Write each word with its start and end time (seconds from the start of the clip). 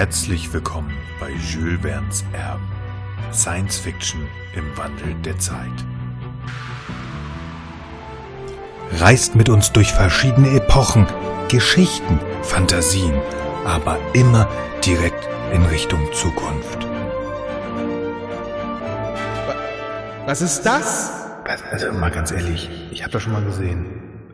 Herzlich 0.00 0.50
willkommen 0.54 0.96
bei 1.20 1.30
Jules 1.32 1.82
Verne's 1.82 2.24
Erben. 2.32 2.66
Science 3.34 3.76
Fiction 3.76 4.26
im 4.54 4.64
Wandel 4.74 5.12
der 5.26 5.38
Zeit. 5.38 5.68
Reist 8.92 9.36
mit 9.36 9.50
uns 9.50 9.72
durch 9.72 9.92
verschiedene 9.92 10.52
Epochen, 10.52 11.06
Geschichten, 11.50 12.18
Fantasien, 12.40 13.12
aber 13.66 13.98
immer 14.14 14.48
direkt 14.82 15.28
in 15.52 15.66
Richtung 15.66 16.00
Zukunft. 16.14 16.86
Was 20.24 20.40
ist 20.40 20.62
das? 20.62 21.12
Also 21.70 21.92
mal 21.92 22.10
ganz 22.10 22.30
ehrlich, 22.32 22.70
ich 22.90 23.02
habe 23.02 23.12
das 23.12 23.22
schon 23.22 23.34
mal 23.34 23.44
gesehen. 23.44 23.84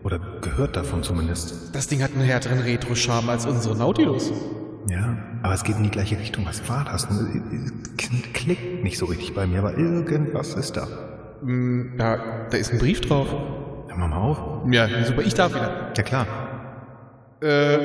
Oder 0.05 0.21
gehört 0.43 0.77
davon 0.77 1.03
zumindest. 1.03 1.75
Das 1.75 1.89
Ding 1.89 2.05
hat 2.05 2.13
einen 2.13 2.23
härteren 2.23 2.61
Retro-Charme 2.61 3.31
als 3.31 3.47
unsere 3.47 3.75
Nautilus. 3.75 4.31
Ja, 4.89 5.17
aber 5.43 5.55
es 5.55 5.65
geht 5.65 5.77
in 5.77 5.83
die 5.83 5.91
gleiche 5.91 6.19
Richtung. 6.19 6.47
Was 6.47 6.69
war 6.69 6.85
das? 6.85 7.09
Klickt 8.33 8.85
nicht 8.85 8.99
so 8.99 9.07
richtig 9.07 9.35
bei 9.35 9.47
mir, 9.47 9.59
aber 9.59 9.77
irgendwas 9.77 10.55
ist 10.55 10.77
da. 10.77 10.87
Hm, 11.41 11.95
da, 11.99 12.47
da 12.51 12.57
ist 12.57 12.73
ein 12.73 12.79
Brief 12.79 13.01
drauf. 13.01 13.29
Ja, 13.89 13.97
mach 13.97 14.09
mal 14.09 14.17
auf. 14.17 14.39
Ja, 14.71 14.89
super, 15.05 15.23
ich 15.23 15.35
darf 15.35 15.55
wieder. 15.55 15.93
Ja, 15.97 16.03
klar. 16.03 16.27
Äh, 17.43 17.77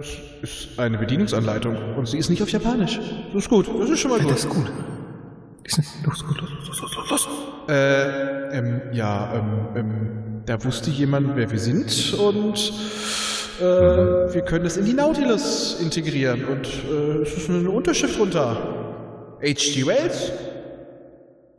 es 0.00 0.18
ist 0.42 0.78
eine 0.78 0.98
Bedienungsanleitung 0.98 1.76
und 1.96 2.06
sie 2.06 2.18
ist 2.18 2.30
nicht 2.30 2.42
auf 2.42 2.50
Japanisch. 2.50 3.00
Das 3.32 3.44
ist 3.44 3.48
gut, 3.48 3.68
das 3.80 3.90
ist 3.90 4.00
schon 4.00 4.10
mal 4.10 4.20
gut. 4.20 4.30
das 4.30 4.44
ist 4.44 4.48
gut. 4.48 4.70
Los, 6.04 6.22
los, 6.22 6.40
los, 6.40 6.80
los, 6.80 6.96
los, 6.96 7.10
los. 7.10 7.28
Äh, 7.68 8.58
ähm, 8.58 8.82
ja, 8.92 9.34
ähm, 9.34 9.68
ähm, 9.76 10.42
da 10.46 10.62
wusste 10.62 10.90
jemand, 10.90 11.36
wer 11.36 11.50
wir 11.50 11.58
sind 11.58 12.14
und 12.14 12.72
äh, 13.60 14.34
wir 14.34 14.42
können 14.42 14.64
das 14.64 14.76
in 14.76 14.84
die 14.84 14.92
Nautilus 14.94 15.78
integrieren 15.80 16.44
und 16.44 16.66
äh, 16.66 17.22
es 17.22 17.36
ist 17.36 17.50
eine 17.50 17.70
Unterschrift 17.70 18.18
runter. 18.18 19.36
H.G. 19.42 19.86
Wells? 19.86 20.32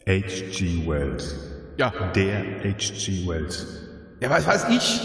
H.G. 0.08 0.88
Wells. 0.88 1.36
Ja. 1.78 1.92
Der 2.16 2.40
H.G. 2.64 3.28
Wells. 3.28 3.66
Ja, 4.22 4.30
was 4.30 4.46
weiß 4.48 4.68
ich? 4.70 5.02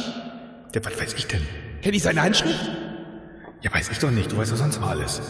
Ja, 0.75 0.85
was 0.85 1.01
weiß 1.01 1.15
ich 1.15 1.27
denn? 1.27 1.43
Kenne 1.83 1.97
ich 1.97 2.03
seine 2.03 2.23
Handschrift? 2.23 2.71
Ja, 3.63 3.73
weiß 3.75 3.91
ich 3.91 3.99
doch 3.99 4.11
nicht. 4.11 4.31
Du 4.33 4.37
weißt 4.39 4.53
doch 4.53 4.57
sonst 4.57 4.81
mal 4.81 4.91
alles. 4.91 5.21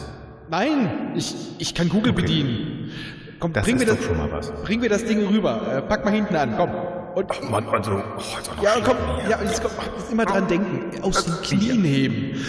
Nein, 0.50 1.12
ich, 1.16 1.34
ich 1.58 1.74
kann 1.74 1.88
Google 1.88 2.12
Okay. 2.12 2.22
bedienen. 2.22 2.90
Komm, 3.38 3.52
Das 3.52 3.64
bring 3.64 3.76
ist 3.76 3.80
mir 3.80 3.86
doch 3.86 3.96
das, 3.96 4.04
schon 4.04 4.16
mal 4.18 4.30
was. 4.30 4.52
bring 4.64 4.80
mir 4.80 4.88
das 4.90 5.04
Ding 5.04 5.24
rüber. 5.26 5.76
Äh, 5.78 5.82
pack 5.88 6.04
mal 6.04 6.12
hinten 6.12 6.36
an, 6.36 6.54
komm. 6.56 6.70
Und, 7.14 7.26
Ach 7.28 7.50
Mann, 7.50 7.68
also, 7.68 7.90
oh, 7.92 7.96
noch 7.96 8.62
ja, 8.62 8.76
komm, 8.84 8.96
ja, 9.28 9.40
jetzt 9.42 9.62
komm, 9.62 9.72
muss 9.94 10.10
immer 10.10 10.24
dran 10.24 10.46
denken. 10.46 11.02
Aus 11.02 11.24
den 11.24 11.34
Knien 11.42 11.82
heben. 11.82 12.44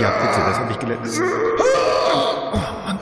Ja, 0.00 0.10
bitte, 0.10 0.40
das 0.46 0.58
habe 0.58 0.72
ich 0.72 0.78
gelernt. 0.78 1.06
Oh, 1.58 2.56
Mann. 2.56 2.98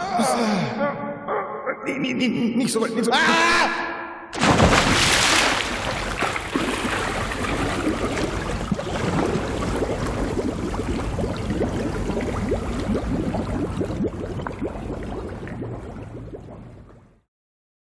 Nee, 1.84 1.99
nee, 1.99 2.15
nee, 2.15 2.29
nicht 2.57 2.73
so 2.73 2.81
weit, 2.81 2.95
nicht 2.95 3.05
so 3.05 3.12
weit. 3.12 3.21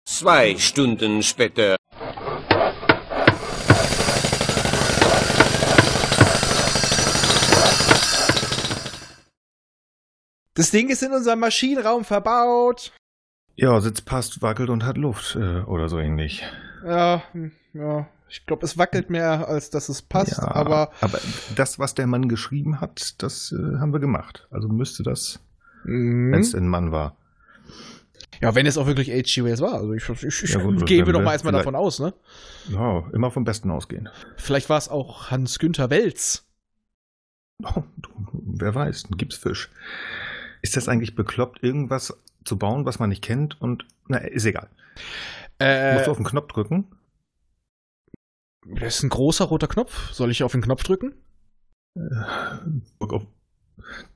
Zwei 0.06 0.58
Stunden 0.58 1.22
später. 1.22 1.76
Das 10.56 10.70
Ding 10.72 10.90
ist 10.90 11.02
in 11.02 11.12
unserem 11.12 11.40
Maschinenraum 11.40 12.06
verbaut. 12.06 12.92
Ja, 13.56 13.80
Sitz 13.82 14.02
passt, 14.02 14.42
wackelt 14.42 14.70
und 14.70 14.86
hat 14.86 14.98
Luft 14.98 15.36
äh, 15.36 15.62
oder 15.62 15.90
so 15.90 16.00
ähnlich. 16.00 16.44
Ja, 16.86 17.24
hm, 17.32 17.52
ja. 17.74 18.08
Ich 18.30 18.46
glaube, 18.48 18.66
es 18.66 18.78
wackelt 18.78 19.12
mehr, 19.12 19.48
als 19.48 19.70
dass 19.70 19.90
es 19.90 20.02
passt, 20.02 20.40
ja, 20.40 20.56
aber 20.56 20.92
aber 21.02 21.20
das, 21.56 21.78
was 21.78 21.94
der 21.94 22.08
Mann 22.08 22.28
geschrieben 22.30 22.82
hat, 22.82 23.22
das 23.22 23.52
äh, 23.52 23.78
haben 23.78 23.94
wir 23.94 24.00
gemacht. 24.00 24.48
Also 24.50 24.68
müsste 24.68 25.04
das, 25.04 25.40
wenn 25.84 26.30
mhm. 26.30 26.34
es 26.34 26.56
ein 26.56 26.68
Mann 26.68 26.92
war. 26.92 27.16
ja, 28.42 28.56
wenn 28.56 28.66
es 28.66 28.80
auch 28.80 28.88
wirklich 28.88 29.12
H.G. 29.12 29.44
Wells 29.44 29.62
war. 29.62 29.76
Also 29.76 29.94
ich, 29.94 30.10
ich, 30.10 30.44
ich 30.44 30.50
Ja, 30.50 30.64
gut, 30.64 30.90
wenn 30.90 31.06
doch 31.06 31.22
mal 31.22 31.34
erstmal 31.34 31.54
davon 31.54 31.76
aus, 31.76 32.00
ne? 32.00 32.14
Ja, 32.70 33.04
immer 33.14 33.30
vom 33.30 33.44
Besten 33.44 33.70
ausgehen. 33.70 34.10
Vielleicht 34.38 34.70
war 34.70 34.80
es 34.80 34.90
auch 34.90 35.30
Hans-Günther 35.30 35.92
Welz. 35.92 36.48
Oh, 37.64 37.84
du, 37.98 38.10
wer 38.32 38.74
weiß, 38.74 39.06
ein 39.12 39.18
Gipsfisch. 39.18 39.70
Ist 40.64 40.78
das 40.78 40.88
eigentlich 40.88 41.14
bekloppt, 41.14 41.62
irgendwas 41.62 42.18
zu 42.46 42.58
bauen, 42.58 42.86
was 42.86 42.98
man 42.98 43.10
nicht 43.10 43.22
kennt? 43.22 43.60
Und, 43.62 43.86
na, 44.08 44.18
ist 44.18 44.46
egal. 44.46 44.70
Äh, 45.60 45.94
Musst 45.96 46.08
du 46.08 46.12
auf 46.12 46.18
den 46.18 46.26
Knopf 46.26 46.48
drücken? 46.48 46.86
das 48.66 48.96
ist 48.96 49.04
ein 49.04 49.10
großer 49.10 49.44
roter 49.44 49.68
Knopf. 49.68 50.14
Soll 50.14 50.32
ich 50.32 50.42
auf 50.42 50.54
den 50.54 50.62
Knopf 50.62 50.84
drücken? 50.84 51.14
Drück 52.98 53.12
auf, 53.12 53.28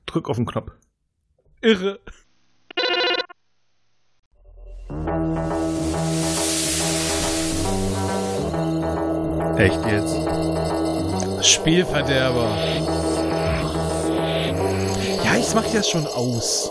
drück 0.06 0.30
auf 0.30 0.36
den 0.36 0.46
Knopf. 0.46 0.72
Irre. 1.60 2.00
Echt 9.58 9.84
jetzt? 9.86 11.46
Spielverderber. 11.46 12.97
Ja, 15.28 15.36
ich 15.36 15.54
mach 15.54 15.70
das 15.70 15.90
schon 15.90 16.06
aus. 16.06 16.70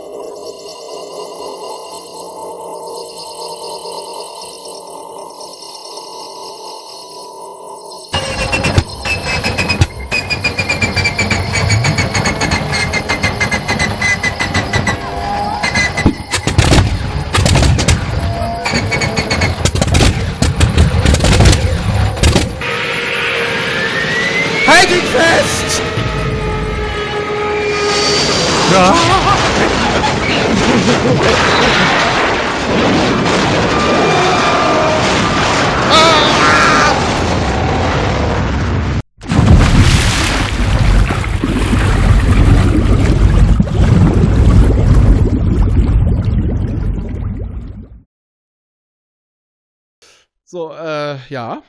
So, 50.49 50.71
äh, 50.71 51.19
ja. 51.27 51.61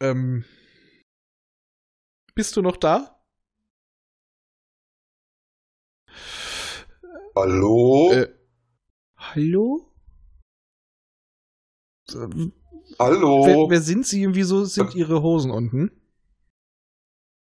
Ähm. 0.00 0.44
Bist 2.34 2.56
du 2.56 2.62
noch 2.62 2.76
da? 2.76 3.17
Hallo? 7.42 8.10
Äh, 8.12 8.28
hallo? 9.16 9.86
Ähm, 12.12 12.52
Hallo? 12.98 13.46
Wer, 13.46 13.56
wer 13.70 13.80
sind 13.80 14.04
Sie 14.08 14.26
und 14.26 14.34
wieso 14.34 14.64
sind 14.64 14.96
Ihre 14.96 15.22
Hosen 15.22 15.52
unten? 15.52 15.92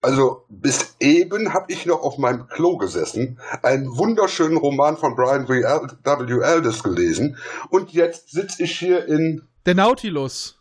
Also 0.03 0.47
bis 0.49 0.97
eben 0.99 1.55
habe 1.55 1.73
ich 1.73 1.87
noch 1.87 2.03
auf 2.03 2.19
meinem 2.19 2.49
Klo 2.49 2.77
gesessen, 2.77 3.39
einen 3.63 3.87
wunderschönen 3.97 4.57
Roman 4.57 4.97
von 4.97 5.15
Brian 5.15 5.49
W. 5.49 5.65
Al- 5.65 5.87
W. 6.03 6.43
Aldiss 6.43 6.83
gelesen 6.83 7.37
und 7.71 7.93
jetzt 7.93 8.31
sitze 8.33 8.65
ich 8.65 8.77
hier 8.81 9.07
in 9.07 9.47
Der 9.65 9.77
Nautilus. 9.77 10.61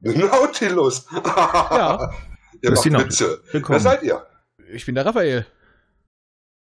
Nautilus. 0.00 1.06
Ja. 1.12 2.10
Ihr 2.62 2.70
Das 2.70 2.78
ist 2.78 2.84
die 2.86 2.90
macht 2.90 3.02
Nautilus. 3.02 3.20
Witze. 3.20 3.40
Wer 3.48 3.52
Willkommen. 3.52 3.80
seid 3.80 4.02
ihr? 4.02 4.26
Ich 4.72 4.86
bin 4.86 4.94
der 4.94 5.04
Raphael. 5.04 5.46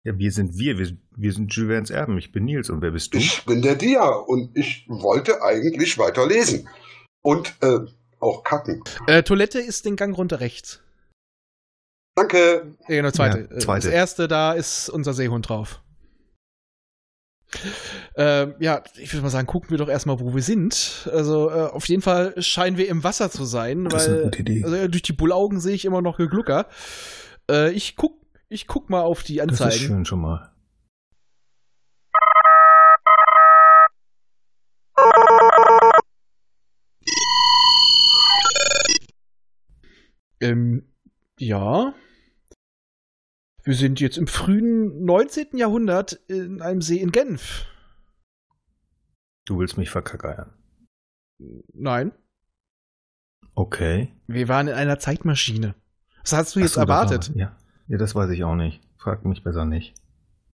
Ja, 0.03 0.17
wir 0.17 0.31
sind 0.31 0.57
wir. 0.57 0.79
Wir, 0.79 0.97
wir 1.15 1.31
sind 1.31 1.53
Jules 1.53 1.69
Verne's 1.71 1.89
Erben. 1.91 2.17
Ich 2.17 2.31
bin 2.31 2.45
Nils. 2.45 2.69
Und 2.69 2.81
wer 2.81 2.91
bist 2.91 3.13
du? 3.13 3.17
Ich 3.19 3.45
bin 3.45 3.61
der 3.61 3.75
Dia 3.75 4.07
und 4.07 4.57
ich 4.57 4.85
wollte 4.87 5.43
eigentlich 5.43 5.97
weiter 5.97 6.27
lesen. 6.27 6.67
Und 7.21 7.55
äh, 7.61 7.79
auch 8.19 8.43
kacken. 8.43 8.83
Äh, 9.07 9.21
Toilette 9.23 9.59
ist 9.59 9.85
den 9.85 9.95
Gang 9.95 10.17
runter 10.17 10.39
rechts. 10.39 10.81
Danke. 12.15 12.75
Ja, 12.87 12.95
genau, 12.95 13.11
zweite. 13.11 13.47
Ja, 13.51 13.59
zweite. 13.59 13.87
Das 13.87 13.93
erste, 13.93 14.27
da 14.27 14.53
ist 14.53 14.89
unser 14.89 15.13
Seehund 15.13 15.47
drauf. 15.49 15.81
Ähm, 18.15 18.55
ja, 18.59 18.81
ich 18.97 19.13
würde 19.13 19.23
mal 19.23 19.29
sagen, 19.29 19.47
gucken 19.47 19.71
wir 19.71 19.77
doch 19.77 19.89
erstmal, 19.89 20.19
wo 20.19 20.33
wir 20.33 20.41
sind. 20.41 21.09
Also, 21.11 21.49
äh, 21.49 21.53
auf 21.53 21.87
jeden 21.87 22.01
Fall 22.01 22.33
scheinen 22.41 22.77
wir 22.77 22.87
im 22.87 23.03
Wasser 23.03 23.29
zu 23.29 23.43
sein, 23.45 23.85
Das 23.85 24.03
ist 24.03 24.07
eine 24.09 24.17
weil 24.17 24.23
gute 24.25 24.39
Idee. 24.39 24.63
also, 24.63 24.87
durch 24.87 25.01
die 25.03 25.13
Bullaugen 25.13 25.59
sehe 25.59 25.75
ich 25.75 25.85
immer 25.85 26.01
noch 26.01 26.17
Geglucker. 26.17 26.67
Äh, 27.49 27.71
ich 27.71 27.95
guck, 27.95 28.20
ich 28.51 28.67
guck 28.67 28.89
mal 28.89 28.99
auf 28.99 29.23
die 29.23 29.41
Anzeigen. 29.41 29.69
Das 29.69 29.75
ist 29.77 29.81
schön 29.81 30.03
schon 30.03 30.19
mal. 30.19 30.51
Ähm, 40.41 40.93
ja. 41.39 41.93
Wir 43.63 43.73
sind 43.73 44.01
jetzt 44.01 44.17
im 44.17 44.27
frühen 44.27 45.05
19. 45.05 45.57
Jahrhundert 45.57 46.11
in 46.27 46.61
einem 46.61 46.81
See 46.81 46.97
in 46.97 47.13
Genf. 47.13 47.65
Du 49.45 49.59
willst 49.59 49.77
mich 49.77 49.89
verkackeiern? 49.89 50.51
Nein. 51.71 52.11
Okay. 53.55 54.13
Wir 54.27 54.49
waren 54.49 54.67
in 54.67 54.73
einer 54.73 54.99
Zeitmaschine. 54.99 55.73
Was 56.19 56.33
hast 56.33 56.55
du 56.57 56.59
jetzt 56.59 56.73
so, 56.73 56.81
erwartet? 56.81 57.29
War, 57.29 57.37
ja 57.37 57.60
ja, 57.91 57.97
das 57.97 58.15
weiß 58.15 58.29
ich 58.31 58.43
auch 58.45 58.55
nicht. 58.55 58.81
Frag 58.97 59.25
mich 59.25 59.43
besser 59.43 59.65
nicht. 59.65 59.93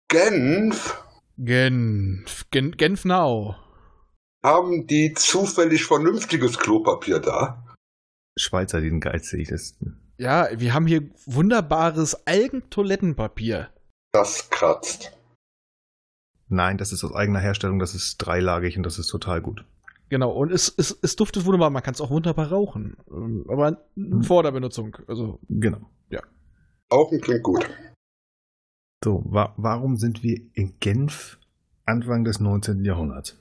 Genf 0.08 1.02
Genf. 1.38 2.46
Gen 2.50 2.76
Genfnau. 2.78 3.56
haben 4.42 4.86
die 4.86 5.12
zufällig 5.12 5.84
vernünftiges 5.84 6.58
Klopapier 6.58 7.18
da. 7.18 7.62
Schweizer, 8.38 8.80
die 8.80 8.88
den 8.88 9.00
geizigsten. 9.00 10.00
Ja, 10.18 10.48
wir 10.54 10.72
haben 10.72 10.86
hier 10.86 11.10
wunderbares 11.26 12.26
Algentoilettenpapier. 12.26 13.68
Das 14.12 14.48
kratzt. 14.48 15.12
Nein, 16.48 16.78
das 16.78 16.92
ist 16.92 17.04
aus 17.04 17.14
eigener 17.14 17.40
Herstellung, 17.40 17.78
das 17.78 17.94
ist 17.94 18.16
dreilagig 18.18 18.78
und 18.78 18.84
das 18.84 18.98
ist 18.98 19.08
total 19.08 19.42
gut. 19.42 19.66
Genau, 20.08 20.30
und 20.30 20.52
es, 20.52 20.72
es, 20.78 20.96
es 21.02 21.16
duftet 21.16 21.44
wunderbar. 21.44 21.68
Man 21.68 21.82
kann 21.82 21.92
es 21.92 22.00
auch 22.00 22.10
wunderbar 22.10 22.48
rauchen. 22.50 22.96
Ähm, 23.10 23.44
Aber 23.48 23.84
vor 24.22 24.42
der 24.42 24.52
Benutzung. 24.52 24.96
Also, 25.08 25.40
Genau. 25.48 25.90
Rauchen 26.92 27.20
klingt 27.20 27.42
gut. 27.42 27.68
So, 29.04 29.22
wa 29.26 29.52
warum 29.56 29.96
sind 29.96 30.22
wir 30.22 30.40
in 30.54 30.78
Genf 30.80 31.38
Anfang 31.84 32.24
des 32.24 32.40
19. 32.40 32.84
Jahrhunderts? 32.84 33.38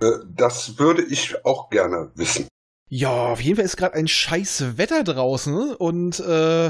Äh, 0.00 0.10
Das 0.28 0.78
würde 0.78 1.02
ich 1.02 1.44
auch 1.44 1.70
gerne 1.70 2.10
wissen. 2.14 2.48
ja, 2.90 3.10
auf 3.10 3.40
jeden 3.40 3.56
Fall 3.56 3.64
ist 3.64 3.76
gerade 3.76 3.94
ein 3.94 4.08
scheiß 4.08 4.76
Wetter 4.78 5.04
draußen. 5.04 5.74
Und 5.74 6.20
äh, 6.20 6.68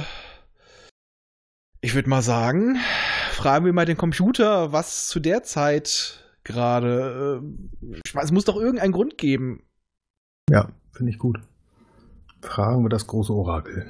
ich 1.80 1.94
würde 1.94 2.08
mal 2.08 2.22
sagen, 2.22 2.76
fragen 3.32 3.64
wir 3.64 3.72
mal 3.72 3.86
den 3.86 3.96
Computer, 3.96 4.72
was 4.72 5.06
zu 5.06 5.20
der 5.20 5.42
Zeit 5.42 6.20
gerade. 6.44 7.40
Äh, 7.42 7.98
ich 8.04 8.14
weiß, 8.14 8.24
es 8.26 8.32
muss 8.32 8.44
doch 8.44 8.56
irgendeinen 8.56 8.92
Grund 8.92 9.18
geben. 9.18 9.62
Ja, 10.50 10.68
finde 10.92 11.10
ich 11.12 11.18
gut. 11.18 11.40
Fragen 12.42 12.82
wir 12.84 12.90
das 12.90 13.06
große 13.06 13.32
Orakel. 13.32 13.88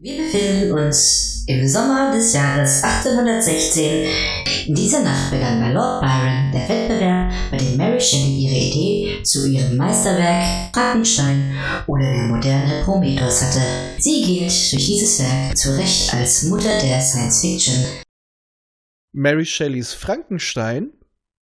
Wir 0.00 0.16
befinden 0.16 0.78
uns 0.78 1.42
im 1.48 1.66
Sommer 1.66 2.12
des 2.12 2.32
Jahres 2.32 2.84
1816. 2.84 4.08
In 4.68 4.74
dieser 4.76 5.02
Nacht 5.02 5.32
begann 5.32 5.60
bei 5.60 5.72
Lord 5.72 6.02
Byron 6.02 6.52
der 6.52 6.68
Wettbewerb, 6.68 7.32
bei 7.50 7.56
dem 7.56 7.76
Mary 7.76 8.00
Shelley 8.00 8.44
ihre 8.44 8.54
Idee 8.54 9.22
zu 9.24 9.48
ihrem 9.48 9.76
Meisterwerk 9.76 10.72
Frankenstein 10.72 11.52
oder 11.88 12.04
der 12.04 12.28
moderne 12.28 12.84
Prometheus 12.84 13.42
hatte. 13.42 13.60
Sie 13.98 14.22
gilt 14.24 14.72
durch 14.72 14.86
dieses 14.86 15.18
Werk 15.18 15.58
zu 15.58 15.76
Recht 15.76 16.14
als 16.14 16.44
Mutter 16.44 16.78
der 16.80 17.00
Science 17.00 17.40
Fiction. 17.40 17.84
Mary 19.10 19.46
Shelleys 19.46 19.94
Frankenstein. 19.94 20.92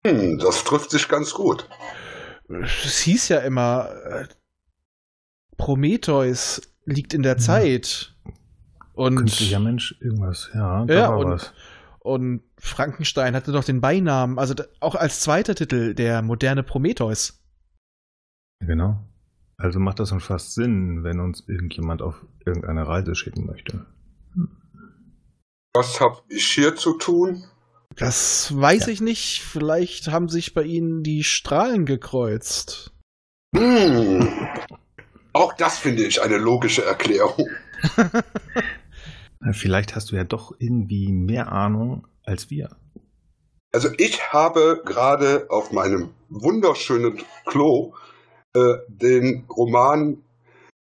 Hm, 0.05 0.39
das 0.39 0.65
trifft 0.65 0.91
sich 0.91 1.07
ganz 1.07 1.33
gut. 1.33 1.69
Es 2.49 2.99
hieß 2.99 3.29
ja 3.29 3.37
immer, 3.37 3.91
äh, 4.09 4.25
Prometheus 5.55 6.61
liegt 6.83 7.13
in 7.13 7.23
der 7.23 7.37
Zeit. 7.37 8.13
Und, 9.01 9.15
Künstlicher 9.17 9.59
Mensch, 9.59 9.95
irgendwas. 9.99 10.49
Ja, 10.53 10.85
da 10.85 10.93
Ja, 10.93 11.09
war 11.09 11.17
und- 11.19 11.31
was. 11.31 11.53
und 11.99 12.43
Frankenstein 12.57 13.35
hatte 13.35 13.51
doch 13.51 13.63
den 13.63 13.81
Beinamen, 13.81 14.37
also 14.39 14.53
auch 14.79 14.95
als 14.95 15.21
zweiter 15.21 15.55
Titel, 15.55 15.93
der 15.93 16.21
moderne 16.21 16.63
Prometheus. 16.63 17.39
Genau. 18.65 18.99
Also 19.57 19.79
macht 19.79 19.99
das 19.99 20.09
schon 20.09 20.19
fast 20.19 20.53
Sinn, 20.55 21.03
wenn 21.03 21.19
uns 21.19 21.43
irgendjemand 21.47 22.01
auf 22.01 22.25
irgendeine 22.45 22.87
Reise 22.87 23.13
schicken 23.15 23.45
möchte. 23.45 23.85
Was 25.73 26.01
habe 26.01 26.21
ich 26.29 26.45
hier 26.47 26.75
zu 26.75 26.97
tun? 26.97 27.43
Das 27.95 28.55
weiß 28.55 28.87
Ja. 28.87 28.91
ich 28.93 29.01
nicht. 29.01 29.41
Vielleicht 29.41 30.07
haben 30.09 30.29
sich 30.29 30.53
bei 30.53 30.63
ihnen 30.63 31.03
die 31.03 31.23
Strahlen 31.23 31.85
gekreuzt. 31.85 32.91
Hm. 33.55 34.27
Auch 35.33 35.53
das 35.53 35.77
finde 35.77 36.03
ich 36.03 36.21
eine 36.21 36.37
logische 36.37 36.83
Erklärung. 36.85 37.47
Na, 39.41 39.53
Vielleicht 39.53 39.95
hast 39.95 40.11
du 40.11 40.15
ja 40.15 40.23
doch 40.23 40.53
irgendwie 40.59 41.11
mehr 41.11 41.51
Ahnung 41.51 42.07
als 42.23 42.49
wir. 42.49 42.75
Also 43.73 43.89
ich 43.97 44.31
habe 44.31 44.81
gerade 44.85 45.47
auf 45.49 45.71
meinem 45.71 46.09
wunderschönen 46.29 47.21
Klo 47.45 47.93
äh, 48.53 48.75
den 48.87 49.45
Roman 49.49 50.23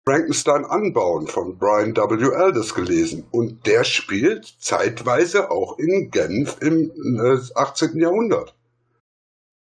Frankenstein 0.07 0.65
anbauen 0.65 1.27
von 1.27 1.57
Brian 1.57 1.95
W. 1.95 2.35
Aldiss 2.35 2.75
gelesen. 2.75 3.25
Und 3.31 3.65
der 3.65 3.83
spielt 3.83 4.45
zeitweise 4.59 5.49
auch 5.49 5.79
in 5.79 6.11
Genf 6.11 6.57
im 6.61 6.91
äh, 7.19 7.39
18. 7.55 7.97
Jahrhundert. 7.97 8.55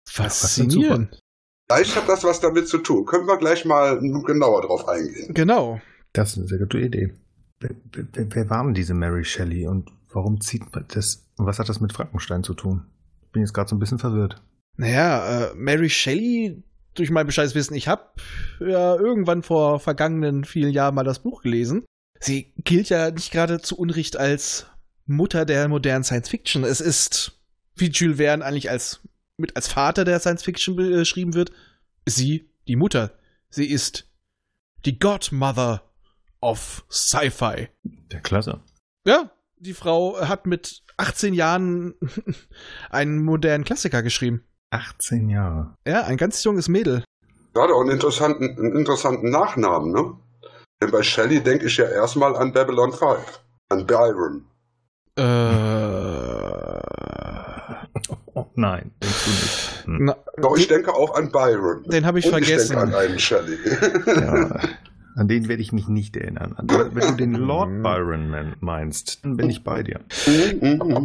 Faszinierend. 0.06 1.18
Vielleicht 1.66 1.96
hat 1.96 2.08
das 2.08 2.24
was 2.24 2.40
damit 2.40 2.68
zu 2.68 2.78
tun. 2.78 3.06
Können 3.06 3.26
wir 3.26 3.38
gleich 3.38 3.64
mal 3.64 3.98
genauer 4.00 4.62
drauf 4.62 4.86
eingehen. 4.88 5.34
Genau. 5.34 5.80
Das 6.12 6.32
ist 6.32 6.38
eine 6.38 6.46
sehr 6.46 6.58
gute 6.58 6.78
Idee. 6.78 7.14
Wer, 7.60 8.50
war 8.50 8.64
denn 8.64 8.74
diese 8.74 8.94
Mary 8.94 9.24
Shelley 9.24 9.66
und 9.66 9.90
warum 10.12 10.40
zieht 10.40 10.72
man 10.72 10.84
das? 10.88 11.26
Und 11.36 11.46
was 11.46 11.58
hat 11.58 11.68
das 11.68 11.80
mit 11.80 11.92
Frankenstein 11.92 12.44
zu 12.44 12.54
tun? 12.54 12.86
Ich 13.22 13.32
bin 13.32 13.42
jetzt 13.42 13.52
gerade 13.52 13.68
so 13.68 13.76
ein 13.76 13.80
bisschen 13.80 13.98
verwirrt. 13.98 14.40
Naja, 14.76 15.50
äh, 15.50 15.54
Mary 15.54 15.90
Shelley, 15.90 16.62
durch 16.94 17.10
mein 17.10 17.26
bescheides 17.26 17.54
Wissen, 17.54 17.74
ich 17.74 17.88
habe 17.88 18.02
ja 18.60 18.94
irgendwann 18.94 19.42
vor 19.42 19.80
vergangenen 19.80 20.44
vielen 20.44 20.72
Jahren 20.72 20.94
mal 20.94 21.04
das 21.04 21.18
Buch 21.18 21.42
gelesen. 21.42 21.84
Sie 22.20 22.52
gilt 22.58 22.88
ja 22.88 23.10
nicht 23.10 23.32
gerade 23.32 23.60
zu 23.60 23.76
Unrecht 23.76 24.16
als 24.16 24.66
Mutter 25.06 25.44
der 25.44 25.68
modernen 25.68 26.04
Science 26.04 26.28
Fiction. 26.28 26.64
Es 26.64 26.80
ist, 26.80 27.40
wie 27.76 27.90
Jules 27.90 28.18
Verne 28.18 28.44
eigentlich 28.44 28.70
als 28.70 29.00
mit 29.36 29.56
als 29.56 29.68
Vater 29.68 30.04
der 30.04 30.18
Science 30.18 30.42
Fiction 30.42 30.76
beschrieben 30.76 31.34
wird, 31.34 31.52
sie 32.04 32.50
die 32.66 32.76
Mutter. 32.76 33.12
Sie 33.50 33.66
ist 33.66 34.06
die 34.84 34.98
Godmother 34.98 35.87
of 36.40 36.84
Sci-Fi. 36.90 37.68
Ja, 38.12 38.20
klasse. 38.20 38.60
Ja, 39.06 39.30
die 39.56 39.74
Frau 39.74 40.18
hat 40.20 40.46
mit 40.46 40.82
18 40.96 41.34
Jahren 41.34 41.94
einen 42.90 43.22
modernen 43.24 43.64
Klassiker 43.64 44.02
geschrieben. 44.02 44.44
18 44.70 45.28
Jahre. 45.30 45.74
Ja, 45.86 46.02
ein 46.02 46.16
ganz 46.16 46.42
junges 46.44 46.68
Mädel. 46.68 47.02
Gerade 47.54 47.74
auch 47.74 47.80
einen 47.80 47.90
interessanten, 47.90 48.56
einen 48.58 48.76
interessanten 48.76 49.30
Nachnamen, 49.30 49.92
ne? 49.92 50.12
Denn 50.80 50.90
bei 50.90 51.02
Shelley 51.02 51.40
denke 51.42 51.66
ich 51.66 51.76
ja 51.78 51.86
erstmal 51.86 52.36
an 52.36 52.52
Babylon 52.52 52.92
5, 52.92 53.40
an 53.70 53.86
Byron. 53.86 54.44
Äh, 55.16 56.78
Oh, 58.34 58.46
nein, 58.54 58.92
denkst 59.02 59.24
du 59.24 59.30
nicht. 59.30 59.84
Hm. 59.86 60.04
na, 60.04 60.16
Doch, 60.36 60.56
ich 60.56 60.68
den, 60.68 60.76
denke 60.76 60.94
auch 60.94 61.14
an 61.16 61.32
Byron. 61.32 61.82
den 61.84 62.06
habe 62.06 62.20
ich 62.20 62.26
Und 62.26 62.30
vergessen. 62.32 62.76
ich 62.76 62.80
denke 62.80 62.82
an 62.82 62.94
einen 62.94 63.18
Shelley. 63.18 63.58
Ja, 64.06 64.60
an 65.18 65.28
den 65.28 65.48
werde 65.48 65.62
ich 65.62 65.72
mich 65.72 65.88
nicht 65.88 66.16
erinnern. 66.16 66.54
An, 66.56 66.68
wenn 66.68 67.08
du 67.08 67.16
den 67.16 67.32
Lord 67.34 67.82
Byron 67.82 68.30
men- 68.30 68.54
meinst, 68.60 69.24
dann 69.24 69.36
bin 69.36 69.50
ich 69.50 69.64
bei 69.64 69.82
dir. 69.82 70.00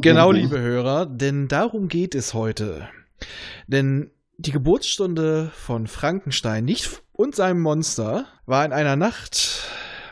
Genau, 0.01 0.31
liebe 0.31 0.59
Hörer, 0.59 1.05
denn 1.05 1.47
darum 1.47 1.87
geht 1.87 2.15
es 2.15 2.33
heute. 2.33 2.87
Denn 3.67 4.11
die 4.37 4.51
Geburtsstunde 4.51 5.51
von 5.53 5.87
Frankenstein 5.87 6.65
nicht 6.65 7.01
und 7.11 7.35
seinem 7.35 7.61
Monster 7.61 8.25
war 8.45 8.65
in 8.65 8.73
einer 8.73 8.95
Nacht 8.95 9.67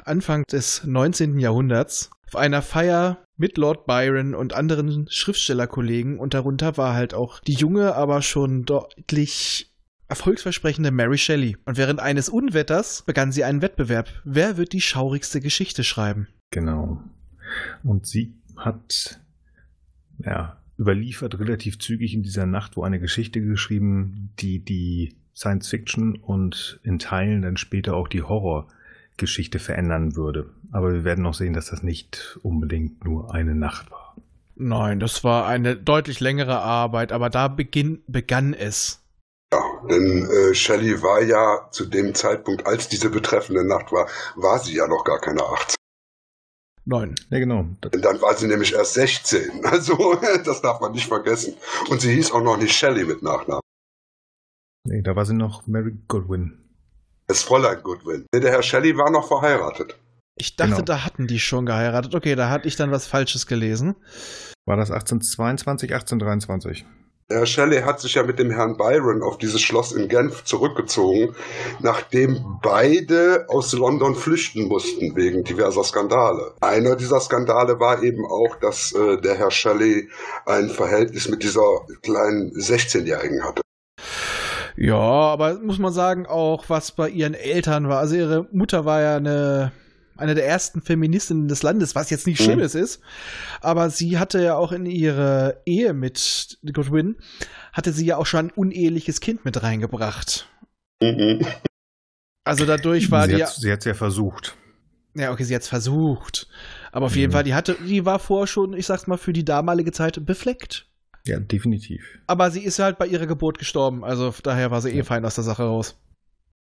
Anfang 0.06 0.44
des 0.46 0.84
19. 0.86 1.40
Jahrhunderts 1.40 2.10
auf 2.28 2.36
einer 2.36 2.62
Feier 2.62 3.20
mit 3.38 3.58
Lord 3.58 3.86
Byron 3.86 4.36
und 4.36 4.54
anderen 4.54 5.08
Schriftstellerkollegen 5.10 6.20
und 6.20 6.34
darunter 6.34 6.78
war 6.78 6.94
halt 6.94 7.14
auch 7.14 7.40
die 7.40 7.54
junge, 7.54 7.96
aber 7.96 8.22
schon 8.22 8.64
deutlich 8.64 9.71
erfolgsversprechende 10.12 10.92
Mary 10.92 11.18
Shelley. 11.18 11.58
Und 11.66 11.78
während 11.78 12.00
eines 12.00 12.30
Unwetters 12.30 13.02
begann 13.02 13.32
sie 13.32 13.44
einen 13.44 13.62
Wettbewerb. 13.62 14.10
Wer 14.24 14.58
wird 14.58 14.74
die 14.74 14.82
schaurigste 14.82 15.42
Geschichte 15.42 15.84
schreiben? 15.84 16.28
Genau. 16.52 17.02
Und 17.84 18.06
sie 18.06 18.36
hat, 18.58 19.20
ja, 20.20 20.58
überliefert 20.78 21.40
relativ 21.40 21.80
zügig 21.80 22.14
in 22.14 22.24
dieser 22.24 22.46
Nacht, 22.46 22.76
wo 22.76 22.84
eine 22.84 23.00
Geschichte 23.00 23.42
geschrieben, 23.42 24.32
die 24.40 24.60
die 24.60 25.16
Science 25.34 25.70
Fiction 25.70 26.16
und 26.18 26.80
in 26.84 27.00
Teilen 27.00 27.42
dann 27.42 27.56
später 27.56 27.96
auch 27.96 28.10
die 28.10 28.22
Horrorgeschichte 28.22 29.60
verändern 29.60 30.16
würde. 30.16 30.50
Aber 30.72 30.94
wir 30.94 31.04
werden 31.04 31.24
noch 31.24 31.34
sehen, 31.34 31.54
dass 31.54 31.68
das 31.68 31.84
nicht 31.84 32.38
unbedingt 32.44 33.06
nur 33.06 33.34
eine 33.34 33.56
Nacht 33.56 33.92
war. 33.92 34.16
Nein, 34.56 35.00
das 35.00 35.24
war 35.24 35.48
eine 35.48 35.76
deutlich 35.76 36.20
längere 36.20 36.60
Arbeit, 36.60 37.12
aber 37.12 37.30
da 37.30 37.48
beginn, 37.48 38.02
begann 38.08 38.54
es. 38.54 39.01
Ja, 39.54 39.62
denn 39.90 40.30
äh, 40.30 40.54
Shelley 40.54 41.02
war 41.02 41.22
ja 41.22 41.68
zu 41.72 41.86
dem 41.86 42.16
Zeitpunkt, 42.16 42.66
als 42.66 42.88
diese 42.88 43.10
betreffende 43.10 43.66
Nacht 43.68 43.92
war, 43.92 44.08
war 44.36 44.60
sie 44.60 44.76
ja 44.76 44.88
noch 44.88 45.04
gar 45.04 45.20
keine 45.20 45.44
18. 45.44 45.76
Nein. 46.86 47.16
Ja, 47.30 47.40
genau. 47.40 47.66
Denn 47.94 48.02
dann 48.02 48.22
war 48.22 48.36
sie 48.36 48.48
nämlich 48.48 48.74
erst 48.74 48.94
16. 48.96 49.64
Also, 49.66 50.16
das 50.46 50.62
darf 50.62 50.80
man 50.82 50.94
nicht 50.94 51.08
vergessen. 51.08 51.56
Und 51.90 52.02
sie 52.02 52.14
hieß 52.14 52.32
auch 52.32 52.42
noch 52.42 52.58
nicht 52.58 52.74
Shelley 52.74 53.04
mit 53.06 53.22
Nachnamen. 53.22 53.62
nee, 54.88 55.02
da 55.02 55.16
war 55.16 55.26
sie 55.26 55.34
noch 55.36 55.68
Mary 55.68 55.96
Goodwin. 56.08 56.58
Das 57.28 57.44
Fräulein 57.44 57.82
Goodwin. 57.84 58.26
Nee, 58.34 58.40
der 58.40 58.52
Herr 58.52 58.64
Shelley 58.64 58.98
war 58.98 59.12
noch 59.12 59.28
verheiratet. 59.28 59.98
Ich 60.38 60.56
dachte, 60.56 60.72
Genau. 60.72 60.84
da 60.86 61.06
hatten 61.06 61.28
die 61.28 61.40
schon 61.40 61.66
geheiratet. 61.66 62.16
Okay, 62.16 62.36
da 62.36 62.50
hatte 62.50 62.68
ich 62.68 62.78
dann 62.78 62.92
was 62.92 63.06
Falsches 63.06 63.46
gelesen. 63.48 63.96
War 64.66 64.76
das 64.78 64.90
1822, 64.92 65.94
1823? 65.94 66.86
Shelley 67.46 67.82
hat 67.82 68.00
sich 68.00 68.16
ja 68.16 68.24
mit 68.24 68.40
dem 68.40 68.52
Herrn 68.52 68.78
Byron 68.78 69.24
auf 69.24 69.38
dieses 69.38 69.62
Schloss 69.62 69.92
in 69.92 70.08
Genf 70.08 70.44
zurückgezogen, 70.44 71.36
nachdem 71.80 72.60
beide 72.62 73.46
aus 73.50 73.74
London 73.74 74.16
flüchten 74.16 74.68
mussten 74.68 75.16
wegen 75.16 75.44
diverser 75.44 75.84
Skandale. 75.84 76.54
Einer 76.62 76.96
dieser 76.96 77.20
Skandale 77.20 77.80
war 77.80 78.04
eben 78.04 78.26
auch, 78.26 78.56
dass 78.58 78.94
äh, 78.94 79.20
der 79.22 79.36
Herr 79.36 79.52
Shelley 79.52 80.10
ein 80.46 80.70
Verhältnis 80.70 81.30
mit 81.30 81.44
dieser 81.44 81.86
kleinen 82.02 82.52
16-Jährigen 82.52 83.44
hatte. 83.44 83.62
Ja, 84.78 84.96
aber 84.96 85.60
muss 85.60 85.80
man 85.80 85.94
sagen, 85.94 86.26
auch 86.26 86.66
was 86.70 86.92
bei 86.92 87.10
ihren 87.10 87.34
Eltern 87.34 87.90
war. 87.90 88.00
Also 88.00 88.16
ihre 88.16 88.48
Mutter 88.52 88.86
war 88.86 89.02
ja 89.02 89.18
eine, 89.18 89.72
eine 90.22 90.36
der 90.36 90.48
ersten 90.48 90.82
Feministinnen 90.82 91.48
des 91.50 91.64
Landes, 91.64 91.94
was 91.96 92.10
jetzt 92.10 92.26
nicht 92.28 92.40
Mhm. 92.40 92.44
Schlimmes 92.46 92.76
ist. 92.76 93.02
Aber 93.60 93.90
sie 93.90 94.18
hatte 94.20 94.42
ja 94.42 94.56
auch 94.56 94.72
in 94.72 94.86
ihre 94.86 95.62
Ehe 95.66 95.94
mit 95.94 96.58
Godwin, 96.74 97.18
hatte 97.74 97.92
sie 97.92 98.06
ja 98.06 98.18
auch 98.18 98.26
schon 98.26 98.48
ein 98.48 98.52
uneheliches 98.52 99.20
Kind 99.20 99.44
mit 99.44 99.62
reingebracht. 99.62 100.48
Mhm. 101.02 101.46
Also 102.44 102.66
dadurch 102.66 103.12
war 103.12 103.28
sie 103.28 103.36
die 103.36 103.44
hat 103.44 103.54
sie 103.54 103.72
hat's 103.72 103.86
ja 103.86 103.94
versucht. 103.94 104.56
Ja, 105.14 105.32
okay, 105.32 105.44
sie 105.44 105.54
hat's 105.56 105.68
versucht. 105.68 106.48
Aber 106.92 107.08
auf 107.08 107.16
jeden 107.16 107.30
Mhm. 107.32 107.34
Fall, 107.34 107.44
die 107.44 107.54
hatte, 107.54 107.76
die 107.86 108.06
war 108.06 108.18
vorher 108.20 108.48
schon, 108.48 108.74
ich 108.74 108.86
sag's 108.86 109.08
mal, 109.08 109.18
für 109.18 109.34
die 109.34 109.44
damalige 109.46 109.92
Zeit 109.92 110.26
befleckt. 110.26 110.88
Ja, 111.26 111.40
definitiv. 111.40 112.02
Aber 112.28 112.50
sie 112.50 112.64
ist 112.64 112.80
halt 112.80 112.98
bei 112.98 113.06
ihrer 113.08 113.28
Geburt 113.28 113.60
gestorben, 113.60 114.04
also 114.04 114.34
daher 114.42 114.72
war 114.72 114.82
sie 114.82 114.90
eh 114.92 115.04
fein 115.04 115.24
aus 115.26 115.36
der 115.36 115.44
Sache 115.44 115.64
raus. 115.64 115.98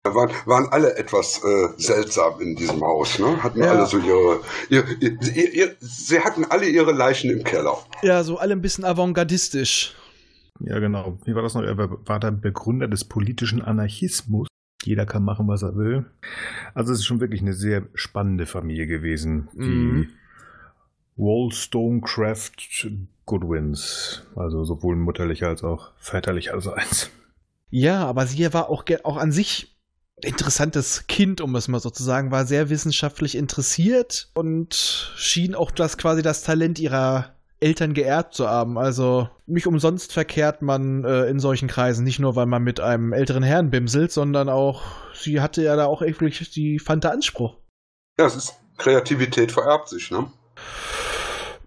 Da 0.05 0.13
waren, 0.13 0.31
waren 0.45 0.67
alle 0.67 0.97
etwas 0.97 1.41
äh, 1.45 1.69
seltsam 1.77 2.41
in 2.41 2.57
diesem 2.57 2.81
Haus, 2.81 3.19
ne? 3.19 3.41
Hatten 3.41 3.59
Ja. 3.63 3.71
alle 3.71 3.85
so 3.85 3.97
ihre, 3.99 4.41
ihr, 4.69 4.83
ihr, 4.99 5.17
ihr, 5.33 5.53
ihr, 5.53 5.75
sie 5.79 6.19
hatten 6.19 6.43
alle 6.43 6.65
ihre 6.67 6.91
Leichen 6.91 7.31
im 7.31 7.45
Keller. 7.45 7.77
Ja, 8.01 8.21
so 8.25 8.37
alle 8.37 8.51
ein 8.53 8.61
bisschen 8.61 8.83
avantgardistisch. 8.83 9.95
Ja, 10.59 10.79
genau. 10.79 11.17
Wie 11.23 11.33
war 11.35 11.41
das 11.41 11.53
noch? 11.53 11.63
Er 11.63 11.77
war 11.77 12.19
der 12.19 12.31
Begründer 12.31 12.89
des 12.89 13.05
politischen 13.05 13.61
Anarchismus. 13.61 14.49
Jeder 14.83 15.05
kann 15.05 15.23
machen, 15.23 15.47
was 15.47 15.61
er 15.63 15.77
will. 15.77 16.05
Also 16.73 16.91
es 16.91 16.99
ist 16.99 17.05
schon 17.05 17.21
wirklich 17.21 17.39
eine 17.41 17.53
sehr 17.53 17.83
spannende 17.93 18.45
Familie 18.45 18.87
gewesen. 18.87 19.47
Die 19.53 19.59
Mhm. 19.59 20.09
Wollstonecraft 21.15 22.89
Goodwins. 23.25 24.23
Also 24.35 24.65
sowohl 24.65 24.97
mütterlicher 24.97 25.47
als 25.47 25.63
auch 25.63 25.91
väterlicherseits. 25.97 27.09
Ja, 27.69 28.05
aber 28.05 28.27
sie 28.27 28.53
war 28.53 28.69
auch, 28.69 28.83
auch 29.03 29.15
an 29.17 29.31
sich 29.31 29.72
interessantes 30.23 31.07
Kind, 31.07 31.41
um 31.41 31.55
es 31.55 31.67
mal 31.67 31.79
so 31.79 31.89
zu 31.89 32.03
sagen, 32.03 32.31
war 32.31 32.45
sehr 32.45 32.69
wissenschaftlich 32.69 33.35
interessiert 33.35 34.29
und 34.33 34.73
schien 35.15 35.55
auch 35.55 35.71
das 35.71 35.97
quasi 35.97 36.21
das 36.21 36.43
Talent 36.43 36.79
ihrer 36.79 37.33
Eltern 37.59 37.93
geerbt 37.93 38.33
zu 38.33 38.47
haben. 38.47 38.77
Also 38.77 39.29
nicht 39.45 39.67
umsonst 39.67 40.11
verkehrt 40.13 40.61
man 40.61 41.03
äh, 41.05 41.25
in 41.25 41.39
solchen 41.39 41.67
Kreisen, 41.67 42.03
nicht 42.03 42.19
nur 42.19 42.35
weil 42.35 42.45
man 42.45 42.63
mit 42.63 42.79
einem 42.79 43.13
älteren 43.13 43.43
Herrn 43.43 43.69
bimselt, 43.69 44.11
sondern 44.11 44.49
auch, 44.49 44.83
sie 45.13 45.41
hatte 45.41 45.63
ja 45.63 45.75
da 45.75 45.85
auch 45.85 46.01
wirklich, 46.01 46.51
die 46.51 46.79
fand 46.79 47.03
da 47.05 47.09
Anspruch. 47.09 47.57
Ja, 48.19 48.25
es 48.25 48.35
ist 48.35 48.55
Kreativität 48.77 49.51
vererbt 49.51 49.89
sich, 49.89 50.11
ne? 50.11 50.27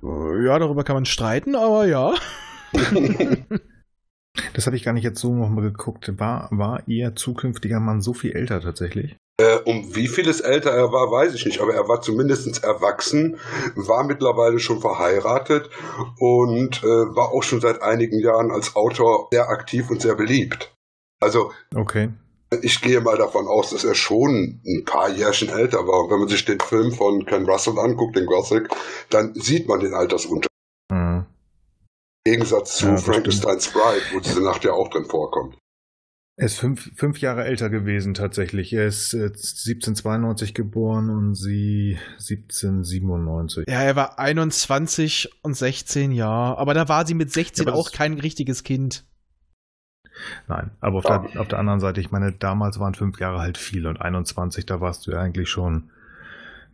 Äh, 0.02 0.46
Ja, 0.46 0.58
darüber 0.58 0.84
kann 0.84 0.96
man 0.96 1.06
streiten, 1.06 1.56
aber 1.56 1.86
ja. 1.86 2.14
Das 4.54 4.66
habe 4.66 4.76
ich 4.76 4.84
gar 4.84 4.92
nicht 4.92 5.04
jetzt 5.04 5.20
so 5.20 5.34
nochmal 5.34 5.64
geguckt. 5.64 6.18
War, 6.18 6.48
war 6.50 6.82
ihr 6.86 7.14
zukünftiger 7.16 7.80
Mann 7.80 8.00
so 8.00 8.14
viel 8.14 8.32
älter 8.32 8.60
tatsächlich? 8.60 9.16
Äh, 9.38 9.56
um 9.66 9.94
wie 9.94 10.08
vieles 10.08 10.40
älter 10.40 10.70
er 10.70 10.92
war, 10.92 11.10
weiß 11.10 11.34
ich 11.34 11.44
nicht, 11.44 11.60
aber 11.60 11.74
er 11.74 11.86
war 11.88 12.00
zumindest 12.00 12.64
erwachsen, 12.64 13.36
war 13.74 14.04
mittlerweile 14.04 14.58
schon 14.58 14.80
verheiratet 14.80 15.68
und 16.18 16.82
äh, 16.82 16.86
war 16.86 17.32
auch 17.32 17.42
schon 17.42 17.60
seit 17.60 17.82
einigen 17.82 18.18
Jahren 18.18 18.50
als 18.50 18.76
Autor 18.76 19.28
sehr 19.30 19.50
aktiv 19.50 19.90
und 19.90 20.00
sehr 20.00 20.14
beliebt. 20.14 20.72
Also 21.20 21.52
Okay. 21.74 22.10
ich 22.62 22.80
gehe 22.80 23.02
mal 23.02 23.18
davon 23.18 23.46
aus, 23.46 23.70
dass 23.70 23.84
er 23.84 23.94
schon 23.94 24.62
ein 24.66 24.84
paar 24.86 25.10
Jährchen 25.10 25.50
älter 25.50 25.86
war. 25.86 26.04
Und 26.04 26.10
wenn 26.10 26.20
man 26.20 26.28
sich 26.28 26.46
den 26.46 26.60
Film 26.60 26.92
von 26.92 27.26
Ken 27.26 27.44
Russell 27.44 27.78
anguckt, 27.78 28.16
den 28.16 28.24
Gothic, 28.26 28.68
dann 29.10 29.34
sieht 29.34 29.68
man 29.68 29.80
den 29.80 29.92
Altersunterschied. 29.92 30.50
Mhm. 30.90 31.26
Im 32.26 32.32
Gegensatz 32.32 32.78
zu 32.78 32.86
Ja, 32.86 32.96
Frankenstein's 32.96 33.68
Bride, 33.68 34.02
wo 34.12 34.18
diese 34.20 34.42
Nacht 34.42 34.64
ja 34.64 34.72
auch 34.72 34.88
drin 34.90 35.04
vorkommt. 35.04 35.56
Er 36.38 36.46
ist 36.46 36.58
fünf, 36.58 36.90
fünf 36.96 37.20
Jahre 37.20 37.44
älter 37.44 37.70
gewesen 37.70 38.12
tatsächlich. 38.12 38.72
Er 38.72 38.86
ist 38.86 39.14
äh, 39.14 39.26
1792 39.28 40.52
geboren 40.52 41.08
und 41.08 41.34
sie 41.34 41.98
1797. 42.18 43.64
Ja, 43.68 43.80
er 43.82 43.96
war 43.96 44.18
21 44.18 45.30
und 45.42 45.54
16, 45.56 46.10
ja. 46.12 46.28
Aber 46.56 46.74
da 46.74 46.88
war 46.88 47.06
sie 47.06 47.14
mit 47.14 47.32
16 47.32 47.68
Ja, 47.68 47.72
auch 47.72 47.92
kein 47.92 48.14
richtiges 48.18 48.64
Kind. 48.64 49.04
Nein, 50.48 50.72
aber 50.80 50.98
auf, 50.98 51.04
Ja. 51.04 51.18
der, 51.20 51.40
auf 51.40 51.48
der 51.48 51.58
anderen 51.58 51.80
Seite, 51.80 52.00
ich 52.00 52.10
meine, 52.10 52.32
damals 52.32 52.80
waren 52.80 52.94
fünf 52.94 53.20
Jahre 53.20 53.38
halt 53.38 53.56
viel 53.56 53.86
und 53.86 54.00
21, 54.00 54.66
da 54.66 54.80
warst 54.80 55.06
du 55.06 55.12
ja 55.12 55.20
eigentlich 55.20 55.48
schon 55.48 55.90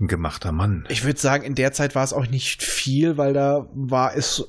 ein 0.00 0.08
gemachter 0.08 0.50
Mann. 0.52 0.86
Ich 0.88 1.04
würde 1.04 1.20
sagen, 1.20 1.44
in 1.44 1.54
der 1.54 1.72
Zeit 1.72 1.94
war 1.94 2.02
es 2.04 2.12
auch 2.12 2.26
nicht 2.26 2.62
viel, 2.62 3.16
weil 3.16 3.32
da 3.32 3.68
war 3.74 4.16
es, 4.16 4.48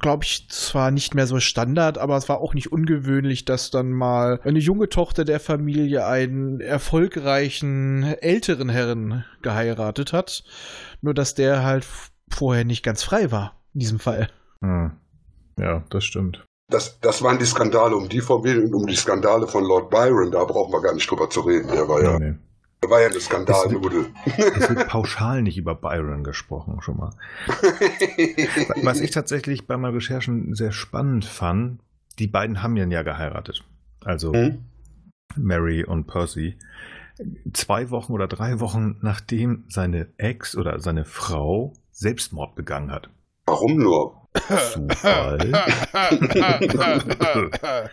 glaube 0.00 0.24
ich, 0.24 0.48
zwar 0.50 0.90
nicht 0.90 1.14
mehr 1.14 1.26
so 1.26 1.40
Standard, 1.40 1.98
aber 1.98 2.16
es 2.16 2.28
war 2.28 2.40
auch 2.40 2.54
nicht 2.54 2.72
ungewöhnlich, 2.72 3.44
dass 3.44 3.70
dann 3.70 3.92
mal 3.92 4.40
eine 4.42 4.58
junge 4.58 4.88
Tochter 4.88 5.24
der 5.24 5.40
Familie 5.40 6.06
einen 6.06 6.60
erfolgreichen 6.60 8.02
älteren 8.02 8.68
Herren 8.68 9.24
geheiratet 9.42 10.12
hat. 10.12 10.44
Nur 11.00 11.14
dass 11.14 11.34
der 11.34 11.62
halt 11.62 11.86
vorher 12.28 12.64
nicht 12.64 12.82
ganz 12.82 13.02
frei 13.02 13.30
war, 13.30 13.62
in 13.72 13.80
diesem 13.80 13.98
Fall. 14.00 14.28
Hm. 14.62 14.92
Ja, 15.58 15.84
das 15.90 16.04
stimmt. 16.04 16.44
Das, 16.68 16.98
das 17.00 17.22
waren 17.22 17.38
die 17.38 17.44
Skandale 17.44 17.94
um 17.94 18.08
die 18.08 18.20
Familie 18.20 18.62
und 18.62 18.74
um 18.74 18.86
die 18.86 18.96
Skandale 18.96 19.46
von 19.46 19.64
Lord 19.64 19.90
Byron. 19.90 20.32
Da 20.32 20.44
brauchen 20.44 20.72
wir 20.72 20.80
gar 20.80 20.94
nicht 20.94 21.08
drüber 21.08 21.30
zu 21.30 21.42
reden. 21.42 21.68
Er 21.68 21.88
war 21.88 22.02
ja, 22.02 22.18
Nee, 22.18 22.30
nee. 22.30 22.38
Er 22.84 22.90
war 22.90 23.00
ja 23.00 23.08
eine 23.08 23.20
Skandalnudel. 23.20 24.06
Es 24.36 24.68
wird 24.68 24.88
pauschal 24.88 25.42
nicht 25.42 25.56
über 25.56 25.74
Byron 25.74 26.22
gesprochen, 26.22 26.80
schon 26.82 26.98
mal. 26.98 27.14
Was 28.82 29.00
ich 29.00 29.10
tatsächlich 29.10 29.66
bei 29.66 29.76
meinen 29.76 29.94
Recherchen 29.94 30.54
sehr 30.54 30.72
spannend 30.72 31.24
fand, 31.24 31.80
die 32.18 32.26
beiden 32.26 32.62
haben 32.62 32.76
ja 32.76 33.02
geheiratet. 33.02 33.64
Also 34.04 34.34
Hm? 34.34 34.64
Mary 35.36 35.84
und 35.84 36.06
Percy. 36.06 36.58
Zwei 37.52 37.90
Wochen 37.90 38.12
oder 38.12 38.26
drei 38.26 38.60
Wochen 38.60 38.96
nachdem 39.00 39.64
seine 39.68 40.08
Ex 40.18 40.56
oder 40.56 40.80
seine 40.80 41.04
Frau 41.04 41.72
Selbstmord 41.90 42.54
begangen 42.54 42.90
hat. 42.90 43.08
Warum 43.46 43.76
nur? 43.76 44.28
Zufall. 44.72 45.52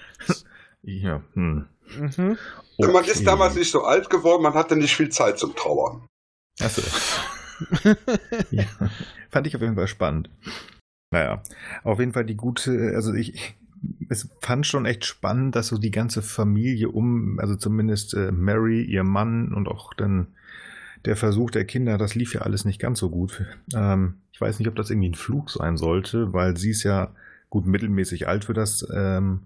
ja, 0.82 1.22
hm. 1.34 1.68
Mhm. 1.98 2.38
Man 2.80 3.04
ist 3.04 3.18
Okay. 3.18 3.26
damals 3.26 3.56
nicht 3.56 3.72
so 3.72 3.84
alt 3.84 4.10
geworden, 4.10 4.44
man 4.44 4.54
hatte 4.54 4.76
nicht 4.76 4.96
viel 4.96 5.10
Zeit 5.10 5.38
zum 5.38 5.56
Trauern. 5.56 6.08
Achso. 6.60 6.82
ja, 8.52 8.64
fand 9.30 9.48
ich 9.48 9.56
auf 9.56 9.62
jeden 9.62 9.76
Fall 9.76 9.88
spannend. 9.88 10.30
Naja, 11.14 11.44
auf 11.84 12.00
jeden 12.00 12.14
Fall 12.14 12.26
die 12.26 12.36
gute, 12.36 12.94
also 12.96 13.14
ich, 13.14 13.56
es 14.10 14.30
fand 14.40 14.66
schon 14.66 14.86
echt 14.86 15.06
spannend, 15.06 15.56
dass 15.56 15.68
so 15.68 15.78
die 15.78 15.92
ganze 15.92 16.22
Familie 16.22 16.90
um, 16.90 17.40
also 17.40 17.56
zumindest 17.56 18.14
äh, 18.14 18.32
Mary, 18.32 18.84
ihr 18.84 19.04
Mann 19.04 19.54
und 19.54 19.68
auch 19.68 19.94
dann 19.94 20.28
der 21.06 21.16
Versuch 21.18 21.52
der 21.52 21.66
Kinder, 21.66 21.98
das 21.98 22.16
lief 22.16 22.34
ja 22.34 22.42
alles 22.42 22.64
nicht 22.66 22.80
ganz 22.80 23.00
so 23.00 23.10
gut. 23.10 23.46
Ähm, 23.76 24.16
ich 24.32 24.40
weiß 24.40 24.60
nicht, 24.60 24.68
ob 24.68 24.76
das 24.76 24.90
irgendwie 24.90 25.10
ein 25.10 25.16
Flug 25.16 25.50
sein 25.50 25.78
sollte, 25.78 26.34
weil 26.34 26.58
sie 26.58 26.72
ist 26.72 26.84
ja 26.84 27.12
gut 27.50 27.66
mittelmäßig 27.66 28.28
alt 28.28 28.46
für 28.46 28.54
das, 28.54 28.88
ähm, 28.94 29.42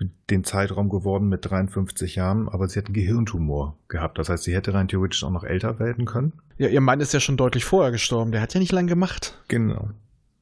für 0.00 0.08
den 0.30 0.44
Zeitraum 0.44 0.88
geworden 0.88 1.28
mit 1.28 1.44
53 1.50 2.14
Jahren, 2.14 2.48
aber 2.48 2.68
sie 2.68 2.78
hat 2.78 2.86
einen 2.86 2.94
Gehirntumor 2.94 3.76
gehabt. 3.88 4.18
Das 4.18 4.30
heißt, 4.30 4.44
sie 4.44 4.54
hätte 4.54 4.72
rein 4.72 4.88
theoretisch 4.88 5.22
auch 5.24 5.30
noch 5.30 5.44
älter 5.44 5.78
werden 5.78 6.06
können. 6.06 6.32
Ja, 6.56 6.68
ihr 6.68 6.80
Mann 6.80 7.00
ist 7.00 7.12
ja 7.12 7.20
schon 7.20 7.36
deutlich 7.36 7.66
vorher 7.66 7.92
gestorben. 7.92 8.32
Der 8.32 8.40
hat 8.40 8.54
ja 8.54 8.60
nicht 8.60 8.72
lang 8.72 8.86
gemacht. 8.86 9.38
Genau. 9.48 9.90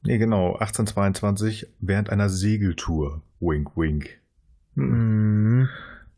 Nee, 0.03 0.17
genau, 0.17 0.53
1822 0.53 1.67
während 1.81 2.09
einer 2.09 2.29
Segeltour. 2.29 3.21
Wink, 3.41 3.75
wink. 3.75 4.09
Hm. 4.75 5.59
Mhm. 5.59 5.69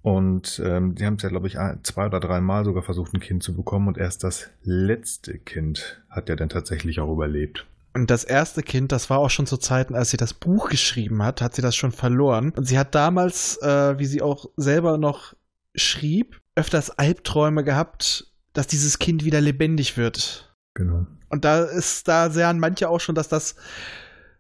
Und 0.04 0.62
ähm, 0.64 0.94
die 0.96 1.06
haben 1.06 1.16
es 1.16 1.24
ja, 1.24 1.30
glaube 1.30 1.48
ich, 1.48 1.58
zwei 1.84 2.06
oder 2.06 2.20
dreimal 2.20 2.64
sogar 2.66 2.84
versucht, 2.84 3.14
ein 3.14 3.20
Kind 3.20 3.42
zu 3.42 3.56
bekommen. 3.56 3.88
Und 3.88 3.98
erst 3.98 4.24
das 4.24 4.52
letzte 4.64 5.40
Kind 5.40 6.04
hat 6.10 6.30
ja 6.30 6.36
dann 6.36 6.50
tatsächlich 6.50 7.00
auch 7.00 7.12
überlebt. 7.12 7.66
Und 7.94 8.10
das 8.10 8.24
erste 8.24 8.64
Kind, 8.64 8.92
das 8.92 9.10
war 9.10 9.20
auch 9.20 9.30
schon 9.30 9.48
zu 9.48 9.58
Zeiten, 9.58 9.96
als 9.96 10.12
sie 10.12 10.18
das 10.18 10.34
Buch 10.34 10.70
geschrieben 10.70 11.24
hat, 11.24 11.42
hat 11.42 11.56
sie 11.56 11.62
das 11.62 11.76
schon 11.76 11.92
verloren. 11.92 12.52
Und 12.56 12.66
sie 12.66 12.80
hat 12.80 12.96
damals, 12.96 13.62
äh, 13.62 14.00
wie 14.00 14.06
sie 14.06 14.22
auch 14.22 14.46
selber 14.56 14.98
noch 14.98 15.34
schrieb, 15.76 16.40
öfters 16.56 16.92
Albträume 16.92 17.64
gehabt, 17.64 18.32
dass 18.54 18.68
dieses 18.68 19.00
Kind 19.00 19.26
wieder 19.26 19.42
lebendig 19.42 19.98
wird. 19.98 20.56
Genau. 20.74 21.06
Und 21.30 21.46
da 21.46 21.64
ist, 21.64 22.08
da 22.08 22.30
sahen 22.30 22.60
manche 22.60 22.90
auch 22.90 23.00
schon, 23.00 23.16
dass 23.16 23.28
das 23.28 23.56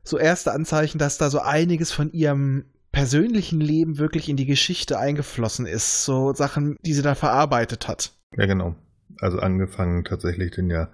so 0.03 0.17
erste 0.17 0.51
Anzeichen, 0.51 0.97
dass 0.97 1.17
da 1.17 1.29
so 1.29 1.39
einiges 1.39 1.91
von 1.91 2.11
ihrem 2.11 2.65
persönlichen 2.91 3.61
Leben 3.61 3.97
wirklich 3.97 4.27
in 4.27 4.37
die 4.37 4.45
Geschichte 4.45 4.99
eingeflossen 4.99 5.65
ist. 5.65 6.03
So 6.03 6.33
Sachen, 6.33 6.77
die 6.81 6.93
sie 6.93 7.01
da 7.01 7.15
verarbeitet 7.15 7.87
hat. 7.87 8.13
Ja, 8.35 8.45
genau. 8.45 8.75
also 9.19 9.39
angefangen 9.39 10.03
tatsächlich 10.03 10.51
denn 10.51 10.69
ja 10.69 10.89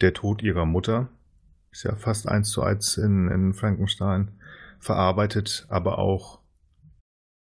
der 0.00 0.12
Tod 0.12 0.42
ihrer 0.42 0.66
Mutter, 0.66 1.08
ist 1.72 1.84
ja 1.84 1.96
fast 1.96 2.28
eins 2.28 2.50
zu 2.50 2.62
eins 2.62 2.98
in, 2.98 3.28
in 3.28 3.54
Frankenstein 3.54 4.30
verarbeitet, 4.78 5.66
aber 5.68 5.98
auch, 5.98 6.40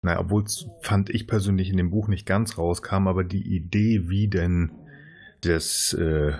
naja, 0.02 0.21
obwohl 0.21 0.44
es 0.44 0.66
fand 0.83 1.11
ich 1.11 1.26
persönlich 1.26 1.71
in 1.71 1.76
dem 1.76 1.90
Buch 1.90 2.09
nicht 2.09 2.26
ganz 2.26 2.56
rauskam, 2.56 3.09
aber 3.09 3.25
die 3.25 3.42
Idee, 3.42 4.09
wie 4.09 4.28
denn 4.28 4.71
das 5.40 5.92
äh, 5.94 6.33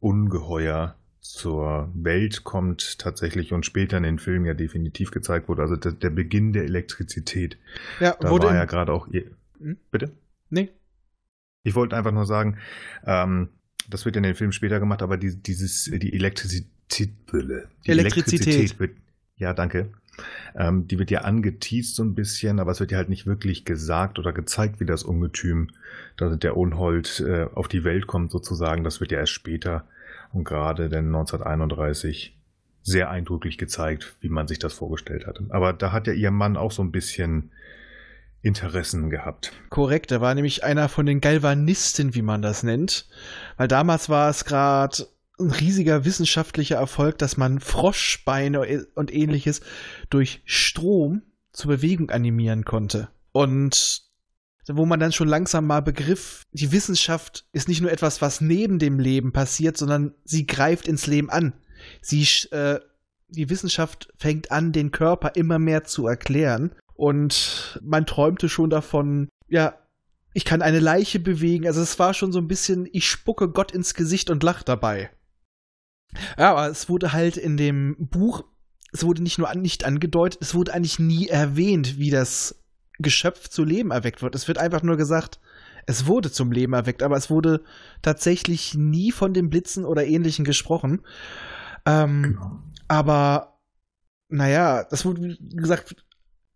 Ungeheuer 0.00 0.96
zur 1.20 1.90
Welt 1.94 2.44
kommt 2.44 2.98
tatsächlich 2.98 3.54
und 3.54 3.64
später 3.64 3.96
in 3.96 4.02
den 4.02 4.18
Filmen 4.18 4.44
ja 4.44 4.52
definitiv 4.52 5.10
gezeigt 5.10 5.48
wurde. 5.48 5.62
Also 5.62 5.76
der, 5.76 5.92
der 5.92 6.10
Beginn 6.10 6.52
der 6.52 6.64
Elektrizität. 6.64 7.56
Ja, 7.98 8.14
Da 8.20 8.28
wurde 8.28 8.48
war 8.48 8.54
ja 8.54 8.66
gerade 8.66 8.92
auch 8.92 9.08
ihr. 9.08 9.30
Hm? 9.58 9.78
Bitte? 9.90 10.12
Nee. 10.50 10.68
Ich 11.62 11.74
wollte 11.74 11.96
einfach 11.96 12.12
nur 12.12 12.26
sagen, 12.26 12.58
ähm, 13.06 13.48
das 13.88 14.04
wird 14.04 14.16
in 14.16 14.22
den 14.22 14.34
Filmen 14.34 14.52
später 14.52 14.80
gemacht, 14.80 15.00
aber 15.00 15.16
die, 15.16 15.34
dieses, 15.42 15.84
die 15.84 16.12
Elektrizität, 16.12 16.70
die 17.86 17.90
Elektrizität. 17.90 18.78
wird, 18.78 18.96
ja, 19.36 19.52
danke. 19.52 19.90
Ähm, 20.54 20.86
die 20.86 20.98
wird 20.98 21.10
ja 21.10 21.22
angeteased 21.22 21.96
so 21.96 22.04
ein 22.04 22.14
bisschen, 22.14 22.60
aber 22.60 22.70
es 22.70 22.80
wird 22.80 22.92
ja 22.92 22.98
halt 22.98 23.08
nicht 23.08 23.26
wirklich 23.26 23.64
gesagt 23.64 24.18
oder 24.18 24.32
gezeigt, 24.32 24.78
wie 24.78 24.86
das 24.86 25.02
Ungetüm, 25.02 25.70
da 26.16 26.36
der 26.36 26.56
Unhold 26.56 27.24
äh, 27.26 27.46
auf 27.54 27.66
die 27.66 27.84
Welt 27.84 28.06
kommt 28.06 28.30
sozusagen. 28.30 28.84
Das 28.84 29.00
wird 29.00 29.10
ja 29.10 29.18
erst 29.18 29.32
später 29.32 29.88
und 30.32 30.44
gerade 30.44 30.88
dann 30.88 31.06
1931 31.06 32.36
sehr 32.82 33.10
eindrücklich 33.10 33.58
gezeigt, 33.58 34.16
wie 34.20 34.28
man 34.28 34.46
sich 34.46 34.58
das 34.58 34.74
vorgestellt 34.74 35.26
hatte. 35.26 35.46
Aber 35.48 35.72
da 35.72 35.90
hat 35.90 36.06
ja 36.06 36.12
ihr 36.12 36.30
Mann 36.30 36.56
auch 36.56 36.70
so 36.70 36.82
ein 36.82 36.92
bisschen 36.92 37.50
Interessen 38.42 39.08
gehabt. 39.08 39.52
Korrekt, 39.70 40.12
er 40.12 40.20
war 40.20 40.34
nämlich 40.34 40.64
einer 40.64 40.90
von 40.90 41.06
den 41.06 41.22
Galvanisten, 41.22 42.14
wie 42.14 42.20
man 42.20 42.42
das 42.42 42.62
nennt. 42.62 43.08
Weil 43.56 43.68
damals 43.68 44.10
war 44.10 44.28
es 44.28 44.44
gerade 44.44 45.06
ein 45.38 45.50
riesiger 45.50 46.04
wissenschaftlicher 46.04 46.76
Erfolg, 46.76 47.18
dass 47.18 47.36
man 47.36 47.60
Froschbeine 47.60 48.86
und 48.94 49.12
ähnliches 49.12 49.60
durch 50.10 50.42
Strom 50.44 51.22
zur 51.52 51.72
Bewegung 51.72 52.10
animieren 52.10 52.64
konnte. 52.64 53.08
Und 53.32 54.02
wo 54.66 54.86
man 54.86 55.00
dann 55.00 55.12
schon 55.12 55.28
langsam 55.28 55.66
mal 55.66 55.80
begriff, 55.80 56.42
die 56.52 56.72
Wissenschaft 56.72 57.46
ist 57.52 57.68
nicht 57.68 57.82
nur 57.82 57.92
etwas, 57.92 58.22
was 58.22 58.40
neben 58.40 58.78
dem 58.78 58.98
Leben 58.98 59.32
passiert, 59.32 59.76
sondern 59.76 60.14
sie 60.24 60.46
greift 60.46 60.88
ins 60.88 61.06
Leben 61.06 61.30
an. 61.30 61.52
Sie, 62.00 62.22
äh, 62.50 62.80
die 63.28 63.50
Wissenschaft 63.50 64.12
fängt 64.16 64.50
an, 64.50 64.72
den 64.72 64.90
Körper 64.90 65.32
immer 65.34 65.58
mehr 65.58 65.84
zu 65.84 66.06
erklären. 66.06 66.74
Und 66.94 67.78
man 67.82 68.06
träumte 68.06 68.48
schon 68.48 68.70
davon, 68.70 69.28
ja, 69.48 69.74
ich 70.32 70.44
kann 70.44 70.62
eine 70.62 70.80
Leiche 70.80 71.20
bewegen. 71.20 71.66
Also 71.66 71.82
es 71.82 71.98
war 71.98 72.14
schon 72.14 72.32
so 72.32 72.38
ein 72.38 72.48
bisschen, 72.48 72.88
ich 72.92 73.08
spucke 73.08 73.50
Gott 73.50 73.72
ins 73.72 73.94
Gesicht 73.94 74.30
und 74.30 74.42
lach 74.42 74.62
dabei. 74.62 75.10
Ja, 76.38 76.52
aber 76.52 76.68
es 76.68 76.88
wurde 76.88 77.12
halt 77.12 77.36
in 77.36 77.56
dem 77.56 77.96
Buch, 77.98 78.44
es 78.92 79.04
wurde 79.04 79.22
nicht 79.22 79.38
nur 79.38 79.50
an, 79.50 79.60
nicht 79.60 79.84
angedeutet, 79.84 80.40
es 80.40 80.54
wurde 80.54 80.72
eigentlich 80.72 80.98
nie 80.98 81.28
erwähnt, 81.28 81.98
wie 81.98 82.10
das 82.10 82.62
Geschöpf 82.98 83.48
zu 83.48 83.64
Leben 83.64 83.90
erweckt 83.90 84.22
wird. 84.22 84.34
Es 84.34 84.46
wird 84.48 84.58
einfach 84.58 84.82
nur 84.82 84.96
gesagt, 84.96 85.40
es 85.86 86.06
wurde 86.06 86.30
zum 86.30 86.52
Leben 86.52 86.72
erweckt, 86.72 87.02
aber 87.02 87.16
es 87.16 87.30
wurde 87.30 87.62
tatsächlich 88.02 88.74
nie 88.74 89.12
von 89.12 89.34
den 89.34 89.50
Blitzen 89.50 89.84
oder 89.84 90.06
ähnlichen 90.06 90.44
gesprochen. 90.44 91.02
Ähm, 91.86 92.38
aber 92.88 93.60
naja, 94.28 94.84
das 94.84 95.04
wurde, 95.04 95.22
wie 95.22 95.56
gesagt, 95.56 95.96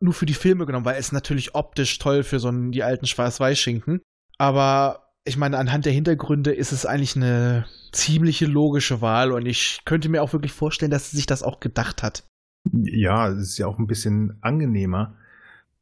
nur 0.01 0.15
für 0.15 0.27
die 0.27 0.35
Filme 0.35 0.65
genommen, 0.65 0.85
weil 0.87 0.99
es 0.99 1.13
natürlich 1.13 1.55
optisch 1.55 1.99
toll 1.99 2.23
für 2.23 2.39
so 2.39 2.49
einen, 2.49 2.73
die 2.73 2.83
alten 2.83 3.07
Schwarz-Weiß-Schinken. 3.07 4.01
Aber 4.39 5.08
ich 5.29 5.37
meine, 5.37 5.59
anhand 5.59 5.87
der 5.87 5.93
Hintergründe 5.93 6.53
ist 6.53 6.73
es 6.73 6.87
eigentlich 6.87 7.17
eine 7.17 7.67
ziemliche 7.93 8.47
logische 8.47 9.01
Wahl 9.01 9.33
und 9.33 9.47
ich 9.47 9.81
könnte 9.85 10.09
mir 10.09 10.23
auch 10.23 10.33
wirklich 10.33 10.53
vorstellen, 10.53 10.91
dass 10.91 11.11
sie 11.11 11.17
sich 11.17 11.27
das 11.27 11.43
auch 11.43 11.61
gedacht 11.61 12.03
hat. 12.03 12.25
Ja, 12.73 13.29
es 13.29 13.39
ist 13.39 13.59
ja 13.59 13.67
auch 13.67 13.79
ein 13.79 13.87
bisschen 13.87 14.39
angenehmer. 14.41 15.15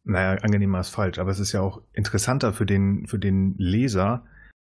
Naja, 0.04 0.40
angenehmer 0.42 0.80
ist 0.80 0.90
falsch, 0.90 1.18
aber 1.18 1.30
es 1.30 1.40
ist 1.40 1.52
ja 1.52 1.60
auch 1.60 1.80
interessanter 1.92 2.52
für 2.52 2.66
den, 2.66 3.06
für 3.08 3.18
den 3.18 3.54
Leser, 3.58 4.24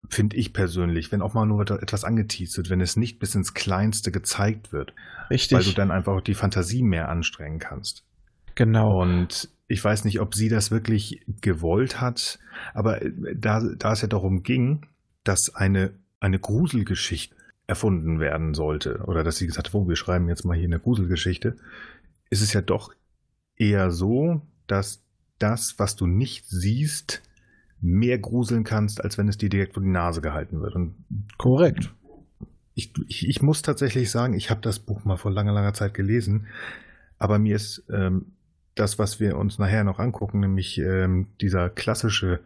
finde 0.09 0.37
ich 0.37 0.53
persönlich, 0.53 1.13
wenn 1.13 1.23
auch 1.23 1.35
mal 1.35 1.47
nur 1.47 1.63
etwas 1.71 2.05
angeteased 2.05 2.57
wird, 2.57 2.71
wenn 2.71 2.81
es 2.81 2.97
nicht 2.97 3.19
bis 3.19 3.35
ins 3.35 3.55
Kleinste 3.55 4.11
gezeigt 4.11 4.73
wird, 4.73 4.95
Richtig. 5.31 5.57
weil 5.57 5.65
du 5.65 5.73
dann 5.73 5.91
einfach 5.91 6.15
auch 6.15 6.21
die 6.21 6.35
Fantasie 6.35 6.83
mehr 6.83 7.09
anstrengen 7.09 7.59
kannst. 7.59 8.05
Genau. 8.55 9.01
Und 9.01 9.49
ich 9.69 9.83
weiß 9.83 10.05
nicht, 10.05 10.21
ob 10.21 10.35
sie 10.35 10.49
das 10.49 10.71
wirklich 10.71 11.25
gewollt 11.41 12.01
hat, 12.01 12.39
aber 12.75 13.03
äh, 13.03 13.13
da, 13.37 13.61
da 13.61 13.93
es 13.93 14.03
ja 14.03 14.09
darum 14.09 14.43
ging, 14.43 14.87
dass 15.25 15.55
eine, 15.55 15.93
eine 16.19 16.39
Gruselgeschichte 16.39 17.37
erfunden 17.67 18.19
werden 18.19 18.53
sollte, 18.55 19.05
oder 19.07 19.23
dass 19.23 19.37
sie 19.37 19.47
gesagt 19.47 19.69
hat, 19.69 19.75
oh, 19.75 19.89
wir 19.89 19.95
schreiben 19.95 20.29
jetzt 20.29 20.45
mal 20.45 20.57
hier 20.57 20.65
eine 20.65 20.81
Gruselgeschichte, 20.81 21.57
ist 22.29 22.43
es 22.43 22.53
ja 22.53 22.63
doch 22.63 22.93
eher 23.57 23.93
so, 23.93 24.43
dass 24.67 25.05
das, 25.39 25.79
was 25.79 25.95
du 25.95 26.07
nicht 26.07 26.47
siehst, 26.49 27.23
mehr 27.81 28.19
gruseln 28.19 28.65
kannst, 28.65 29.03
als 29.03 29.19
wenn 29.19 29.29
es 29.29 29.39
dir 29.39 29.49
direkt 29.49 29.75
vor 29.75 29.83
die 29.83 29.89
Nase 29.89 30.21
gehalten 30.21 30.61
wird. 30.61 30.75
Und 30.75 30.97
Korrekt. 31.39 31.95
ich, 32.75 32.93
ich, 33.07 33.29
ich 33.29 33.41
muss 33.41 33.63
tatsächlich 33.63 34.11
sagen, 34.11 34.35
ich 34.35 34.51
habe 34.51 34.61
das 34.61 34.81
Buch 34.81 35.05
mal 35.05 35.17
vor 35.17 35.31
langer, 35.31 35.53
langer 35.53 35.73
Zeit 35.73 35.95
gelesen, 35.95 36.49
aber 37.19 37.39
mir 37.39 37.57
ist 37.57 37.85
ähm, 37.91 38.33
das, 38.75 38.99
was 38.99 39.21
wir 39.21 39.37
uns 39.37 39.59
nachher 39.59 39.85
noch 39.85 39.99
angucken, 39.99 40.41
nämlich 40.41 40.79
ähm, 40.79 41.29
dieser 41.41 41.69
klassische 41.69 42.41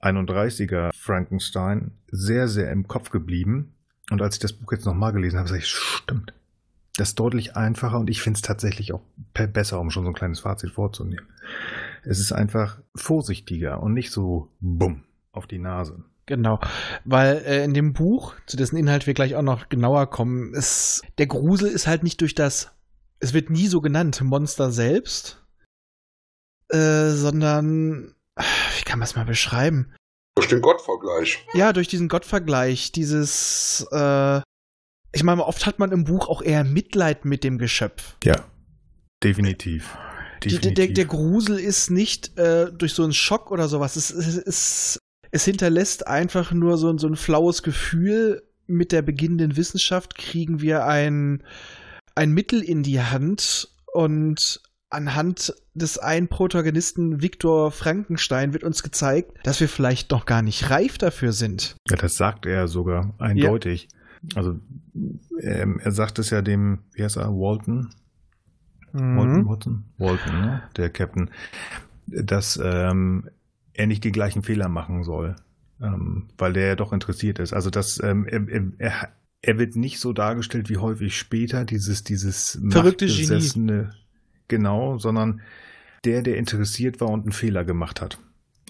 31er 0.00 0.90
Frankenstein, 0.94 1.92
sehr, 2.10 2.48
sehr 2.48 2.70
im 2.70 2.86
Kopf 2.86 3.10
geblieben. 3.10 3.74
Und 4.10 4.20
als 4.20 4.36
ich 4.36 4.40
das 4.40 4.52
Buch 4.52 4.72
jetzt 4.72 4.84
nochmal 4.84 5.12
gelesen 5.12 5.38
habe, 5.38 5.48
sage 5.48 5.60
ich, 5.60 5.68
stimmt. 5.68 6.34
Das 6.96 7.08
ist 7.08 7.18
deutlich 7.18 7.56
einfacher 7.56 7.98
und 7.98 8.08
ich 8.08 8.22
finde 8.22 8.36
es 8.36 8.42
tatsächlich 8.42 8.92
auch 8.92 9.02
besser, 9.32 9.80
um 9.80 9.90
schon 9.90 10.04
so 10.04 10.10
ein 10.10 10.14
kleines 10.14 10.40
Fazit 10.40 10.70
vorzunehmen. 10.70 11.26
Es 12.04 12.20
ist 12.20 12.32
einfach 12.32 12.80
vorsichtiger 12.94 13.82
und 13.82 13.94
nicht 13.94 14.12
so 14.12 14.52
bumm 14.60 15.02
auf 15.32 15.46
die 15.46 15.58
Nase. 15.58 16.04
Genau, 16.26 16.60
weil 17.04 17.42
äh, 17.44 17.64
in 17.64 17.74
dem 17.74 17.92
Buch, 17.92 18.34
zu 18.46 18.56
dessen 18.56 18.76
Inhalt 18.76 19.06
wir 19.06 19.14
gleich 19.14 19.34
auch 19.34 19.42
noch 19.42 19.68
genauer 19.68 20.08
kommen, 20.08 20.54
ist 20.54 21.02
der 21.18 21.26
Grusel 21.26 21.68
ist 21.68 21.86
halt 21.86 22.02
nicht 22.02 22.20
durch 22.20 22.34
das, 22.34 22.72
es 23.18 23.34
wird 23.34 23.50
nie 23.50 23.66
so 23.66 23.80
genannt, 23.80 24.22
Monster 24.22 24.70
selbst, 24.70 25.43
äh, 26.74 27.10
sondern, 27.10 28.14
wie 28.36 28.84
kann 28.84 28.98
man 28.98 29.06
es 29.06 29.14
mal 29.14 29.24
beschreiben? 29.24 29.94
Durch 30.34 30.48
den 30.48 30.60
Gottvergleich. 30.60 31.38
Ja, 31.54 31.72
durch 31.72 31.86
diesen 31.86 32.08
Gottvergleich, 32.08 32.90
dieses, 32.90 33.86
äh, 33.92 34.40
ich 35.12 35.22
meine, 35.22 35.46
oft 35.46 35.66
hat 35.66 35.78
man 35.78 35.92
im 35.92 36.04
Buch 36.04 36.28
auch 36.28 36.42
eher 36.42 36.64
Mitleid 36.64 37.24
mit 37.24 37.44
dem 37.44 37.58
Geschöpf. 37.58 38.16
Ja, 38.24 38.44
definitiv. 39.22 39.96
Die, 40.42 40.58
der, 40.58 40.72
der, 40.72 40.88
der 40.88 41.04
Grusel 41.04 41.58
ist 41.58 41.90
nicht 41.90 42.36
äh, 42.36 42.70
durch 42.72 42.92
so 42.92 43.04
einen 43.04 43.12
Schock 43.12 43.50
oder 43.50 43.68
sowas. 43.68 43.96
Es, 43.96 44.10
es, 44.10 44.36
es, 44.36 44.98
es 45.30 45.44
hinterlässt 45.44 46.06
einfach 46.06 46.52
nur 46.52 46.76
so, 46.76 46.98
so 46.98 47.06
ein 47.06 47.16
flaues 47.16 47.62
Gefühl. 47.62 48.42
Mit 48.66 48.92
der 48.92 49.02
beginnenden 49.02 49.56
Wissenschaft 49.56 50.16
kriegen 50.16 50.60
wir 50.60 50.86
ein, 50.86 51.44
ein 52.14 52.32
Mittel 52.32 52.62
in 52.62 52.82
die 52.82 53.00
Hand 53.00 53.68
und 53.92 54.60
anhand 54.90 55.54
des 55.74 55.98
einen 55.98 56.28
Protagonisten 56.28 57.20
Viktor 57.20 57.70
Frankenstein 57.70 58.52
wird 58.52 58.64
uns 58.64 58.82
gezeigt, 58.82 59.32
dass 59.42 59.60
wir 59.60 59.68
vielleicht 59.68 60.10
noch 60.10 60.26
gar 60.26 60.42
nicht 60.42 60.70
reif 60.70 60.98
dafür 60.98 61.32
sind. 61.32 61.76
Ja, 61.88 61.96
das 61.96 62.16
sagt 62.16 62.46
er 62.46 62.68
sogar 62.68 63.14
eindeutig. 63.18 63.88
Also 64.34 64.58
ähm, 65.40 65.80
er 65.82 65.92
sagt 65.92 66.18
es 66.18 66.30
ja 66.30 66.42
dem, 66.42 66.78
wie 66.92 67.02
heißt 67.02 67.16
er, 67.16 67.28
Walton? 67.28 67.90
Walton, 68.94 69.48
Watson? 69.48 69.84
Walton, 69.98 70.40
ne? 70.40 70.62
der 70.76 70.88
Captain, 70.88 71.30
dass 72.06 72.60
ähm, 72.62 73.28
er 73.72 73.88
nicht 73.88 74.04
die 74.04 74.12
gleichen 74.12 74.44
Fehler 74.44 74.68
machen 74.68 75.02
soll, 75.02 75.34
ähm, 75.82 76.28
weil 76.38 76.52
der 76.52 76.68
ja 76.68 76.76
doch 76.76 76.92
interessiert 76.92 77.40
ist. 77.40 77.52
Also 77.52 77.70
dass 77.70 78.00
ähm, 78.02 78.24
er, 78.26 78.46
er, 78.78 79.08
er 79.42 79.58
wird 79.58 79.74
nicht 79.74 79.98
so 79.98 80.12
dargestellt 80.12 80.70
wie 80.70 80.76
häufig 80.76 81.18
später, 81.18 81.64
dieses, 81.64 82.04
dieses 82.04 82.60
Verrückte 82.70 83.06
Genie. 83.06 83.88
Genau, 84.48 84.98
sondern 84.98 85.40
der, 86.04 86.22
der 86.22 86.36
interessiert 86.36 87.00
war 87.00 87.08
und 87.08 87.22
einen 87.22 87.32
Fehler 87.32 87.64
gemacht 87.64 88.00
hat. 88.00 88.18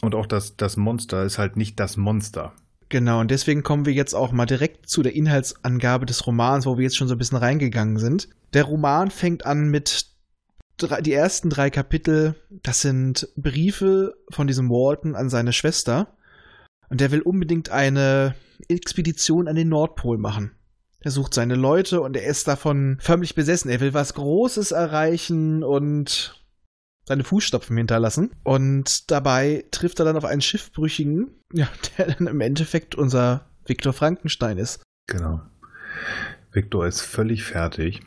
Und 0.02 0.14
auch 0.14 0.26
das, 0.26 0.56
das 0.56 0.76
Monster 0.76 1.24
ist 1.24 1.38
halt 1.38 1.56
nicht 1.56 1.80
das 1.80 1.96
Monster. 1.96 2.52
Genau, 2.88 3.20
und 3.20 3.30
deswegen 3.30 3.62
kommen 3.62 3.86
wir 3.86 3.92
jetzt 3.92 4.14
auch 4.14 4.32
mal 4.32 4.46
direkt 4.46 4.88
zu 4.88 5.02
der 5.02 5.14
Inhaltsangabe 5.14 6.06
des 6.06 6.26
Romans, 6.26 6.66
wo 6.66 6.76
wir 6.76 6.84
jetzt 6.84 6.96
schon 6.96 7.08
so 7.08 7.14
ein 7.14 7.18
bisschen 7.18 7.38
reingegangen 7.38 7.98
sind. 7.98 8.28
Der 8.52 8.64
Roman 8.64 9.10
fängt 9.10 9.46
an 9.46 9.68
mit 9.68 10.06
drei, 10.76 11.00
die 11.00 11.12
ersten 11.12 11.50
drei 11.50 11.70
Kapitel, 11.70 12.36
das 12.50 12.82
sind 12.82 13.28
Briefe 13.36 14.14
von 14.30 14.46
diesem 14.46 14.68
Walton 14.68 15.14
an 15.14 15.30
seine 15.30 15.52
Schwester. 15.52 16.16
Und 16.88 17.00
der 17.00 17.10
will 17.10 17.22
unbedingt 17.22 17.70
eine 17.70 18.34
Expedition 18.68 19.48
an 19.48 19.56
den 19.56 19.70
Nordpol 19.70 20.18
machen. 20.18 20.52
Er 21.04 21.10
sucht 21.10 21.34
seine 21.34 21.54
Leute 21.54 22.00
und 22.00 22.16
er 22.16 22.24
ist 22.24 22.48
davon 22.48 22.96
förmlich 22.98 23.34
besessen. 23.34 23.70
Er 23.70 23.80
will 23.80 23.92
was 23.92 24.14
Großes 24.14 24.72
erreichen 24.72 25.62
und 25.62 26.42
seine 27.04 27.24
Fußstapfen 27.24 27.76
hinterlassen. 27.76 28.30
Und 28.42 29.10
dabei 29.10 29.66
trifft 29.70 29.98
er 29.98 30.06
dann 30.06 30.16
auf 30.16 30.24
einen 30.24 30.40
Schiffbrüchigen, 30.40 31.30
ja, 31.52 31.68
der 31.98 32.14
dann 32.14 32.26
im 32.26 32.40
Endeffekt 32.40 32.94
unser 32.94 33.44
Viktor 33.66 33.92
Frankenstein 33.92 34.56
ist. 34.56 34.82
Genau. 35.06 35.42
Victor 36.52 36.86
ist 36.86 37.02
völlig 37.02 37.44
fertig 37.44 38.00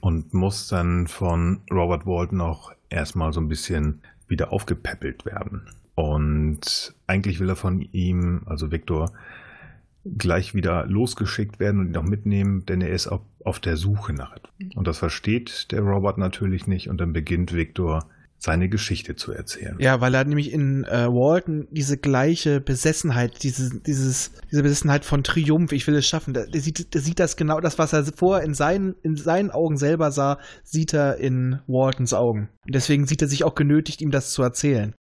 und 0.00 0.32
muss 0.32 0.68
dann 0.68 1.08
von 1.08 1.62
Robert 1.72 2.06
Walton 2.06 2.40
auch 2.40 2.72
erstmal 2.88 3.32
so 3.32 3.40
ein 3.40 3.48
bisschen 3.48 4.02
wieder 4.28 4.52
aufgepäppelt 4.52 5.26
werden. 5.26 5.68
Und 5.96 6.94
eigentlich 7.08 7.40
will 7.40 7.48
er 7.48 7.56
von 7.56 7.80
ihm, 7.80 8.42
also 8.46 8.70
Victor, 8.70 9.12
gleich 10.04 10.54
wieder 10.54 10.86
losgeschickt 10.86 11.60
werden 11.60 11.80
und 11.80 11.88
ihn 11.88 11.96
auch 11.96 12.02
mitnehmen, 12.02 12.64
denn 12.66 12.80
er 12.80 12.90
ist 12.90 13.06
auf, 13.06 13.22
auf 13.44 13.60
der 13.60 13.76
Suche 13.76 14.12
nach 14.12 14.36
etwas. 14.36 14.50
Und 14.74 14.86
das 14.86 14.98
versteht 14.98 15.72
der 15.72 15.80
Robert 15.80 16.18
natürlich 16.18 16.66
nicht 16.66 16.88
und 16.88 17.00
dann 17.00 17.12
beginnt 17.12 17.54
Victor 17.54 18.06
seine 18.44 18.68
Geschichte 18.68 19.16
zu 19.16 19.32
erzählen. 19.32 19.76
Ja, 19.78 20.02
weil 20.02 20.14
er 20.14 20.24
nämlich 20.24 20.52
in 20.52 20.84
äh, 20.84 21.06
Walton 21.08 21.66
diese 21.70 21.96
gleiche 21.96 22.60
Besessenheit, 22.60 23.42
diese, 23.42 23.80
dieses, 23.80 24.32
diese 24.50 24.62
Besessenheit 24.62 25.06
von 25.06 25.24
Triumph, 25.24 25.72
ich 25.72 25.86
will 25.86 25.94
es 25.94 26.06
schaffen, 26.06 26.34
der, 26.34 26.46
der, 26.46 26.60
sieht, 26.60 26.92
der 26.92 27.00
sieht 27.00 27.20
das 27.20 27.36
genau, 27.36 27.60
das, 27.60 27.78
was 27.78 27.94
er 27.94 28.04
vorher 28.04 28.44
in 28.44 28.52
seinen, 28.52 28.96
in 29.02 29.16
seinen 29.16 29.50
Augen 29.50 29.78
selber 29.78 30.10
sah, 30.10 30.38
sieht 30.62 30.92
er 30.92 31.16
in 31.16 31.60
Waltons 31.66 32.12
Augen. 32.12 32.50
Und 32.66 32.74
deswegen 32.74 33.06
sieht 33.06 33.22
er 33.22 33.28
sich 33.28 33.44
auch 33.44 33.54
genötigt, 33.54 34.02
ihm 34.02 34.10
das 34.10 34.30
zu 34.30 34.42
erzählen. 34.42 34.94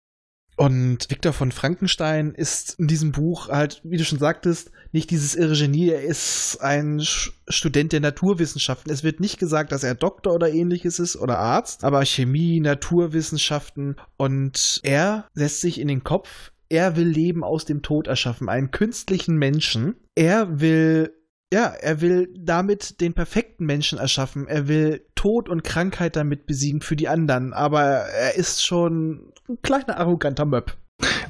Und 0.61 1.07
Viktor 1.09 1.33
von 1.33 1.53
Frankenstein 1.53 2.35
ist 2.35 2.79
in 2.79 2.87
diesem 2.87 3.13
Buch 3.13 3.49
halt, 3.49 3.81
wie 3.83 3.97
du 3.97 4.05
schon 4.05 4.19
sagtest, 4.19 4.71
nicht 4.93 5.11
dieses 5.11 5.35
irre 5.35 5.55
Genie. 5.55 5.89
Er 5.89 6.03
ist 6.03 6.59
ein 6.61 7.01
Student 7.49 7.93
der 7.93 8.01
Naturwissenschaften. 8.01 8.93
Es 8.93 9.03
wird 9.03 9.21
nicht 9.21 9.39
gesagt, 9.39 9.73
dass 9.73 9.85
er 9.85 9.95
Doktor 9.95 10.35
oder 10.35 10.53
ähnliches 10.53 10.99
ist 10.99 11.17
oder 11.17 11.39
Arzt, 11.39 11.83
aber 11.83 12.05
Chemie, 12.05 12.61
Naturwissenschaften. 12.61 13.97
Und 14.19 14.81
er 14.83 15.29
lässt 15.33 15.63
sich 15.63 15.81
in 15.81 15.89
den 15.89 16.05
Kopf, 16.05 16.53
er 16.69 16.95
will 16.95 17.09
Leben 17.09 17.43
aus 17.43 17.65
dem 17.65 17.81
Tod 17.81 18.07
erschaffen, 18.07 18.51
einen 18.51 18.71
künstlichen 18.71 19.37
Menschen. 19.37 19.95
Er 20.15 20.61
will 20.61 21.11
ja, 21.53 21.67
er 21.67 22.01
will 22.01 22.33
damit 22.39 23.01
den 23.01 23.13
perfekten 23.13 23.67
Menschen 23.67 23.99
erschaffen. 23.99 24.47
Er 24.47 24.69
will 24.69 25.05
Tod 25.17 25.49
und 25.49 25.65
Krankheit 25.65 26.15
damit 26.15 26.47
besiegen 26.47 26.81
für 26.81 26.95
die 26.95 27.09
anderen. 27.09 27.53
Aber 27.53 27.83
er 27.83 28.37
ist 28.37 28.65
schon 28.65 29.30
ein 29.51 29.63
kleiner 29.63 29.99
arroganter 29.99 30.45
Möb. 30.45 30.77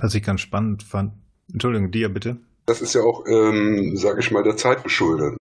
Was 0.00 0.14
ich 0.14 0.22
ganz 0.22 0.40
spannend 0.40 0.82
fand. 0.82 1.12
Entschuldigung, 1.52 1.90
dir 1.90 2.08
bitte. 2.08 2.36
Das 2.66 2.80
ist 2.80 2.94
ja 2.94 3.02
auch, 3.02 3.26
ähm, 3.26 3.96
sag 3.96 4.18
ich 4.18 4.30
mal, 4.30 4.42
der 4.42 4.56
Zeit 4.56 4.84
geschuldet. 4.84 5.36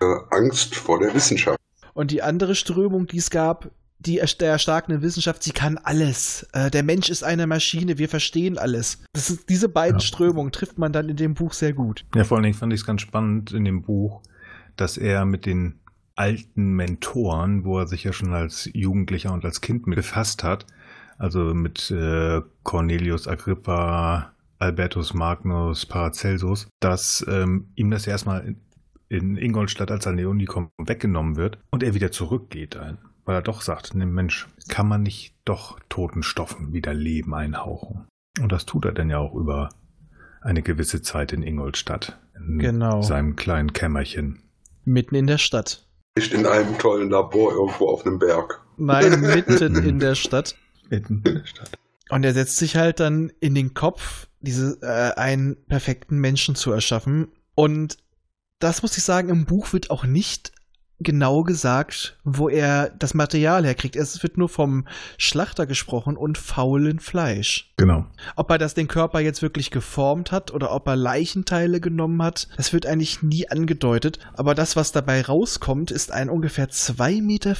Äh, 0.00 0.16
Angst 0.30 0.74
vor 0.76 0.98
der 0.98 1.14
Wissenschaft. 1.14 1.58
Und 1.94 2.10
die 2.10 2.22
andere 2.22 2.54
Strömung, 2.54 3.06
die 3.06 3.18
es 3.18 3.30
gab, 3.30 3.70
die 3.98 4.20
der 4.40 4.50
erstarkenden 4.50 5.02
Wissenschaft, 5.02 5.42
sie 5.42 5.52
kann 5.52 5.78
alles. 5.78 6.46
Äh, 6.52 6.70
der 6.70 6.82
Mensch 6.82 7.08
ist 7.08 7.22
eine 7.22 7.46
Maschine, 7.46 7.96
wir 7.96 8.08
verstehen 8.08 8.58
alles. 8.58 9.02
Das 9.14 9.30
ist, 9.30 9.48
diese 9.48 9.70
beiden 9.70 10.00
ja. 10.00 10.04
Strömungen 10.04 10.52
trifft 10.52 10.76
man 10.76 10.92
dann 10.92 11.08
in 11.08 11.16
dem 11.16 11.34
Buch 11.34 11.54
sehr 11.54 11.72
gut. 11.72 12.04
Ja, 12.14 12.24
vor 12.24 12.36
allen 12.36 12.44
Dingen 12.44 12.56
fand 12.56 12.72
ich 12.74 12.80
es 12.80 12.86
ganz 12.86 13.00
spannend 13.00 13.52
in 13.52 13.64
dem 13.64 13.82
Buch, 13.82 14.20
dass 14.76 14.98
er 14.98 15.24
mit 15.24 15.46
den 15.46 15.80
alten 16.14 16.72
Mentoren, 16.72 17.64
wo 17.64 17.78
er 17.78 17.86
sich 17.86 18.04
ja 18.04 18.12
schon 18.12 18.32
als 18.34 18.68
Jugendlicher 18.72 19.32
und 19.32 19.44
als 19.44 19.60
Kind 19.60 19.86
mit 19.86 19.96
befasst 19.96 20.44
hat, 20.44 20.66
also 21.18 21.54
mit 21.54 21.90
äh, 21.90 22.42
Cornelius 22.62 23.28
Agrippa, 23.28 24.32
Albertus 24.58 25.14
Magnus, 25.14 25.86
Paracelsus, 25.86 26.68
dass 26.80 27.24
ähm, 27.28 27.68
ihm 27.74 27.90
das 27.90 28.06
erstmal 28.06 28.46
in, 28.46 28.56
in 29.08 29.36
Ingolstadt 29.36 29.90
als 29.90 30.06
ein 30.06 30.16
Neonikum 30.16 30.70
weggenommen 30.78 31.36
wird 31.36 31.58
und 31.70 31.82
er 31.82 31.94
wieder 31.94 32.10
zurückgeht 32.10 32.74
dahin 32.74 32.98
weil 33.26 33.34
er 33.34 33.42
doch 33.42 33.60
sagt, 33.60 33.94
ne 33.94 34.06
Mensch, 34.06 34.46
kann 34.68 34.88
man 34.88 35.02
nicht 35.02 35.34
doch 35.44 35.78
toten 35.88 36.22
Stoffen 36.22 36.72
wieder 36.72 36.94
Leben 36.94 37.34
einhauchen? 37.34 38.06
Und 38.40 38.52
das 38.52 38.64
tut 38.64 38.84
er 38.84 38.92
dann 38.92 39.10
ja 39.10 39.18
auch 39.18 39.34
über 39.34 39.68
eine 40.40 40.62
gewisse 40.62 41.02
Zeit 41.02 41.32
in 41.32 41.42
Ingolstadt. 41.42 42.18
In 42.36 42.58
genau. 42.58 43.02
seinem 43.02 43.34
kleinen 43.36 43.72
Kämmerchen. 43.72 44.42
Mitten 44.84 45.16
in 45.16 45.26
der 45.26 45.38
Stadt. 45.38 45.84
Nicht 46.16 46.32
in 46.32 46.46
einem 46.46 46.78
tollen 46.78 47.10
Labor 47.10 47.52
irgendwo 47.52 47.88
auf 47.88 48.06
einem 48.06 48.18
Berg. 48.18 48.62
Nein, 48.76 49.20
mitten 49.34 49.76
in 49.76 49.98
der 49.98 50.14
Stadt. 50.14 50.56
Mitten 50.90 51.22
in 51.24 51.34
der 51.34 51.46
Stadt. 51.46 51.70
Und 52.08 52.24
er 52.24 52.34
setzt 52.34 52.56
sich 52.56 52.76
halt 52.76 53.00
dann 53.00 53.32
in 53.40 53.54
den 53.54 53.74
Kopf, 53.74 54.28
diese, 54.40 54.78
äh, 54.82 55.18
einen 55.18 55.56
perfekten 55.66 56.18
Menschen 56.18 56.54
zu 56.54 56.70
erschaffen. 56.70 57.28
Und 57.54 57.96
das 58.58 58.82
muss 58.82 58.96
ich 58.96 59.02
sagen, 59.02 59.28
im 59.28 59.44
Buch 59.44 59.72
wird 59.72 59.90
auch 59.90 60.04
nicht 60.04 60.52
genau 60.98 61.42
gesagt, 61.42 62.18
wo 62.24 62.48
er 62.48 62.90
das 62.90 63.12
Material 63.12 63.64
herkriegt. 63.64 63.96
Es 63.96 64.22
wird 64.22 64.38
nur 64.38 64.48
vom 64.48 64.86
Schlachter 65.18 65.66
gesprochen 65.66 66.16
und 66.16 66.38
faulen 66.38 67.00
Fleisch. 67.00 67.74
Genau. 67.76 68.06
Ob 68.34 68.50
er 68.50 68.58
das 68.58 68.74
den 68.74 68.88
Körper 68.88 69.20
jetzt 69.20 69.42
wirklich 69.42 69.70
geformt 69.70 70.32
hat 70.32 70.52
oder 70.52 70.72
ob 70.72 70.86
er 70.86 70.96
Leichenteile 70.96 71.80
genommen 71.80 72.22
hat, 72.22 72.48
das 72.56 72.72
wird 72.72 72.86
eigentlich 72.86 73.22
nie 73.22 73.48
angedeutet. 73.50 74.18
Aber 74.34 74.54
das, 74.54 74.74
was 74.76 74.92
dabei 74.92 75.20
rauskommt, 75.22 75.90
ist 75.90 76.12
ein 76.12 76.30
ungefähr 76.30 76.70
2,40 76.70 77.22
Meter 77.22 77.54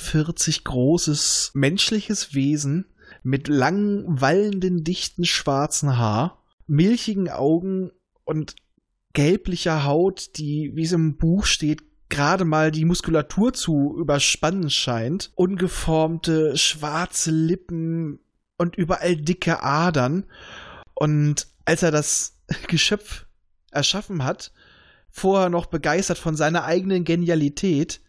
großes 0.65 1.51
menschliches 1.55 2.35
Wesen 2.35 2.87
mit 3.27 3.49
langen, 3.49 4.21
wallenden, 4.21 4.85
dichten 4.85 5.25
schwarzen 5.25 5.99
Haar, 5.99 6.45
milchigen 6.69 7.29
Augen 7.29 7.91
und 8.25 8.55
gelblicher 9.15 9.83
Haut, 9.83 10.37
die, 10.37 10.71
wie 10.75 10.85
es 10.85 10.93
im 10.93 11.17
Buch 11.17 11.45
steht, 11.45 11.83
gerade 12.09 12.45
mal 12.45 12.71
die 12.71 12.85
Muskulatur 12.85 13.53
zu 13.53 13.97
überspannen 13.99 14.71
scheint. 14.71 15.33
Ungeformte, 15.35 16.57
schwarze 16.57 17.33
Lippen 17.33 18.21
und 18.59 18.77
überall 18.77 19.17
dicke 19.17 19.61
Adern. 19.61 20.27
Und 20.95 21.49
als 21.65 21.83
er 21.83 21.91
das 21.91 22.39
Geschöpf 22.69 23.27
erschaffen 23.73 24.23
hat, 24.23 24.53
vorher 25.11 25.49
noch 25.49 25.67
begeistert 25.67 26.19
von 26.19 26.37
seiner 26.37 26.65
eigenen 26.65 27.03
Genialität, 27.03 28.01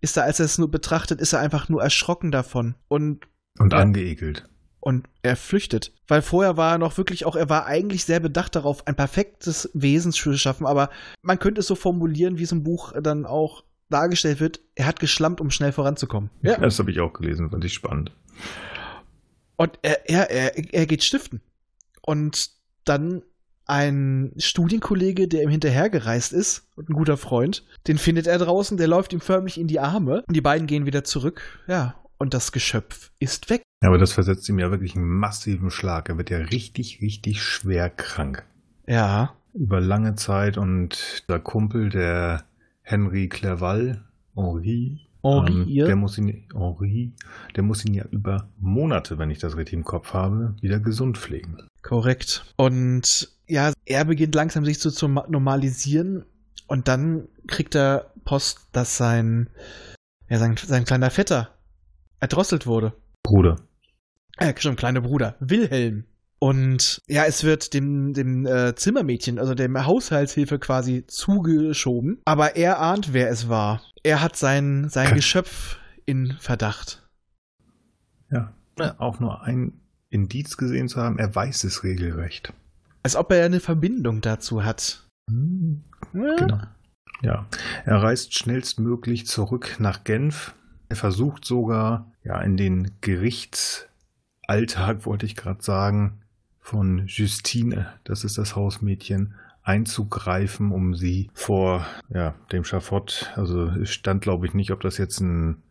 ist 0.00 0.16
er, 0.16 0.24
als 0.24 0.40
er 0.40 0.46
es 0.46 0.58
nur 0.58 0.68
betrachtet, 0.68 1.20
ist 1.20 1.32
er 1.32 1.38
einfach 1.38 1.68
nur 1.68 1.80
erschrocken 1.80 2.32
davon. 2.32 2.74
Und, 2.88 3.28
und 3.56 3.72
ja, 3.72 3.78
angeekelt 3.78 4.48
und 4.84 5.08
er 5.22 5.34
flüchtet. 5.34 5.92
Weil 6.06 6.20
vorher 6.20 6.58
war 6.58 6.72
er 6.72 6.78
noch 6.78 6.98
wirklich 6.98 7.24
auch, 7.24 7.36
er 7.36 7.48
war 7.48 7.64
eigentlich 7.64 8.04
sehr 8.04 8.20
bedacht 8.20 8.54
darauf, 8.54 8.86
ein 8.86 8.94
perfektes 8.94 9.70
Wesen 9.72 10.12
zu 10.12 10.36
schaffen, 10.36 10.66
aber 10.66 10.90
man 11.22 11.38
könnte 11.38 11.60
es 11.60 11.66
so 11.66 11.74
formulieren, 11.74 12.38
wie 12.38 12.42
es 12.42 12.52
im 12.52 12.64
Buch 12.64 12.92
dann 13.00 13.24
auch 13.24 13.64
dargestellt 13.88 14.40
wird, 14.40 14.60
er 14.74 14.86
hat 14.86 15.00
geschlampt, 15.00 15.40
um 15.40 15.50
schnell 15.50 15.72
voranzukommen. 15.72 16.28
Ja. 16.42 16.58
Das 16.58 16.78
habe 16.78 16.90
ich 16.90 17.00
auch 17.00 17.14
gelesen, 17.14 17.48
fand 17.48 17.64
ich 17.64 17.72
spannend. 17.72 18.12
Und 19.56 19.78
er, 19.80 20.08
er, 20.08 20.30
er, 20.30 20.74
er 20.74 20.86
geht 20.86 21.02
stiften. 21.02 21.40
Und 22.02 22.50
dann 22.84 23.22
ein 23.64 24.32
Studienkollege, 24.36 25.28
der 25.28 25.44
ihm 25.44 25.48
hinterhergereist 25.48 26.34
ist 26.34 26.68
und 26.76 26.90
ein 26.90 26.94
guter 26.94 27.16
Freund, 27.16 27.64
den 27.86 27.96
findet 27.96 28.26
er 28.26 28.36
draußen, 28.36 28.76
der 28.76 28.88
läuft 28.88 29.14
ihm 29.14 29.22
förmlich 29.22 29.58
in 29.58 29.68
die 29.68 29.80
Arme 29.80 30.22
und 30.26 30.34
die 30.34 30.42
beiden 30.42 30.66
gehen 30.66 30.84
wieder 30.84 31.04
zurück. 31.04 31.62
Ja, 31.66 31.94
und 32.18 32.34
das 32.34 32.52
Geschöpf 32.52 33.10
ist 33.18 33.48
weg. 33.48 33.62
Ja, 33.84 33.90
aber 33.90 33.98
das 33.98 34.14
versetzt 34.14 34.48
ihm 34.48 34.58
ja 34.58 34.70
wirklich 34.70 34.96
einen 34.96 35.06
massiven 35.06 35.70
Schlag. 35.70 36.08
Er 36.08 36.16
wird 36.16 36.30
ja 36.30 36.38
richtig, 36.38 37.02
richtig 37.02 37.42
schwer 37.42 37.90
krank. 37.90 38.42
Ja. 38.86 39.34
Über 39.52 39.78
lange 39.78 40.14
Zeit 40.14 40.56
und 40.56 41.24
der 41.28 41.38
Kumpel, 41.38 41.90
der 41.90 42.44
Henry 42.80 43.28
Clerval, 43.28 44.02
Henri, 44.34 45.00
Henri, 45.22 45.80
ähm, 45.80 45.86
der 45.86 45.96
muss 45.96 46.16
ihn, 46.16 46.46
Henri, 46.54 47.12
der 47.56 47.62
muss 47.62 47.84
ihn 47.84 47.92
ja 47.92 48.06
über 48.06 48.48
Monate, 48.58 49.18
wenn 49.18 49.28
ich 49.28 49.38
das 49.38 49.54
richtig 49.54 49.74
im 49.74 49.84
Kopf 49.84 50.14
habe, 50.14 50.54
wieder 50.62 50.80
gesund 50.80 51.18
pflegen. 51.18 51.58
Korrekt. 51.82 52.54
Und 52.56 53.36
ja, 53.46 53.74
er 53.84 54.06
beginnt 54.06 54.34
langsam 54.34 54.64
sich 54.64 54.80
zu, 54.80 54.90
zu 54.92 55.08
normalisieren 55.08 56.24
und 56.68 56.88
dann 56.88 57.28
kriegt 57.48 57.74
er 57.74 58.12
Post, 58.24 58.66
dass 58.72 58.96
sein, 58.96 59.50
ja, 60.30 60.38
sein, 60.38 60.56
sein 60.56 60.86
kleiner 60.86 61.10
Vetter 61.10 61.50
erdrosselt 62.18 62.66
wurde. 62.66 62.94
Bruder. 63.22 63.56
Äh, 64.38 64.54
schon 64.58 64.76
kleiner 64.76 65.00
Bruder. 65.00 65.36
Wilhelm. 65.40 66.04
Und 66.38 67.00
ja, 67.06 67.24
es 67.24 67.44
wird 67.44 67.72
dem, 67.72 68.12
dem 68.12 68.44
äh, 68.44 68.74
Zimmermädchen, 68.74 69.38
also 69.38 69.54
dem 69.54 69.86
Haushaltshilfe 69.86 70.58
quasi 70.58 71.06
zugeschoben. 71.06 72.20
Aber 72.24 72.56
er 72.56 72.80
ahnt, 72.80 73.12
wer 73.12 73.30
es 73.30 73.48
war. 73.48 73.80
Er 74.02 74.20
hat 74.20 74.36
sein, 74.36 74.88
sein 74.90 75.14
Geschöpf 75.14 75.78
in 76.04 76.36
Verdacht. 76.40 77.08
Ja. 78.30 78.52
Auch 78.98 79.20
nur 79.20 79.42
ein 79.42 79.80
Indiz 80.10 80.56
gesehen 80.56 80.88
zu 80.88 81.00
haben, 81.00 81.18
er 81.18 81.34
weiß 81.34 81.64
es 81.64 81.82
regelrecht. 81.82 82.52
Als 83.02 83.16
ob 83.16 83.32
er 83.32 83.44
eine 83.44 83.60
Verbindung 83.60 84.20
dazu 84.20 84.64
hat. 84.64 85.06
Hm. 85.30 85.84
Ja. 86.12 86.36
Genau. 86.36 86.60
Ja. 87.22 87.46
Er 87.84 88.02
reist 88.02 88.34
schnellstmöglich 88.34 89.26
zurück 89.26 89.76
nach 89.78 90.04
Genf, 90.04 90.54
er 90.88 90.96
versucht 90.96 91.44
sogar, 91.44 92.12
ja, 92.22 92.40
in 92.42 92.56
den 92.56 92.90
Gerichtsalltag, 94.46 95.06
wollte 95.06 95.26
ich 95.26 95.36
gerade 95.36 95.62
sagen, 95.62 96.20
von 96.60 97.06
Justine, 97.06 97.92
das 98.04 98.24
ist 98.24 98.38
das 98.38 98.56
Hausmädchen, 98.56 99.34
einzugreifen, 99.62 100.72
um 100.72 100.94
sie 100.94 101.30
vor 101.32 101.86
ja, 102.08 102.34
dem 102.52 102.64
Schafott, 102.64 103.32
also 103.34 103.84
stand 103.84 104.22
glaube 104.22 104.46
ich 104.46 104.54
nicht, 104.54 104.70
ob 104.70 104.80
das 104.80 104.98
jetzt 104.98 105.20
ein 105.20 105.62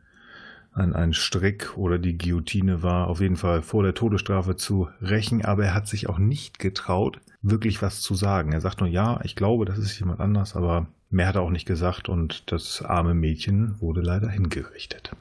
ein, 0.76 0.96
ein 0.96 1.14
Strick 1.14 1.78
oder 1.78 2.00
die 2.00 2.18
Guillotine 2.18 2.82
war, 2.82 3.08
auf 3.08 3.22
jeden 3.22 3.36
Fall 3.36 3.62
vor 3.62 3.84
der 3.84 3.94
Todesstrafe 3.94 4.56
zu 4.56 4.90
rächen, 5.02 5.46
aber 5.46 5.66
er 5.66 5.74
hat 5.76 5.88
sich 5.88 6.10
auch 6.10 6.18
nicht 6.18 6.58
getraut, 6.58 7.20
wirklich 7.44 7.84
was 7.84 8.02
zu 8.02 8.16
sagen. 8.16 8.54
Er 8.54 8.62
sagt 8.62 8.80
nur, 8.80 8.90
ja, 8.90 9.20
ich 9.24 9.36
glaube, 9.36 9.66
das 9.66 9.78
ist 9.78 10.00
jemand 10.00 10.20
anders, 10.20 10.56
aber 10.56 10.88
mehr 11.12 11.28
hat 11.28 11.36
er 11.36 11.44
auch 11.44 11.52
nicht 11.52 11.68
gesagt 11.68 12.10
und 12.10 12.52
das 12.52 12.82
arme 12.82 13.14
Mädchen 13.14 13.80
wurde 13.82 14.02
leider 14.02 14.30
hingerichtet. 14.30 15.16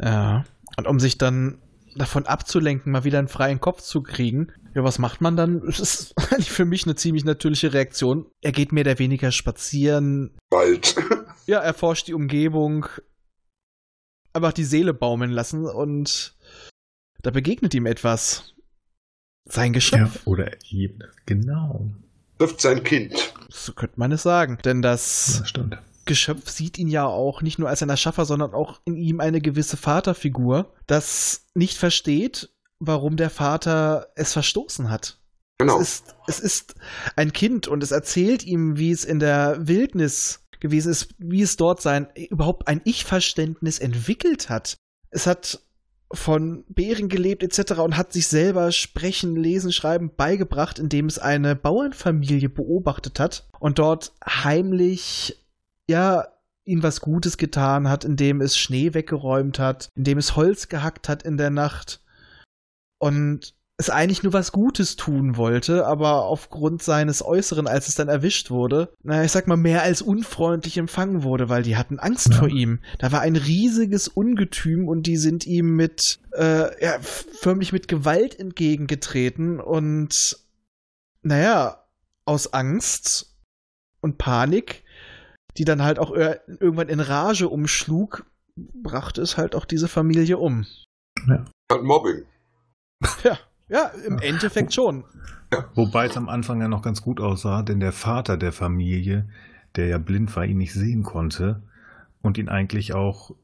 Ja. 0.00 0.44
Und 0.76 0.86
um 0.86 1.00
sich 1.00 1.18
dann 1.18 1.58
davon 1.96 2.26
abzulenken, 2.26 2.92
mal 2.92 3.04
wieder 3.04 3.18
einen 3.18 3.28
freien 3.28 3.60
Kopf 3.60 3.82
zu 3.82 4.02
kriegen, 4.02 4.52
ja, 4.74 4.84
was 4.84 4.98
macht 4.98 5.20
man 5.20 5.36
dann? 5.36 5.62
Es 5.68 5.80
ist 5.80 6.14
eigentlich 6.16 6.50
für 6.50 6.64
mich 6.64 6.84
eine 6.84 6.94
ziemlich 6.96 7.24
natürliche 7.24 7.72
Reaktion. 7.72 8.26
Er 8.40 8.52
geht 8.52 8.72
mehr 8.72 8.82
oder 8.82 8.98
weniger 8.98 9.30
spazieren. 9.32 10.36
Wald. 10.50 10.96
Ja, 11.44 11.58
erforscht 11.58 12.06
die 12.06 12.14
Umgebung, 12.14 12.86
einfach 14.32 14.52
die 14.52 14.62
Seele 14.62 14.94
baumeln 14.94 15.32
lassen 15.32 15.66
und 15.66 16.36
da 17.20 17.32
begegnet 17.32 17.74
ihm 17.74 17.84
etwas. 17.84 18.54
Sein 19.44 19.72
Geschöpf. 19.72 20.14
Ja, 20.14 20.20
oder 20.26 20.52
eben, 20.70 21.00
genau. 21.26 21.90
Trifft 22.38 22.60
sein 22.60 22.84
Kind. 22.84 23.34
So 23.48 23.72
könnte 23.72 23.98
man 23.98 24.12
es 24.12 24.22
sagen. 24.22 24.58
Denn 24.64 24.82
das 24.82 25.38
Das 25.40 25.48
stimmt. 25.48 25.78
Geschöpf 26.04 26.50
sieht 26.50 26.78
ihn 26.78 26.88
ja 26.88 27.06
auch 27.06 27.42
nicht 27.42 27.58
nur 27.58 27.68
als 27.68 27.82
ein 27.82 27.90
Erschaffer, 27.90 28.24
sondern 28.24 28.54
auch 28.54 28.80
in 28.84 28.96
ihm 28.96 29.20
eine 29.20 29.40
gewisse 29.40 29.76
Vaterfigur, 29.76 30.72
das 30.86 31.46
nicht 31.54 31.76
versteht, 31.76 32.50
warum 32.78 33.16
der 33.16 33.30
Vater 33.30 34.08
es 34.16 34.32
verstoßen 34.32 34.90
hat. 34.90 35.18
Genau. 35.58 35.80
Es 35.80 36.00
ist, 36.00 36.14
es 36.26 36.40
ist 36.40 36.74
ein 37.14 37.32
Kind 37.32 37.68
und 37.68 37.82
es 37.82 37.92
erzählt 37.92 38.44
ihm, 38.44 38.78
wie 38.78 38.90
es 38.90 39.04
in 39.04 39.20
der 39.20 39.68
Wildnis 39.68 40.40
gewesen 40.58 40.90
ist, 40.90 41.14
wie 41.18 41.42
es 41.42 41.56
dort 41.56 41.80
sein, 41.80 42.08
überhaupt 42.16 42.68
ein 42.68 42.80
Ich-Verständnis 42.84 43.78
entwickelt 43.78 44.48
hat. 44.48 44.76
Es 45.10 45.26
hat 45.26 45.62
von 46.12 46.64
Bären 46.68 47.08
gelebt 47.08 47.42
etc. 47.42 47.80
und 47.80 47.96
hat 47.96 48.12
sich 48.12 48.28
selber 48.28 48.70
sprechen, 48.72 49.36
lesen, 49.36 49.72
schreiben 49.72 50.14
beigebracht, 50.14 50.78
indem 50.78 51.06
es 51.06 51.18
eine 51.18 51.56
Bauernfamilie 51.56 52.48
beobachtet 52.48 53.18
hat 53.18 53.48
und 53.58 53.78
dort 53.78 54.12
heimlich, 54.26 55.41
ja, 55.88 56.26
ihm 56.64 56.82
was 56.82 57.00
Gutes 57.00 57.36
getan 57.38 57.88
hat, 57.88 58.04
indem 58.04 58.40
es 58.40 58.56
Schnee 58.56 58.94
weggeräumt 58.94 59.58
hat, 59.58 59.88
indem 59.96 60.18
es 60.18 60.36
Holz 60.36 60.68
gehackt 60.68 61.08
hat 61.08 61.22
in 61.22 61.36
der 61.36 61.50
Nacht 61.50 62.00
und 62.98 63.54
es 63.78 63.90
eigentlich 63.90 64.22
nur 64.22 64.32
was 64.32 64.52
Gutes 64.52 64.94
tun 64.94 65.36
wollte, 65.36 65.86
aber 65.86 66.26
aufgrund 66.26 66.84
seines 66.84 67.24
Äußeren, 67.24 67.66
als 67.66 67.88
es 67.88 67.96
dann 67.96 68.08
erwischt 68.08 68.50
wurde, 68.50 68.92
na, 69.02 69.24
ich 69.24 69.32
sag 69.32 69.48
mal, 69.48 69.56
mehr 69.56 69.82
als 69.82 70.02
unfreundlich 70.02 70.78
empfangen 70.78 71.24
wurde, 71.24 71.48
weil 71.48 71.64
die 71.64 71.76
hatten 71.76 71.98
Angst 71.98 72.28
Ja. 72.30 72.38
vor 72.38 72.48
ihm. 72.48 72.80
Da 73.00 73.10
war 73.10 73.22
ein 73.22 73.34
riesiges 73.34 74.06
Ungetüm 74.06 74.86
und 74.86 75.08
die 75.08 75.16
sind 75.16 75.46
ihm 75.46 75.74
mit, 75.74 76.20
äh, 76.36 76.84
ja, 76.84 77.00
förmlich 77.00 77.72
mit 77.72 77.88
Gewalt 77.88 78.38
entgegengetreten 78.38 79.58
und, 79.58 80.36
naja, 81.22 81.82
aus 82.24 82.52
Angst 82.52 83.34
und 84.00 84.16
Panik, 84.18 84.84
die 85.58 85.64
dann 85.64 85.82
halt 85.82 85.98
auch 85.98 86.10
ir- 86.12 86.40
irgendwann 86.60 86.88
in 86.88 87.00
Rage 87.00 87.48
umschlug, 87.48 88.24
brachte 88.56 89.22
es 89.22 89.36
halt 89.36 89.54
auch 89.54 89.64
diese 89.64 89.88
Familie 89.88 90.38
um. 90.38 90.66
Halt 91.28 91.82
Mobbing. 91.82 92.22
Ja, 93.24 93.38
ja, 93.68 93.90
im 94.06 94.18
Endeffekt 94.18 94.74
schon. 94.74 95.04
Wobei 95.74 96.06
es 96.06 96.16
am 96.16 96.28
Anfang 96.28 96.60
ja 96.60 96.68
noch 96.68 96.82
ganz 96.82 97.02
gut 97.02 97.20
aussah, 97.20 97.62
denn 97.62 97.80
der 97.80 97.92
Vater 97.92 98.36
der 98.36 98.52
Familie, 98.52 99.28
der 99.76 99.86
ja 99.86 99.98
blind 99.98 100.34
war, 100.36 100.44
ihn 100.44 100.58
nicht 100.58 100.72
sehen 100.74 101.02
konnte 101.02 101.62
und 102.22 102.38
ihn 102.38 102.48
eigentlich 102.48 102.92
auch 102.94 103.34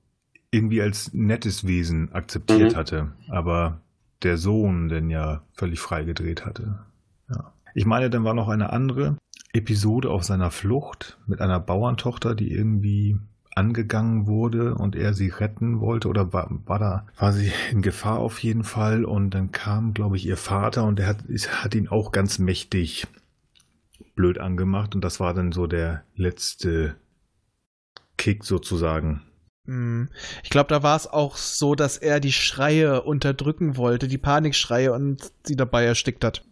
irgendwie 0.50 0.80
als 0.82 1.12
nettes 1.12 1.66
Wesen 1.66 2.12
akzeptiert 2.12 2.72
Mhm. 2.72 2.76
hatte, 2.76 3.12
aber 3.28 3.80
der 4.22 4.36
Sohn 4.36 4.88
den 4.88 5.10
ja 5.10 5.42
völlig 5.54 5.80
freigedreht 5.80 6.44
hatte. 6.46 6.78
Ja. 7.30 7.52
Ich 7.74 7.84
meine, 7.86 8.08
dann 8.10 8.24
war 8.24 8.34
noch 8.34 8.48
eine 8.48 8.72
andere 8.72 9.16
Episode 9.52 10.10
auf 10.10 10.24
seiner 10.24 10.50
Flucht 10.50 11.18
mit 11.26 11.40
einer 11.40 11.60
Bauerntochter, 11.60 12.34
die 12.34 12.52
irgendwie 12.52 13.18
angegangen 13.54 14.26
wurde 14.26 14.74
und 14.76 14.94
er 14.94 15.14
sie 15.14 15.28
retten 15.28 15.80
wollte 15.80 16.08
oder 16.08 16.32
war, 16.32 16.48
war 16.66 16.78
da 16.78 17.06
war 17.18 17.32
sie 17.32 17.50
in 17.72 17.82
Gefahr 17.82 18.18
auf 18.18 18.38
jeden 18.38 18.62
Fall 18.62 19.04
und 19.04 19.30
dann 19.30 19.50
kam 19.50 19.94
glaube 19.94 20.16
ich 20.16 20.26
ihr 20.26 20.36
Vater 20.36 20.84
und 20.84 21.00
der 21.00 21.08
hat, 21.08 21.24
hat 21.50 21.74
ihn 21.74 21.88
auch 21.88 22.12
ganz 22.12 22.38
mächtig 22.38 23.08
blöd 24.14 24.38
angemacht 24.38 24.94
und 24.94 25.02
das 25.02 25.18
war 25.18 25.34
dann 25.34 25.50
so 25.50 25.66
der 25.66 26.04
letzte 26.14 26.96
Kick 28.16 28.44
sozusagen. 28.44 29.22
Hm. 29.66 30.08
Ich 30.42 30.50
glaube, 30.50 30.68
da 30.70 30.82
war 30.82 30.96
es 30.96 31.06
auch 31.06 31.36
so, 31.36 31.74
dass 31.74 31.98
er 31.98 32.20
die 32.20 32.32
Schreie 32.32 33.02
unterdrücken 33.02 33.76
wollte, 33.76 34.08
die 34.08 34.18
Panikschreie 34.18 34.92
und 34.92 35.30
sie 35.44 35.56
dabei 35.56 35.84
erstickt 35.84 36.24
hat. 36.24 36.44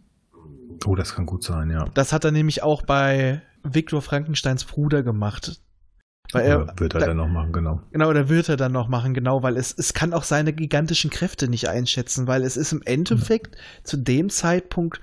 Oh, 0.85 0.95
das 0.95 1.15
kann 1.15 1.25
gut 1.25 1.43
sein, 1.43 1.69
ja. 1.69 1.85
Das 1.93 2.13
hat 2.13 2.23
er 2.25 2.31
nämlich 2.31 2.63
auch 2.63 2.81
bei 2.83 3.41
Viktor 3.63 4.01
Frankensteins 4.01 4.65
Bruder 4.65 5.03
gemacht. 5.03 5.59
Weil 6.33 6.45
er, 6.45 6.61
Oder 6.63 6.73
wird 6.77 6.93
er 6.93 6.99
da- 6.99 7.05
dann 7.07 7.17
noch 7.17 7.29
machen, 7.29 7.53
genau. 7.53 7.81
Genau, 7.91 8.09
oder 8.09 8.27
wird 8.27 8.49
er 8.49 8.57
dann 8.57 8.73
noch 8.73 8.89
machen, 8.89 9.13
genau, 9.13 9.43
weil 9.43 9.55
es, 9.55 9.73
es 9.77 9.93
kann 9.93 10.13
auch 10.13 10.23
seine 10.23 10.51
gigantischen 10.51 11.09
Kräfte 11.09 11.47
nicht 11.47 11.69
einschätzen, 11.69 12.27
weil 12.27 12.43
es 12.43 12.57
ist 12.57 12.73
im 12.73 12.81
Endeffekt 12.83 13.55
zu 13.83 13.95
dem 13.97 14.29
Zeitpunkt, 14.29 14.99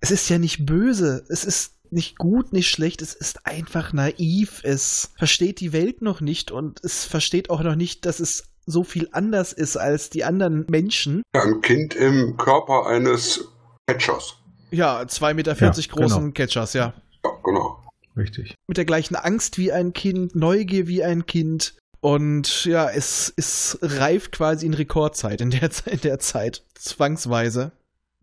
es 0.00 0.12
ist 0.12 0.28
ja 0.28 0.38
nicht 0.38 0.64
böse, 0.64 1.24
es 1.28 1.44
ist 1.44 1.74
nicht 1.90 2.18
gut, 2.18 2.52
nicht 2.52 2.70
schlecht, 2.70 3.02
es 3.02 3.14
ist 3.14 3.46
einfach 3.46 3.92
naiv, 3.92 4.60
es 4.62 5.10
versteht 5.16 5.58
die 5.58 5.72
Welt 5.72 6.02
noch 6.02 6.20
nicht 6.20 6.52
und 6.52 6.84
es 6.84 7.04
versteht 7.04 7.50
auch 7.50 7.62
noch 7.62 7.74
nicht, 7.74 8.06
dass 8.06 8.20
es 8.20 8.44
so 8.64 8.84
viel 8.84 9.08
anders 9.12 9.52
ist 9.52 9.76
als 9.76 10.08
die 10.10 10.22
anderen 10.24 10.66
Menschen. 10.70 11.22
Ja, 11.34 11.42
ein 11.42 11.62
Kind 11.62 11.96
im 11.96 12.36
Körper 12.36 12.86
eines 12.86 13.48
Catchers. 13.88 14.37
Ja, 14.70 15.00
2,40 15.02 15.34
Meter 15.34 15.52
Ja, 15.58 15.70
großen 15.70 16.20
genau. 16.20 16.32
Catchers, 16.32 16.72
ja. 16.74 16.92
Ja, 17.24 17.30
genau. 17.44 17.82
Richtig. 18.16 18.54
mit 18.66 18.76
der 18.76 18.84
gleichen 18.84 19.14
Angst 19.14 19.58
wie 19.58 19.70
ein 19.72 19.92
Kind, 19.92 20.34
Neugier 20.34 20.88
wie 20.88 21.04
ein 21.04 21.26
Kind. 21.26 21.74
Und 22.00 22.64
ja, 22.64 22.88
es, 22.90 23.32
es 23.36 23.78
reift 23.80 24.32
quasi 24.32 24.66
in 24.66 24.74
Rekordzeit, 24.74 25.40
in 25.40 25.50
der, 25.50 25.70
in 25.86 26.00
der 26.00 26.18
Zeit, 26.18 26.64
zwangsweise. 26.74 27.72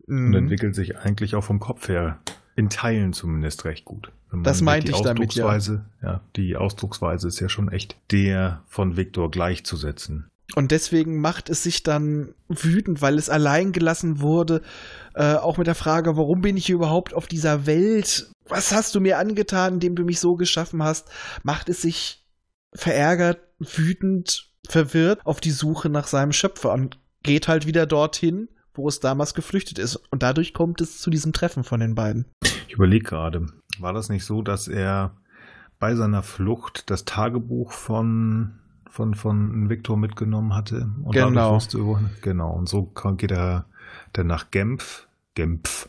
Und 0.06 0.28
Mhm. 0.28 0.34
entwickelt 0.34 0.74
sich 0.74 0.98
eigentlich 0.98 1.34
auch 1.34 1.42
vom 1.44 1.58
Kopf 1.60 1.88
her, 1.88 2.20
in 2.54 2.70
Teilen 2.70 3.12
zumindest 3.12 3.64
recht 3.64 3.84
gut. 3.84 4.12
Das 4.42 4.60
meinte 4.60 4.92
ich 4.92 5.00
damit, 5.00 5.34
ja. 5.34 5.44
Ausdrucksweise, 5.46 5.84
ja. 6.02 6.20
Die 6.36 6.56
Ausdrucksweise 6.56 7.26
ist 7.28 7.40
ja 7.40 7.48
schon 7.48 7.70
echt 7.72 7.96
der 8.12 8.62
von 8.66 8.96
Viktor 8.96 9.30
gleichzusetzen. 9.30 10.28
Und 10.54 10.70
deswegen 10.70 11.20
macht 11.20 11.48
es 11.50 11.62
sich 11.64 11.82
dann 11.82 12.34
wütend, 12.48 13.02
weil 13.02 13.18
es 13.18 13.28
allein 13.28 13.72
gelassen 13.72 14.20
wurde. 14.20 14.62
Äh, 15.16 15.36
auch 15.36 15.56
mit 15.56 15.66
der 15.66 15.74
Frage, 15.74 16.18
warum 16.18 16.42
bin 16.42 16.58
ich 16.58 16.66
hier 16.66 16.74
überhaupt 16.74 17.14
auf 17.14 17.26
dieser 17.26 17.64
Welt? 17.64 18.30
Was 18.48 18.74
hast 18.74 18.94
du 18.94 19.00
mir 19.00 19.18
angetan, 19.18 19.74
indem 19.74 19.96
du 19.96 20.04
mich 20.04 20.20
so 20.20 20.36
geschaffen 20.36 20.82
hast? 20.82 21.08
Macht 21.42 21.70
es 21.70 21.80
sich 21.80 22.26
verärgert, 22.74 23.38
wütend, 23.58 24.50
verwirrt 24.68 25.24
auf 25.24 25.40
die 25.40 25.52
Suche 25.52 25.88
nach 25.88 26.06
seinem 26.06 26.32
Schöpfer 26.32 26.70
und 26.74 26.98
geht 27.22 27.48
halt 27.48 27.66
wieder 27.66 27.86
dorthin, 27.86 28.50
wo 28.74 28.88
es 28.88 29.00
damals 29.00 29.32
geflüchtet 29.32 29.78
ist. 29.78 29.96
Und 29.96 30.22
dadurch 30.22 30.52
kommt 30.52 30.82
es 30.82 31.00
zu 31.00 31.08
diesem 31.08 31.32
Treffen 31.32 31.64
von 31.64 31.80
den 31.80 31.94
beiden. 31.94 32.26
Ich 32.68 32.74
überlege 32.74 33.06
gerade, 33.06 33.46
war 33.78 33.94
das 33.94 34.10
nicht 34.10 34.26
so, 34.26 34.42
dass 34.42 34.68
er 34.68 35.16
bei 35.78 35.94
seiner 35.94 36.22
Flucht 36.22 36.90
das 36.90 37.06
Tagebuch 37.06 37.72
von, 37.72 38.58
von, 38.90 39.14
von 39.14 39.70
Viktor 39.70 39.96
mitgenommen 39.96 40.54
hatte? 40.54 40.90
Und 41.02 41.12
Genau. 41.12 41.54
wusste, 41.54 41.78
genau. 42.20 42.52
Und 42.52 42.68
so 42.68 42.92
geht 43.16 43.32
er 43.32 43.64
dann 44.18 44.26
nach 44.26 44.50
Genf. 44.50 45.06
Genf. 45.34 45.88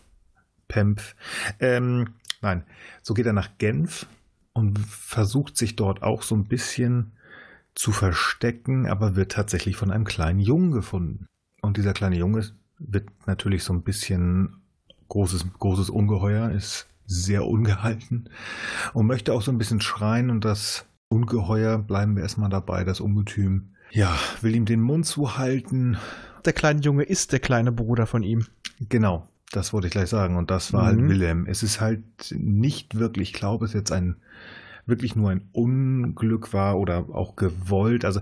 Pempf. 0.68 1.16
Ähm, 1.60 2.10
nein, 2.42 2.64
so 3.02 3.14
geht 3.14 3.26
er 3.26 3.34
nach 3.34 3.58
Genf 3.58 4.06
und 4.54 4.80
versucht 4.80 5.58
sich 5.58 5.76
dort 5.76 6.04
auch 6.04 6.24
so 6.24 6.36
ein 6.36 6.46
bisschen 6.46 7.14
zu 7.76 7.92
verstecken, 7.92 8.88
aber 8.88 9.16
wird 9.16 9.32
tatsächlich 9.32 9.76
von 9.76 9.92
einem 9.92 10.06
kleinen 10.06 10.40
Jungen 10.40 10.72
gefunden. 10.72 11.28
Und 11.62 11.78
dieser 11.78 11.94
kleine 11.94 12.18
Junge 12.18 12.50
wird 12.80 13.10
natürlich 13.28 13.64
so 13.64 13.74
ein 13.74 13.84
bisschen 13.84 14.62
großes, 15.10 15.46
großes 15.58 15.90
Ungeheuer, 15.90 16.52
ist 16.52 16.88
sehr 17.06 17.46
ungehalten 17.46 18.30
und 18.94 19.08
möchte 19.08 19.34
auch 19.34 19.42
so 19.42 19.52
ein 19.52 19.58
bisschen 19.58 19.80
schreien 19.80 20.30
und 20.30 20.44
das 20.44 20.86
Ungeheuer, 21.10 21.78
bleiben 21.78 22.16
wir 22.16 22.24
erstmal 22.24 22.50
dabei, 22.50 22.84
das 22.84 23.00
Ungetüm, 23.00 23.70
ja, 23.92 24.14
will 24.42 24.54
ihm 24.54 24.66
den 24.66 24.82
Mund 24.82 25.06
zuhalten. 25.06 25.98
Der 26.48 26.54
kleine 26.54 26.80
Junge 26.82 27.04
ist 27.04 27.32
der 27.34 27.40
kleine 27.40 27.72
Bruder 27.72 28.08
von 28.08 28.24
ihm. 28.24 28.46
Genau, 28.80 29.28
das 29.52 29.74
wollte 29.74 29.88
ich 29.88 29.92
gleich 29.92 30.10
sagen 30.10 30.38
und 30.38 30.50
das 30.50 30.74
war 30.74 30.84
Mhm. 30.84 30.86
halt 30.88 31.10
Wilhelm. 31.10 31.46
Es 31.46 31.62
ist 31.62 31.80
halt 31.82 32.02
nicht 32.32 32.98
wirklich, 32.98 33.30
ich 33.30 33.34
glaube, 33.36 33.66
es 33.66 33.74
jetzt 33.74 33.92
ein 33.92 34.16
wirklich 34.86 35.16
nur 35.18 35.30
ein 35.32 35.50
Unglück 35.52 36.54
war 36.54 36.80
oder 36.80 37.10
auch 37.12 37.36
gewollt. 37.36 38.06
Also 38.06 38.22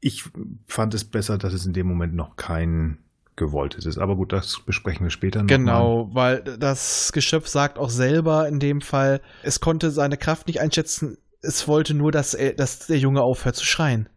ich 0.00 0.24
fand 0.66 0.92
es 0.92 1.04
besser, 1.04 1.38
dass 1.38 1.54
es 1.54 1.64
in 1.64 1.72
dem 1.72 1.86
Moment 1.86 2.14
noch 2.14 2.36
kein 2.36 2.98
gewolltes 3.36 3.86
ist. 3.86 3.96
Aber 3.96 4.16
gut, 4.16 4.32
das 4.34 4.60
besprechen 4.66 5.06
wir 5.06 5.10
später 5.10 5.38
noch. 5.42 5.48
Mal. 5.48 5.56
Genau, 5.56 6.10
weil 6.12 6.42
das 6.42 7.10
Geschöpf 7.12 7.48
sagt 7.48 7.78
auch 7.78 7.88
selber 7.88 8.46
in 8.48 8.60
dem 8.60 8.82
Fall, 8.82 9.22
es 9.42 9.60
konnte 9.60 9.90
seine 9.90 10.18
Kraft 10.18 10.46
nicht 10.46 10.60
einschätzen, 10.60 11.16
es 11.40 11.66
wollte 11.66 11.94
nur, 11.94 12.12
dass, 12.12 12.34
er, 12.34 12.52
dass 12.52 12.86
der 12.86 12.98
Junge 12.98 13.22
aufhört 13.22 13.56
zu 13.56 13.64
schreien. 13.64 14.10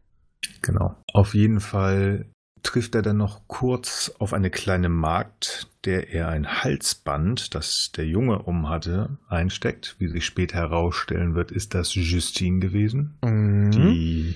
Genau. 0.61 0.95
Auf 1.13 1.33
jeden 1.35 1.61
Fall 1.61 2.25
trifft 2.63 2.95
er 2.95 3.01
dann 3.01 3.17
noch 3.17 3.47
kurz 3.47 4.11
auf 4.19 4.33
eine 4.33 4.49
kleine 4.49 4.89
Magd, 4.89 5.67
der 5.85 6.13
er 6.13 6.29
ein 6.29 6.63
Halsband, 6.63 7.53
das 7.53 7.91
der 7.95 8.07
Junge 8.07 8.39
umhatte, 8.39 9.17
einsteckt. 9.27 9.95
Wie 9.99 10.07
sich 10.07 10.25
später 10.25 10.57
herausstellen 10.57 11.35
wird, 11.35 11.51
ist 11.51 11.73
das 11.73 11.93
Justine 11.93 12.59
gewesen. 12.59 13.15
Mhm. 13.21 13.71
Die, 13.71 14.35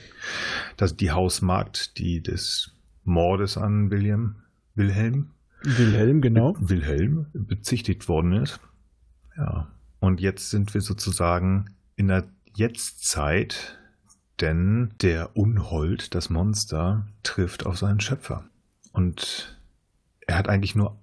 das, 0.76 0.96
die 0.96 1.12
Hausmagd, 1.12 1.98
die 1.98 2.22
des 2.22 2.72
Mordes 3.06 3.58
an 3.58 3.90
William, 3.90 4.36
Wilhelm, 4.76 5.32
Wilhelm, 5.63 6.22
genau. 6.22 6.56
Wilhelm 6.60 7.28
bezichtigt 7.34 8.08
worden 8.08 8.34
ist. 8.34 8.60
Ja. 9.38 9.68
Und 10.00 10.22
jetzt 10.22 10.50
sind 10.50 10.74
wir 10.74 10.82
sozusagen 10.82 11.72
in 11.96 12.10
der 12.10 12.26
Jetztzeit, 12.56 13.78
denn 14.39 14.93
der 15.02 15.36
Unhold, 15.36 16.13
das 16.15 16.30
Monster, 16.30 17.08
trifft 17.23 17.65
auf 17.65 17.78
seinen 17.78 18.00
Schöpfer. 18.00 18.45
Und 18.91 19.58
er 20.26 20.38
hat 20.38 20.50
eigentlich 20.50 20.76
nur 20.76 21.00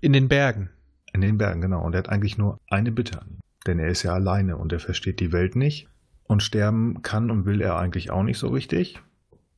In 0.00 0.12
den 0.12 0.28
Bergen. 0.28 0.70
in 1.12 1.20
den 1.20 1.38
Bergen, 1.38 1.60
genau, 1.60 1.84
und 1.84 1.94
er 1.94 1.98
hat 1.98 2.08
eigentlich 2.08 2.38
nur 2.38 2.58
eine 2.68 2.92
Bitte 2.92 3.20
an 3.20 3.28
ihn. 3.28 3.40
Denn 3.66 3.78
er 3.78 3.88
ist 3.88 4.02
ja 4.02 4.12
alleine 4.14 4.56
und 4.56 4.72
er 4.72 4.80
versteht 4.80 5.20
die 5.20 5.32
Welt 5.32 5.56
nicht. 5.56 5.88
Und 6.24 6.42
sterben 6.42 7.00
kann 7.02 7.30
und 7.30 7.46
will 7.46 7.62
er 7.62 7.76
eigentlich 7.78 8.10
auch 8.10 8.22
nicht 8.22 8.38
so 8.38 8.48
richtig. 8.48 9.00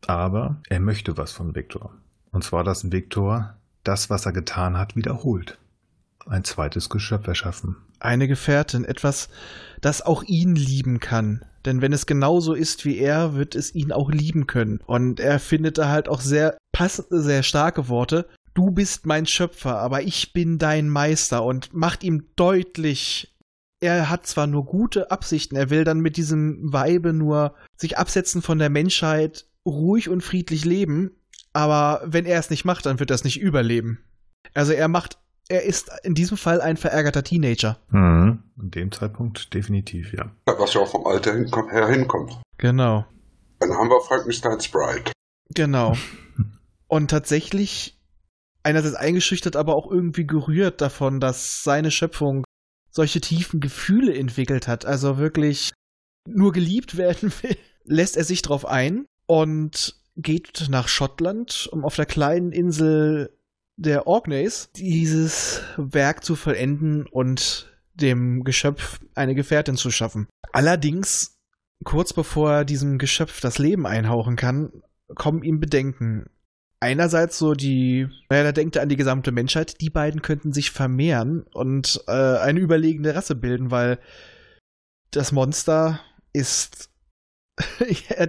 Aber 0.07 0.61
er 0.69 0.81
möchte 0.81 1.17
was 1.17 1.33
von 1.33 1.55
Viktor. 1.57 1.95
Und 2.31 2.45
zwar, 2.45 2.63
dass 2.63 2.93
Viktor 2.93 3.57
das, 3.83 4.09
was 4.09 4.25
er 4.27 4.33
getan 4.33 4.79
hat, 4.79 4.95
wiederholt. 4.95 5.59
Ein 6.27 6.45
zweites 6.45 6.89
Geschöpf 6.89 7.27
erschaffen. 7.27 7.77
Eine 7.99 8.29
Gefährtin, 8.29 8.85
etwas, 8.85 9.29
das 9.81 10.01
auch 10.03 10.23
ihn 10.23 10.55
lieben 10.55 11.01
kann. 11.01 11.45
Denn 11.65 11.83
wenn 11.83 11.93
es 11.93 12.07
genauso 12.07 12.55
ist 12.55 12.85
wie 12.85 12.99
er, 12.99 13.35
wird 13.35 13.55
es 13.55 13.75
ihn 13.75 13.93
auch 13.93 14.11
lieben 14.11 14.47
können. 14.47 14.81
Und 14.87 15.21
er 15.21 15.39
findet 15.39 15.79
da 15.79 15.89
halt 15.89 16.09
auch 16.09 16.21
sehr 16.21 16.57
passende, 16.73 17.21
sehr 17.21 17.43
starke 17.43 17.89
Worte. 17.89 18.29
Du 18.55 18.71
bist 18.71 19.07
mein 19.07 19.27
Schöpfer, 19.27 19.79
aber 19.79 20.03
ich 20.03 20.33
bin 20.33 20.59
dein 20.59 20.89
Meister 20.89 21.45
und 21.45 21.73
macht 21.73 22.03
ihm 22.03 22.29
deutlich, 22.37 23.37
er 23.81 24.11
hat 24.11 24.27
zwar 24.27 24.47
nur 24.47 24.67
gute 24.67 25.11
Absichten, 25.11 25.57
er 25.57 25.71
will 25.71 25.85
dann 25.85 26.01
mit 26.01 26.17
diesem 26.17 26.73
Weibe 26.73 27.13
nur 27.13 27.55
sich 27.77 27.97
absetzen 27.97 28.43
von 28.43 28.59
der 28.59 28.69
Menschheit, 28.69 29.47
ruhig 29.65 30.09
und 30.09 30.23
friedlich 30.23 30.65
leben, 30.65 31.13
aber 31.53 32.03
wenn 32.05 32.27
er 32.27 32.39
es 32.39 32.51
nicht 32.51 32.65
macht, 32.65 32.87
dann 32.87 32.99
wird 32.99 33.11
er 33.11 33.15
es 33.15 33.25
nicht 33.25 33.41
überleben. 33.41 34.01
Also 34.55 34.73
er 34.73 34.89
macht, 34.89 35.19
er 35.51 35.65
ist 35.65 35.91
in 36.05 36.15
diesem 36.15 36.37
Fall 36.37 36.61
ein 36.61 36.77
verärgerter 36.77 37.25
Teenager. 37.25 37.77
Mhm. 37.91 38.45
An 38.59 38.71
dem 38.71 38.93
Zeitpunkt 38.93 39.53
definitiv, 39.53 40.13
ja. 40.13 40.31
Was 40.47 40.75
ja 40.75 40.81
auch 40.81 40.89
vom 40.89 41.07
Alter 41.07 41.35
her 41.71 41.89
hinkommt. 41.89 42.41
Genau. 42.59 43.05
Dann 43.59 43.73
haben 43.73 43.89
wir 43.89 44.01
Frankensteins 44.01 44.69
Bride. 44.69 45.11
Genau. 45.55 45.97
Und 46.87 47.11
tatsächlich 47.11 47.99
einerseits 48.63 48.95
eingeschüchtert, 48.95 49.57
aber 49.57 49.75
auch 49.75 49.91
irgendwie 49.91 50.27
gerührt 50.27 50.81
davon, 50.81 51.19
dass 51.19 51.65
seine 51.65 51.91
Schöpfung 51.91 52.45
solche 52.93 53.21
tiefen 53.21 53.61
Gefühle 53.61 54.15
entwickelt 54.15 54.69
hat. 54.69 54.87
Also 54.87 55.19
wirklich 55.19 55.73
nur 56.29 56.53
geliebt 56.53 56.97
werden 56.97 57.33
will, 57.43 57.57
lässt 57.85 58.17
er 58.17 58.25
sich 58.25 58.43
drauf 58.43 58.67
ein 58.67 59.07
und 59.27 59.97
geht 60.17 60.69
nach 60.69 60.87
Schottland, 60.87 61.69
um 61.73 61.85
auf 61.85 61.97
der 61.97 62.07
kleinen 62.07 62.53
Insel 62.53 63.37
der 63.81 64.07
Orkneys 64.07 64.71
dieses 64.77 65.63
Werk 65.77 66.23
zu 66.23 66.37
vollenden 66.37 67.07
und 67.07 67.75
dem 67.95 68.45
Geschöpf 68.45 69.01
eine 69.15 69.35
Gefährtin 69.35 69.77
zu 69.77 69.91
schaffen. 69.91 70.29
Allerdings, 70.53 71.39
kurz 71.85 72.13
bevor 72.13 72.53
er 72.53 72.65
diesem 72.65 72.99
Geschöpf 72.99 73.41
das 73.41 73.59
Leben 73.59 73.87
einhauchen 73.87 74.37
kann, 74.37 74.71
kommen 75.15 75.43
ihm 75.43 75.61
Bedenken. 75.61 76.27
Einerseits 76.79 77.39
so 77.39 77.55
die, 77.55 78.07
naja, 78.29 78.45
da 78.45 78.53
denkt 78.53 78.77
er 78.77 78.83
an 78.83 78.89
die 78.91 78.97
gesamte 78.97 79.33
Menschheit, 79.33 79.81
die 79.81 79.91
beiden 79.91 80.23
könnten 80.23 80.53
sich 80.53 80.71
vermehren 80.71 81.43
und 81.53 82.03
äh, 82.07 82.13
eine 82.13 82.61
überlegene 82.61 83.15
Rasse 83.15 83.35
bilden, 83.35 83.71
weil 83.71 83.99
das 85.11 85.33
Monster 85.33 86.01
ist 86.33 86.91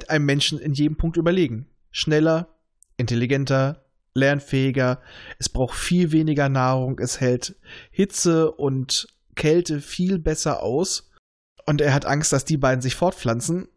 einem 0.07 0.25
Menschen 0.25 0.59
in 0.59 0.73
jedem 0.73 0.97
Punkt 0.97 1.17
überlegen. 1.17 1.67
Schneller, 1.91 2.57
intelligenter, 2.97 3.85
lernfähiger, 4.13 5.01
es 5.39 5.49
braucht 5.49 5.75
viel 5.75 6.11
weniger 6.11 6.49
Nahrung, 6.49 6.99
es 6.99 7.19
hält 7.19 7.55
Hitze 7.91 8.51
und 8.51 9.07
Kälte 9.35 9.79
viel 9.79 10.19
besser 10.19 10.61
aus 10.61 11.09
und 11.65 11.81
er 11.81 11.93
hat 11.93 12.05
Angst, 12.05 12.33
dass 12.33 12.45
die 12.45 12.57
beiden 12.57 12.81
sich 12.81 12.95
fortpflanzen. 12.95 13.67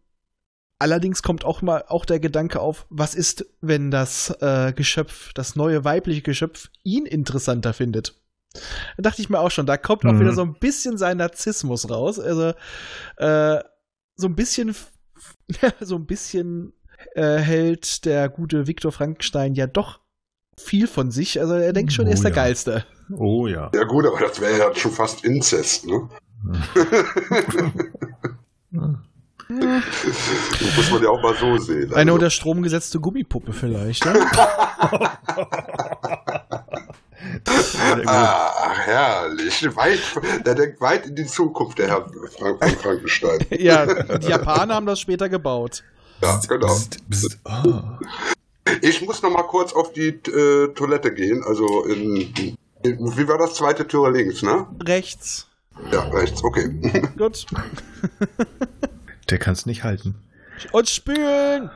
Allerdings 0.81 1.23
kommt 1.23 1.45
auch 1.45 1.63
mal 1.63 1.85
auch 1.89 2.05
der 2.05 2.19
Gedanke 2.19 2.61
auf, 2.61 2.87
was 2.91 3.15
ist, 3.15 3.47
wenn 3.61 3.91
das 3.91 4.31
äh, 4.41 4.73
Geschöpf, 4.75 5.33
das 5.33 5.55
neue 5.55 5.85
weibliche 5.85 6.23
Geschöpf, 6.23 6.69
ihn 6.83 7.07
interessanter 7.07 7.73
findet? 7.73 8.21
Da 8.53 9.03
dachte 9.03 9.23
ich 9.23 9.31
mir 9.31 9.39
auch 9.41 9.51
schon, 9.51 9.67
da 9.67 9.77
kommt 9.77 10.05
auch 10.05 10.13
Mhm. 10.13 10.21
wieder 10.21 10.33
so 10.33 10.43
ein 10.43 10.55
bisschen 10.55 10.99
sein 10.99 11.19
Narzissmus 11.19 11.89
raus. 11.91 12.19
Also 12.19 12.53
äh, 13.17 13.63
so 14.17 14.27
ein 14.27 14.35
bisschen, 14.35 14.75
so 15.81 15.97
ein 15.97 16.07
bisschen 16.07 16.73
äh, 17.15 17.39
hält 17.39 18.05
der 18.05 18.29
gute 18.29 18.67
Viktor 18.67 18.93
Frankenstein 18.93 19.55
ja 19.55 19.67
doch 19.67 20.01
viel 20.59 20.87
von 20.87 21.11
sich. 21.11 21.41
Also 21.41 21.55
er 21.55 21.73
denkt 21.73 21.93
schon, 21.93 22.07
er 22.07 22.11
Oh 22.11 22.15
ist 22.15 22.23
der 22.25 22.31
ja. 22.31 22.37
Geilste. 22.37 22.85
Oh 23.17 23.47
ja. 23.47 23.71
Ja 23.75 23.85
gut, 23.85 24.07
aber 24.07 24.21
das 24.21 24.41
wäre 24.41 24.59
ja 24.59 24.75
schon 24.75 24.93
fast 24.93 25.25
Inzest, 25.25 25.87
ne? 25.87 26.09
Das 29.49 30.77
muss 30.77 30.91
man 30.91 31.03
ja 31.03 31.11
auch 31.11 31.23
mal 31.23 31.35
so 31.35 31.59
sehen. 31.59 31.93
Eine 31.93 31.99
Also, 31.99 32.15
unter 32.15 32.31
Strom 32.31 32.63
gesetzte 32.63 32.99
Gummipuppe 32.99 33.53
vielleicht. 33.53 34.05
Ne? 34.07 34.15
ah, 38.07 38.73
herrlich. 38.85 39.77
Weit, 39.77 40.01
der 40.47 40.55
denkt 40.55 40.81
weit 40.81 41.07
in 41.07 41.15
die 41.15 41.27
Zukunft, 41.27 41.79
der 41.79 41.89
Herr 41.89 42.07
Frank 42.39 42.59
von 42.59 42.71
Frankenstein. 42.71 43.41
ja, 43.51 43.85
die 44.19 44.29
Japaner 44.29 44.75
haben 44.75 44.87
das 44.87 45.01
später 45.01 45.29
gebaut. 45.29 45.85
Ja, 46.23 46.41
genau. 46.49 46.67
Psst, 46.67 47.11
psst. 47.11 47.39
Ah. 47.45 47.99
Ich 48.85 49.01
muss 49.01 49.23
noch 49.23 49.31
mal 49.31 49.45
kurz 49.45 49.73
auf 49.73 49.95
die 49.95 50.09
äh, 50.09 50.69
Toilette 50.75 51.15
gehen. 51.15 51.43
Also 51.43 51.87
in, 51.87 52.35
in, 52.83 52.99
wie 53.17 53.27
war 53.27 53.39
das 53.39 53.55
zweite 53.55 53.89
Tür 53.89 54.13
links, 54.13 54.43
ne? 54.43 54.67
Rechts. 54.85 55.49
Ja, 55.91 56.03
rechts, 56.11 56.45
okay. 56.45 56.69
Gut. 57.17 57.47
Der 59.31 59.39
kann 59.39 59.55
es 59.55 59.65
nicht 59.65 59.85
halten. 59.85 60.17
Und 60.71 60.91
spülen! 60.91 61.71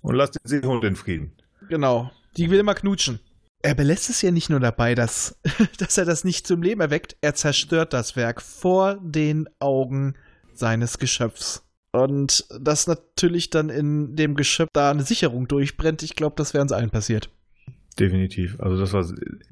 Und 0.00 0.14
lass 0.14 0.30
den 0.30 0.40
Seehund 0.44 0.82
in 0.84 0.96
Frieden. 0.96 1.32
Genau. 1.68 2.10
Die 2.38 2.50
will 2.50 2.60
immer 2.60 2.74
knutschen. 2.74 3.20
Er 3.60 3.74
belässt 3.74 4.08
es 4.08 4.22
ja 4.22 4.30
nicht 4.30 4.48
nur 4.48 4.60
dabei, 4.60 4.94
dass, 4.94 5.38
dass 5.78 5.98
er 5.98 6.06
das 6.06 6.24
nicht 6.24 6.46
zum 6.46 6.62
Leben 6.62 6.80
erweckt, 6.80 7.18
er 7.20 7.34
zerstört 7.34 7.92
das 7.92 8.16
Werk 8.16 8.40
vor 8.40 8.98
den 9.02 9.46
Augen 9.58 10.14
seines 10.54 10.98
Geschöpfs. 10.98 11.65
Und 11.96 12.46
dass 12.60 12.86
natürlich 12.86 13.50
dann 13.50 13.70
in 13.70 14.16
dem 14.16 14.34
Geschöpf 14.34 14.70
da 14.72 14.90
eine 14.90 15.02
Sicherung 15.02 15.48
durchbrennt, 15.48 16.02
ich 16.02 16.16
glaube, 16.16 16.36
das 16.36 16.54
wäre 16.54 16.62
uns 16.62 16.72
allen 16.72 16.90
passiert. 16.90 17.30
Definitiv. 17.98 18.60
Also 18.60 18.78
das 18.78 18.92
war, 18.92 19.06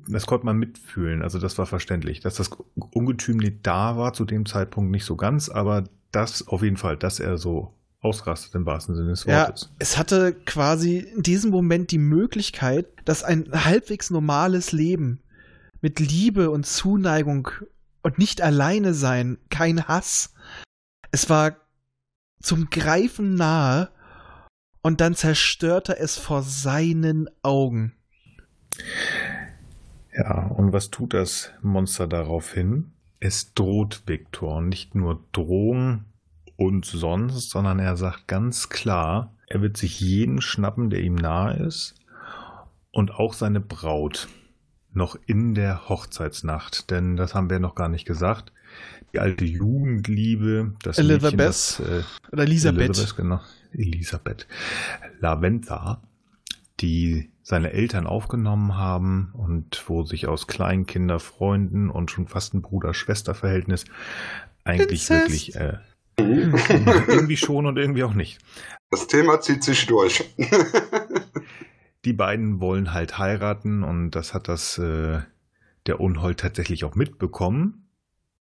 das 0.07 0.27
konnte 0.27 0.45
man 0.45 0.59
mitfühlen. 0.59 1.23
Also 1.23 1.39
das 1.39 1.57
war 1.57 1.67
verständlich. 1.67 2.21
Dass 2.21 2.35
das 2.35 2.51
Ungetüm 2.75 3.39
nicht 3.39 3.59
da 3.63 3.97
war 3.97 4.13
zu 4.13 4.25
dem 4.25 4.45
Zeitpunkt 4.45 4.91
nicht 4.91 5.05
so 5.05 5.17
ganz, 5.17 5.49
aber 5.49 5.85
das 6.13 6.47
auf 6.47 6.63
jeden 6.63 6.77
Fall, 6.77 6.97
dass 6.97 7.21
er 7.21 7.39
so 7.39 7.75
ausrastet 8.01 8.55
im 8.55 8.67
wahrsten 8.67 8.95
Sinne 8.95 9.11
des 9.11 9.25
Ja, 9.25 9.47
Wortes. 9.47 9.71
es 9.79 9.97
hatte 9.97 10.35
quasi 10.45 10.99
in 10.99 11.23
diesem 11.23 11.51
Moment 11.51 11.91
die 11.91 11.99
Möglichkeit, 11.99 12.87
dass 13.07 13.25
ein 13.25 13.49
halbwegs 13.53 14.11
normales 14.11 14.73
Leben 14.73 15.21
mit 15.81 15.99
Liebe 16.01 16.51
und 16.51 16.67
Zuneigung 16.67 17.49
und 18.03 18.19
nicht 18.19 18.43
alleine 18.43 18.93
sein, 18.93 19.39
kein 19.49 19.89
Hass. 19.89 20.35
Es 21.11 21.31
war 21.31 21.57
zum 22.45 22.71
Greifen 22.71 23.35
nahe 23.35 23.91
und 24.83 25.01
dann 25.01 25.15
zerstörte 25.15 25.99
es 25.99 26.19
vor 26.19 26.43
seinen 26.43 27.29
Augen. 27.43 27.95
Ja, 30.17 30.47
und 30.47 30.73
was 30.73 30.91
tut 30.91 31.15
das 31.15 31.51
Monster 31.63 32.07
daraufhin? 32.07 32.93
Es 33.19 33.55
droht 33.55 34.03
Viktor. 34.07 34.61
Nicht 34.61 34.95
nur 34.95 35.25
Drohung 35.33 36.05
und 36.57 36.85
sonst, 36.85 37.51
sondern 37.51 37.79
er 37.79 37.97
sagt 37.97 38.29
ganz 38.29 38.69
klar, 38.69 39.35
er 39.47 39.63
wird 39.63 39.77
sich 39.77 40.01
jeden 40.01 40.41
schnappen, 40.41 40.91
der 40.91 41.01
ihm 41.01 41.15
nahe 41.15 41.57
ist. 41.57 41.95
Und 42.91 43.13
auch 43.13 43.33
seine 43.33 43.61
Braut. 43.61 44.29
Noch 44.93 45.17
in 45.27 45.55
der 45.55 45.89
Hochzeitsnacht. 45.89 46.91
Denn 46.91 47.17
das 47.17 47.35
haben 47.35 47.51
wir 47.51 47.59
noch 47.59 47.75
gar 47.75 47.89
nicht 47.89 48.05
gesagt. 48.05 48.53
Die 49.15 49.21
alte 49.21 49.45
Jugendliebe, 49.45 50.75
das 50.83 50.99
Elizabeth. 50.99 51.23
Mädchen, 51.23 51.39
das, 51.39 51.81
äh, 51.81 52.03
Oder 52.33 52.43
Elisabeth. 52.43 52.83
Elisabeth, 52.83 53.17
genau. 53.17 53.41
Elisabeth. 53.73 54.49
Laventa, 55.21 56.03
die 56.81 57.31
seine 57.43 57.73
Eltern 57.73 58.09
aufgenommen 58.09 58.77
haben 58.77 59.31
und 59.35 59.85
wo 59.87 60.03
sich 60.03 60.27
aus 60.27 60.49
Kleinkinderfreunden 60.49 61.91
und 61.91 62.11
schon 62.11 62.27
fast 62.27 62.55
ein 62.55 62.63
Bruder-Schwester-Verhältnis 62.63 63.85
eigentlich 64.65 65.09
Inzest. 65.09 65.55
wirklich 65.55 65.55
äh, 65.55 65.79
irgendwie 66.19 67.37
schon 67.37 67.67
und 67.67 67.77
irgendwie 67.77 68.03
auch 68.03 68.15
nicht. 68.15 68.41
Das 68.91 69.07
Thema 69.07 69.41
zieht 69.41 69.63
sich 69.63 69.87
durch. 69.87 70.25
die 72.05 72.13
beiden 72.13 72.61
wollen 72.61 72.93
halt 72.93 73.17
heiraten 73.17 73.85
und 73.85 74.11
das 74.11 74.35
hat 74.35 74.49
das 74.49 74.77
äh, 74.79 75.21
der 75.87 76.01
Unhold 76.01 76.41
tatsächlich 76.41 76.85
auch 76.85 76.97
mitbekommen. 76.97 77.84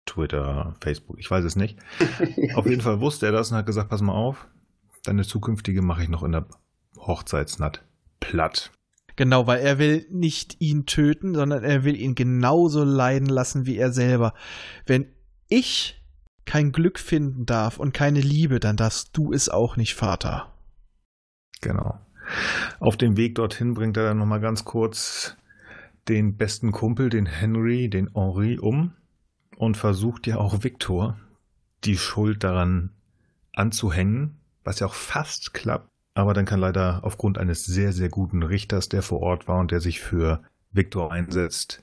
Twitter, 0.06 0.74
Facebook, 0.80 1.18
ich 1.18 1.30
weiß 1.30 1.44
es 1.44 1.56
nicht. 1.56 1.78
auf 2.54 2.66
jeden 2.66 2.80
Fall 2.80 3.00
wusste 3.00 3.26
er 3.26 3.32
das 3.32 3.50
und 3.50 3.58
hat 3.58 3.66
gesagt, 3.66 3.90
pass 3.90 4.02
mal 4.02 4.12
auf, 4.12 4.48
deine 5.04 5.22
zukünftige 5.22 5.82
mache 5.82 6.02
ich 6.02 6.08
noch 6.08 6.22
in 6.22 6.32
der 6.32 6.46
Hochzeitsnacht 6.96 7.84
platt. 8.18 8.70
Genau, 9.16 9.46
weil 9.46 9.60
er 9.60 9.78
will 9.78 10.06
nicht 10.10 10.60
ihn 10.60 10.86
töten, 10.86 11.34
sondern 11.34 11.62
er 11.62 11.84
will 11.84 11.96
ihn 11.96 12.14
genauso 12.14 12.84
leiden 12.84 13.28
lassen 13.28 13.66
wie 13.66 13.76
er 13.76 13.92
selber. 13.92 14.34
Wenn 14.86 15.06
ich 15.48 16.00
kein 16.46 16.72
Glück 16.72 16.98
finden 16.98 17.46
darf 17.46 17.78
und 17.78 17.92
keine 17.92 18.20
Liebe, 18.20 18.60
dann 18.60 18.76
darfst 18.76 19.16
du 19.16 19.32
es 19.32 19.48
auch 19.48 19.76
nicht, 19.76 19.94
Vater. 19.94 20.52
Genau. 21.60 21.98
Auf 22.78 22.96
dem 22.96 23.16
Weg 23.16 23.34
dorthin 23.34 23.74
bringt 23.74 23.96
er 23.96 24.04
dann 24.04 24.18
nochmal 24.18 24.40
ganz 24.40 24.64
kurz 24.64 25.36
den 26.08 26.36
besten 26.36 26.72
Kumpel, 26.72 27.10
den 27.10 27.26
Henry, 27.26 27.90
den 27.90 28.10
Henri, 28.14 28.58
um 28.58 28.94
und 29.60 29.76
versucht 29.76 30.26
ja 30.26 30.38
auch 30.38 30.64
Victor 30.64 31.18
die 31.84 31.98
Schuld 31.98 32.44
daran 32.44 32.92
anzuhängen, 33.52 34.38
was 34.64 34.80
ja 34.80 34.86
auch 34.86 34.94
fast 34.94 35.52
klappt. 35.52 35.86
Aber 36.14 36.32
dann 36.32 36.46
kann 36.46 36.60
leider 36.60 37.00
aufgrund 37.04 37.36
eines 37.36 37.66
sehr, 37.66 37.92
sehr 37.92 38.08
guten 38.08 38.42
Richters, 38.42 38.88
der 38.88 39.02
vor 39.02 39.20
Ort 39.20 39.48
war 39.48 39.60
und 39.60 39.70
der 39.70 39.80
sich 39.80 40.00
für 40.00 40.42
Victor 40.72 41.12
einsetzt, 41.12 41.82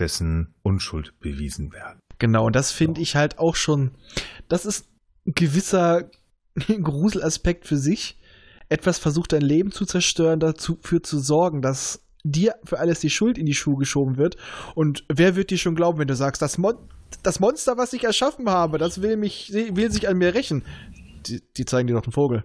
dessen 0.00 0.54
Unschuld 0.62 1.14
bewiesen 1.20 1.72
werden. 1.72 2.00
Genau, 2.18 2.46
und 2.46 2.56
das 2.56 2.72
finde 2.72 3.00
ich 3.00 3.14
halt 3.14 3.38
auch 3.38 3.54
schon, 3.54 3.92
das 4.48 4.66
ist 4.66 4.88
ein 5.24 5.34
gewisser 5.34 6.10
Gruselaspekt 6.66 7.64
für 7.68 7.78
sich. 7.78 8.18
Etwas 8.68 8.98
versucht 8.98 9.32
dein 9.32 9.42
Leben 9.42 9.70
zu 9.70 9.86
zerstören, 9.86 10.40
dafür 10.40 11.00
zu 11.04 11.20
sorgen, 11.20 11.62
dass 11.62 12.03
dir 12.24 12.56
für 12.64 12.80
alles 12.80 13.00
die 13.00 13.10
Schuld 13.10 13.38
in 13.38 13.46
die 13.46 13.54
Schuhe 13.54 13.76
geschoben 13.76 14.16
wird. 14.16 14.36
Und 14.74 15.04
wer 15.08 15.36
wird 15.36 15.50
dir 15.50 15.58
schon 15.58 15.76
glauben, 15.76 15.98
wenn 15.98 16.08
du 16.08 16.16
sagst, 16.16 16.42
das, 16.42 16.58
Mon 16.58 16.74
das 17.22 17.38
Monster, 17.38 17.76
was 17.76 17.92
ich 17.92 18.04
erschaffen 18.04 18.48
habe, 18.48 18.78
das 18.78 19.02
will 19.02 19.16
mich, 19.16 19.52
will 19.52 19.92
sich 19.92 20.08
an 20.08 20.18
mir 20.18 20.34
rächen. 20.34 20.64
Die, 21.26 21.42
die 21.56 21.64
zeigen 21.64 21.86
dir 21.86 21.94
doch 21.94 22.04
einen 22.04 22.12
Vogel. 22.12 22.44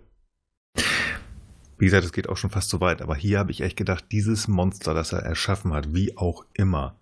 Wie 1.78 1.86
gesagt, 1.86 2.04
es 2.04 2.12
geht 2.12 2.28
auch 2.28 2.38
schon 2.38 2.50
fast 2.50 2.70
so 2.70 2.82
weit, 2.82 3.02
aber 3.02 3.16
hier 3.16 3.40
habe 3.40 3.52
ich 3.52 3.62
echt 3.62 3.78
gedacht, 3.78 4.06
dieses 4.12 4.50
Monster, 4.50 4.94
das 4.94 5.14
er 5.14 5.20
erschaffen 5.20 5.74
hat, 5.74 5.94
wie 5.94 6.18
auch 6.18 6.46
immer, 6.54 7.00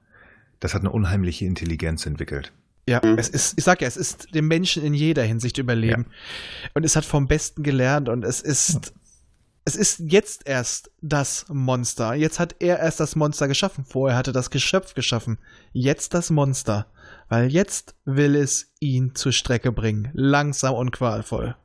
das 0.59 0.75
hat 0.75 0.81
eine 0.81 0.91
unheimliche 0.91 1.45
Intelligenz 1.45 2.05
entwickelt. 2.05 2.53
Ja, 2.87 3.01
mhm. 3.03 3.17
es 3.17 3.27
ist, 3.27 3.57
ich 3.57 3.63
sag 3.63 3.81
ja, 3.81 3.87
es 3.87 3.97
ist 3.97 4.33
dem 4.33 4.47
Menschen 4.47 4.83
in 4.83 4.93
jeder 4.93 5.23
Hinsicht 5.23 5.57
überleben. 5.57 6.05
Ja. 6.07 6.69
Und 6.75 6.83
es 6.83 6.95
hat 6.95 7.05
vom 7.05 7.27
Besten 7.27 7.63
gelernt 7.63 8.07
und 8.07 8.23
es 8.23 8.39
ist, 8.39 8.93
es 9.67 9.75
ist 9.75 9.99
jetzt 9.99 10.47
erst 10.47 10.91
das 11.01 11.45
Monster. 11.49 12.13
Jetzt 12.13 12.39
hat 12.39 12.55
er 12.59 12.79
erst 12.79 13.01
das 13.01 13.17
Monster 13.17 13.49
geschaffen. 13.49 13.83
Vorher 13.83 14.17
hatte 14.17 14.31
das 14.31 14.49
Geschöpf 14.49 14.93
geschaffen. 14.93 15.39
Jetzt 15.73 16.13
das 16.13 16.29
Monster. 16.29 16.87
Weil 17.27 17.49
jetzt 17.49 17.93
will 18.05 18.37
es 18.37 18.71
ihn 18.79 19.13
zur 19.13 19.33
Strecke 19.33 19.73
bringen. 19.73 20.09
Langsam 20.13 20.73
und 20.73 20.91
qualvoll. 20.91 21.57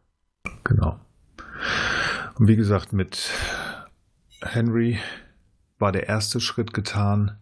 Genau. 0.64 0.98
Und 2.34 2.48
wie 2.48 2.56
gesagt, 2.56 2.92
mit 2.92 3.30
Henry 4.40 4.98
war 5.78 5.92
der 5.92 6.08
erste 6.08 6.40
Schritt 6.40 6.74
getan. 6.74 7.38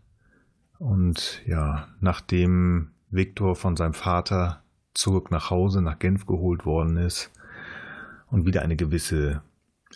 Und 0.78 1.40
ja, 1.46 1.88
nachdem 2.00 2.90
Viktor 3.08 3.56
von 3.56 3.76
seinem 3.76 3.94
Vater 3.94 4.62
zurück 4.92 5.30
nach 5.30 5.48
Hause, 5.48 5.80
nach 5.80 5.98
Genf 5.98 6.26
geholt 6.26 6.66
worden 6.66 6.98
ist 6.98 7.30
und 8.26 8.44
wieder 8.44 8.60
eine 8.60 8.76
gewisse 8.76 9.40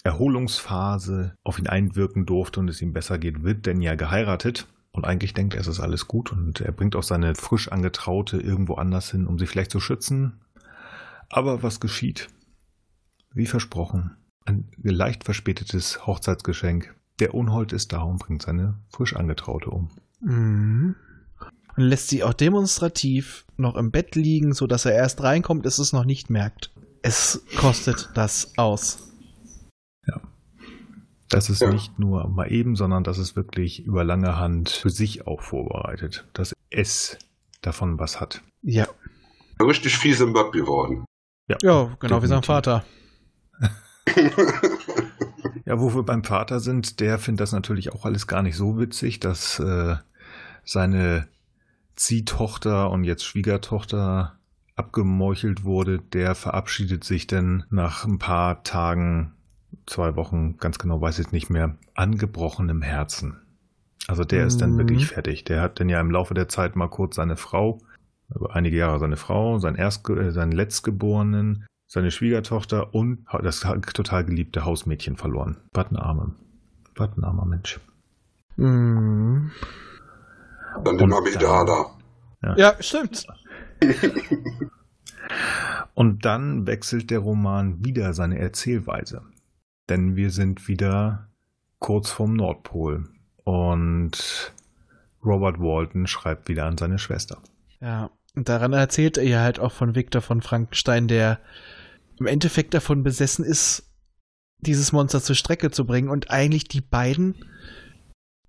Erholungsphase 0.02 1.36
auf 1.44 1.58
ihn 1.58 1.66
einwirken 1.66 2.26
durfte 2.26 2.60
und 2.60 2.68
es 2.68 2.82
ihm 2.82 2.92
besser 2.92 3.18
geht, 3.18 3.42
wird 3.42 3.66
denn 3.66 3.80
ja 3.80 3.94
geheiratet. 3.94 4.66
Und 4.92 5.04
eigentlich 5.04 5.34
denkt 5.34 5.54
er, 5.54 5.60
es 5.60 5.66
ist 5.66 5.80
alles 5.80 6.06
gut 6.06 6.30
und 6.30 6.60
er 6.60 6.72
bringt 6.72 6.94
auch 6.94 7.02
seine 7.02 7.34
frisch 7.34 7.70
angetraute 7.70 8.38
irgendwo 8.40 8.74
anders 8.74 9.10
hin, 9.10 9.26
um 9.26 9.38
sie 9.38 9.46
vielleicht 9.46 9.72
zu 9.72 9.80
schützen. 9.80 10.40
Aber 11.30 11.62
was 11.62 11.80
geschieht? 11.80 12.28
Wie 13.32 13.46
versprochen, 13.46 14.16
ein 14.44 14.70
leicht 14.82 15.24
verspätetes 15.24 16.06
Hochzeitsgeschenk. 16.06 16.94
Der 17.18 17.34
Unhold 17.34 17.72
ist 17.72 17.92
da 17.92 18.02
und 18.02 18.18
bringt 18.18 18.42
seine 18.42 18.78
frisch 18.88 19.16
angetraute 19.16 19.70
um. 19.70 19.90
Mhm. 20.20 20.94
Und 21.76 21.82
lässt 21.82 22.08
sie 22.08 22.22
auch 22.22 22.34
demonstrativ 22.34 23.46
noch 23.56 23.74
im 23.74 23.90
Bett 23.90 24.14
liegen, 24.14 24.52
sodass 24.52 24.84
er 24.84 24.92
erst 24.92 25.22
reinkommt, 25.22 25.66
es 25.66 25.78
es 25.78 25.92
noch 25.92 26.04
nicht 26.04 26.30
merkt. 26.30 26.72
Es 27.02 27.44
kostet 27.56 28.10
das 28.14 28.56
aus. 28.56 29.13
Das 31.34 31.50
ist 31.50 31.62
ja. 31.62 31.70
nicht 31.72 31.98
nur 31.98 32.28
mal 32.28 32.52
eben, 32.52 32.76
sondern 32.76 33.02
das 33.02 33.18
ist 33.18 33.34
wirklich 33.34 33.84
über 33.84 34.04
lange 34.04 34.36
Hand 34.38 34.70
für 34.70 34.90
sich 34.90 35.26
auch 35.26 35.40
vorbereitet, 35.40 36.28
dass 36.32 36.54
es 36.70 37.18
davon 37.60 37.98
was 37.98 38.20
hat. 38.20 38.42
Ja. 38.62 38.86
Richtig 39.60 39.98
fies 39.98 40.20
im 40.20 40.32
Bett 40.32 40.52
geworden. 40.52 41.04
Ja, 41.48 41.56
ja 41.60 41.96
genau 41.98 42.22
wie 42.22 42.28
sein 42.28 42.44
Vater. 42.44 42.84
ja, 45.64 45.80
wo 45.80 45.92
wir 45.92 46.04
beim 46.04 46.22
Vater 46.22 46.60
sind, 46.60 47.00
der 47.00 47.18
findet 47.18 47.40
das 47.40 47.52
natürlich 47.52 47.92
auch 47.92 48.04
alles 48.04 48.28
gar 48.28 48.42
nicht 48.42 48.56
so 48.56 48.78
witzig, 48.78 49.18
dass 49.18 49.58
äh, 49.58 49.96
seine 50.64 51.26
Ziehtochter 51.96 52.90
und 52.90 53.02
jetzt 53.02 53.24
Schwiegertochter 53.24 54.38
abgemeuchelt 54.76 55.64
wurde. 55.64 55.98
Der 55.98 56.36
verabschiedet 56.36 57.02
sich 57.02 57.26
dann 57.26 57.64
nach 57.70 58.04
ein 58.04 58.18
paar 58.18 58.62
Tagen, 58.62 59.33
zwei 59.86 60.16
Wochen, 60.16 60.56
ganz 60.58 60.78
genau 60.78 61.00
weiß 61.00 61.18
ich 61.18 61.32
nicht 61.32 61.50
mehr, 61.50 61.76
angebrochenem 61.94 62.82
Herzen. 62.82 63.40
Also 64.06 64.24
der 64.24 64.42
mhm. 64.42 64.46
ist 64.48 64.60
dann 64.60 64.72
mhm. 64.72 64.78
wirklich 64.78 65.06
fertig. 65.06 65.44
Der 65.44 65.62
hat 65.62 65.80
dann 65.80 65.88
ja 65.88 66.00
im 66.00 66.10
Laufe 66.10 66.34
der 66.34 66.48
Zeit 66.48 66.76
mal 66.76 66.88
kurz 66.88 67.16
seine 67.16 67.36
Frau, 67.36 67.80
über 68.34 68.54
einige 68.54 68.76
Jahre 68.76 68.98
seine 68.98 69.16
Frau, 69.16 69.58
sein 69.58 69.74
Erst, 69.74 70.08
äh, 70.10 70.30
seinen 70.30 70.52
Letztgeborenen, 70.52 71.66
seine 71.86 72.10
Schwiegertochter 72.10 72.94
und 72.94 73.24
das 73.42 73.60
total 73.60 74.24
geliebte 74.24 74.64
Hausmädchen 74.64 75.16
verloren. 75.16 75.58
Was 75.72 75.90
ein 75.90 75.96
armer, 75.96 76.34
was 76.96 77.16
ein 77.16 77.24
armer 77.24 77.44
Mensch. 77.44 77.80
Mhm. 78.56 79.50
Dann 80.84 80.98
den 80.98 81.12
Amidala. 81.12 81.86
Ja. 82.42 82.56
ja, 82.56 82.74
stimmt. 82.80 83.26
und 85.94 86.24
dann 86.24 86.66
wechselt 86.66 87.10
der 87.10 87.20
Roman 87.20 87.84
wieder 87.84 88.12
seine 88.12 88.38
Erzählweise. 88.38 89.22
Denn 89.88 90.16
wir 90.16 90.30
sind 90.30 90.68
wieder 90.68 91.28
kurz 91.78 92.10
vorm 92.10 92.34
Nordpol. 92.34 93.08
Und 93.44 94.54
Robert 95.24 95.58
Walton 95.60 96.06
schreibt 96.06 96.48
wieder 96.48 96.66
an 96.66 96.78
seine 96.78 96.98
Schwester. 96.98 97.42
Ja, 97.80 98.10
und 98.34 98.48
daran 98.48 98.72
erzählt 98.72 99.16
er 99.16 99.24
ja 99.24 99.42
halt 99.42 99.60
auch 99.60 99.72
von 99.72 99.94
Victor 99.94 100.22
von 100.22 100.42
Frankenstein, 100.42 101.08
der 101.08 101.40
im 102.18 102.26
Endeffekt 102.26 102.74
davon 102.74 103.02
besessen 103.02 103.44
ist, 103.44 103.90
dieses 104.58 104.92
Monster 104.92 105.20
zur 105.20 105.36
Strecke 105.36 105.70
zu 105.70 105.86
bringen 105.86 106.08
und 106.08 106.30
eigentlich 106.30 106.64
die 106.64 106.80
beiden, 106.80 107.44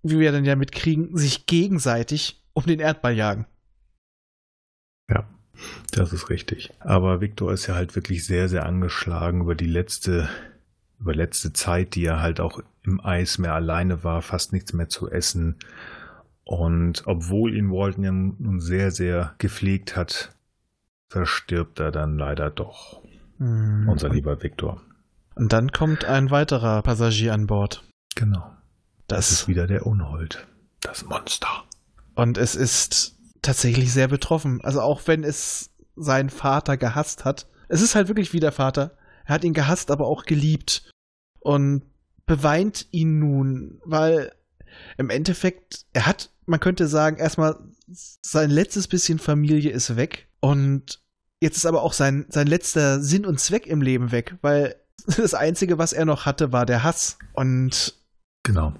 wie 0.01 0.19
wir 0.19 0.31
dann 0.31 0.45
ja 0.45 0.55
mitkriegen, 0.55 1.15
sich 1.17 1.45
gegenseitig 1.45 2.43
um 2.53 2.65
den 2.65 2.79
Erdball 2.79 3.15
jagen. 3.15 3.45
Ja, 5.09 5.27
das 5.91 6.13
ist 6.13 6.29
richtig. 6.29 6.71
Aber 6.79 7.21
Victor 7.21 7.51
ist 7.53 7.67
ja 7.67 7.75
halt 7.75 7.95
wirklich 7.95 8.25
sehr, 8.25 8.49
sehr 8.49 8.65
angeschlagen 8.65 9.41
über 9.41 9.55
die 9.55 9.67
letzte, 9.67 10.29
über 10.99 11.15
letzte 11.15 11.53
Zeit, 11.53 11.95
die 11.95 12.05
er 12.05 12.21
halt 12.21 12.39
auch 12.39 12.59
im 12.83 13.03
Eis 13.03 13.37
mehr 13.37 13.53
alleine 13.53 14.03
war, 14.03 14.21
fast 14.21 14.53
nichts 14.53 14.73
mehr 14.73 14.89
zu 14.89 15.09
essen. 15.09 15.57
Und 16.43 17.03
obwohl 17.05 17.55
ihn 17.55 17.71
Walton 17.71 18.03
ja 18.03 18.11
nun 18.11 18.59
sehr, 18.59 18.91
sehr 18.91 19.33
gepflegt 19.37 19.95
hat, 19.95 20.35
verstirbt 21.09 21.79
er 21.79 21.91
dann 21.91 22.17
leider 22.17 22.49
doch. 22.49 23.01
Mhm. 23.37 23.89
Unser 23.89 24.09
lieber 24.09 24.41
Viktor. 24.41 24.81
Und 25.35 25.51
dann 25.51 25.71
kommt 25.71 26.05
ein 26.05 26.31
weiterer 26.31 26.81
Passagier 26.81 27.33
an 27.33 27.47
Bord. 27.47 27.83
Genau. 28.15 28.55
Das, 29.07 29.29
das 29.29 29.31
ist 29.31 29.47
wieder 29.47 29.67
der 29.67 29.85
Unhold. 29.85 30.47
Das 30.81 31.05
Monster. 31.05 31.65
Und 32.15 32.37
es 32.37 32.55
ist 32.55 33.17
tatsächlich 33.41 33.91
sehr 33.91 34.07
betroffen. 34.07 34.61
Also 34.63 34.81
auch 34.81 35.01
wenn 35.05 35.23
es 35.23 35.71
seinen 35.95 36.29
Vater 36.29 36.77
gehasst 36.77 37.25
hat. 37.25 37.47
Es 37.67 37.81
ist 37.81 37.95
halt 37.95 38.07
wirklich 38.07 38.33
wie 38.33 38.39
der 38.39 38.51
Vater. 38.51 38.97
Er 39.26 39.36
hat 39.36 39.43
ihn 39.43 39.53
gehasst, 39.53 39.91
aber 39.91 40.07
auch 40.07 40.26
geliebt. 40.26 40.89
Und 41.39 41.84
beweint 42.26 42.88
ihn 42.91 43.19
nun, 43.19 43.80
weil 43.84 44.32
im 44.97 45.09
Endeffekt, 45.09 45.86
er 45.93 46.05
hat, 46.05 46.32
man 46.45 46.59
könnte 46.59 46.88
sagen, 46.88 47.17
erstmal 47.17 47.57
sein 47.88 48.49
letztes 48.49 48.88
bisschen 48.88 49.19
Familie 49.19 49.71
ist 49.71 49.95
weg. 49.95 50.28
Und 50.39 51.05
Jetzt 51.41 51.57
ist 51.57 51.65
aber 51.65 51.84
auch 51.84 51.93
sein, 51.93 52.26
sein 52.30 52.47
letzter 52.47 53.01
Sinn 53.01 53.26
und 53.26 53.39
Zweck 53.39 53.67
im 53.67 53.82
Leben 53.82 54.11
weg, 54.11 54.36
weil 54.41 54.76
das 55.17 55.34
Einzige, 55.34 55.78
was 55.78 55.93
er 55.93 56.05
noch 56.05 56.26
hatte, 56.26 56.51
war 56.51 56.65
der 56.65 56.84
Hass. 56.84 57.17
Und 57.34 57.93
genau. 58.43 58.73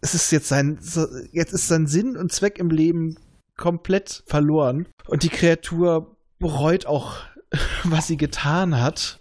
Es 0.00 0.14
ist 0.14 0.30
jetzt 0.30 0.48
sein, 0.48 0.78
jetzt 1.32 1.52
ist 1.52 1.68
sein 1.68 1.86
Sinn 1.86 2.16
und 2.16 2.32
Zweck 2.32 2.58
im 2.58 2.70
Leben 2.70 3.16
komplett 3.56 4.22
verloren. 4.26 4.86
Und 5.06 5.22
die 5.22 5.28
Kreatur 5.28 6.16
bereut 6.38 6.86
auch, 6.86 7.16
was 7.84 8.06
sie 8.06 8.16
getan 8.16 8.80
hat, 8.80 9.20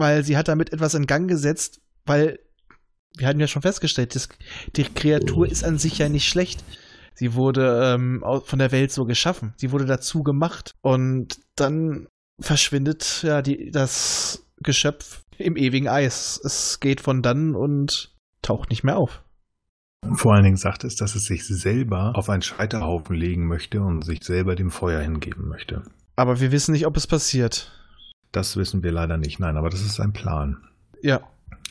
weil 0.00 0.24
sie 0.24 0.36
hat 0.36 0.48
damit 0.48 0.72
etwas 0.72 0.94
in 0.94 1.06
Gang 1.06 1.28
gesetzt, 1.28 1.80
weil 2.06 2.38
wir 3.16 3.26
hatten 3.26 3.40
ja 3.40 3.48
schon 3.48 3.62
festgestellt, 3.62 4.14
das, 4.14 4.28
die 4.76 4.84
Kreatur 4.84 5.50
ist 5.50 5.64
an 5.64 5.78
sich 5.78 5.98
ja 5.98 6.08
nicht 6.08 6.28
schlecht. 6.28 6.64
Sie 7.14 7.34
wurde 7.34 7.94
ähm, 7.94 8.22
von 8.44 8.58
der 8.58 8.70
Welt 8.70 8.92
so 8.92 9.04
geschaffen. 9.04 9.52
Sie 9.56 9.72
wurde 9.72 9.86
dazu 9.86 10.22
gemacht. 10.22 10.76
Und 10.82 11.40
dann 11.56 12.06
verschwindet 12.40 13.22
ja 13.24 13.42
die, 13.42 13.72
das 13.72 14.46
Geschöpf 14.58 15.24
im 15.36 15.56
ewigen 15.56 15.88
Eis. 15.88 16.40
Es 16.42 16.78
geht 16.78 17.00
von 17.00 17.22
dann 17.22 17.56
und 17.56 18.14
taucht 18.42 18.70
nicht 18.70 18.84
mehr 18.84 18.98
auf. 18.98 19.24
Vor 20.14 20.34
allen 20.34 20.44
Dingen 20.44 20.56
sagt 20.56 20.84
es, 20.84 20.94
dass 20.94 21.16
es 21.16 21.24
sich 21.24 21.44
selber 21.44 22.12
auf 22.14 22.30
einen 22.30 22.42
Scheiterhaufen 22.42 23.16
legen 23.16 23.48
möchte 23.48 23.80
und 23.80 24.04
sich 24.04 24.22
selber 24.22 24.54
dem 24.54 24.70
Feuer 24.70 25.00
hingeben 25.00 25.48
möchte. 25.48 25.82
Aber 26.14 26.40
wir 26.40 26.52
wissen 26.52 26.72
nicht, 26.72 26.86
ob 26.86 26.96
es 26.96 27.06
passiert. 27.06 27.72
Das 28.32 28.56
wissen 28.56 28.82
wir 28.82 28.92
leider 28.92 29.16
nicht, 29.16 29.40
nein, 29.40 29.56
aber 29.56 29.70
das 29.70 29.82
ist 29.82 30.00
ein 30.00 30.12
Plan. 30.12 30.58
Ja. 31.02 31.20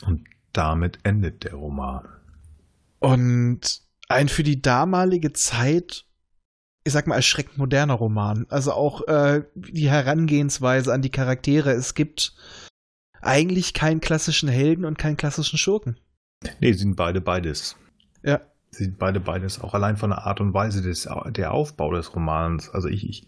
Und 0.06 0.26
damit 0.54 1.00
endet 1.04 1.44
der 1.44 1.54
Roman. 1.54 2.08
Und 3.00 3.82
ein 4.10 4.30
für 4.30 4.44
die 4.44 4.62
damalige 4.62 5.34
Zeit, 5.34 6.06
ich 6.84 6.94
sag 6.94 7.08
mal, 7.08 7.16
erschreckend 7.16 7.58
moderner 7.58 7.94
Roman. 7.94 8.46
Also 8.50 8.72
auch 8.72 9.08
äh, 9.08 9.44
die 9.56 9.90
Herangehensweise 9.90 10.94
an 10.94 11.02
die 11.02 11.12
Charaktere. 11.12 11.72
Es 11.72 11.94
gibt 11.94 12.34
eigentlich 13.22 13.74
keinen 13.74 14.00
klassischen 14.00 14.50
Helden 14.50 14.86
und 14.86 14.98
keinen 14.98 15.18
klassischen 15.18 15.58
Schurken. 15.58 16.00
Nee, 16.60 16.72
sie 16.74 16.80
sind 16.80 16.96
beide 16.96 17.22
beides. 17.22 17.76
Ja. 18.24 18.42
Sie 18.72 18.84
sind 18.84 19.00
beide 19.00 19.20
beides, 19.20 19.62
auch 19.62 19.74
allein 19.74 19.98
von 19.98 20.12
der 20.12 20.26
Art 20.26 20.40
und 20.40 20.54
Weise 20.54 20.82
des, 20.82 21.08
der 21.28 21.52
Aufbau 21.52 21.94
des 21.94 22.14
Romans. 22.16 22.70
Also 22.70 22.88
ich, 22.90 23.08
ich 23.08 23.28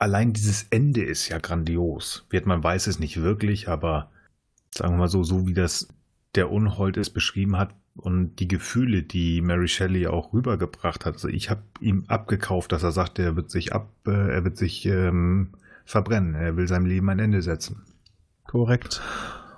allein 0.00 0.32
dieses 0.32 0.66
Ende 0.70 1.04
ist 1.04 1.28
ja 1.28 1.38
grandios. 1.38 2.26
Wird 2.30 2.46
man 2.46 2.64
weiß 2.64 2.88
es 2.88 2.98
nicht 2.98 3.22
wirklich, 3.22 3.68
aber 3.68 4.10
sagen 4.74 4.94
wir 4.94 4.98
mal 4.98 5.08
so, 5.08 5.22
so 5.22 5.46
wie 5.46 5.54
das 5.54 5.88
der 6.34 6.50
Unhold 6.50 6.96
es 6.96 7.10
beschrieben 7.10 7.56
hat 7.56 7.74
und 7.96 8.36
die 8.36 8.48
Gefühle, 8.48 9.02
die 9.02 9.40
Mary 9.40 9.68
Shelley 9.68 10.06
auch 10.06 10.32
rübergebracht 10.32 11.04
hat. 11.04 11.14
Also 11.14 11.28
ich 11.28 11.50
habe 11.50 11.62
ihm 11.80 12.04
abgekauft, 12.08 12.72
dass 12.72 12.82
er 12.82 12.92
sagt, 12.92 13.18
er 13.18 13.36
wird 13.36 13.50
sich 13.50 13.72
ab, 13.72 13.90
äh, 14.06 14.10
er 14.10 14.44
wird 14.44 14.56
sich 14.56 14.86
ähm, 14.86 15.50
verbrennen, 15.84 16.34
er 16.34 16.56
will 16.56 16.66
seinem 16.66 16.86
Leben 16.86 17.10
ein 17.10 17.18
Ende 17.18 17.42
setzen. 17.42 17.82
Korrekt. 18.44 19.02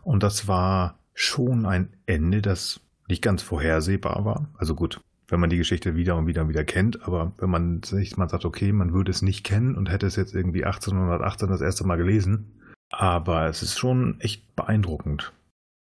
Und 0.03 0.23
das 0.23 0.49
war 0.49 0.99
schon 1.15 1.67
ein 1.67 1.91
Ende, 2.07 2.43
das 2.43 2.81
nicht 3.07 3.23
ganz 3.23 3.43
vorhersehbar 3.43 4.25
war. 4.25 4.49
Also 4.57 4.75
gut, 4.75 5.01
wenn 5.33 5.41
man 5.41 5.49
die 5.49 5.57
Geschichte 5.57 5.97
wieder 5.97 6.15
und 6.17 6.27
wieder 6.27 6.43
und 6.43 6.51
wieder 6.51 6.63
kennt, 6.63 7.05
aber 7.09 7.33
wenn 7.39 7.49
man 7.49 7.83
sich 7.83 8.19
mal 8.19 8.29
sagt, 8.29 8.45
okay, 8.45 8.71
man 8.71 8.93
würde 8.93 9.11
es 9.11 9.23
nicht 9.23 9.45
kennen 9.45 9.77
und 9.77 9.91
hätte 9.91 10.07
es 10.07 10.15
jetzt 10.15 10.35
irgendwie 10.35 10.67
1818 10.67 11.49
das 11.49 11.63
erste 11.63 11.87
Mal 11.87 11.97
gelesen, 11.97 12.61
aber 12.91 13.47
es 13.47 13.63
ist 13.63 13.79
schon 13.79 14.21
echt 14.21 14.55
beeindruckend. 14.55 15.33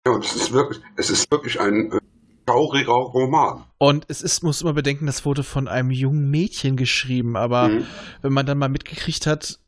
Ja, 0.08 0.14
und 0.14 0.24
es 0.24 0.38
ist 0.38 0.54
wirklich, 0.54 0.82
es 0.96 1.10
ist 1.10 1.30
wirklich 1.32 1.60
ein 1.60 1.92
äh, 1.92 2.00
trauriger 2.46 2.94
Roman. 2.94 3.66
Und 3.78 4.06
es 4.08 4.22
ist, 4.22 4.42
muss 4.42 4.62
immer 4.62 4.72
bedenken, 4.72 5.06
das 5.06 5.26
wurde 5.26 5.44
von 5.44 5.68
einem 5.68 5.92
jungen 5.92 6.32
Mädchen 6.32 6.78
geschrieben, 6.78 7.36
aber 7.36 7.68
mhm. 7.68 7.84
wenn 8.22 8.32
man 8.32 8.46
dann 8.46 8.58
mal 8.58 8.70
mitgekriegt 8.70 9.28
hat, 9.28 9.60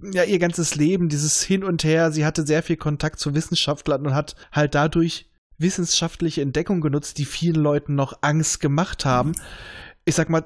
ja, 0.00 0.24
ihr 0.24 0.38
ganzes 0.38 0.76
Leben, 0.76 1.10
dieses 1.10 1.42
Hin 1.42 1.62
und 1.62 1.84
Her, 1.84 2.10
sie 2.10 2.24
hatte 2.24 2.46
sehr 2.46 2.62
viel 2.62 2.78
Kontakt 2.78 3.18
zu 3.18 3.34
Wissenschaftlern 3.34 4.06
und 4.06 4.14
hat 4.14 4.34
halt 4.50 4.74
dadurch 4.74 5.28
wissenschaftliche 5.58 6.42
Entdeckungen 6.42 6.80
genutzt, 6.80 7.18
die 7.18 7.24
vielen 7.24 7.56
Leuten 7.56 7.94
noch 7.94 8.18
Angst 8.20 8.60
gemacht 8.60 9.04
haben. 9.04 9.32
Ich 10.04 10.14
sag 10.14 10.28
mal, 10.28 10.44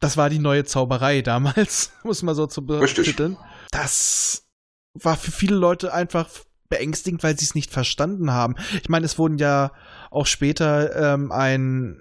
das 0.00 0.16
war 0.16 0.30
die 0.30 0.38
neue 0.38 0.64
Zauberei 0.64 1.22
damals, 1.22 1.92
muss 2.02 2.22
man 2.22 2.34
so 2.34 2.46
zu 2.46 2.64
betiteln. 2.64 3.36
Das 3.70 4.46
war 4.94 5.16
für 5.16 5.30
viele 5.30 5.56
Leute 5.56 5.94
einfach 5.94 6.28
beängstigend, 6.68 7.22
weil 7.22 7.38
sie 7.38 7.44
es 7.44 7.54
nicht 7.54 7.70
verstanden 7.70 8.30
haben. 8.30 8.56
Ich 8.82 8.88
meine, 8.88 9.04
es 9.04 9.18
wurden 9.18 9.38
ja 9.38 9.72
auch 10.10 10.26
später 10.26 11.14
ähm, 11.14 11.32
ein, 11.32 12.00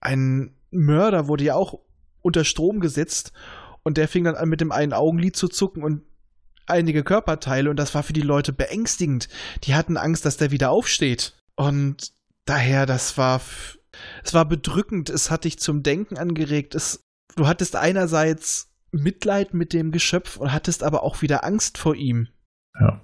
ein 0.00 0.54
Mörder 0.70 1.28
wurde 1.28 1.44
ja 1.44 1.54
auch 1.54 1.80
unter 2.20 2.44
Strom 2.44 2.80
gesetzt 2.80 3.32
und 3.82 3.96
der 3.96 4.08
fing 4.08 4.24
dann 4.24 4.34
an 4.34 4.48
mit 4.48 4.60
dem 4.60 4.72
einen 4.72 4.92
Augenlid 4.92 5.36
zu 5.36 5.48
zucken 5.48 5.82
und 5.82 6.02
einige 6.66 7.04
Körperteile 7.04 7.70
und 7.70 7.76
das 7.76 7.94
war 7.94 8.02
für 8.02 8.12
die 8.12 8.20
Leute 8.20 8.52
beängstigend. 8.52 9.28
Die 9.64 9.74
hatten 9.74 9.96
Angst, 9.96 10.24
dass 10.24 10.36
der 10.36 10.50
wieder 10.50 10.70
aufsteht. 10.70 11.35
Und 11.56 12.12
daher, 12.44 12.86
das 12.86 13.18
war, 13.18 13.40
es 14.22 14.34
war 14.34 14.44
bedrückend. 14.44 15.10
Es 15.10 15.30
hat 15.30 15.44
dich 15.44 15.58
zum 15.58 15.82
Denken 15.82 16.16
angeregt. 16.16 16.74
Es, 16.74 17.04
du 17.34 17.46
hattest 17.46 17.76
einerseits 17.76 18.68
Mitleid 18.92 19.54
mit 19.54 19.72
dem 19.72 19.90
Geschöpf 19.90 20.36
und 20.36 20.52
hattest 20.52 20.82
aber 20.82 21.02
auch 21.02 21.22
wieder 21.22 21.44
Angst 21.44 21.78
vor 21.78 21.94
ihm. 21.94 22.28
Ja. 22.78 23.00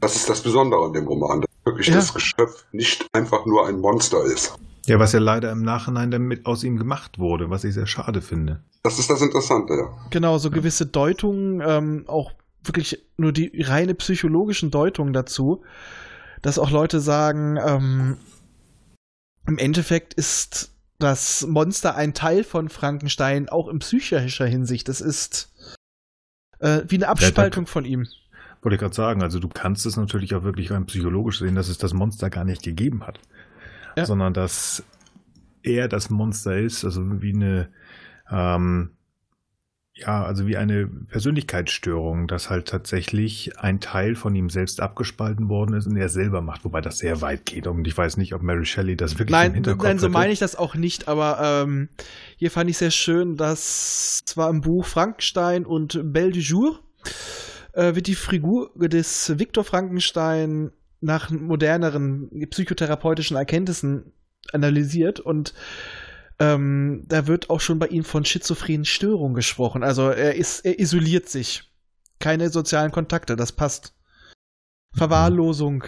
Das 0.00 0.16
ist 0.16 0.28
das 0.28 0.42
Besondere 0.42 0.84
an 0.84 0.92
dem 0.92 1.06
Roman, 1.06 1.42
dass 1.42 1.50
wirklich 1.64 1.86
ja. 1.86 1.94
das 1.94 2.12
Geschöpf 2.12 2.66
nicht 2.72 3.06
einfach 3.12 3.46
nur 3.46 3.66
ein 3.66 3.78
Monster 3.78 4.24
ist. 4.24 4.54
Ja, 4.86 4.98
was 4.98 5.12
ja 5.12 5.20
leider 5.20 5.50
im 5.50 5.62
Nachhinein 5.62 6.10
damit 6.10 6.44
aus 6.44 6.62
ihm 6.62 6.76
gemacht 6.76 7.18
wurde, 7.18 7.48
was 7.48 7.64
ich 7.64 7.72
sehr 7.72 7.86
schade 7.86 8.20
finde. 8.20 8.62
Das 8.82 8.98
ist 8.98 9.08
das 9.08 9.22
Interessante, 9.22 9.74
ja. 9.74 9.96
Genau, 10.10 10.36
so 10.38 10.50
gewisse 10.50 10.84
Deutungen, 10.86 11.62
ähm, 11.64 12.04
auch 12.06 12.32
wirklich 12.62 13.02
nur 13.16 13.32
die 13.32 13.62
reine 13.62 13.94
psychologischen 13.94 14.70
Deutungen 14.70 15.12
dazu, 15.12 15.62
dass 16.44 16.58
auch 16.58 16.70
Leute 16.70 17.00
sagen, 17.00 17.56
ähm, 17.56 18.18
im 19.46 19.56
Endeffekt 19.56 20.12
ist 20.12 20.76
das 20.98 21.46
Monster 21.46 21.96
ein 21.96 22.12
Teil 22.12 22.44
von 22.44 22.68
Frankenstein, 22.68 23.48
auch 23.48 23.66
in 23.68 23.78
psychischer 23.78 24.46
Hinsicht. 24.46 24.90
Das 24.90 25.00
ist 25.00 25.50
äh, 26.58 26.82
wie 26.86 26.96
eine 26.96 27.08
Abspaltung 27.08 27.66
von 27.66 27.86
ihm. 27.86 28.06
Wollte 28.60 28.74
ich 28.74 28.80
gerade 28.80 28.94
sagen, 28.94 29.22
also 29.22 29.38
du 29.38 29.48
kannst 29.48 29.86
es 29.86 29.96
natürlich 29.96 30.34
auch 30.34 30.42
wirklich 30.42 30.70
rein 30.70 30.84
psychologisch 30.84 31.38
sehen, 31.38 31.54
dass 31.54 31.68
es 31.68 31.78
das 31.78 31.94
Monster 31.94 32.28
gar 32.28 32.44
nicht 32.44 32.62
gegeben 32.62 33.06
hat. 33.06 33.20
Ja. 33.96 34.04
Sondern 34.04 34.34
dass 34.34 34.84
er 35.62 35.88
das 35.88 36.10
Monster 36.10 36.58
ist, 36.58 36.84
also 36.84 37.22
wie 37.22 37.32
eine, 37.32 37.70
ähm, 38.30 38.90
ja, 39.96 40.24
also 40.24 40.48
wie 40.48 40.56
eine 40.56 40.88
Persönlichkeitsstörung, 40.88 42.26
dass 42.26 42.50
halt 42.50 42.66
tatsächlich 42.66 43.58
ein 43.60 43.78
Teil 43.78 44.16
von 44.16 44.34
ihm 44.34 44.50
selbst 44.50 44.80
abgespalten 44.80 45.48
worden 45.48 45.76
ist 45.76 45.86
und 45.86 45.96
er 45.96 46.08
selber 46.08 46.40
macht, 46.40 46.64
wobei 46.64 46.80
das 46.80 46.98
sehr 46.98 47.20
weit 47.20 47.46
geht. 47.46 47.68
Und 47.68 47.86
ich 47.86 47.96
weiß 47.96 48.16
nicht, 48.16 48.34
ob 48.34 48.42
Mary 48.42 48.66
Shelley 48.66 48.96
das 48.96 49.20
wirklich 49.20 49.30
nein, 49.30 49.50
im 49.50 49.54
Hinterkopf 49.54 49.84
Nein, 49.84 50.00
so 50.00 50.08
meine 50.08 50.32
ich 50.32 50.40
das 50.40 50.56
auch 50.56 50.74
nicht, 50.74 51.06
aber 51.06 51.62
ähm, 51.62 51.88
hier 52.36 52.50
fand 52.50 52.68
ich 52.70 52.78
sehr 52.78 52.90
schön, 52.90 53.36
dass 53.36 54.22
zwar 54.24 54.50
im 54.50 54.62
Buch 54.62 54.84
Frankenstein 54.84 55.64
und 55.64 56.00
Belle 56.12 56.32
du 56.32 56.40
Jour 56.40 56.80
äh, 57.72 57.94
wird 57.94 58.08
die 58.08 58.16
Figur 58.16 58.72
des 58.76 59.38
Viktor 59.38 59.62
Frankenstein 59.62 60.72
nach 61.00 61.30
moderneren 61.30 62.30
psychotherapeutischen 62.50 63.36
Erkenntnissen 63.36 64.12
analysiert 64.52 65.20
und 65.20 65.54
ähm, 66.38 67.04
da 67.06 67.26
wird 67.26 67.50
auch 67.50 67.60
schon 67.60 67.78
bei 67.78 67.88
ihm 67.88 68.04
von 68.04 68.24
schizophrenen 68.24 68.84
Störungen 68.84 69.34
gesprochen. 69.34 69.82
Also 69.82 70.08
er 70.08 70.34
ist, 70.34 70.64
er 70.64 70.78
isoliert 70.78 71.28
sich. 71.28 71.70
Keine 72.18 72.48
sozialen 72.48 72.92
Kontakte, 72.92 73.36
das 73.36 73.52
passt. 73.52 73.94
Verwahrlosung, 74.94 75.84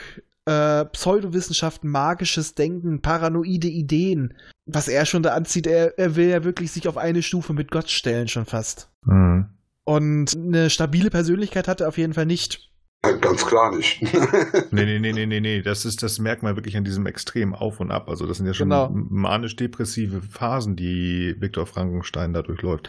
äh, 0.46 0.84
Pseudowissenschaften, 0.84 1.90
magisches 1.90 2.54
Denken, 2.54 3.02
paranoide 3.02 3.68
Ideen. 3.68 4.34
Was 4.66 4.88
er 4.88 5.06
schon 5.06 5.22
da 5.22 5.34
anzieht, 5.34 5.66
er, 5.66 5.98
er 5.98 6.16
will 6.16 6.28
ja 6.28 6.44
wirklich 6.44 6.72
sich 6.72 6.88
auf 6.88 6.96
eine 6.96 7.22
Stufe 7.22 7.52
mit 7.52 7.70
Gott 7.70 7.90
stellen, 7.90 8.28
schon 8.28 8.46
fast. 8.46 8.90
Mhm. 9.04 9.46
Und 9.84 10.36
eine 10.36 10.70
stabile 10.70 11.10
Persönlichkeit 11.10 11.68
hat 11.68 11.80
er 11.80 11.88
auf 11.88 11.98
jeden 11.98 12.14
Fall 12.14 12.26
nicht. 12.26 12.72
Ganz 13.12 13.46
klar 13.46 13.74
nicht. 13.74 14.02
nee, 14.70 14.84
nee, 14.84 14.98
nee, 14.98 15.12
nee, 15.12 15.26
nee, 15.26 15.40
nee. 15.40 15.62
Das 15.62 15.84
ist, 15.84 16.02
das 16.02 16.18
merkt 16.18 16.42
man 16.42 16.56
wirklich 16.56 16.76
an 16.76 16.84
diesem 16.84 17.06
Extrem 17.06 17.54
auf 17.54 17.80
und 17.80 17.90
ab. 17.90 18.08
Also 18.08 18.26
das 18.26 18.38
sind 18.38 18.46
ja 18.46 18.54
schon 18.54 18.70
genau. 18.70 18.90
manisch-depressive 18.92 20.22
Phasen, 20.22 20.76
die 20.76 21.36
Viktor 21.38 21.66
Frankenstein 21.66 22.32
da 22.32 22.42
durchläuft. 22.42 22.88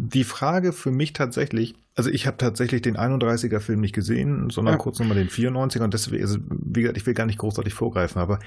Die 0.00 0.24
Frage 0.24 0.72
für 0.72 0.90
mich 0.90 1.12
tatsächlich, 1.12 1.74
also 1.94 2.10
ich 2.10 2.26
habe 2.26 2.36
tatsächlich 2.36 2.82
den 2.82 2.96
31er 2.96 3.60
Film 3.60 3.80
nicht 3.80 3.94
gesehen, 3.94 4.50
sondern 4.50 4.74
ja. 4.74 4.78
kurz 4.78 4.98
nochmal 4.98 5.16
den 5.16 5.28
94er 5.28 5.84
und 5.84 5.94
deswegen, 5.94 6.22
also, 6.22 6.38
wie 6.48 6.82
gesagt, 6.82 6.98
ich 6.98 7.06
will 7.06 7.14
gar 7.14 7.26
nicht 7.26 7.38
großartig 7.38 7.74
vorgreifen, 7.74 8.20
aber 8.20 8.38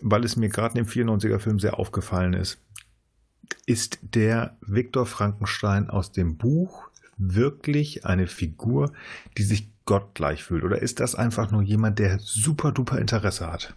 weil 0.00 0.24
es 0.24 0.36
mir 0.36 0.48
gerade 0.48 0.78
in 0.78 0.84
dem 0.84 0.90
94er 0.90 1.38
Film 1.38 1.58
sehr 1.58 1.78
aufgefallen 1.78 2.32
ist, 2.32 2.58
ist 3.66 3.98
der 4.02 4.56
Viktor 4.60 5.06
Frankenstein 5.06 5.90
aus 5.90 6.12
dem 6.12 6.36
Buch 6.36 6.88
wirklich 7.18 8.04
eine 8.04 8.26
Figur, 8.26 8.92
die 9.36 9.42
sich 9.42 9.71
gottgleich 9.84 10.42
fühlt? 10.42 10.64
Oder 10.64 10.80
ist 10.80 11.00
das 11.00 11.14
einfach 11.14 11.50
nur 11.50 11.62
jemand, 11.62 11.98
der 11.98 12.18
super 12.20 12.72
duper 12.72 12.98
Interesse 12.98 13.50
hat? 13.50 13.74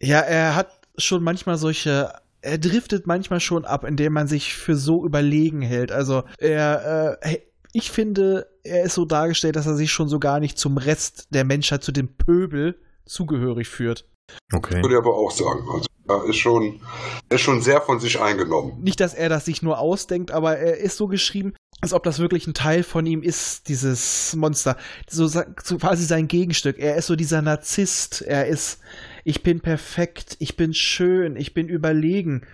Ja, 0.00 0.20
er 0.20 0.56
hat 0.56 0.70
schon 0.98 1.22
manchmal 1.22 1.56
solche 1.56 2.12
er 2.42 2.58
driftet 2.58 3.06
manchmal 3.06 3.40
schon 3.40 3.64
ab, 3.64 3.84
indem 3.84 4.12
man 4.12 4.26
sich 4.26 4.54
für 4.54 4.76
so 4.76 5.06
überlegen 5.06 5.62
hält. 5.62 5.92
Also 5.92 6.24
er, 6.38 7.18
äh, 7.22 7.38
ich 7.72 7.90
finde, 7.90 8.48
er 8.64 8.82
ist 8.82 8.94
so 8.94 9.04
dargestellt, 9.04 9.56
dass 9.56 9.66
er 9.66 9.76
sich 9.76 9.90
schon 9.90 10.08
so 10.08 10.18
gar 10.18 10.40
nicht 10.40 10.58
zum 10.58 10.76
Rest 10.76 11.28
der 11.30 11.44
Menschheit, 11.44 11.82
zu 11.82 11.92
dem 11.92 12.16
Pöbel 12.16 12.78
zugehörig 13.06 13.68
führt. 13.68 14.06
Okay. 14.52 14.82
Würde 14.82 14.94
ich 14.94 14.98
aber 14.98 15.14
auch 15.14 15.30
sagen. 15.30 15.62
Also 15.72 15.86
er 16.08 16.24
ist 16.28 16.36
schon, 16.36 16.80
er 17.28 17.36
ist 17.36 17.42
schon 17.42 17.62
sehr 17.62 17.80
von 17.80 18.00
sich 18.00 18.20
eingenommen. 18.20 18.82
Nicht, 18.82 19.00
dass 19.00 19.14
er 19.14 19.28
das 19.28 19.44
sich 19.44 19.62
nur 19.62 19.78
ausdenkt, 19.78 20.32
aber 20.32 20.58
er 20.58 20.78
ist 20.78 20.96
so 20.96 21.06
geschrieben, 21.06 21.54
als 21.82 21.92
ob 21.92 22.04
das 22.04 22.20
wirklich 22.20 22.46
ein 22.46 22.54
Teil 22.54 22.84
von 22.84 23.04
ihm 23.06 23.22
ist, 23.22 23.68
dieses 23.68 24.34
Monster. 24.36 24.76
So, 25.10 25.26
so 25.26 25.42
quasi 25.78 26.04
sein 26.04 26.28
Gegenstück. 26.28 26.78
Er 26.78 26.96
ist 26.96 27.06
so 27.08 27.16
dieser 27.16 27.42
Narzisst. 27.42 28.22
Er 28.22 28.46
ist, 28.46 28.80
ich 29.24 29.42
bin 29.42 29.60
perfekt, 29.60 30.36
ich 30.38 30.56
bin 30.56 30.74
schön, 30.74 31.34
ich 31.36 31.54
bin 31.54 31.68
überlegen. 31.68 32.46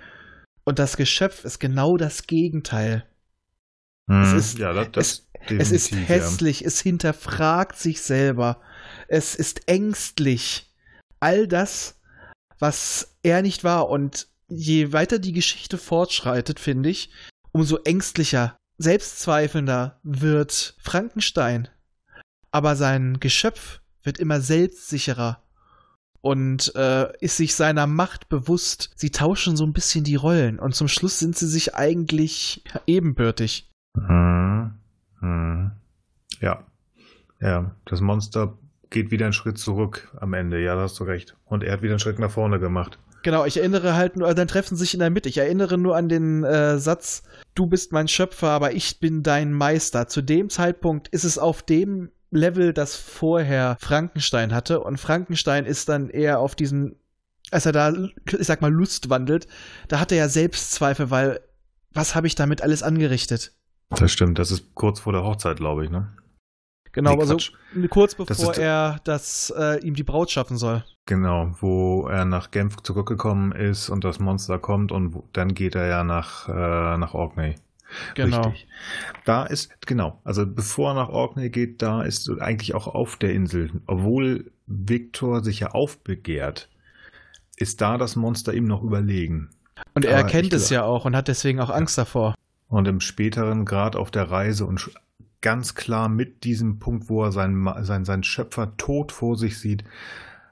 Und 0.64 0.78
das 0.78 0.96
Geschöpf 0.96 1.44
ist 1.44 1.58
genau 1.60 1.98
das 1.98 2.26
Gegenteil. 2.26 3.04
Hm, 4.10 4.22
Es 4.22 4.32
ist- 4.32 4.58
ja, 4.58 4.72
das, 4.72 4.90
das 4.92 5.24
Es 5.46 5.70
ist 5.72 5.90
definitiv, 5.92 6.08
hässlich, 6.08 6.64
es 6.64 6.80
hinterfragt 6.80 7.78
sich 7.78 8.00
selber. 8.00 8.60
Es 9.08 9.34
ist 9.34 9.68
ängstlich. 9.68 10.74
All 11.20 11.46
das, 11.46 12.00
was 12.58 13.14
er 13.22 13.42
nicht 13.42 13.62
war. 13.62 13.88
Und 13.90 14.28
je 14.48 14.92
weiter 14.94 15.18
die 15.18 15.32
Geschichte 15.32 15.76
fortschreitet, 15.76 16.58
finde 16.60 16.88
ich, 16.88 17.10
umso 17.52 17.76
ängstlicher, 17.84 18.56
selbstzweifelnder 18.78 20.00
wird 20.02 20.76
Frankenstein. 20.80 21.68
Aber 22.50 22.76
sein 22.76 23.20
Geschöpf 23.20 23.80
wird 24.02 24.18
immer 24.18 24.40
selbstsicherer 24.40 25.42
und 26.20 26.74
äh, 26.74 27.12
ist 27.20 27.36
sich 27.36 27.54
seiner 27.54 27.86
Macht 27.86 28.28
bewusst. 28.28 28.90
Sie 28.96 29.10
tauschen 29.10 29.56
so 29.56 29.64
ein 29.64 29.72
bisschen 29.72 30.04
die 30.04 30.16
Rollen 30.16 30.58
und 30.58 30.74
zum 30.74 30.88
Schluss 30.88 31.18
sind 31.18 31.36
sie 31.36 31.46
sich 31.46 31.74
eigentlich 31.74 32.64
ebenbürtig. 32.86 33.70
Hm, 33.96 34.72
hm. 35.20 35.72
ja. 36.40 36.64
Ja, 37.40 37.70
das 37.84 38.00
Monster 38.00 38.58
geht 38.90 39.10
wieder 39.10 39.26
einen 39.26 39.32
Schritt 39.32 39.58
zurück 39.58 40.12
am 40.20 40.34
Ende. 40.34 40.60
Ja, 40.60 40.74
da 40.74 40.82
hast 40.82 40.98
du 40.98 41.04
recht. 41.04 41.36
Und 41.44 41.62
er 41.62 41.72
hat 41.72 41.82
wieder 41.82 41.92
einen 41.92 42.00
Schritt 42.00 42.18
nach 42.18 42.30
vorne 42.30 42.58
gemacht. 42.58 42.98
Genau, 43.28 43.44
ich 43.44 43.58
erinnere 43.58 43.94
halt 43.94 44.16
nur, 44.16 44.32
dann 44.32 44.48
treffen 44.48 44.74
sie 44.74 44.84
sich 44.84 44.94
in 44.94 45.00
der 45.00 45.10
Mitte. 45.10 45.28
Ich 45.28 45.36
erinnere 45.36 45.76
nur 45.76 45.94
an 45.94 46.08
den 46.08 46.44
äh, 46.44 46.78
Satz, 46.78 47.24
du 47.54 47.66
bist 47.66 47.92
mein 47.92 48.08
Schöpfer, 48.08 48.48
aber 48.48 48.72
ich 48.72 49.00
bin 49.00 49.22
dein 49.22 49.52
Meister. 49.52 50.08
Zu 50.08 50.22
dem 50.22 50.48
Zeitpunkt 50.48 51.08
ist 51.08 51.24
es 51.24 51.36
auf 51.36 51.62
dem 51.62 52.10
Level, 52.30 52.72
das 52.72 52.96
vorher 52.96 53.76
Frankenstein 53.80 54.54
hatte. 54.54 54.80
Und 54.80 54.96
Frankenstein 54.96 55.66
ist 55.66 55.90
dann 55.90 56.08
eher 56.08 56.38
auf 56.38 56.54
diesem, 56.54 56.96
als 57.50 57.66
er 57.66 57.72
da, 57.72 57.92
ich 57.92 58.46
sag 58.46 58.62
mal, 58.62 58.72
Lust 58.72 59.10
wandelt, 59.10 59.46
da 59.88 60.00
hat 60.00 60.10
er 60.10 60.16
ja 60.16 60.28
Selbstzweifel, 60.30 61.10
weil 61.10 61.40
was 61.92 62.14
habe 62.14 62.28
ich 62.28 62.34
damit 62.34 62.62
alles 62.62 62.82
angerichtet? 62.82 63.52
Das 63.90 64.10
stimmt. 64.10 64.38
Das 64.38 64.50
ist 64.50 64.74
kurz 64.74 65.00
vor 65.00 65.12
der 65.12 65.22
Hochzeit, 65.22 65.58
glaube 65.58 65.84
ich, 65.84 65.90
ne? 65.90 66.08
Genau, 66.92 67.14
Nee, 67.14 67.20
also 67.20 67.36
kurz 67.90 68.16
Das 68.16 68.26
bevor 68.26 68.52
ist- 68.52 68.58
er 68.58 69.00
das 69.04 69.52
äh, 69.56 69.78
ihm 69.86 69.94
die 69.94 70.02
Braut 70.04 70.30
schaffen 70.30 70.56
soll. 70.56 70.84
Genau, 71.06 71.54
wo 71.60 72.06
er 72.08 72.24
nach 72.24 72.50
Genf 72.50 72.76
zurückgekommen 72.82 73.52
ist 73.52 73.88
und 73.88 74.04
das 74.04 74.18
Monster 74.20 74.58
kommt 74.58 74.92
und 74.92 75.14
wo, 75.14 75.24
dann 75.32 75.54
geht 75.54 75.74
er 75.74 75.86
ja 75.86 76.04
nach, 76.04 76.48
äh, 76.48 76.96
nach 76.98 77.14
Orkney. 77.14 77.54
Genau. 78.14 78.42
Richtig. 78.48 78.66
Da 79.24 79.44
ist, 79.44 79.70
genau, 79.86 80.20
also 80.24 80.46
bevor 80.46 80.90
er 80.90 80.94
nach 80.94 81.08
Orkney 81.08 81.48
geht, 81.48 81.80
da 81.80 82.02
ist 82.02 82.30
eigentlich 82.40 82.74
auch 82.74 82.86
auf 82.86 83.16
der 83.16 83.32
Insel, 83.32 83.70
obwohl 83.86 84.50
Victor 84.66 85.42
sich 85.42 85.60
ja 85.60 85.68
aufbegehrt, 85.70 86.68
ist 87.56 87.80
da 87.80 87.96
das 87.96 88.14
Monster 88.14 88.52
ihm 88.52 88.66
noch 88.66 88.82
überlegen. 88.82 89.48
Und 89.94 90.04
er 90.04 90.18
Aber 90.18 90.28
kennt 90.28 90.48
ich 90.48 90.52
es 90.52 90.68
ja 90.70 90.82
auch 90.84 91.06
und 91.06 91.16
hat 91.16 91.28
deswegen 91.28 91.60
auch 91.60 91.70
Angst 91.70 91.96
davor. 91.96 92.34
Und 92.68 92.86
im 92.86 93.00
späteren 93.00 93.64
Grad 93.64 93.96
auf 93.96 94.10
der 94.10 94.30
Reise 94.30 94.66
und 94.66 94.90
ganz 95.40 95.74
klar 95.74 96.08
mit 96.08 96.44
diesem 96.44 96.78
Punkt, 96.78 97.08
wo 97.08 97.24
er 97.24 97.32
seinen, 97.32 97.54
Ma- 97.54 97.84
sein, 97.84 98.04
seinen 98.04 98.24
Schöpfer 98.24 98.76
tot 98.76 99.12
vor 99.12 99.36
sich 99.36 99.58
sieht, 99.58 99.84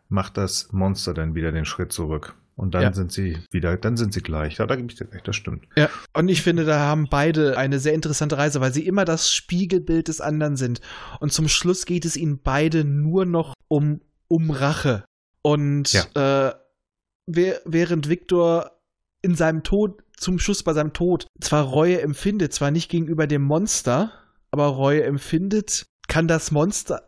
macht 0.08 0.36
das 0.36 0.72
Monster 0.72 1.14
dann 1.14 1.34
wieder 1.34 1.52
den 1.52 1.64
Schritt 1.64 1.92
zurück. 1.92 2.34
Und 2.54 2.74
dann 2.74 2.82
Ja. 2.82 2.92
sind 2.94 3.12
sie 3.12 3.36
wieder, 3.50 3.76
dann 3.76 3.98
sind 3.98 4.14
sie 4.14 4.22
gleich. 4.22 4.56
Ja, 4.56 4.66
da 4.66 4.76
gebe 4.76 4.90
ich 4.90 4.96
dir 4.96 5.12
recht, 5.12 5.28
das 5.28 5.36
stimmt. 5.36 5.66
Ja, 5.76 5.90
und 6.14 6.28
ich 6.28 6.40
finde, 6.42 6.64
da 6.64 6.78
haben 6.78 7.06
beide 7.10 7.58
eine 7.58 7.78
sehr 7.78 7.92
interessante 7.92 8.38
Reise, 8.38 8.62
weil 8.62 8.72
sie 8.72 8.86
immer 8.86 9.04
das 9.04 9.30
Spiegelbild 9.30 10.08
des 10.08 10.22
anderen 10.22 10.56
sind. 10.56 10.80
Und 11.20 11.34
zum 11.34 11.48
Schluss 11.48 11.84
geht 11.84 12.06
es 12.06 12.16
ihnen 12.16 12.38
beide 12.42 12.84
nur 12.84 13.26
noch 13.26 13.52
um, 13.68 14.00
um 14.28 14.50
Rache. 14.50 15.04
Und 15.42 15.92
äh, 16.14 16.52
wer- 17.26 17.60
während 17.66 18.08
Viktor 18.08 18.70
in 19.20 19.34
seinem 19.34 19.62
Tod, 19.62 20.02
zum 20.16 20.38
Schluss 20.38 20.62
bei 20.62 20.72
seinem 20.72 20.94
Tod, 20.94 21.26
zwar 21.40 21.62
Reue 21.64 22.00
empfindet, 22.00 22.54
zwar 22.54 22.70
nicht 22.70 22.90
gegenüber 22.90 23.26
dem 23.26 23.42
Monster, 23.42 24.12
aber 24.56 24.68
Reue 24.68 25.04
empfindet, 25.04 25.86
kann 26.08 26.28
das 26.28 26.50
Monster, 26.50 27.02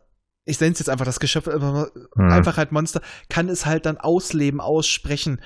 ich 0.44 0.60
nenne 0.60 0.72
es 0.72 0.78
jetzt 0.78 0.88
einfach 0.88 1.04
das 1.04 1.20
Geschöpf, 1.20 1.48
einfach 1.48 1.72
mal 1.72 1.90
Hm. 2.16 2.32
einfach 2.32 2.56
halt 2.56 2.72
Monster, 2.72 3.00
kann 3.28 3.48
es 3.48 3.66
halt 3.66 3.86
dann 3.86 3.98
ausleben, 3.98 4.60
aussprechen. 4.60 5.40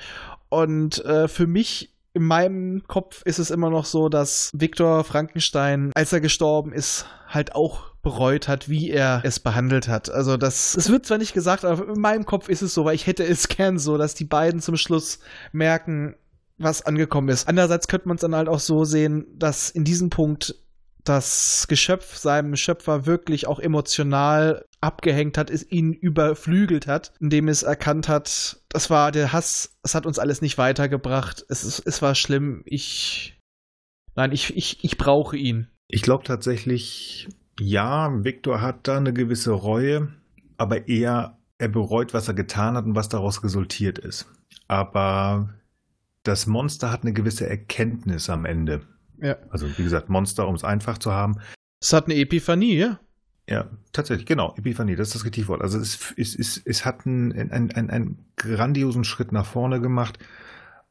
Und 0.49 1.03
äh, 1.05 1.27
für 1.27 1.47
mich 1.47 1.93
in 2.13 2.23
meinem 2.23 2.83
Kopf 2.87 3.21
ist 3.25 3.39
es 3.39 3.49
immer 3.49 3.69
noch 3.69 3.85
so, 3.85 4.07
dass 4.07 4.51
Viktor 4.53 5.03
Frankenstein, 5.03 5.91
als 5.95 6.13
er 6.13 6.21
gestorben 6.21 6.71
ist, 6.71 7.05
halt 7.27 7.55
auch 7.55 7.91
bereut 8.03 8.47
hat, 8.47 8.69
wie 8.69 8.91
er 8.91 9.21
es 9.23 9.39
behandelt 9.39 9.87
hat. 9.87 10.11
Also 10.11 10.37
das, 10.37 10.75
es 10.75 10.89
wird 10.89 11.05
zwar 11.05 11.17
nicht 11.17 11.33
gesagt, 11.33 11.65
aber 11.65 11.93
in 11.95 11.99
meinem 11.99 12.25
Kopf 12.25 12.49
ist 12.49 12.61
es 12.61 12.73
so, 12.73 12.85
weil 12.85 12.95
ich 12.95 13.07
hätte 13.07 13.23
es 13.23 13.47
gern 13.49 13.79
so, 13.79 13.97
dass 13.97 14.13
die 14.13 14.25
beiden 14.25 14.61
zum 14.61 14.77
Schluss 14.77 15.19
merken, 15.51 16.15
was 16.57 16.85
angekommen 16.85 17.29
ist. 17.29 17.47
Andererseits 17.47 17.87
könnte 17.87 18.07
man 18.07 18.15
es 18.15 18.21
dann 18.21 18.35
halt 18.35 18.47
auch 18.47 18.59
so 18.59 18.85
sehen, 18.85 19.25
dass 19.35 19.69
in 19.69 19.83
diesem 19.83 20.09
Punkt 20.09 20.55
das 21.03 21.65
Geschöpf 21.67 22.15
seinem 22.15 22.55
Schöpfer 22.55 23.05
wirklich 23.05 23.47
auch 23.47 23.59
emotional 23.59 24.65
abgehängt 24.81 25.37
hat, 25.37 25.49
es 25.49 25.69
ihn 25.69 25.93
überflügelt 25.93 26.87
hat, 26.87 27.13
indem 27.19 27.47
es 27.47 27.63
erkannt 27.63 28.09
hat, 28.09 28.61
das 28.69 28.89
war 28.89 29.11
der 29.11 29.33
Hass, 29.33 29.77
es 29.83 29.95
hat 29.95 30.05
uns 30.05 30.19
alles 30.19 30.41
nicht 30.41 30.57
weitergebracht, 30.57 31.45
es, 31.49 31.63
ist, 31.63 31.79
es 31.85 32.01
war 32.01 32.15
schlimm, 32.15 32.63
ich. 32.65 33.39
Nein, 34.15 34.31
ich, 34.31 34.55
ich, 34.55 34.83
ich 34.83 34.97
brauche 34.97 35.37
ihn. 35.37 35.67
Ich 35.87 36.03
glaube 36.03 36.23
tatsächlich, 36.23 37.27
ja, 37.59 38.23
Victor 38.23 38.61
hat 38.61 38.87
da 38.87 38.97
eine 38.97 39.13
gewisse 39.13 39.51
Reue, 39.51 40.13
aber 40.57 40.87
eher, 40.87 41.37
er 41.57 41.69
bereut, 41.69 42.13
was 42.13 42.27
er 42.27 42.33
getan 42.33 42.75
hat 42.75 42.85
und 42.85 42.95
was 42.95 43.09
daraus 43.09 43.43
resultiert 43.43 43.97
ist. 43.97 44.27
Aber 44.67 45.49
das 46.23 46.45
Monster 46.45 46.91
hat 46.91 47.03
eine 47.03 47.13
gewisse 47.13 47.49
Erkenntnis 47.49 48.29
am 48.29 48.45
Ende. 48.45 48.81
Ja. 49.23 49.37
Also, 49.49 49.67
wie 49.77 49.83
gesagt, 49.83 50.09
Monster, 50.09 50.47
um 50.47 50.55
es 50.55 50.63
einfach 50.63 50.97
zu 50.97 51.11
haben. 51.11 51.39
Es 51.81 51.93
hat 51.93 52.05
eine 52.05 52.15
Epiphanie, 52.15 52.75
ja? 52.75 52.99
Ja, 53.49 53.69
tatsächlich, 53.91 54.25
genau, 54.25 54.53
Epiphanie, 54.57 54.95
das 54.95 55.09
ist 55.09 55.15
das 55.15 55.25
richtige 55.25 55.49
Wort. 55.49 55.61
Also 55.61 55.77
es, 55.77 56.13
es, 56.15 56.33
es, 56.33 56.61
es 56.63 56.85
hat 56.85 57.05
einen, 57.05 57.51
einen, 57.51 57.71
einen, 57.71 58.25
grandiosen 58.37 59.03
Schritt 59.03 59.31
nach 59.33 59.45
vorne 59.45 59.81
gemacht. 59.81 60.17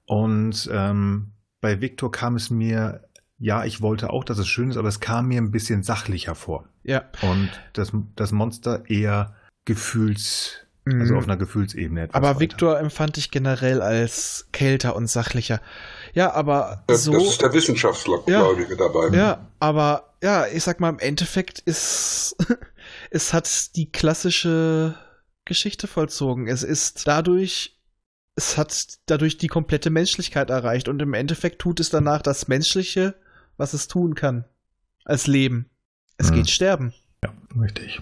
Und 0.04 0.68
ähm, 0.70 1.32
bei 1.62 1.80
Victor 1.80 2.12
kam 2.12 2.36
es 2.36 2.50
mir, 2.50 3.08
ja, 3.38 3.64
ich 3.64 3.80
wollte 3.80 4.10
auch, 4.10 4.24
dass 4.24 4.38
es 4.38 4.48
schön 4.48 4.68
ist, 4.68 4.76
aber 4.76 4.88
es 4.88 5.00
kam 5.00 5.28
mir 5.28 5.40
ein 5.40 5.50
bisschen 5.50 5.82
sachlicher 5.82 6.34
vor. 6.34 6.68
Ja. 6.82 7.04
Und 7.22 7.48
das, 7.72 7.92
das 8.16 8.32
Monster 8.32 8.88
eher 8.88 9.34
Gefühls, 9.64 10.66
also 10.84 11.16
auf 11.16 11.24
einer 11.24 11.36
Gefühlsebene 11.36 12.02
etwas 12.02 12.20
Mhm. 12.20 12.24
Aber 12.24 12.34
weiter. 12.34 12.40
Victor 12.40 12.78
empfand 12.80 13.16
ich 13.16 13.30
generell 13.30 13.80
als 13.80 14.48
kälter 14.52 14.94
und 14.94 15.06
sachlicher. 15.06 15.60
Ja, 16.14 16.32
aber 16.32 16.84
Das, 16.86 17.04
so. 17.04 17.12
das 17.12 17.22
ist 17.24 17.42
der 17.42 17.52
Wissenschaftsgläubige 17.52 18.76
dabei. 18.76 19.08
Ja, 19.16 19.48
aber 19.60 20.12
ja, 20.22 20.46
ich 20.46 20.62
sag 20.62 20.78
mal, 20.80 20.90
im 20.90 20.98
Endeffekt 20.98 21.60
ist 21.60 22.36
es 23.10 23.32
hat 23.32 23.74
die 23.76 23.90
klassische 23.90 24.94
Geschichte 25.44 25.86
vollzogen. 25.86 26.48
Es 26.48 26.62
ist 26.62 27.06
dadurch, 27.06 27.78
es 28.36 28.56
hat 28.56 28.98
dadurch 29.06 29.38
die 29.38 29.48
komplette 29.48 29.90
Menschlichkeit 29.90 30.50
erreicht 30.50 30.88
und 30.88 31.00
im 31.02 31.14
Endeffekt 31.14 31.60
tut 31.60 31.80
es 31.80 31.90
danach 31.90 32.22
das 32.22 32.46
Menschliche, 32.48 33.14
was 33.56 33.72
es 33.74 33.88
tun 33.88 34.14
kann. 34.14 34.44
Als 35.04 35.26
Leben. 35.26 35.68
Es 36.18 36.30
Mhm. 36.30 36.34
geht 36.36 36.50
sterben. 36.50 36.92
Ja, 37.24 37.32
richtig. 37.60 38.00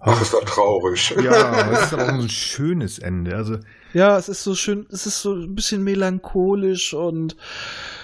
Ach, 0.00 0.20
ist 0.20 0.32
das 0.32 0.44
traurig. 0.44 1.14
Ja, 1.22 1.70
es 1.72 1.82
ist 1.84 1.92
aber 1.94 2.04
auch 2.04 2.08
ein 2.20 2.28
schönes 2.28 2.98
Ende. 2.98 3.34
Also 3.36 3.58
Ja, 3.94 4.18
es 4.18 4.28
ist 4.28 4.44
so 4.44 4.54
schön, 4.54 4.86
es 4.92 5.06
ist 5.06 5.22
so 5.22 5.32
ein 5.34 5.54
bisschen 5.54 5.82
melancholisch 5.82 6.92
und 6.94 7.36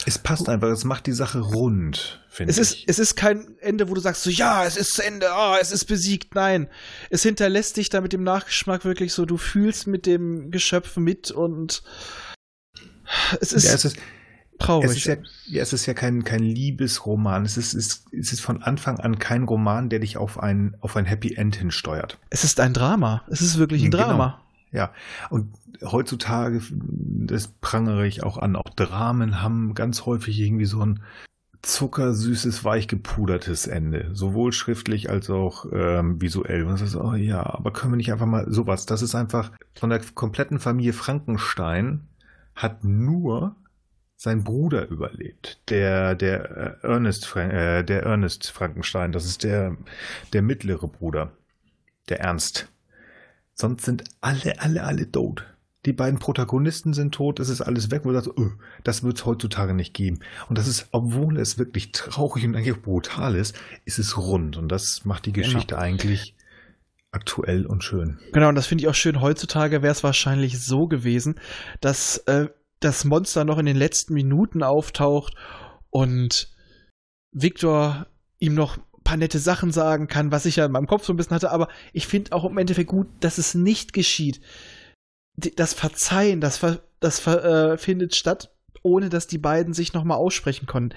es 0.07 0.19
passt 0.19 0.49
einfach, 0.49 0.69
es 0.69 0.85
macht 0.85 1.07
die 1.07 1.13
Sache 1.13 1.41
rund, 1.41 2.25
finde 2.29 2.51
Es 2.53 2.59
ich. 2.59 2.81
ist, 2.87 2.89
es 2.89 2.99
ist 2.99 3.17
kein 3.17 3.57
Ende, 3.61 3.89
wo 3.89 3.95
du 3.95 4.01
sagst 4.01 4.23
so, 4.23 4.31
ja, 4.31 4.65
es 4.65 4.77
ist 4.77 4.95
zu 4.95 5.05
Ende, 5.05 5.31
ah, 5.33 5.59
es 5.61 5.73
ist 5.73 5.85
besiegt. 5.85 6.35
Nein, 6.35 6.69
es 7.11 7.23
hinterlässt 7.23 7.77
dich 7.77 7.91
da 7.91 8.01
mit 8.01 8.13
dem 8.13 8.23
Nachgeschmack 8.23 8.85
wirklich 8.85 9.13
so, 9.13 9.25
du 9.27 9.37
fühlst 9.37 9.87
mit 9.87 10.07
dem 10.07 10.51
Geschöpf 10.51 10.97
mit 10.97 11.31
und 11.31 11.83
es 13.41 13.53
ist, 13.53 13.65
ja, 13.65 13.75
es 13.75 13.85
ist, 13.85 13.97
traurig. 14.59 14.91
Es 14.91 14.97
ist 14.97 15.05
ja, 15.05 15.17
ja, 15.47 15.63
es 15.63 15.73
ist 15.73 15.87
ja 15.87 15.95
kein, 15.95 16.25
kein 16.25 16.43
Liebesroman. 16.43 17.45
Es 17.45 17.57
ist, 17.57 17.75
es, 17.75 18.05
es 18.13 18.33
ist 18.33 18.41
von 18.41 18.63
Anfang 18.63 18.99
an 19.01 19.19
kein 19.19 19.45
Roman, 19.45 19.89
der 19.91 19.99
dich 19.99 20.17
auf 20.17 20.39
ein, 20.39 20.77
auf 20.81 20.97
ein 20.97 21.05
Happy 21.05 21.35
End 21.35 21.57
hinsteuert. 21.57 22.19
es 22.31 22.45
ist 22.45 22.59
ein 22.61 22.73
Drama. 22.73 23.23
Es 23.31 23.41
ist 23.43 23.59
wirklich 23.59 23.85
ein 23.85 23.91
Genau. 23.91 24.05
Drama. 24.05 24.41
Ja, 24.75 24.93
und 25.31 25.55
heutzutage, 25.83 26.61
das 26.73 27.47
prangere 27.47 28.07
ich 28.09 28.25
auch 28.25 28.39
an, 28.39 28.57
auch 28.57 28.71
Dramen 28.71 29.41
haben 29.41 29.75
ganz 29.75 30.05
häufig 30.05 30.41
irgendwie 30.41 30.65
so 30.65 30.85
ein 30.85 31.01
zuckersüßes, 31.63 32.65
weich 32.65 32.89
gepudertes 32.89 33.69
Ende. 33.69 34.11
Sowohl 34.15 34.53
schriftlich 34.53 35.11
als 35.11 35.31
auch 35.31 35.67
ähm, 35.73 36.21
visuell. 36.21 36.65
Und 36.65 36.73
das 36.73 36.83
ist, 36.83 36.97
oh 36.97 37.15
ja, 37.15 37.47
aber 37.47 37.73
können 37.73 37.93
wir 37.93 37.97
nicht 37.97 38.13
einfach 38.13 38.27
mal 38.27 38.51
sowas? 38.51 38.85
Das 38.85 39.01
ist 39.01 39.15
einfach 39.15 39.53
von 39.75 39.91
der 39.91 40.01
kompletten 40.15 40.59
Familie 40.59 40.93
Frankenstein 40.93 42.09
hat 42.57 42.83
nur 42.83 43.55
sein 44.17 44.43
Bruder 44.43 44.89
überlebt, 44.89 45.61
der 45.71 46.17
der 46.17 46.81
äh, 46.83 46.87
Ernest 46.87 47.35
äh, 47.37 47.85
der 47.85 48.03
Ernest 48.03 48.51
Frankenstein, 48.51 49.13
das 49.13 49.25
ist 49.25 49.45
der 49.45 49.77
der 50.33 50.43
mittlere 50.43 50.89
Bruder, 50.89 51.33
der 52.09 52.21
Ernst. 52.21 52.69
Sonst 53.55 53.85
sind 53.85 54.05
alle 54.21 54.61
alle 54.61 54.85
alle 54.85 55.11
tot. 55.11 55.45
Die 55.87 55.93
beiden 55.93 56.19
Protagonisten 56.19 56.95
sind 56.95 57.15
tot, 57.15 57.41
es 57.41 57.51
ist 57.51 57.61
alles 57.61 57.91
weg, 57.91 58.03
wo 58.05 58.09
du 58.09 58.15
sagst, 58.15 58.39
öh, 58.39 58.53
das 58.85 59.03
wird 59.03 59.19
es 59.19 59.27
heutzutage 59.27 59.75
nicht 59.75 59.93
geben. 59.93 60.21
Und 60.49 60.57
das 60.57 60.67
ist, 60.67 60.89
obwohl 60.93 61.39
es 61.39 61.59
wirklich 61.59 61.93
traurig 61.93 62.45
und 62.47 62.57
eigentlich 62.57 62.81
brutal 62.81 63.35
ist, 63.35 63.55
ist 63.85 63.99
es 63.99 64.17
rund. 64.17 64.57
Und 64.57 64.71
das 64.71 65.05
macht 65.05 65.27
die 65.27 65.33
Genau. 65.33 65.47
Geschichte 65.47 65.77
eigentlich 65.77 66.35
aktuell 67.11 67.67
und 67.67 67.85
schön. 67.85 68.19
Genau, 68.33 68.49
und 68.49 68.55
das 68.55 68.67
finde 68.67 68.83
ich 68.83 68.89
auch 68.89 68.95
schön. 68.95 69.21
Heutzutage 69.21 69.83
wäre 69.83 69.93
es 69.93 70.03
wahrscheinlich 70.03 70.59
so 70.61 70.89
gewesen, 70.89 71.35
dass 71.81 72.17
äh, 72.27 72.49
das 72.81 73.05
Monster 73.05 73.45
noch 73.45 73.59
in 73.59 73.67
den 73.67 73.77
letzten 73.77 74.15
Minuten 74.15 74.63
auftaucht 74.63 75.35
und 75.91 76.51
Victor 77.31 78.07
ihm 78.39 78.55
noch 78.55 78.79
paar 79.05 79.17
nette 79.17 79.39
Sachen 79.39 79.71
sagen 79.71 80.09
kann, 80.09 80.33
was 80.33 80.47
ich 80.47 80.57
ja 80.57 80.67
in 80.67 80.73
meinem 80.73 80.87
Kopf 80.87 81.05
so 81.05 81.13
ein 81.13 81.17
bisschen 81.17 81.35
hatte, 81.35 81.51
aber 81.51 81.69
ich 81.93 82.07
finde 82.07 82.33
auch 82.33 82.45
im 82.45 82.59
Endeffekt 82.59 82.89
gut, 82.89 83.07
dass 83.21 83.39
es 83.39 83.55
nicht 83.55 83.93
geschieht. 83.93 84.41
Das 85.37 85.75
Verzeihen, 85.75 86.41
das, 86.41 86.59
ver, 86.59 86.81
das 87.01 87.21
ver, 87.21 87.45
äh, 87.45 87.79
findet 87.79 88.15
statt, 88.15 88.53
ohne 88.83 89.09
dass 89.09 89.27
die 89.27 89.39
beiden 89.39 89.75
sich 89.75 89.93
nochmal 89.93 90.19
aussprechen 90.19 90.67
konnten. 90.67 90.97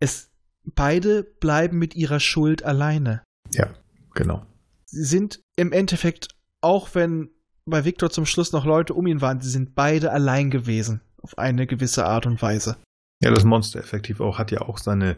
Es, 0.00 0.30
beide 0.64 1.22
bleiben 1.22 1.78
mit 1.78 1.94
ihrer 1.94 2.20
Schuld 2.20 2.64
alleine. 2.64 3.22
Ja, 3.52 3.70
genau. 4.14 4.44
Sie 4.86 5.04
sind 5.04 5.40
im 5.56 5.72
Endeffekt, 5.72 6.28
auch 6.60 6.94
wenn 6.94 7.30
bei 7.64 7.84
Victor 7.84 8.10
zum 8.10 8.26
Schluss 8.26 8.52
noch 8.52 8.64
Leute 8.64 8.94
um 8.94 9.06
ihn 9.06 9.20
waren, 9.20 9.40
sie 9.40 9.50
sind 9.50 9.74
beide 9.74 10.12
allein 10.12 10.50
gewesen. 10.50 11.00
Auf 11.20 11.38
eine 11.38 11.66
gewisse 11.66 12.06
Art 12.06 12.26
und 12.26 12.40
Weise. 12.40 12.76
Ja, 13.22 13.30
das 13.30 13.44
Monster 13.44 13.80
effektiv 13.80 14.20
auch 14.20 14.38
hat 14.38 14.50
ja 14.50 14.60
auch 14.60 14.78
seine, 14.78 15.16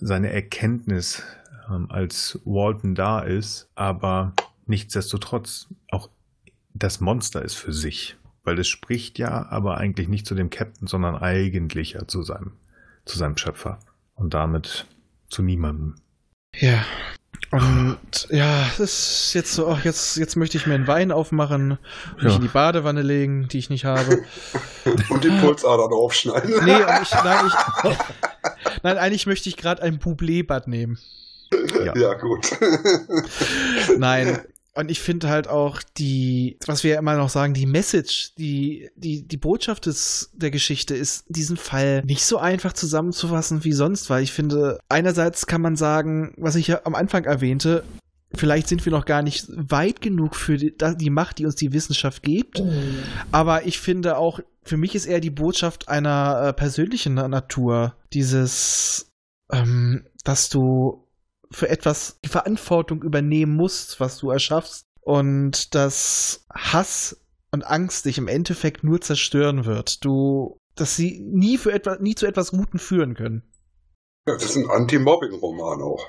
seine 0.00 0.32
Erkenntnis, 0.32 1.22
ähm, 1.68 1.90
als 1.90 2.40
Walton 2.44 2.94
da 2.94 3.20
ist, 3.20 3.68
aber 3.74 4.32
nichtsdestotrotz, 4.66 5.68
auch 5.90 6.08
das 6.74 7.00
Monster 7.00 7.42
ist 7.42 7.54
für 7.54 7.72
sich, 7.72 8.16
weil 8.44 8.58
es 8.58 8.68
spricht 8.68 9.18
ja 9.18 9.46
aber 9.50 9.78
eigentlich 9.78 10.08
nicht 10.08 10.26
zu 10.26 10.34
dem 10.34 10.50
Captain, 10.50 10.86
sondern 10.86 11.16
eigentlich 11.16 11.92
ja 11.92 12.06
zu 12.06 12.22
seinem, 12.22 12.52
zu 13.04 13.18
seinem 13.18 13.36
Schöpfer 13.36 13.78
und 14.14 14.34
damit 14.34 14.86
zu 15.28 15.42
niemandem. 15.42 15.96
Ja. 16.54 16.84
Und 17.52 17.98
ja, 18.30 18.64
es 18.72 18.80
ist 18.80 19.34
jetzt 19.34 19.52
so, 19.52 19.68
ach, 19.68 19.84
jetzt, 19.84 20.16
jetzt 20.16 20.36
möchte 20.36 20.56
ich 20.56 20.66
mir 20.66 20.74
einen 20.74 20.86
Wein 20.86 21.12
aufmachen, 21.12 21.78
mich 22.16 22.24
Ja. 22.24 22.36
in 22.36 22.40
die 22.40 22.48
Badewanne 22.48 23.02
legen, 23.02 23.46
die 23.48 23.58
ich 23.58 23.68
nicht 23.68 23.84
habe. 23.84 24.22
Und 25.10 25.22
die 25.22 25.28
Pulsadern 25.28 25.92
aufschneiden. 25.92 26.50
Nee, 26.64 26.74
und 26.76 27.02
ich, 27.02 27.10
nein, 27.12 27.46
ich, 27.46 27.96
nein, 28.82 28.98
eigentlich 28.98 29.26
möchte 29.26 29.48
ich 29.50 29.56
gerade 29.58 29.82
ein 29.82 29.98
Bublé-Bad 30.00 30.66
nehmen. 30.66 30.98
Ja. 31.84 31.94
Ja, 31.96 32.14
gut. 32.14 32.50
Nein. 33.98 34.40
Und 34.74 34.90
ich 34.90 35.00
finde 35.00 35.28
halt 35.28 35.48
auch 35.48 35.82
die, 35.98 36.56
was 36.66 36.82
wir 36.82 36.92
ja 36.92 36.98
immer 36.98 37.16
noch 37.16 37.28
sagen, 37.28 37.52
die 37.52 37.66
Message, 37.66 38.34
die, 38.38 38.88
die, 38.96 39.22
die 39.26 39.36
Botschaft 39.36 39.84
des, 39.84 40.30
der 40.32 40.50
Geschichte 40.50 40.94
ist 40.94 41.24
diesen 41.28 41.58
Fall 41.58 42.02
nicht 42.06 42.24
so 42.24 42.38
einfach 42.38 42.72
zusammenzufassen 42.72 43.64
wie 43.64 43.72
sonst, 43.72 44.08
weil 44.08 44.22
ich 44.22 44.32
finde, 44.32 44.78
einerseits 44.88 45.46
kann 45.46 45.60
man 45.60 45.76
sagen, 45.76 46.32
was 46.38 46.56
ich 46.56 46.68
ja 46.68 46.80
am 46.84 46.94
Anfang 46.94 47.24
erwähnte, 47.24 47.84
vielleicht 48.34 48.66
sind 48.66 48.82
wir 48.86 48.92
noch 48.92 49.04
gar 49.04 49.20
nicht 49.22 49.46
weit 49.50 50.00
genug 50.00 50.36
für 50.36 50.56
die, 50.56 50.74
die 50.96 51.10
Macht, 51.10 51.38
die 51.38 51.44
uns 51.44 51.56
die 51.56 51.74
Wissenschaft 51.74 52.22
gibt. 52.22 52.62
Aber 53.30 53.66
ich 53.66 53.78
finde 53.78 54.16
auch, 54.16 54.40
für 54.64 54.78
mich 54.78 54.94
ist 54.94 55.04
eher 55.04 55.20
die 55.20 55.28
Botschaft 55.30 55.88
einer 55.88 56.46
äh, 56.46 56.52
persönlichen 56.54 57.12
Na- 57.14 57.28
Natur. 57.28 57.94
Dieses, 58.14 59.10
ähm, 59.52 60.06
dass 60.24 60.48
du 60.48 61.06
für 61.52 61.68
etwas 61.68 62.18
die 62.24 62.28
Verantwortung 62.28 63.02
übernehmen 63.02 63.54
musst, 63.54 64.00
was 64.00 64.18
du 64.18 64.30
erschaffst. 64.30 64.84
Und 65.00 65.74
dass 65.74 66.46
Hass 66.52 67.20
und 67.50 67.66
Angst 67.66 68.04
dich 68.04 68.18
im 68.18 68.28
Endeffekt 68.28 68.84
nur 68.84 69.00
zerstören 69.00 69.64
wird. 69.64 70.04
Du, 70.04 70.58
dass 70.74 70.96
sie 70.96 71.20
nie 71.20 71.58
für 71.58 71.72
etwas, 71.72 72.00
nie 72.00 72.14
zu 72.14 72.26
etwas 72.26 72.52
Guten 72.52 72.78
führen 72.78 73.14
können. 73.14 73.42
Ja, 74.26 74.34
das 74.34 74.44
ist 74.44 74.56
ein 74.56 74.70
Anti-Mobbing-Roman 74.70 75.82
auch. 75.82 76.08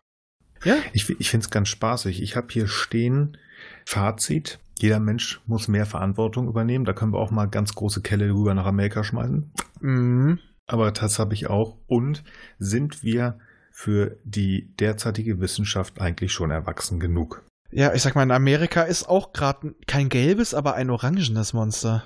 Ja? 0.63 0.77
Ich, 0.93 1.09
ich 1.09 1.29
finde 1.29 1.45
es 1.45 1.49
ganz 1.49 1.69
spaßig. 1.69 2.21
Ich 2.21 2.35
habe 2.35 2.47
hier 2.51 2.67
stehen, 2.67 3.37
Fazit, 3.85 4.59
jeder 4.79 4.99
Mensch 4.99 5.41
muss 5.45 5.67
mehr 5.67 5.85
Verantwortung 5.85 6.47
übernehmen. 6.47 6.85
Da 6.85 6.93
können 6.93 7.13
wir 7.13 7.19
auch 7.19 7.31
mal 7.31 7.45
ganz 7.45 7.73
große 7.73 8.01
Kelle 8.01 8.33
rüber 8.33 8.53
nach 8.53 8.65
Amerika 8.65 9.03
schmeißen. 9.03 9.51
Mhm. 9.81 10.39
Aber 10.65 10.91
das 10.91 11.19
habe 11.19 11.33
ich 11.33 11.47
auch. 11.47 11.77
Und 11.87 12.23
sind 12.59 13.03
wir 13.03 13.39
für 13.75 14.17
die 14.23 14.69
derzeitige 14.79 15.39
Wissenschaft 15.41 15.99
eigentlich 15.99 16.31
schon 16.31 16.51
erwachsen 16.51 16.99
genug? 16.99 17.43
Ja, 17.71 17.91
ich 17.93 18.03
sag 18.03 18.13
mal, 18.15 18.21
in 18.23 18.31
Amerika 18.31 18.83
ist 18.83 19.09
auch 19.09 19.33
gerade 19.33 19.73
kein 19.87 20.07
gelbes, 20.09 20.53
aber 20.53 20.75
ein 20.75 20.91
orangenes 20.91 21.53
Monster. 21.53 22.03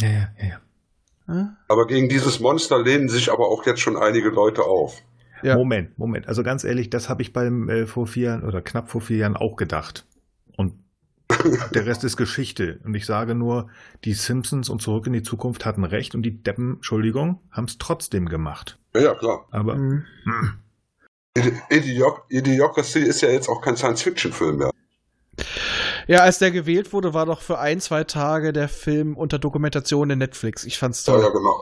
Ja, 0.00 0.08
ja, 0.08 0.28
ja. 0.40 0.48
ja. 0.48 0.60
Ja? 1.28 1.56
Aber 1.68 1.86
gegen 1.86 2.08
dieses 2.08 2.40
Monster 2.40 2.82
lehnen 2.82 3.08
sich 3.08 3.30
aber 3.30 3.48
auch 3.48 3.64
jetzt 3.66 3.80
schon 3.80 3.96
einige 3.96 4.30
Leute 4.30 4.64
auf. 4.64 5.02
Ja. 5.42 5.56
Moment, 5.56 5.98
Moment. 5.98 6.28
Also 6.28 6.42
ganz 6.42 6.64
ehrlich, 6.64 6.88
das 6.88 7.08
habe 7.08 7.22
ich 7.22 7.32
beim 7.32 7.68
äh, 7.68 7.86
vor 7.86 8.06
vier 8.06 8.28
Jahren 8.28 8.44
oder 8.44 8.62
knapp 8.62 8.88
vor 8.90 9.00
vier 9.00 9.18
Jahren 9.18 9.36
auch 9.36 9.56
gedacht. 9.56 10.06
Und 10.56 10.74
der 11.74 11.86
Rest 11.86 12.04
ist 12.04 12.16
Geschichte. 12.16 12.80
Und 12.84 12.94
ich 12.94 13.06
sage 13.06 13.34
nur, 13.34 13.68
die 14.04 14.14
Simpsons 14.14 14.68
und 14.68 14.80
Zurück 14.80 15.06
in 15.06 15.12
die 15.12 15.22
Zukunft 15.22 15.66
hatten 15.66 15.84
recht 15.84 16.14
und 16.14 16.22
die 16.22 16.42
Deppen, 16.42 16.76
Entschuldigung, 16.76 17.40
haben 17.50 17.64
es 17.66 17.78
trotzdem 17.78 18.28
gemacht. 18.28 18.78
Ja, 18.94 19.02
ja, 19.02 19.14
klar. 19.14 19.46
Aber 19.50 19.74
Mhm. 19.76 20.04
hm, 20.24 20.52
Idiocracy 21.38 23.00
ist 23.00 23.20
ja 23.22 23.30
jetzt 23.30 23.48
auch 23.48 23.60
kein 23.60 23.76
Science-Fiction-Film 23.76 24.56
mehr. 24.58 24.70
Ja, 26.06 26.20
als 26.20 26.38
der 26.38 26.50
gewählt 26.50 26.92
wurde, 26.92 27.14
war 27.14 27.26
doch 27.26 27.40
für 27.40 27.58
ein, 27.58 27.80
zwei 27.80 28.04
Tage 28.04 28.52
der 28.52 28.68
Film 28.68 29.16
unter 29.16 29.38
Dokumentation 29.38 30.10
in 30.10 30.18
Netflix. 30.18 30.64
Ich 30.64 30.78
fand's 30.78 31.06
Ja, 31.06 31.14
toll. 31.14 31.22
ja, 31.22 31.28
genau. 31.30 31.54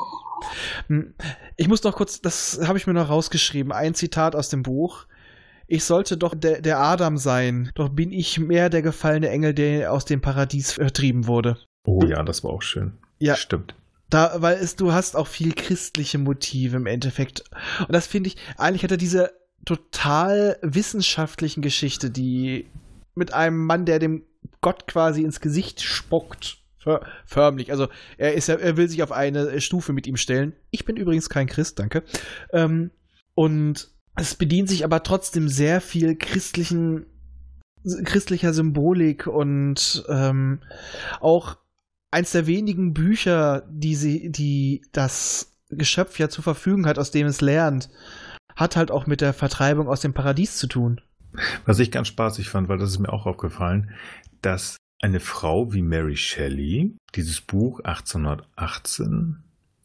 Hm. 0.89 1.15
Ich 1.57 1.69
muss 1.69 1.83
noch 1.83 1.95
kurz, 1.95 2.21
das 2.21 2.61
habe 2.67 2.79
ich 2.79 2.87
mir 2.87 2.95
noch 2.95 3.11
rausgeschrieben, 3.11 3.73
ein 3.73 3.95
Zitat 3.95 4.35
aus 4.35 4.49
dem 4.49 4.63
Buch. 4.63 5.07
Ich 5.67 5.85
sollte 5.85 6.17
doch 6.17 6.35
der, 6.35 6.63
der 6.63 6.81
Adam 6.81 7.17
sein, 7.17 7.71
doch 7.77 7.91
bin 7.91 8.11
ich 8.11 8.41
mehr 8.41 8.71
der 8.71 8.83
gefallene 8.83 9.29
Engel, 9.29 9.55
der 9.55 9.93
aus 9.93 10.05
dem 10.05 10.21
Paradies 10.21 10.73
vertrieben 10.73 11.27
wurde. 11.29 11.59
oh 11.85 12.03
ja, 12.05 12.23
das 12.25 12.43
war 12.43 12.51
auch 12.51 12.63
schön. 12.63 12.99
Ja. 13.19 13.37
Stimmt. 13.37 13.75
Da, 14.09 14.37
weil 14.39 14.57
es, 14.57 14.75
du 14.75 14.93
hast 14.93 15.15
auch 15.15 15.29
viel 15.29 15.53
christliche 15.55 16.19
Motive 16.19 16.77
im 16.77 16.87
Endeffekt. 16.87 17.45
Und 17.81 17.93
das 17.93 18.09
finde 18.09 18.29
ich, 18.29 18.37
eigentlich 18.57 18.83
hat 18.83 18.91
er 18.91 18.97
diese 18.97 19.31
total 19.65 20.59
wissenschaftlichen 20.63 21.63
Geschichte, 21.63 22.11
die 22.11 22.67
mit 23.15 23.35
einem 23.35 23.65
Mann, 23.65 23.85
der 23.85 23.99
dem 23.99 24.25
Gott 24.61 24.87
quasi 24.87 25.23
ins 25.23 25.41
Gesicht 25.41 25.81
spuckt. 25.81 26.59
För 26.79 27.03
förmlich. 27.27 27.71
Also 27.73 27.89
er 28.17 28.33
ist 28.33 28.49
er 28.49 28.77
will 28.79 28.89
sich 28.89 29.03
auf 29.03 29.13
eine 29.13 29.61
Stufe 29.61 29.93
mit 29.93 30.07
ihm 30.07 30.17
stellen. 30.17 30.55
Ich 30.71 30.87
bin 30.87 30.97
übrigens 30.97 31.29
kein 31.29 31.47
Christ, 31.47 31.79
danke. 31.79 32.03
Ähm, 32.53 32.91
und 33.35 33.91
es 34.17 34.35
bedient 34.35 34.71
sich 34.71 34.85
aber 34.85 35.03
trotzdem 35.03 35.49
sehr 35.49 35.83
viel 35.83 36.17
christlichen, 36.17 37.05
christlicher 38.05 38.55
Symbolik 38.55 39.27
und 39.27 40.05
ähm, 40.09 40.61
auch 41.21 41.59
eins 42.11 42.33
der 42.33 42.47
wenigen 42.47 42.95
Bücher, 42.95 43.69
die 43.71 43.95
sie, 43.95 44.31
die 44.31 44.83
das 44.93 45.53
Geschöpf 45.69 46.19
ja 46.19 46.29
zur 46.29 46.45
Verfügung 46.45 46.87
hat, 46.87 46.99
aus 46.99 47.11
dem 47.11 47.27
es 47.27 47.41
lernt, 47.41 47.89
hat 48.61 48.77
halt 48.77 48.91
auch 48.91 49.07
mit 49.07 49.21
der 49.21 49.33
Vertreibung 49.33 49.89
aus 49.89 50.01
dem 50.01 50.13
Paradies 50.13 50.57
zu 50.57 50.67
tun. 50.67 51.01
Was 51.65 51.79
ich 51.79 51.91
ganz 51.91 52.09
spaßig 52.09 52.49
fand, 52.51 52.69
weil 52.69 52.79
das 52.79 52.91
ist 52.91 52.99
mir 52.99 53.13
auch 53.13 53.27
aufgefallen, 53.27 53.91
dass 54.43 54.77
eine 55.01 55.21
Frau 55.21 55.73
wie 55.73 55.83
Mary 55.83 56.17
Shelley 56.17 56.95
dieses 57.15 57.41
Buch 57.41 57.81
1818 57.81 59.37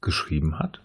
geschrieben 0.01 0.59
hat 0.59 0.81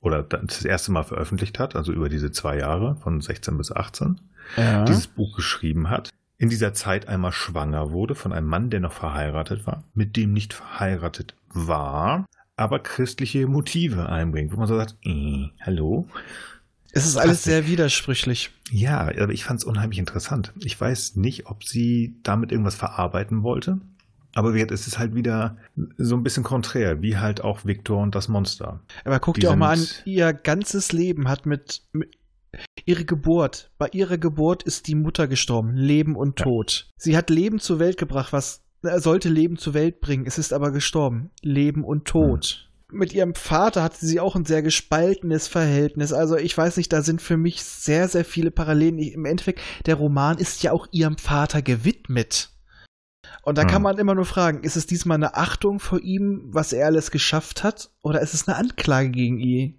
oder 0.00 0.22
das 0.22 0.64
erste 0.64 0.92
Mal 0.92 1.02
veröffentlicht 1.04 1.58
hat, 1.58 1.76
also 1.76 1.92
über 1.92 2.08
diese 2.08 2.30
zwei 2.32 2.58
Jahre 2.58 2.96
von 2.96 3.20
16 3.20 3.56
bis 3.58 3.72
18, 3.72 4.20
Ja. 4.56 4.84
dieses 4.84 5.06
Buch 5.06 5.36
geschrieben 5.36 5.90
hat, 5.90 6.10
in 6.38 6.48
dieser 6.48 6.74
Zeit 6.74 7.06
einmal 7.08 7.32
schwanger 7.32 7.92
wurde 7.92 8.14
von 8.14 8.32
einem 8.32 8.48
Mann, 8.48 8.70
der 8.70 8.80
noch 8.80 8.92
verheiratet 8.92 9.66
war, 9.66 9.84
mit 9.94 10.16
dem 10.16 10.32
nicht 10.32 10.54
verheiratet 10.54 11.36
war, 11.48 12.26
aber 12.56 12.80
christliche 12.80 13.46
Motive 13.46 14.08
einbringt, 14.08 14.52
wo 14.52 14.56
man 14.56 14.66
so 14.66 14.76
sagt, 14.76 14.96
äh, 15.04 15.48
hallo? 15.60 16.08
Es 16.92 17.06
ist 17.06 17.16
alles 17.16 17.42
sehr 17.42 17.66
widersprüchlich. 17.66 18.50
Ja, 18.70 19.00
aber 19.00 19.32
ich 19.32 19.44
fand 19.44 19.60
es 19.60 19.64
unheimlich 19.64 19.98
interessant. 19.98 20.52
Ich 20.60 20.80
weiß 20.80 21.16
nicht, 21.16 21.46
ob 21.46 21.64
sie 21.64 22.16
damit 22.22 22.52
irgendwas 22.52 22.74
verarbeiten 22.74 23.42
wollte. 23.42 23.80
Aber 24.34 24.54
es 24.54 24.86
ist 24.86 24.98
halt 24.98 25.14
wieder 25.14 25.58
so 25.98 26.16
ein 26.16 26.22
bisschen 26.22 26.42
konträr, 26.42 27.02
wie 27.02 27.18
halt 27.18 27.42
auch 27.42 27.64
Victor 27.66 28.02
und 28.02 28.14
das 28.14 28.28
Monster. 28.28 28.80
Aber 29.04 29.20
guck 29.20 29.34
Die 29.34 29.42
dir 29.42 29.50
auch 29.50 29.56
mal 29.56 29.76
an, 29.76 29.86
ihr 30.06 30.32
ganzes 30.32 30.92
Leben 30.92 31.28
hat 31.28 31.44
mit, 31.44 31.82
mit 31.92 32.16
ihre 32.86 33.04
Geburt. 33.04 33.70
Bei 33.76 33.88
ihrer 33.92 34.16
Geburt 34.16 34.62
ist 34.62 34.86
die 34.88 34.94
Mutter 34.94 35.28
gestorben, 35.28 35.74
Leben 35.76 36.16
und 36.16 36.40
Ja. 36.40 36.44
Tod. 36.44 36.88
Sie 36.96 37.16
hat 37.16 37.28
Leben 37.28 37.58
zur 37.58 37.78
Welt 37.78 37.98
gebracht, 37.98 38.32
was 38.32 38.62
er 38.82 39.00
sollte 39.00 39.28
Leben 39.28 39.56
zur 39.58 39.74
Welt 39.74 40.00
bringen. 40.00 40.26
Es 40.26 40.38
ist 40.38 40.52
aber 40.52 40.72
gestorben, 40.72 41.30
Leben 41.42 41.84
und 41.84 42.06
Tod. 42.06 42.68
Mit 42.92 43.12
ihrem 43.12 43.34
Vater 43.34 43.82
hatte 43.82 44.04
sie 44.04 44.20
auch 44.20 44.36
ein 44.36 44.44
sehr 44.44 44.62
gespaltenes 44.62 45.48
Verhältnis. 45.48 46.12
Also 46.12 46.36
ich 46.36 46.56
weiß 46.56 46.76
nicht, 46.76 46.92
da 46.92 47.02
sind 47.02 47.20
für 47.22 47.36
mich 47.36 47.62
sehr, 47.62 48.08
sehr 48.08 48.24
viele 48.24 48.50
Parallelen. 48.50 48.98
Im 48.98 49.24
Endeffekt, 49.24 49.60
der 49.86 49.96
Roman 49.96 50.38
ist 50.38 50.62
ja 50.62 50.72
auch 50.72 50.86
ihrem 50.90 51.18
Vater 51.18 51.62
gewidmet. 51.62 52.50
Und 53.42 53.58
da 53.58 53.62
hm. 53.62 53.68
kann 53.68 53.82
man 53.82 53.98
immer 53.98 54.14
nur 54.14 54.24
fragen, 54.24 54.62
ist 54.62 54.76
es 54.76 54.86
diesmal 54.86 55.16
eine 55.16 55.34
Achtung 55.34 55.80
vor 55.80 56.00
ihm, 56.00 56.42
was 56.46 56.72
er 56.72 56.86
alles 56.86 57.10
geschafft 57.10 57.64
hat, 57.64 57.90
oder 58.02 58.20
ist 58.20 58.34
es 58.34 58.46
eine 58.46 58.56
Anklage 58.56 59.10
gegen 59.10 59.38
ihn? 59.38 59.78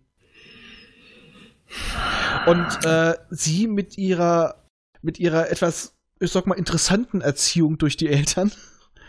Und 2.46 2.86
äh, 2.86 3.16
sie 3.30 3.68
mit 3.68 3.98
ihrer, 3.98 4.64
mit 5.02 5.20
ihrer 5.20 5.50
etwas, 5.50 5.96
ich 6.20 6.32
sag 6.32 6.46
mal, 6.46 6.56
interessanten 6.56 7.22
Erziehung 7.22 7.78
durch 7.78 7.96
die 7.96 8.10
Eltern. 8.10 8.52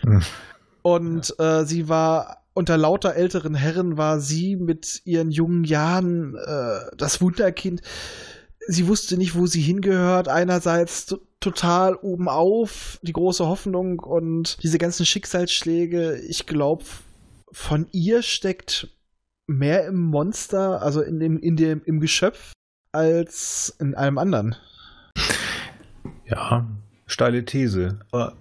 Hm. 0.02 0.22
Und 0.82 1.34
äh, 1.40 1.64
sie 1.64 1.88
war 1.88 2.43
unter 2.54 2.78
lauter 2.78 3.14
älteren 3.14 3.54
Herren 3.54 3.96
war 3.98 4.20
sie 4.20 4.56
mit 4.56 5.02
ihren 5.04 5.30
jungen 5.30 5.64
Jahren 5.64 6.36
äh, 6.36 6.96
das 6.96 7.20
Wunderkind. 7.20 7.82
Sie 8.66 8.86
wusste 8.86 9.18
nicht, 9.18 9.34
wo 9.34 9.46
sie 9.46 9.60
hingehört. 9.60 10.28
Einerseits 10.28 11.14
total 11.40 11.96
oben 11.96 12.28
auf, 12.28 12.98
die 13.02 13.12
große 13.12 13.46
Hoffnung 13.46 13.98
und 13.98 14.62
diese 14.62 14.78
ganzen 14.78 15.04
Schicksalsschläge. 15.04 16.18
Ich 16.28 16.46
glaube, 16.46 16.84
von 17.52 17.86
ihr 17.92 18.22
steckt 18.22 18.88
mehr 19.46 19.86
im 19.86 20.00
Monster, 20.00 20.80
also 20.80 21.02
in 21.02 21.20
dem, 21.20 21.38
in 21.38 21.56
dem, 21.56 21.82
im 21.84 22.00
Geschöpf, 22.00 22.52
als 22.92 23.76
in 23.80 23.94
allem 23.94 24.16
anderen. 24.16 24.56
Ja, 26.24 26.66
steile 27.06 27.44
These. 27.44 27.98
Aber 28.10 28.36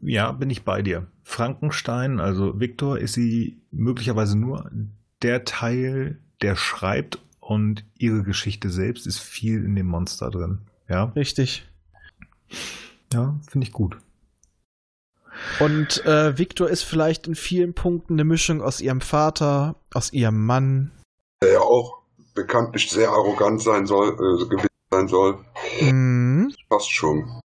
ja, 0.00 0.32
bin 0.32 0.50
ich 0.50 0.64
bei 0.64 0.82
dir. 0.82 1.06
Frankenstein, 1.22 2.20
also 2.20 2.58
Victor, 2.60 2.98
ist 2.98 3.14
sie 3.14 3.60
möglicherweise 3.70 4.38
nur 4.38 4.70
der 5.22 5.44
Teil, 5.44 6.18
der 6.40 6.56
schreibt 6.56 7.18
und 7.40 7.84
ihre 7.98 8.22
Geschichte 8.22 8.70
selbst 8.70 9.06
ist 9.06 9.18
viel 9.18 9.64
in 9.64 9.74
dem 9.74 9.86
Monster 9.86 10.30
drin. 10.30 10.58
Ja. 10.88 11.04
Richtig. 11.16 11.68
Ja, 13.12 13.38
finde 13.48 13.66
ich 13.66 13.72
gut. 13.72 13.96
Und 15.60 16.04
äh, 16.04 16.38
Victor 16.38 16.68
ist 16.68 16.82
vielleicht 16.82 17.26
in 17.26 17.34
vielen 17.34 17.74
Punkten 17.74 18.14
eine 18.14 18.24
Mischung 18.24 18.62
aus 18.62 18.80
ihrem 18.80 19.00
Vater, 19.00 19.76
aus 19.92 20.12
ihrem 20.12 20.44
Mann. 20.44 20.92
Der 21.42 21.52
ja 21.52 21.60
auch 21.60 22.02
bekanntlich 22.34 22.90
sehr 22.90 23.08
arrogant 23.10 23.60
sein 23.62 23.86
soll, 23.86 24.10
äh, 24.10 24.48
gewesen 24.48 24.68
sein 24.90 25.08
soll. 25.08 25.38
Mhm. 25.80 26.54
Passt 26.68 26.90
schon. 26.90 27.40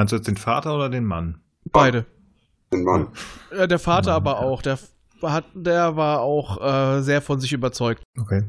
Meinst 0.00 0.12
du 0.12 0.16
jetzt 0.16 0.28
den 0.28 0.38
Vater 0.38 0.74
oder 0.74 0.88
den 0.88 1.04
Mann? 1.04 1.42
Beide. 1.66 2.06
Den 2.72 2.84
Mann. 2.84 3.08
Ja, 3.54 3.66
der 3.66 3.78
Vater 3.78 4.12
Mann, 4.12 4.16
aber 4.16 4.30
ja. 4.30 4.38
auch. 4.38 4.62
Der, 4.62 4.78
hat, 5.20 5.44
der 5.52 5.94
war 5.94 6.20
auch 6.20 6.58
äh, 6.58 7.02
sehr 7.02 7.20
von 7.20 7.38
sich 7.38 7.52
überzeugt. 7.52 8.02
Okay. 8.18 8.44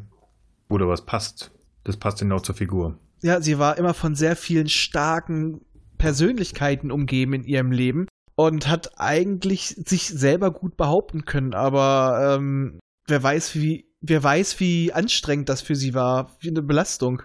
Oder 0.69 0.87
was 0.87 1.05
passt? 1.05 1.51
Das 1.83 1.97
passt 1.97 2.19
genau 2.19 2.39
zur 2.39 2.55
Figur. 2.55 2.97
Ja, 3.21 3.41
sie 3.41 3.59
war 3.59 3.77
immer 3.77 3.93
von 3.93 4.15
sehr 4.15 4.37
vielen 4.37 4.69
starken 4.69 5.59
Persönlichkeiten 5.97 6.89
umgeben 6.89 7.33
in 7.33 7.43
ihrem 7.43 7.73
Leben 7.73 8.07
und 8.35 8.69
hat 8.69 8.97
eigentlich 8.97 9.75
sich 9.85 10.07
selber 10.07 10.51
gut 10.51 10.77
behaupten 10.77 11.25
können, 11.25 11.53
aber 11.53 12.37
ähm, 12.37 12.79
wer 13.07 13.21
weiß, 13.21 13.55
wie 13.55 13.91
wer 13.99 14.23
weiß, 14.23 14.61
wie 14.61 14.93
anstrengend 14.93 15.49
das 15.49 15.61
für 15.61 15.75
sie 15.75 15.93
war, 15.93 16.31
wie 16.39 16.49
eine 16.49 16.61
Belastung. 16.61 17.23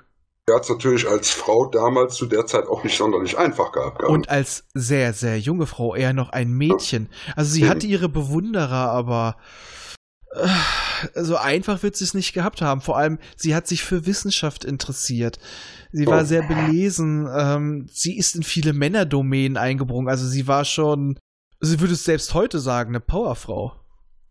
Er 0.48 0.54
hat 0.54 0.62
es 0.62 0.68
natürlich 0.68 1.08
als 1.08 1.30
Frau 1.30 1.68
damals 1.68 2.14
zu 2.14 2.26
der 2.26 2.46
Zeit 2.46 2.68
auch 2.68 2.84
nicht 2.84 2.96
sonderlich 2.96 3.36
einfach 3.36 3.72
gehabt. 3.72 3.98
gehabt. 3.98 4.14
Und 4.14 4.28
als 4.28 4.64
sehr, 4.74 5.12
sehr 5.12 5.40
junge 5.40 5.66
Frau 5.66 5.96
eher 5.96 6.12
noch 6.12 6.28
ein 6.30 6.52
Mädchen. 6.52 7.08
Also 7.34 7.52
sie 7.52 7.64
mhm. 7.64 7.68
hatte 7.68 7.86
ihre 7.88 8.08
Bewunderer, 8.08 8.90
aber 8.90 9.38
äh, 10.30 10.46
so 11.14 11.36
einfach 11.36 11.82
wird 11.82 11.96
sie 11.96 12.04
es 12.04 12.14
nicht 12.14 12.32
gehabt 12.32 12.62
haben. 12.62 12.80
Vor 12.80 12.96
allem, 12.96 13.18
sie 13.36 13.56
hat 13.56 13.66
sich 13.66 13.82
für 13.82 14.06
Wissenschaft 14.06 14.64
interessiert. 14.64 15.40
Sie 15.90 16.06
war 16.06 16.22
oh. 16.22 16.24
sehr 16.24 16.42
belesen. 16.42 17.28
Ähm, 17.36 17.86
sie 17.90 18.16
ist 18.16 18.36
in 18.36 18.44
viele 18.44 18.72
Männerdomänen 18.72 19.56
eingebrungen. 19.56 20.08
Also 20.08 20.28
sie 20.28 20.46
war 20.46 20.64
schon, 20.64 21.18
sie 21.58 21.80
würde 21.80 21.94
es 21.94 22.04
selbst 22.04 22.34
heute 22.34 22.60
sagen, 22.60 22.90
eine 22.90 23.00
Powerfrau. 23.00 23.72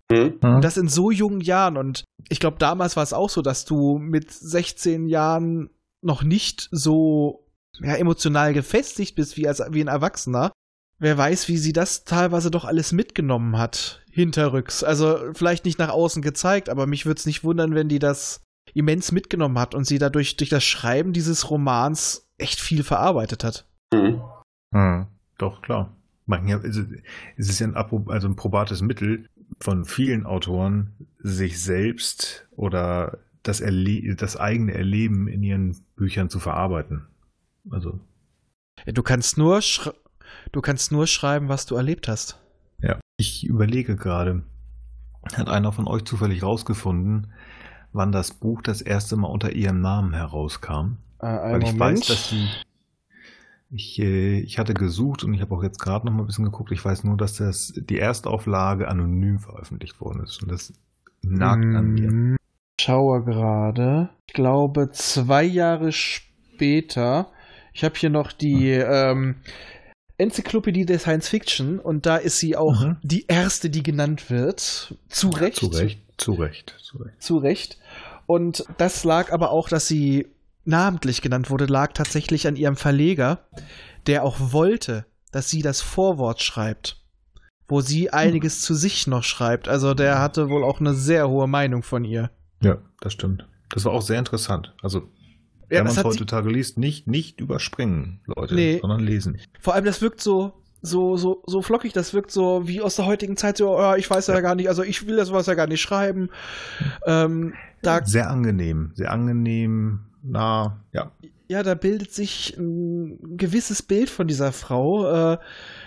Mhm. 0.09 0.39
Und 0.41 0.63
das 0.63 0.77
in 0.77 0.87
so 0.87 1.11
jungen 1.11 1.41
Jahren. 1.41 1.75
Und 1.75 2.05
ich 2.29 2.39
glaube, 2.39 2.57
damals 2.57 2.95
war 2.95 3.03
es 3.03 3.11
auch 3.11 3.29
so, 3.29 3.41
dass 3.41 3.65
du 3.65 3.97
mit 3.97 4.31
16 4.31 5.07
Jahren 5.07 5.71
noch 6.05 6.23
nicht 6.23 6.69
so 6.71 7.45
ja, 7.79 7.95
emotional 7.95 8.53
gefestigt 8.53 9.15
bist 9.15 9.37
wie, 9.37 9.47
als, 9.47 9.61
wie 9.71 9.81
ein 9.81 9.87
Erwachsener, 9.87 10.51
wer 10.99 11.17
weiß, 11.17 11.47
wie 11.49 11.57
sie 11.57 11.73
das 11.73 12.05
teilweise 12.05 12.51
doch 12.51 12.65
alles 12.65 12.91
mitgenommen 12.91 13.57
hat, 13.57 14.03
hinterrücks. 14.09 14.83
Also 14.83 15.33
vielleicht 15.33 15.65
nicht 15.65 15.79
nach 15.79 15.89
außen 15.89 16.21
gezeigt, 16.21 16.69
aber 16.69 16.87
mich 16.87 17.05
würde 17.05 17.19
es 17.19 17.25
nicht 17.25 17.43
wundern, 17.43 17.75
wenn 17.75 17.89
die 17.89 17.99
das 17.99 18.41
immens 18.73 19.11
mitgenommen 19.11 19.59
hat 19.59 19.75
und 19.75 19.85
sie 19.85 19.97
dadurch 19.97 20.37
durch 20.37 20.49
das 20.49 20.63
Schreiben 20.63 21.13
dieses 21.13 21.49
Romans 21.49 22.27
echt 22.37 22.59
viel 22.59 22.83
verarbeitet 22.83 23.43
hat. 23.43 23.65
Mhm. 23.93 24.21
Mhm. 24.71 25.07
Doch, 25.37 25.61
klar. 25.61 25.95
Also, 26.27 26.85
es 27.37 27.49
ist 27.49 27.59
ja 27.59 27.67
ein, 27.67 27.75
also 27.75 28.27
ein 28.27 28.35
probates 28.35 28.81
Mittel 28.81 29.29
von 29.59 29.85
vielen 29.85 30.25
Autoren, 30.25 31.07
sich 31.19 31.61
selbst 31.61 32.47
oder 32.51 33.19
das, 33.47 33.61
Erle 33.61 34.15
das 34.15 34.37
eigene 34.37 34.73
Erleben 34.73 35.27
in 35.27 35.43
ihren 35.43 35.77
Büchern 35.95 36.29
zu 36.29 36.39
verarbeiten. 36.39 37.05
Also. 37.69 37.99
Du 38.85 39.03
kannst 39.03 39.37
nur 39.37 39.61
du 40.51 40.61
kannst 40.61 40.91
nur 40.91 41.07
schreiben, 41.07 41.49
was 41.49 41.65
du 41.65 41.75
erlebt 41.75 42.07
hast. 42.07 42.39
Ja, 42.81 42.99
ich 43.17 43.45
überlege 43.45 43.95
gerade, 43.95 44.43
hat 45.33 45.49
einer 45.49 45.71
von 45.71 45.87
euch 45.87 46.03
zufällig 46.03 46.43
rausgefunden, 46.43 47.31
wann 47.93 48.11
das 48.11 48.31
Buch 48.31 48.61
das 48.61 48.81
erste 48.81 49.15
Mal 49.15 49.27
unter 49.27 49.53
ihrem 49.53 49.81
Namen 49.81 50.13
herauskam? 50.13 50.97
Äh, 51.19 51.25
Weil 51.25 51.63
ich 51.63 51.73
Moment. 51.73 51.79
weiß, 51.79 52.07
dass 52.07 52.29
sie 52.29 52.47
ich, 53.71 53.99
äh, 53.99 54.39
ich 54.39 54.59
hatte 54.59 54.73
gesucht 54.73 55.23
und 55.23 55.33
ich 55.33 55.41
habe 55.41 55.55
auch 55.55 55.63
jetzt 55.63 55.79
gerade 55.79 56.05
noch 56.05 56.13
mal 56.13 56.23
ein 56.23 56.27
bisschen 56.27 56.45
geguckt. 56.45 56.71
Ich 56.71 56.83
weiß 56.83 57.03
nur, 57.03 57.17
dass 57.17 57.35
das 57.35 57.73
die 57.75 57.99
Erstauflage 57.99 58.87
anonym 58.87 59.39
veröffentlicht 59.39 59.99
worden 59.99 60.23
ist 60.23 60.41
und 60.41 60.51
das 60.51 60.73
nagt 61.21 61.65
mm. 61.65 61.75
an 61.75 61.93
mir. 61.93 62.37
Schaue 62.85 63.23
gerade. 63.23 64.09
Ich 64.27 64.35
glaube, 64.35 64.91
zwei 64.91 65.43
Jahre 65.43 65.91
später. 65.91 67.31
Ich 67.73 67.83
habe 67.83 67.95
hier 67.97 68.11
noch 68.11 68.31
die 68.31 68.69
ähm, 68.73 69.37
Enzyklopädie 70.19 70.85
der 70.85 70.99
Science 70.99 71.27
Fiction 71.27 71.79
und 71.79 72.05
da 72.05 72.17
ist 72.17 72.37
sie 72.37 72.55
auch 72.55 72.79
mhm. 72.85 72.97
die 73.01 73.25
erste, 73.27 73.71
die 73.71 73.81
genannt 73.81 74.29
wird. 74.29 74.93
Zu 75.09 75.29
Recht. 75.29 75.57
Zu 75.57 75.65
Recht, 75.65 75.99
zu 76.17 76.33
Recht, 76.33 76.75
zu 76.79 76.97
Recht. 76.97 77.23
Zu 77.23 77.37
Recht. 77.39 77.79
Und 78.27 78.63
das 78.77 79.03
lag 79.03 79.31
aber 79.31 79.49
auch, 79.49 79.67
dass 79.67 79.87
sie 79.87 80.27
namentlich 80.63 81.23
genannt 81.23 81.49
wurde, 81.49 81.65
lag 81.65 81.93
tatsächlich 81.93 82.47
an 82.47 82.55
ihrem 82.55 82.75
Verleger, 82.75 83.47
der 84.05 84.23
auch 84.23 84.37
wollte, 84.39 85.07
dass 85.31 85.49
sie 85.49 85.63
das 85.63 85.81
Vorwort 85.81 86.43
schreibt, 86.43 87.03
wo 87.67 87.81
sie 87.81 88.11
einiges 88.11 88.57
hm. 88.57 88.61
zu 88.61 88.75
sich 88.75 89.07
noch 89.07 89.23
schreibt. 89.23 89.67
Also 89.67 89.95
der 89.95 90.19
hatte 90.19 90.49
wohl 90.49 90.63
auch 90.63 90.79
eine 90.79 90.93
sehr 90.93 91.27
hohe 91.27 91.47
Meinung 91.47 91.81
von 91.81 92.03
ihr. 92.03 92.29
Ja, 92.61 92.77
das 93.01 93.13
stimmt. 93.13 93.47
Das 93.69 93.85
war 93.85 93.93
auch 93.93 94.01
sehr 94.01 94.19
interessant. 94.19 94.73
Also, 94.81 95.09
ja, 95.69 95.79
wenn 95.79 95.85
man 95.85 95.93
es 95.93 96.03
heutzutage 96.03 96.49
liest, 96.49 96.77
nicht, 96.77 97.07
nicht 97.07 97.39
überspringen, 97.41 98.21
Leute, 98.25 98.55
nee. 98.55 98.79
sondern 98.79 98.99
lesen. 98.99 99.39
Vor 99.59 99.73
allem, 99.73 99.85
das 99.85 100.01
wirkt 100.01 100.21
so, 100.21 100.53
so, 100.81 101.17
so, 101.17 101.43
so 101.47 101.61
flockig, 101.61 101.93
das 101.93 102.13
wirkt 102.13 102.31
so 102.31 102.67
wie 102.67 102.81
aus 102.81 102.95
der 102.95 103.05
heutigen 103.05 103.37
Zeit, 103.37 103.57
so, 103.57 103.77
oh, 103.77 103.95
ich 103.95 104.09
weiß 104.09 104.27
ja. 104.27 104.35
ja 104.35 104.41
gar 104.41 104.55
nicht, 104.55 104.69
also 104.69 104.83
ich 104.83 105.07
will 105.07 105.15
das 105.15 105.31
was 105.31 105.47
ja 105.47 105.55
gar 105.55 105.67
nicht 105.67 105.81
schreiben. 105.81 106.29
Ähm, 107.05 107.53
da, 107.81 108.05
sehr 108.05 108.29
angenehm, 108.29 108.91
sehr 108.93 109.11
angenehm, 109.11 110.05
na, 110.21 110.83
ja. 110.93 111.11
Ja, 111.47 111.61
da 111.61 111.75
bildet 111.75 112.11
sich 112.11 112.57
ein 112.57 113.37
gewisses 113.37 113.83
Bild 113.83 114.09
von 114.09 114.27
dieser 114.27 114.51
Frau. 114.51 115.33
Äh, 115.33 115.37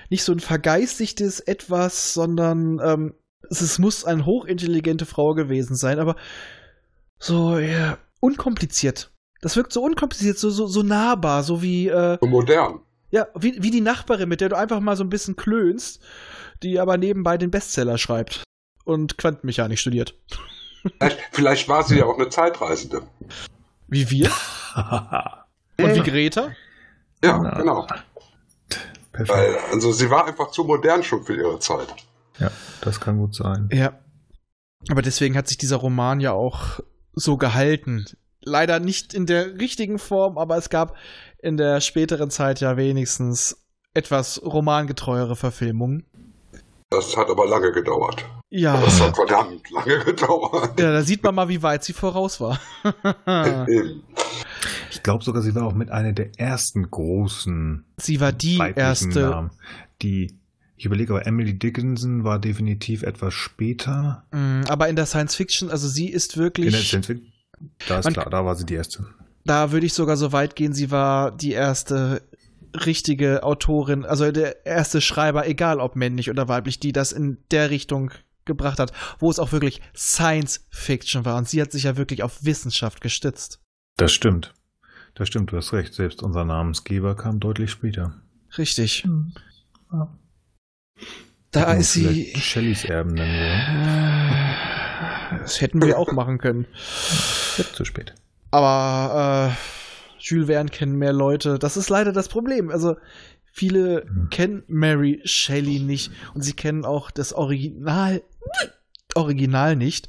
nicht 0.09 0.23
so 0.23 0.33
ein 0.33 0.39
vergeistigtes 0.39 1.41
Etwas, 1.41 2.15
sondern 2.15 2.81
ähm, 2.81 3.15
es, 3.51 3.61
es 3.61 3.79
muss 3.81 4.05
eine 4.05 4.25
hochintelligente 4.25 5.05
Frau 5.05 5.35
gewesen 5.35 5.75
sein, 5.75 5.99
aber 5.99 6.15
so 7.19 7.59
ja, 7.59 7.99
unkompliziert. 8.21 9.11
Das 9.41 9.57
wirkt 9.57 9.73
so 9.73 9.83
unkompliziert, 9.83 10.39
so, 10.39 10.51
so, 10.51 10.67
so 10.67 10.83
nahbar, 10.83 11.43
so 11.43 11.63
wie. 11.63 11.89
Äh, 11.89 12.19
so 12.21 12.27
modern. 12.27 12.81
Ja, 13.11 13.27
wie, 13.35 13.63
wie 13.63 13.71
die 13.71 13.81
Nachbarin, 13.81 14.29
mit 14.29 14.41
der 14.41 14.51
du 14.51 14.57
einfach 14.57 14.81
mal 14.81 14.97
so 14.97 15.05
ein 15.05 15.09
bisschen 15.09 15.37
klönst, 15.37 16.03
die 16.63 16.79
aber 16.79 16.99
nebenbei 16.99 17.39
den 17.39 17.51
Bestseller 17.51 17.97
schreibt 17.97 18.43
und 18.85 19.17
Quantenmechanik 19.17 19.79
studiert. 19.79 20.15
Vielleicht, 20.83 21.19
vielleicht 21.33 21.69
war 21.69 21.83
sie 21.85 21.99
ja 21.99 22.05
auch 22.05 22.19
eine 22.19 22.29
Zeitreisende. 22.29 23.03
Wie 23.87 24.11
wir? 24.11 24.31
und 25.79 25.95
wie 25.95 26.03
Greta? 26.03 26.51
Ja, 27.25 27.39
genau. 27.39 27.87
Perfekt. 29.13 29.39
Weil, 29.39 29.57
also 29.73 29.93
sie 29.93 30.11
war 30.11 30.27
einfach 30.27 30.51
zu 30.51 30.65
modern 30.65 31.03
schon 31.03 31.25
für 31.25 31.35
ihre 31.35 31.59
Zeit. 31.59 31.89
Ja, 32.39 32.51
das 32.83 33.01
kann 33.01 33.19
gut 33.19 33.35
sein. 33.35 33.69
Ja. 33.73 33.99
Aber 34.91 35.03
deswegen 35.03 35.37
hat 35.37 35.49
sich 35.49 35.59
dieser 35.59 35.77
Roman 35.77 36.21
ja 36.21 36.33
auch 36.33 36.81
so 37.19 37.37
gehalten. 37.37 38.07
Leider 38.41 38.81
nicht 38.81 39.15
in 39.15 39.27
der 39.27 39.59
richtigen 39.59 39.99
Form, 39.99 40.39
aber 40.39 40.57
es 40.57 40.71
gab 40.71 40.97
in 41.39 41.57
der 41.57 41.81
späteren 41.81 42.31
Zeit 42.31 42.61
ja 42.61 42.77
wenigstens 42.77 43.65
etwas 43.95 44.43
romangetreuere 44.45 45.37
Verfilmungen. 45.37 46.05
Das 46.91 47.17
hat 47.17 47.29
aber 47.29 47.47
lange 47.47 47.73
gedauert. 47.73 48.25
Ja. 48.51 48.81
Das 48.81 49.01
hat 49.01 49.15
verdammt 49.15 49.69
lange 49.71 49.99
gedauert. 50.05 50.81
Ja, 50.81 50.93
da 50.93 51.03
sieht 51.03 51.23
man 51.23 51.35
mal, 51.35 51.49
wie 51.49 51.63
weit 51.63 51.85
sie 51.85 51.93
voraus 51.93 52.41
war. 52.41 52.59
Ich 54.91 55.03
glaube 55.03 55.23
sogar, 55.23 55.43
sie 55.43 55.55
war 55.55 55.65
auch 55.65 55.75
mit 55.75 55.91
einer 55.91 56.13
der 56.13 56.39
ersten 56.39 56.91
großen 56.91 57.85
sie 57.99 58.21
war 58.21 58.33
die 58.33 58.59
erste. 58.75 59.21
Namen. 59.21 59.51
Die, 60.03 60.39
ich 60.79 60.85
überlege, 60.85 61.13
aber 61.13 61.27
Emily 61.27 61.59
Dickinson 61.59 62.25
war 62.25 62.39
definitiv 62.39 63.03
etwas 63.03 63.35
später. 63.35 64.25
Mm, 64.33 64.63
Aber 64.69 64.89
in 64.89 64.97
der 64.97 65.07
Science 65.07 65.35
Fiction, 65.35 65.71
also 65.71 65.89
sie 65.89 66.09
ist 66.09 66.35
In 66.35 66.39
der 66.39 66.45
wirklich, 66.45 66.89
Science 66.89 67.07
Fiction. 67.07 67.33
Da 67.89 67.99
ist 67.99 68.05
Man- 68.05 68.13
klar, 68.15 68.31
da 68.31 68.45
war 68.45 68.55
sie 68.55 68.65
die 68.65 68.75
erste. 68.75 69.05
da 69.45 69.73
würde 69.73 69.87
ich 69.87 69.93
sogar 69.95 70.17
so 70.17 70.31
weit 70.33 70.55
gehen, 70.57 70.73
sie 70.73 70.91
war 70.91 71.37
die 71.37 71.53
erste 71.53 72.23
richtige 72.87 73.43
Autorin, 73.43 74.05
also 74.05 74.31
der 74.31 74.65
erste 74.67 75.01
Schreiber, 75.01 75.47
egal 75.49 75.81
ob 75.81 75.97
männlich 75.97 76.31
oder 76.31 76.49
weiblich, 76.49 76.79
die 76.79 76.93
das 76.93 77.13
in 77.13 77.39
der 77.51 77.71
Richtung 77.71 78.11
gebracht 78.45 78.79
hat, 78.79 78.93
wo 79.19 79.31
es 79.31 79.39
auch 79.39 79.53
wirklich 79.53 79.81
Science 79.97 80.67
Fiction 80.71 81.25
war. 81.25 81.37
Und 81.37 81.49
sie 81.49 81.61
hat 81.61 81.73
sich 81.73 81.83
ja 81.85 81.97
wirklich 81.97 82.23
auf 82.23 82.45
Wissenschaft 82.45 83.01
gestützt. 83.01 83.61
Das 83.97 84.13
stimmt. 84.13 84.55
Das 85.15 85.27
stimmt, 85.29 85.51
du 85.51 85.57
hast 85.57 85.73
recht. 85.73 85.93
Selbst 85.95 86.23
unser 86.23 86.45
Namensgeber 86.45 87.17
kam 87.17 87.41
deutlich 87.41 87.71
später. 87.73 88.15
Richtig. 88.57 89.05
Ja. 89.93 90.17
Da 91.51 91.73
ist 91.75 91.93
sie. 91.93 92.33
Shellys 92.37 92.85
Erben 92.85 93.15
nennen 93.15 93.35
sollen. 95.31 95.41
Das 95.43 95.61
hätten 95.61 95.83
wir 95.83 95.99
auch 95.99 96.13
machen 96.13 96.39
können. 96.39 96.67
Jetzt 97.57 97.75
zu 97.75 97.85
spät. 97.85 98.15
Aber 98.51 99.53
äh, 99.53 99.57
Jules 100.21 100.47
Verne 100.49 100.71
kennen 100.71 100.97
mehr 100.97 101.13
Leute. 101.13 101.59
Das 101.59 101.77
ist 101.77 101.89
leider 101.91 102.13
das 102.13 102.29
Problem. 102.29 102.71
Also 102.71 102.97
viele 103.53 104.03
Hm. 104.07 104.29
kennen 104.31 104.63
Mary 104.69 105.21
Shelley 105.25 105.81
nicht 105.81 106.11
und 106.35 106.43
sie 106.43 106.53
kennen 106.53 106.85
auch 106.85 107.11
das 107.11 107.33
Original 107.33 108.23
Original 109.15 109.75
nicht. 109.75 110.09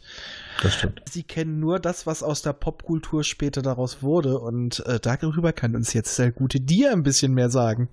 Das 0.62 0.76
stimmt. 0.76 1.02
Sie 1.10 1.24
kennen 1.24 1.60
nur 1.60 1.80
das, 1.80 2.06
was 2.06 2.22
aus 2.22 2.42
der 2.42 2.52
Popkultur 2.54 3.24
später 3.24 3.62
daraus 3.62 4.04
wurde 4.04 4.40
und 4.40 4.86
äh, 4.86 5.00
darüber 5.00 5.54
kann 5.54 5.76
uns 5.76 5.94
jetzt 5.94 6.20
der 6.20 6.32
gute 6.32 6.60
Dir 6.60 6.92
ein 6.92 7.04
bisschen 7.04 7.34
mehr 7.34 7.50
sagen. 7.50 7.88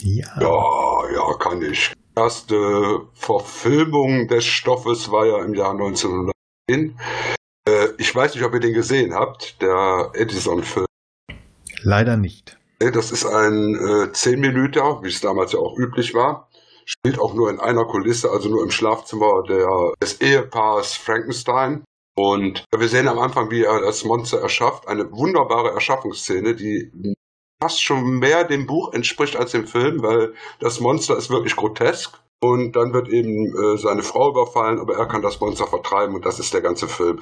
Ja. 0.00 0.28
Ja, 0.40 1.12
ja, 1.14 1.34
kann 1.38 1.60
ich. 1.62 1.92
Erste 2.16 3.08
Verfilmung 3.14 4.28
des 4.28 4.44
Stoffes 4.44 5.10
war 5.10 5.26
ja 5.26 5.44
im 5.44 5.54
Jahr 5.54 5.72
1910. 5.72 6.32
Äh, 7.68 7.88
ich 7.98 8.14
weiß 8.14 8.34
nicht, 8.34 8.44
ob 8.44 8.54
ihr 8.54 8.60
den 8.60 8.74
gesehen 8.74 9.14
habt, 9.14 9.60
der 9.60 10.10
Edison-Film. 10.14 10.86
Leider 11.82 12.16
nicht. 12.16 12.56
Das 12.78 13.10
ist 13.10 13.26
ein 13.26 13.74
äh, 13.74 14.12
10 14.12 14.38
Minuten, 14.40 14.80
wie 15.02 15.08
es 15.08 15.20
damals 15.20 15.52
ja 15.52 15.58
auch 15.58 15.76
üblich 15.76 16.14
war. 16.14 16.48
Spielt 16.84 17.18
auch 17.18 17.34
nur 17.34 17.50
in 17.50 17.58
einer 17.58 17.84
Kulisse, 17.86 18.30
also 18.30 18.48
nur 18.48 18.62
im 18.62 18.70
Schlafzimmer 18.70 19.42
der, 19.48 19.92
des 20.00 20.20
Ehepaars 20.20 20.94
Frankenstein. 20.94 21.84
Und 22.16 22.64
wir 22.76 22.88
sehen 22.88 23.08
am 23.08 23.18
Anfang, 23.18 23.50
wie 23.50 23.64
er 23.64 23.80
das 23.80 24.04
Monster 24.04 24.40
erschafft. 24.40 24.86
Eine 24.86 25.10
wunderbare 25.10 25.72
Erschaffungsszene, 25.72 26.54
die 26.54 27.16
fast 27.62 27.82
schon 27.82 28.18
mehr 28.18 28.44
dem 28.44 28.66
Buch 28.66 28.92
entspricht 28.92 29.36
als 29.36 29.52
dem 29.52 29.66
Film, 29.66 30.02
weil 30.02 30.34
das 30.60 30.80
Monster 30.80 31.16
ist 31.16 31.30
wirklich 31.30 31.56
grotesk. 31.56 32.20
Und 32.40 32.76
dann 32.76 32.92
wird 32.92 33.08
eben 33.08 33.56
äh, 33.56 33.78
seine 33.78 34.02
Frau 34.02 34.28
überfallen, 34.28 34.78
aber 34.78 34.96
er 34.96 35.06
kann 35.06 35.22
das 35.22 35.40
Monster 35.40 35.66
vertreiben 35.66 36.14
und 36.14 36.26
das 36.26 36.38
ist 36.38 36.52
der 36.52 36.60
ganze 36.60 36.88
Film 36.88 37.20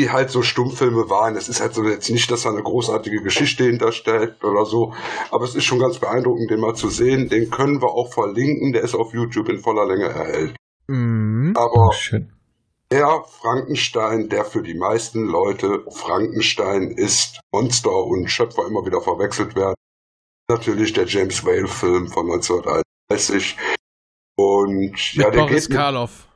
wie 0.00 0.10
halt 0.10 0.30
so 0.30 0.42
Stummfilme 0.42 1.10
waren. 1.10 1.36
Es 1.36 1.48
ist 1.48 1.60
halt 1.60 1.74
so 1.74 1.84
jetzt 1.84 2.08
nicht, 2.08 2.30
dass 2.30 2.42
da 2.42 2.50
eine 2.50 2.62
großartige 2.62 3.20
Geschichte 3.20 3.64
hinterstellt 3.64 4.42
oder 4.44 4.64
so, 4.64 4.94
aber 5.32 5.44
es 5.44 5.56
ist 5.56 5.64
schon 5.64 5.80
ganz 5.80 5.98
beeindruckend, 5.98 6.50
den 6.50 6.60
mal 6.60 6.74
zu 6.74 6.88
sehen. 6.88 7.28
Den 7.28 7.50
können 7.50 7.82
wir 7.82 7.88
auch 7.88 8.12
verlinken, 8.12 8.72
der 8.72 8.82
ist 8.82 8.94
auf 8.94 9.12
YouTube 9.12 9.48
in 9.48 9.58
voller 9.58 9.86
Länge 9.86 10.06
erhält. 10.06 10.56
Mhm. 10.86 11.52
Aber 11.56 11.92
Schön. 11.92 12.32
Der 12.90 13.24
Frankenstein, 13.40 14.28
der 14.28 14.44
für 14.44 14.62
die 14.62 14.74
meisten 14.74 15.26
Leute 15.26 15.84
Frankenstein 15.90 16.90
ist, 16.90 17.40
Monster 17.52 17.94
und 18.04 18.28
Schöpfer 18.28 18.66
immer 18.66 18.84
wieder 18.86 19.00
verwechselt 19.00 19.54
werden, 19.54 19.74
natürlich 20.50 20.92
der 20.94 21.06
James 21.06 21.44
Whale-Film 21.44 22.08
von 22.08 22.26
1931. 22.30 23.56
Und 24.38 25.14
ja, 25.14 25.26
Mit 25.26 25.34
der 25.34 25.40
Boris 25.40 25.62
geht 25.62 25.68
mit, 25.70 25.78
Karloff. 25.78 26.26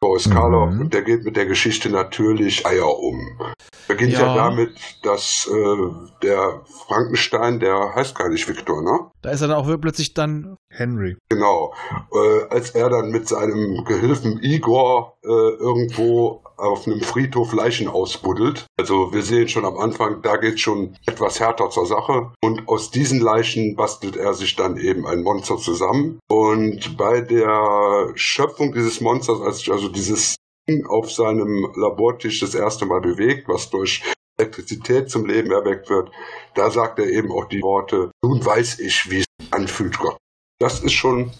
Boris 0.00 0.28
Karloff, 0.28 0.70
Mhm. 0.70 0.80
und 0.80 0.94
der 0.94 1.02
geht 1.02 1.22
mit 1.22 1.36
der 1.36 1.46
Geschichte 1.46 1.88
natürlich 1.88 2.66
Eier 2.66 2.98
um. 2.98 3.38
Beginnt 3.86 4.14
ja, 4.14 4.20
Ja. 4.26 4.34
damit, 4.34 4.74
dass 5.04 5.48
äh, 5.48 6.08
der 6.22 6.62
Frankenstein, 6.88 7.60
der 7.60 7.94
heißt 7.94 8.16
gar 8.16 8.28
nicht 8.28 8.48
Viktor, 8.48 8.82
ne? 8.82 9.10
Da 9.22 9.30
ist 9.30 9.40
er 9.40 9.48
dann 9.48 9.56
auch 9.56 9.66
wirklich 9.66 9.82
plötzlich 9.82 10.14
dann. 10.14 10.56
Henry. 10.68 11.16
Genau. 11.28 11.72
Äh, 12.12 12.44
als 12.50 12.70
er 12.70 12.90
dann 12.90 13.10
mit 13.10 13.28
seinem 13.28 13.84
Gehilfen 13.84 14.42
Igor 14.42 15.16
äh, 15.22 15.28
irgendwo 15.28 16.42
auf 16.56 16.86
einem 16.86 17.00
Friedhof 17.00 17.52
Leichen 17.52 17.88
ausbuddelt. 17.88 18.66
Also 18.78 19.12
wir 19.12 19.22
sehen 19.22 19.48
schon 19.48 19.64
am 19.64 19.78
Anfang, 19.78 20.22
da 20.22 20.36
geht 20.36 20.60
schon 20.60 20.96
etwas 21.06 21.40
härter 21.40 21.70
zur 21.70 21.86
Sache. 21.86 22.32
Und 22.42 22.68
aus 22.68 22.90
diesen 22.90 23.20
Leichen 23.20 23.76
bastelt 23.76 24.16
er 24.16 24.34
sich 24.34 24.56
dann 24.56 24.76
eben 24.76 25.06
ein 25.06 25.22
Monster 25.22 25.56
zusammen. 25.56 26.20
Und 26.28 26.96
bei 26.96 27.20
der 27.20 28.12
Schöpfung 28.14 28.72
dieses 28.72 29.00
Monsters, 29.00 29.40
als 29.40 29.68
also 29.68 29.88
dieses 29.88 30.36
Ding 30.68 30.86
auf 30.86 31.10
seinem 31.10 31.68
Labortisch 31.76 32.40
das 32.40 32.54
erste 32.54 32.86
Mal 32.86 33.00
bewegt, 33.00 33.48
was 33.48 33.70
durch 33.70 34.02
Elektrizität 34.42 35.10
zum 35.10 35.26
Leben 35.26 35.50
erweckt 35.50 35.88
wird, 35.90 36.10
da 36.54 36.70
sagt 36.70 36.98
er 36.98 37.06
eben 37.06 37.30
auch 37.32 37.46
die 37.46 37.62
Worte, 37.62 38.10
nun 38.22 38.44
weiß 38.44 38.80
ich, 38.80 39.08
wie 39.10 39.18
es 39.20 39.24
sich 39.40 39.52
anfühlt, 39.52 39.98
Gott. 39.98 40.16
Das 40.58 40.80
ist 40.80 40.92
schon 40.92 41.32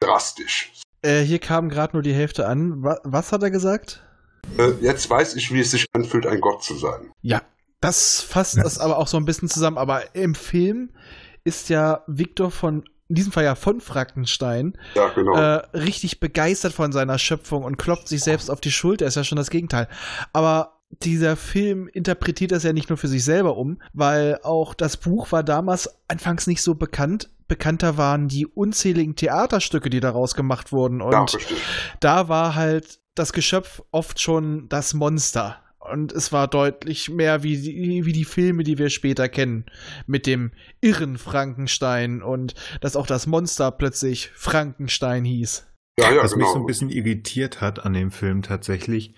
drastisch. 0.00 0.72
Äh, 1.02 1.20
hier 1.22 1.38
kam 1.38 1.68
gerade 1.68 1.94
nur 1.94 2.02
die 2.02 2.12
Hälfte 2.14 2.46
an. 2.46 2.82
Wa 2.82 2.98
was 3.04 3.32
hat 3.32 3.42
er 3.42 3.50
gesagt? 3.50 4.02
Äh, 4.58 4.72
Jetzt 4.80 5.08
weiß 5.08 5.34
ich, 5.36 5.52
wie 5.52 5.60
es 5.60 5.70
sich 5.70 5.86
anfühlt, 5.92 6.26
ein 6.26 6.40
Gott 6.40 6.62
zu 6.62 6.74
sein. 6.76 7.10
Ja, 7.22 7.42
das 7.80 8.20
fasst 8.20 8.56
Ja. 8.56 8.62
das 8.62 8.78
aber 8.78 8.98
auch 8.98 9.08
so 9.08 9.16
ein 9.16 9.24
bisschen 9.24 9.48
zusammen. 9.48 9.78
Aber 9.78 10.14
im 10.14 10.34
Film 10.34 10.90
ist 11.44 11.68
ja 11.70 12.04
Victor 12.06 12.50
von, 12.50 12.84
in 13.08 13.14
diesem 13.14 13.32
Fall 13.32 13.44
ja 13.44 13.54
von 13.54 13.80
Frankenstein, 13.80 14.76
Ja, 14.94 15.08
genau. 15.08 15.34
äh, 15.36 15.62
richtig 15.76 16.20
begeistert 16.20 16.72
von 16.74 16.92
seiner 16.92 17.18
Schöpfung 17.18 17.64
und 17.64 17.76
klopft 17.78 18.08
sich 18.08 18.22
selbst 18.22 18.50
auf 18.50 18.60
die 18.60 18.72
Schulter. 18.72 19.06
Ist 19.06 19.16
ja 19.16 19.24
schon 19.24 19.36
das 19.36 19.50
Gegenteil. 19.50 19.88
Aber 20.32 20.79
dieser 20.90 21.36
Film 21.36 21.88
interpretiert 21.88 22.52
das 22.52 22.64
ja 22.64 22.72
nicht 22.72 22.88
nur 22.88 22.98
für 22.98 23.08
sich 23.08 23.24
selber 23.24 23.56
um, 23.56 23.80
weil 23.92 24.38
auch 24.42 24.74
das 24.74 24.96
Buch 24.96 25.32
war 25.32 25.42
damals 25.42 25.88
anfangs 26.08 26.46
nicht 26.46 26.62
so 26.62 26.74
bekannt. 26.74 27.30
Bekannter 27.48 27.96
waren 27.96 28.28
die 28.28 28.46
unzähligen 28.46 29.16
Theaterstücke, 29.16 29.90
die 29.90 30.00
daraus 30.00 30.34
gemacht 30.34 30.72
wurden. 30.72 31.00
Und 31.00 31.12
ja, 31.12 31.26
da 32.00 32.28
war 32.28 32.54
halt 32.54 33.00
das 33.14 33.32
Geschöpf 33.32 33.82
oft 33.90 34.20
schon 34.20 34.68
das 34.68 34.94
Monster. 34.94 35.62
Und 35.78 36.12
es 36.12 36.30
war 36.30 36.46
deutlich 36.46 37.08
mehr 37.08 37.42
wie 37.42 37.56
die, 37.56 38.04
wie 38.04 38.12
die 38.12 38.24
Filme, 38.24 38.62
die 38.62 38.78
wir 38.78 38.90
später 38.90 39.28
kennen. 39.28 39.64
Mit 40.06 40.26
dem 40.26 40.52
irren 40.80 41.18
Frankenstein 41.18 42.22
und 42.22 42.54
dass 42.80 42.96
auch 42.96 43.06
das 43.06 43.26
Monster 43.26 43.70
plötzlich 43.70 44.30
Frankenstein 44.34 45.24
hieß. 45.24 45.66
Ja, 45.98 46.12
ja, 46.12 46.22
Was 46.22 46.36
mich 46.36 46.44
genau. 46.44 46.52
so 46.52 46.60
ein 46.60 46.66
bisschen 46.66 46.90
irritiert 46.90 47.60
hat 47.60 47.84
an 47.84 47.94
dem 47.94 48.10
Film 48.10 48.42
tatsächlich, 48.42 49.14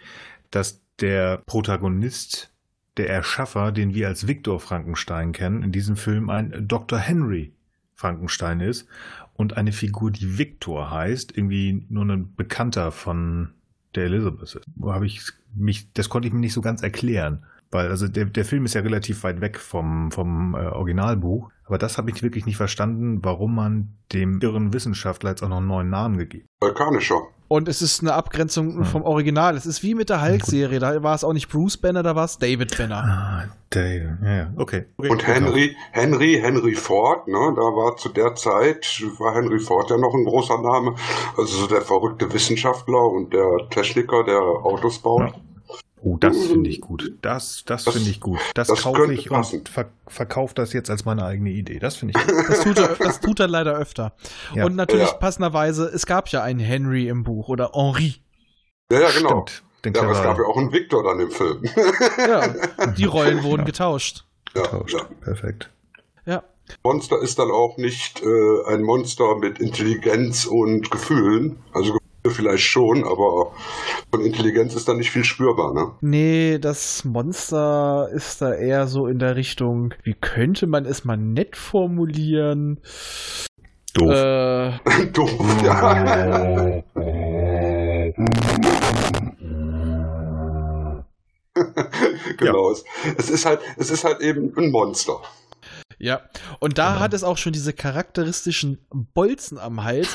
dass 0.51 0.82
der 1.03 1.43
Protagonist, 1.47 2.53
der 2.97 3.11
Erschaffer, 3.11 3.73
den 3.73 3.95
wir 3.95 4.09
als 4.09 4.27
Viktor 4.27 4.61
Frankenstein 4.61 5.33
kennen, 5.33 5.63
in 5.63 5.73
diesem 5.73 5.97
Film 5.97 6.31
ein 6.31 6.67
Dr. 6.69 6.99
Henry 6.99 7.53
Frankenstein 7.95 8.61
ist 8.61 8.87
und 9.35 9.57
eine 9.57 9.73
Figur, 9.73 10.11
die 10.11 10.39
Viktor 10.39 10.91
heißt, 10.91 11.37
irgendwie 11.37 11.87
nur 11.89 12.05
ein 12.05 12.35
Bekannter 12.35 12.93
von 12.93 13.55
der 13.95 14.05
Elizabeth 14.05 14.43
ist. 14.43 14.61
Habe 14.83 15.07
ich 15.07 15.23
mich, 15.55 15.93
das 15.93 16.09
konnte 16.09 16.29
ich 16.29 16.35
mir 16.35 16.41
nicht 16.41 16.55
so 16.55 16.61
ganz 16.61 16.83
erklären. 16.83 17.45
Weil, 17.71 17.89
also 17.89 18.07
der, 18.07 18.27
der 18.27 18.45
Film 18.45 18.67
ist 18.67 18.75
ja 18.75 18.83
relativ 18.83 19.25
weit 19.25 19.41
weg 19.41 19.59
vom, 19.59 20.11
vom 20.11 20.55
äh, 20.55 20.59
Originalbuch. 20.59 21.51
Aber 21.73 21.79
das 21.79 21.97
habe 21.97 22.11
ich 22.11 22.23
wirklich 22.23 22.45
nicht 22.45 22.59
verstanden, 22.59 23.21
warum 23.23 23.55
man 23.55 23.97
dem 24.13 24.41
irren 24.43 24.75
Wissenschaftler 24.75 25.31
jetzt 25.31 25.43
auch 25.43 25.49
noch 25.49 25.57
einen 25.57 25.69
neuen 25.69 25.89
Namen 25.89 26.19
gegeben 26.19 26.45
Vulkanischer. 26.61 27.23
Und 27.49 27.67
es 27.67 27.81
ist 27.81 28.03
eine 28.03 28.13
Abgrenzung 28.13 28.77
Hm. 28.77 28.85
vom 28.85 29.03
Original. 29.05 29.57
Es 29.57 29.65
ist 29.65 29.83
wie 29.83 29.95
mit 29.95 30.11
der 30.11 30.21
Hulk-Serie. 30.23 30.81
Da 30.81 31.03
war 31.03 31.15
es 31.15 31.25
auch 31.25 31.33
nicht 31.33 31.49
Bruce 31.49 31.79
Banner, 31.79 32.03
da 32.03 32.15
war 32.15 32.27
es 32.27 32.37
David 32.37 32.77
Banner. 32.77 32.97
Ah, 32.97 33.45
Dave. 33.71 34.19
Ja, 34.23 34.37
ja, 34.37 34.51
okay. 34.57 34.85
okay. 34.99 35.09
Und 35.09 35.27
Henry, 35.27 35.75
Henry, 35.93 36.39
Henry 36.43 36.75
Ford, 36.75 37.27
ne, 37.27 37.39
da 37.57 37.63
war 37.63 37.97
zu 37.97 38.11
der 38.11 38.35
Zeit, 38.35 39.03
war 39.19 39.35
Henry 39.35 39.59
Ford 39.59 39.89
ja 39.89 39.97
noch 39.97 40.13
ein 40.13 40.27
großer 40.27 40.61
Name. 40.61 40.95
Also 41.39 41.57
so 41.57 41.67
der 41.69 41.81
verrückte 41.81 42.31
Wissenschaftler 42.35 43.03
und 43.03 43.33
der 43.33 43.49
Techniker, 43.71 44.25
der 44.25 44.41
Autos 44.41 44.99
baut. 44.99 45.33
Oh, 46.05 46.17
das 46.17 46.37
finde 46.47 46.69
ich 46.69 46.81
gut. 46.81 47.13
Das, 47.23 47.63
das, 47.65 47.85
Das- 47.85 47.95
finde 47.95 48.11
ich 48.11 48.19
gut. 48.21 48.41
Das, 48.55 48.67
das 48.69 48.83
kaufe 48.83 49.13
ich 49.13 49.29
passen. 49.29 49.61
und 49.61 49.69
ver 49.69 49.87
verkaufe 50.09 50.53
das 50.55 50.73
jetzt 50.73 50.91
als 50.91 51.05
meine 51.05 51.25
eigene 51.25 51.51
Idee. 51.51 51.79
Das 51.79 51.95
finde 51.97 52.19
ich 52.19 52.27
gut. 52.27 52.49
Das 52.49 52.61
tut, 52.65 52.79
er, 52.79 52.89
das 52.97 53.21
tut 53.21 53.39
er 53.41 53.47
leider 53.49 53.77
öfter. 53.77 54.13
Ja. 54.55 54.65
Und 54.67 54.75
natürlich 54.75 55.07
Ja. 55.09 55.15
passenderweise, 55.15 55.85
es 55.87 56.05
gab 56.07 56.29
ja 56.31 56.43
einen 56.43 56.59
Henry 56.61 57.07
im 57.09 57.23
Buch 57.23 57.49
oder 57.49 57.71
Henri. 57.75 58.17
Ja, 58.91 59.01
ja, 59.01 59.11
genau. 59.17 59.47
Stimmt. 59.47 59.63
Den 59.85 59.95
Ja, 59.95 60.03
aber 60.03 60.13
es 60.13 60.23
gab 60.23 60.39
ja 60.39 60.45
auch 60.45 60.57
einen 60.57 60.73
Victor 60.73 61.03
dann 61.05 61.21
im 61.21 61.31
Film. 61.31 61.63
Ja, 62.19 62.49
die 62.99 63.05
Rollen 63.05 63.43
wurden 63.45 63.65
getauscht. 63.65 64.25
ja, 64.55 64.63
getauscht. 64.63 64.95
ja. 64.95 65.05
Perfekt. 65.23 65.71
Ja. 66.27 66.43
Monster 66.85 67.21
ist 67.21 67.39
dann 67.39 67.51
auch 67.51 67.77
nicht 67.79 68.23
äh, 68.23 68.67
ein 68.73 68.83
Monster 68.83 69.37
mit 69.37 69.59
Intelligenz 69.61 70.47
und 70.47 70.91
Gefühlen. 70.91 71.59
Also 71.73 71.97
Vielleicht 72.25 72.65
schon, 72.65 73.03
aber 73.03 73.53
von 74.11 74.21
Intelligenz 74.25 74.75
ist 74.75 74.87
da 74.89 74.95
nicht 74.95 75.11
viel 75.11 75.25
spürbar, 75.25 75.75
ne? 75.75 75.91
Nee, 76.01 76.59
das 76.61 77.05
Monster 77.05 78.09
ist 78.13 78.41
da 78.41 78.55
eher 78.55 78.87
so 78.87 79.09
in 79.09 79.19
der 79.19 79.35
Richtung, 79.35 79.93
wie 80.05 80.15
könnte 80.15 80.67
man 80.69 80.85
es 80.87 81.05
mal 81.05 81.17
nett 81.17 81.57
formulieren? 81.57 82.79
Doof. 83.95 84.11
Äh, 84.13 84.79
Doof, 85.13 85.33
ja. 85.65 86.83
genau. 92.39 92.71
Es, 92.73 92.85
es 93.19 93.31
ist 93.31 93.47
halt, 93.47 93.61
es 93.77 93.91
ist 93.91 94.05
halt 94.05 94.21
eben 94.21 94.53
ein 94.57 94.71
Monster. 94.71 95.21
ja. 95.99 96.21
Und 96.61 96.79
da 96.79 96.91
Genau. 96.93 97.01
hat 97.01 97.15
es 97.15 97.25
auch 97.25 97.37
schon 97.39 97.53
diese 97.53 97.73
charakteristischen 97.73 98.79
Bolzen 99.15 99.59
am 99.59 99.83
Hals, 99.85 100.09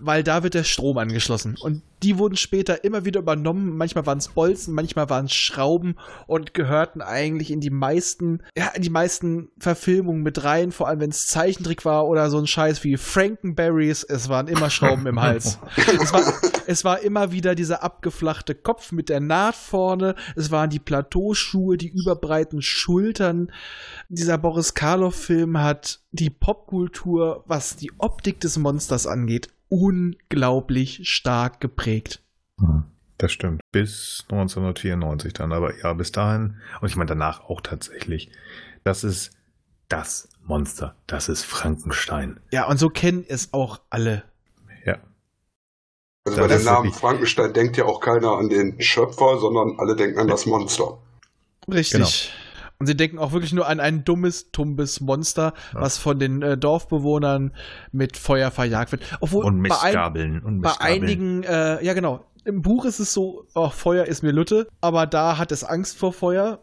weil 0.00 0.22
da 0.22 0.42
wird 0.42 0.54
der 0.54 0.64
Strom 0.64 0.98
angeschlossen. 0.98 1.56
Und 1.60 1.82
die 2.02 2.18
wurden 2.18 2.36
später 2.36 2.84
immer 2.84 3.04
wieder 3.04 3.20
übernommen. 3.20 3.76
Manchmal 3.76 4.06
waren 4.06 4.18
es 4.18 4.28
Bolzen, 4.28 4.74
manchmal 4.74 5.10
waren 5.10 5.26
es 5.26 5.34
Schrauben 5.34 5.96
und 6.26 6.54
gehörten 6.54 7.02
eigentlich 7.02 7.50
in 7.50 7.60
die 7.60 7.70
meisten, 7.70 8.42
ja, 8.56 8.68
in 8.68 8.82
die 8.82 8.90
meisten 8.90 9.48
Verfilmungen 9.58 10.22
mit 10.22 10.44
rein, 10.44 10.70
vor 10.70 10.88
allem 10.88 11.00
wenn 11.00 11.10
es 11.10 11.26
Zeichentrick 11.26 11.84
war 11.84 12.06
oder 12.06 12.30
so 12.30 12.38
ein 12.38 12.46
Scheiß 12.46 12.84
wie 12.84 12.96
Frankenberries. 12.96 14.04
Es 14.04 14.28
waren 14.28 14.48
immer 14.48 14.70
Schrauben 14.70 15.06
im 15.06 15.20
Hals. 15.20 15.58
Es 16.00 16.12
war, 16.12 16.22
es 16.66 16.84
war 16.84 17.00
immer 17.00 17.32
wieder 17.32 17.54
dieser 17.54 17.82
abgeflachte 17.82 18.54
Kopf 18.54 18.92
mit 18.92 19.08
der 19.08 19.20
Naht 19.20 19.56
vorne. 19.56 20.14
Es 20.36 20.50
waren 20.50 20.70
die 20.70 20.78
Plateauschuhe, 20.78 21.76
die 21.76 21.88
überbreiten 21.88 22.62
Schultern. 22.62 23.50
Dieser 24.08 24.38
Boris 24.38 24.74
Karloff-Film 24.74 25.58
hat 25.58 26.00
die 26.12 26.30
Popkultur, 26.30 27.44
was 27.46 27.76
die 27.76 27.90
Optik 27.98 28.40
des 28.40 28.58
Monsters 28.58 29.06
angeht, 29.06 29.48
unglaublich 29.68 31.00
stark 31.08 31.60
geprägt. 31.60 32.22
Hm, 32.58 32.84
Das 33.18 33.32
stimmt. 33.32 33.60
Bis 33.72 34.24
1994 34.30 35.32
dann. 35.32 35.52
Aber 35.52 35.76
ja, 35.78 35.92
bis 35.92 36.12
dahin. 36.12 36.56
Und 36.80 36.88
ich 36.88 36.96
meine 36.96 37.08
danach 37.08 37.40
auch 37.48 37.60
tatsächlich. 37.60 38.30
Das 38.84 39.04
ist 39.04 39.32
das 39.88 40.28
Monster. 40.44 40.94
Das 41.06 41.28
ist 41.28 41.44
Frankenstein. 41.44 42.40
Ja, 42.52 42.66
und 42.68 42.78
so 42.78 42.88
kennen 42.88 43.24
es 43.28 43.52
auch 43.52 43.80
alle. 43.90 44.24
Ja. 44.84 44.98
Also 46.24 46.38
Das 46.40 46.48
bei 46.48 46.56
dem 46.56 46.64
Namen 46.64 46.92
Frankenstein 46.92 47.52
denkt 47.52 47.76
ja 47.76 47.84
auch 47.84 48.00
keiner 48.00 48.32
an 48.32 48.48
den 48.48 48.80
Schöpfer, 48.80 49.38
sondern 49.38 49.78
alle 49.78 49.96
denken 49.96 50.18
an 50.18 50.28
das 50.28 50.46
Monster. 50.46 50.98
Richtig. 51.70 52.32
Und 52.80 52.86
sie 52.86 52.96
denken 52.96 53.18
auch 53.18 53.32
wirklich 53.32 53.52
nur 53.52 53.66
an 53.66 53.80
ein 53.80 54.04
dummes, 54.04 54.52
tumbes 54.52 55.00
Monster, 55.00 55.52
Ja. 55.74 55.80
was 55.80 55.98
von 55.98 56.18
den 56.20 56.42
äh, 56.42 56.56
Dorfbewohnern 56.56 57.52
mit 57.90 58.16
Feuer 58.16 58.50
verjagt 58.52 58.92
wird. 58.92 59.02
Obwohl 59.20 59.44
Und 59.44 59.62
bei, 59.64 59.74
ein, 59.80 59.84
Mistgabeln. 59.86 60.42
Und 60.42 60.60
bei 60.60 60.68
Mistgabeln. 60.68 61.02
einigen, 61.02 61.42
äh, 61.42 61.84
ja 61.84 61.92
genau, 61.94 62.24
im 62.44 62.62
Buch 62.62 62.84
ist 62.84 63.00
es 63.00 63.12
so, 63.12 63.44
oh, 63.54 63.68
Feuer 63.68 64.04
ist 64.04 64.22
mir 64.22 64.30
Lütte, 64.30 64.68
aber 64.80 65.06
da 65.06 65.38
hat 65.38 65.50
es 65.52 65.64
Angst 65.64 65.98
vor 65.98 66.12
Feuer. 66.12 66.60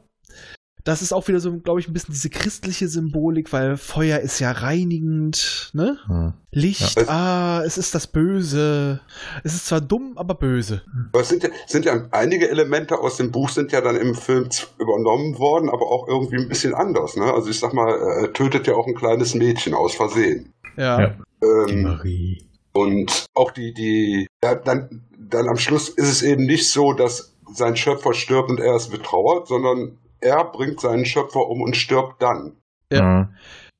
Das 0.86 1.02
ist 1.02 1.12
auch 1.14 1.28
wieder 1.28 1.40
so, 1.40 1.58
glaube 1.58 1.80
ich, 1.80 1.88
ein 1.88 1.94
bisschen 1.94 2.14
diese 2.14 2.30
christliche 2.30 2.88
Symbolik, 2.88 3.52
weil 3.52 3.76
Feuer 3.76 4.20
ist 4.20 4.40
ja 4.40 4.52
reinigend, 4.52 5.72
ne? 5.74 5.98
Hm. 6.06 6.34
Licht, 6.52 6.96
Ja. 6.98 7.08
ah, 7.08 7.64
es 7.66 7.78
ist 7.78 7.96
das 7.96 8.08
Böse. 8.08 9.02
Es 9.44 9.56
ist 9.56 9.66
zwar 9.66 9.82
dumm, 9.82 10.14
aber 10.16 10.36
böse. 10.36 10.84
Aber 11.12 11.22
es 11.22 11.30
sind 11.30 11.44
ja, 11.44 11.50
sind 11.68 11.86
ja 11.86 12.06
einige 12.12 12.50
Elemente 12.50 12.98
aus 13.00 13.18
dem 13.18 13.32
Buch 13.32 13.50
sind 13.50 13.72
ja 13.72 13.82
dann 13.82 13.96
im 13.98 14.16
Film 14.16 14.48
übernommen 14.80 15.38
worden, 15.40 15.70
aber 15.70 15.88
auch 15.88 16.08
irgendwie 16.08 16.38
ein 16.38 16.48
bisschen 16.48 16.74
anders. 16.74 17.16
Ne? 17.18 17.34
Also 17.34 17.50
ich 17.50 17.60
sag 17.60 17.74
mal, 17.74 17.90
er 18.22 18.32
tötet 18.34 18.68
ja 18.68 18.76
auch 18.76 18.88
ein 18.88 18.96
kleines 18.96 19.34
Mädchen 19.36 19.74
aus 19.74 19.96
Versehen. 19.96 20.54
Ja. 20.78 21.02
Ja. 21.02 21.16
Die 21.42 21.74
Ähm, 21.74 21.82
Marie. 21.82 22.46
und 22.74 23.26
auch 23.34 23.52
die, 23.52 23.74
die, 23.74 24.28
ja, 24.44 24.56
dann, 24.56 25.02
dann 25.18 25.50
am 25.50 25.58
Schluss 25.58 25.90
ist 25.90 26.10
es 26.10 26.22
eben 26.22 26.46
nicht 26.46 26.70
so, 26.70 26.94
dass 26.94 27.34
sein 27.54 27.76
Schöpfer 27.76 28.14
stirbt 28.14 28.50
und 28.50 28.60
er 28.60 28.76
ist 28.76 28.92
betrauert, 28.92 29.48
sondern 29.48 29.98
er 30.26 30.44
bringt 30.46 30.82
seinen 30.82 31.06
Schöpfer 31.06 31.48
um 31.48 31.62
und 31.62 31.78
stirbt 31.78 32.22
dann. 32.22 32.54
Ja. 32.92 33.30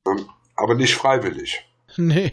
Hm. 0.06 0.26
Aber 0.54 0.74
nicht 0.74 0.94
freiwillig. 0.94 1.64
Nee. 1.96 2.32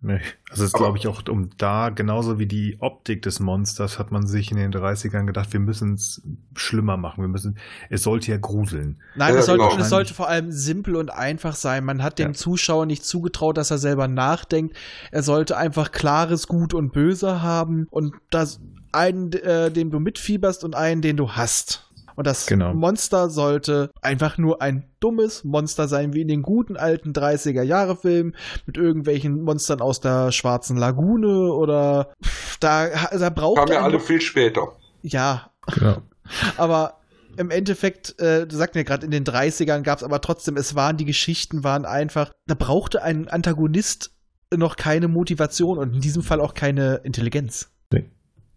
Nee. 0.00 0.20
Also 0.50 0.64
es 0.64 0.72
glaube 0.74 0.98
ich, 0.98 1.06
auch 1.06 1.22
um 1.30 1.48
da, 1.56 1.88
genauso 1.88 2.38
wie 2.38 2.46
die 2.46 2.76
Optik 2.80 3.22
des 3.22 3.40
Monsters, 3.40 3.98
hat 3.98 4.12
man 4.12 4.26
sich 4.26 4.50
in 4.50 4.58
den 4.58 4.70
30ern 4.70 5.24
gedacht, 5.24 5.52
wir 5.54 5.60
müssen 5.60 5.94
es 5.94 6.20
schlimmer 6.54 6.98
machen. 6.98 7.22
Wir 7.22 7.28
müssen, 7.28 7.58
es 7.88 8.02
sollte 8.02 8.30
ja 8.30 8.36
gruseln. 8.36 9.00
Nein, 9.14 9.32
Ja, 9.32 9.40
es, 9.40 9.46
sollte, 9.46 9.64
genau. 9.66 9.80
es 9.80 9.88
sollte 9.88 10.12
vor 10.12 10.28
allem 10.28 10.52
simpel 10.52 10.96
und 10.96 11.10
einfach 11.10 11.54
sein. 11.56 11.84
Man 11.84 12.02
hat 12.02 12.18
dem 12.18 12.28
Ja. 12.28 12.34
Zuschauer 12.34 12.84
nicht 12.84 13.04
zugetraut, 13.06 13.56
dass 13.56 13.70
er 13.70 13.78
selber 13.78 14.06
nachdenkt. 14.08 14.76
Er 15.10 15.22
sollte 15.22 15.56
einfach 15.56 15.90
klares 15.90 16.48
Gut 16.48 16.74
und 16.74 16.92
Böse 16.92 17.40
haben 17.40 17.86
und 17.90 18.14
das 18.30 18.60
einen, 18.92 19.32
äh, 19.32 19.70
dem 19.70 19.90
du 19.90 20.00
mitfieberst 20.00 20.64
und 20.64 20.74
einen, 20.74 21.00
den 21.00 21.16
du 21.16 21.32
hast. 21.32 21.90
Und 22.16 22.26
das 22.26 22.46
Genau. 22.46 22.74
Monster 22.74 23.28
sollte 23.30 23.90
einfach 24.00 24.38
nur 24.38 24.62
ein 24.62 24.84
dummes 25.00 25.44
Monster 25.44 25.88
sein, 25.88 26.14
wie 26.14 26.22
in 26.22 26.28
den 26.28 26.42
guten 26.42 26.76
alten 26.76 27.12
30er-Jahre-Filmen 27.12 28.34
mit 28.66 28.76
irgendwelchen 28.76 29.42
Monstern 29.42 29.80
aus 29.80 30.00
der 30.00 30.32
Schwarzen 30.32 30.76
Lagune 30.76 31.52
oder 31.52 32.12
da, 32.60 32.88
da 33.10 33.30
braucht 33.30 33.58
Kamen 33.58 33.72
ja 33.72 33.82
alle 33.82 34.00
viel 34.00 34.20
später. 34.20 34.72
ja, 35.02 35.50
Genau. 35.74 36.02
aber 36.56 37.00
im 37.36 37.50
Endeffekt, 37.50 38.18
äh, 38.20 38.46
du 38.46 38.54
sagst 38.56 38.76
ja 38.76 38.82
gerade, 38.82 39.04
in 39.04 39.10
den 39.10 39.24
30ern 39.24 39.82
gab 39.82 39.98
es 39.98 40.04
aber 40.04 40.20
trotzdem, 40.20 40.56
es 40.56 40.74
waren, 40.74 40.96
die 40.96 41.04
Geschichten 41.04 41.64
waren 41.64 41.84
einfach, 41.84 42.32
da 42.46 42.54
brauchte 42.54 43.02
ein 43.02 43.28
Antagonist 43.28 44.12
noch 44.54 44.76
keine 44.76 45.08
Motivation 45.08 45.78
und 45.78 45.94
in 45.94 46.00
diesem 46.00 46.22
Fall 46.22 46.40
auch 46.40 46.54
keine 46.54 46.96
Intelligenz. 47.02 47.70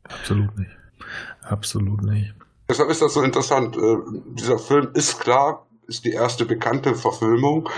Absolut 0.04 0.58
nicht. 0.58 0.72
Absolut 1.42 2.02
nicht. 2.04 2.34
Deshalb 2.70 2.90
ist 2.90 3.02
das 3.02 3.14
so 3.14 3.22
interessant. 3.22 3.78
Äh, 3.78 3.98
dieser 4.26 4.60
Film 4.60 4.90
ist 4.94 5.20
klar, 5.20 5.68
ist 5.88 6.04
die 6.06 6.12
erste 6.12 6.46
bekannte 6.46 6.96
Verfilmung. 6.96 7.70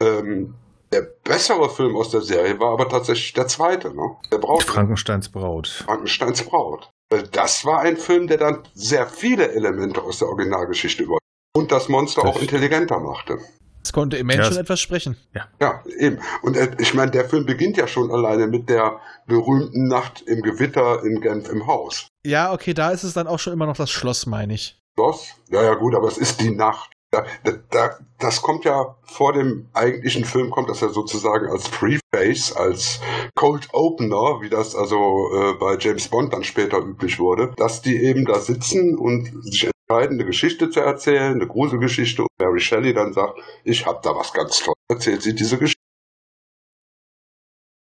Ähm, 0.00 0.54
der 0.92 1.02
bessere 1.24 1.68
Film 1.68 1.96
aus 1.96 2.10
der 2.10 2.22
Serie 2.22 2.58
war 2.60 2.72
aber 2.72 2.88
tatsächlich 2.88 3.32
der 3.32 3.46
zweite, 3.48 3.94
ne? 3.94 4.16
Der 4.32 4.38
Braut. 4.38 4.62
Frankensteins 4.62 5.28
Braut. 5.28 5.68
Frankensteins 5.68 6.42
Braut. 6.44 6.90
Äh, 7.10 7.24
Das 7.32 7.64
war 7.64 7.80
ein 7.80 7.96
Film, 7.96 8.26
der 8.26 8.38
dann 8.38 8.62
sehr 8.74 9.06
viele 9.06 9.52
Elemente 9.52 10.02
aus 10.02 10.20
der 10.20 10.28
Originalgeschichte 10.28 11.02
über 11.02 11.18
und 11.56 11.72
das 11.72 11.88
Monster 11.88 12.22
Das 12.22 12.36
auch 12.36 12.40
intelligenter 12.40 13.00
machte. 13.00 13.38
Es 13.82 13.92
konnte 13.92 14.16
im 14.18 14.26
Menschen 14.26 14.54
Ja, 14.54 14.60
etwas 14.60 14.80
sprechen. 14.80 15.16
Ja, 15.60 15.82
eben. 15.98 16.18
Und 16.42 16.56
äh, 16.56 16.70
ich 16.78 16.94
meine, 16.94 17.10
der 17.10 17.24
Film 17.28 17.46
beginnt 17.46 17.76
ja 17.76 17.86
schon 17.86 18.10
alleine 18.10 18.46
mit 18.46 18.68
der 18.68 19.00
berühmten 19.26 19.88
Nacht 19.88 20.22
im 20.22 20.42
Gewitter 20.42 21.02
in 21.04 21.20
Genf 21.20 21.48
im 21.48 21.66
Haus. 21.66 22.06
Ja, 22.28 22.52
okay, 22.52 22.74
da 22.74 22.90
ist 22.90 23.04
es 23.04 23.14
dann 23.14 23.26
auch 23.26 23.38
schon 23.38 23.54
immer 23.54 23.64
noch 23.64 23.78
das 23.78 23.90
Schloss, 23.90 24.26
meine 24.26 24.52
ich. 24.52 24.78
Schloss? 24.94 25.34
Ja, 25.48 25.62
ja, 25.62 25.74
gut, 25.74 25.94
aber 25.94 26.08
es 26.08 26.18
ist 26.18 26.42
die 26.42 26.50
Nacht. 26.50 26.92
Da, 27.10 27.24
da, 27.42 27.52
da, 27.70 27.98
das 28.18 28.42
kommt 28.42 28.66
ja 28.66 28.96
vor 29.02 29.32
dem 29.32 29.70
eigentlichen 29.72 30.26
Film, 30.26 30.50
kommt 30.50 30.68
das 30.68 30.82
ja 30.82 30.90
sozusagen 30.90 31.48
als 31.48 31.70
Preface, 31.70 32.54
als 32.54 33.00
Cold 33.34 33.68
Opener, 33.72 34.42
wie 34.42 34.50
das 34.50 34.76
also 34.76 35.30
äh, 35.32 35.54
bei 35.54 35.78
James 35.78 36.08
Bond 36.08 36.34
dann 36.34 36.44
später 36.44 36.80
üblich 36.80 37.18
wurde, 37.18 37.54
dass 37.56 37.80
die 37.80 37.96
eben 37.96 38.26
da 38.26 38.38
sitzen 38.40 38.98
und 38.98 39.32
sich 39.44 39.70
entscheiden, 39.88 40.18
eine 40.18 40.26
Geschichte 40.26 40.68
zu 40.68 40.80
erzählen, 40.80 41.32
eine 41.32 41.46
Gruselgeschichte 41.46 42.20
und 42.20 42.28
Mary 42.38 42.60
Shelley 42.60 42.92
dann 42.92 43.14
sagt, 43.14 43.40
ich 43.64 43.86
hab 43.86 44.02
da 44.02 44.14
was 44.14 44.34
ganz 44.34 44.58
Tolles, 44.58 44.76
erzählt 44.90 45.22
sie 45.22 45.34
diese 45.34 45.56
Geschichte. 45.56 45.80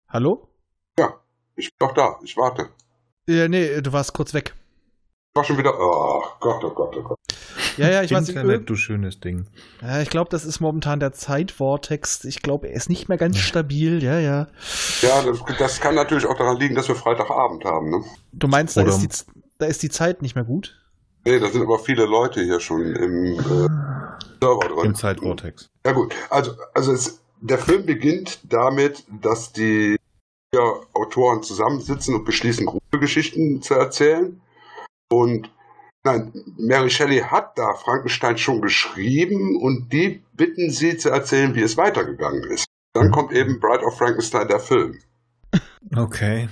Hallo? 0.08 0.48
Ich 1.58 1.76
bin 1.76 1.88
doch 1.88 1.94
da, 1.94 2.20
ich 2.24 2.38
warte. 2.38 2.70
Ja, 3.28 3.48
nee, 3.48 3.82
du 3.82 3.92
warst 3.92 4.14
kurz 4.14 4.34
weg. 4.34 4.54
Ich 5.34 5.40
war 5.40 5.44
schon 5.44 5.58
wieder, 5.58 5.74
oh 5.78 6.24
Gott, 6.40 6.64
oh 6.64 6.72
Gott, 6.72 6.96
oh 6.98 7.04
Gott. 7.04 7.18
Ja, 7.76 7.90
ja, 7.90 8.02
ich 8.02 8.12
weiß 8.12 8.28
nicht. 8.28 8.70
Du 8.70 8.76
schönes 8.76 9.20
Ding. 9.20 9.46
Ja, 9.82 10.02
ich 10.02 10.10
glaube, 10.10 10.30
das 10.32 10.46
ist 10.46 10.60
momentan 10.62 11.00
der 11.00 11.14
Zeitvortex. 11.14 12.24
Ich 12.24 12.42
glaube, 12.42 12.70
er 12.70 12.76
ist 12.76 12.90
nicht 12.90 13.08
mehr 13.08 13.18
ganz 13.18 13.38
stabil. 13.38 14.02
Ja, 14.02 14.18
ja. 14.18 14.48
Ja, 15.02 15.22
das, 15.22 15.44
das 15.60 15.80
kann 15.80 15.94
natürlich 15.94 16.26
auch 16.26 16.38
daran 16.38 16.58
liegen, 16.58 16.74
dass 16.74 16.88
wir 16.88 16.96
Freitagabend 16.96 17.66
haben, 17.66 17.92
ne? 17.92 18.04
Du 18.32 18.48
meinst, 18.48 18.78
da 18.78 18.82
ist, 18.82 19.00
die, 19.00 19.10
da 19.60 19.68
ist 19.68 19.84
die 19.84 19.90
Zeit 19.90 20.22
nicht 20.22 20.34
mehr 20.34 20.46
gut? 20.46 20.76
Nee, 21.26 21.40
da 21.40 21.50
sind 21.50 21.62
aber 21.62 21.78
viele 21.80 22.06
Leute 22.06 22.42
hier 22.42 22.60
schon 22.60 22.96
im 22.96 23.34
äh, 23.34 23.68
Server 24.42 24.70
drin. 24.70 24.86
Im 24.86 24.96
Zeitvortex. 24.96 25.70
Ja 25.86 25.92
gut, 25.92 26.16
also, 26.30 26.54
also 26.74 26.94
es, 26.94 27.22
der 27.42 27.58
Film 27.58 27.86
beginnt 27.86 28.40
damit, 28.44 29.04
dass 29.22 29.52
die 29.52 29.97
vier 30.54 30.82
Autoren 30.94 31.44
zusammensitzen 31.44 32.16
und 32.16 32.26
beschließen, 32.26 32.66
Gruselgeschichten 32.66 33.62
zu 33.62 33.74
erzählen. 33.74 34.42
Und 35.12 35.50
nein, 36.04 36.32
Mary 36.58 36.90
Shelley 36.90 37.20
hat 37.20 37.58
da 37.58 37.74
Frankenstein 37.74 38.38
schon 38.38 38.62
geschrieben 38.62 39.58
und 39.62 39.92
die 39.92 40.24
bitten 40.34 40.70
sie 40.70 40.98
zu 40.98 41.10
erzählen, 41.10 41.56
wie 41.56 41.62
es 41.62 41.78
weitergegangen 41.78 42.44
ist. 42.44 42.66
Dann 42.94 43.12
kommt 43.12 43.32
eben 43.32 43.60
Bride 43.60 43.86
of 43.86 43.98
Frankenstein, 43.98 44.48
der 44.48 44.60
Film. 44.60 45.00
Okay. 45.96 46.50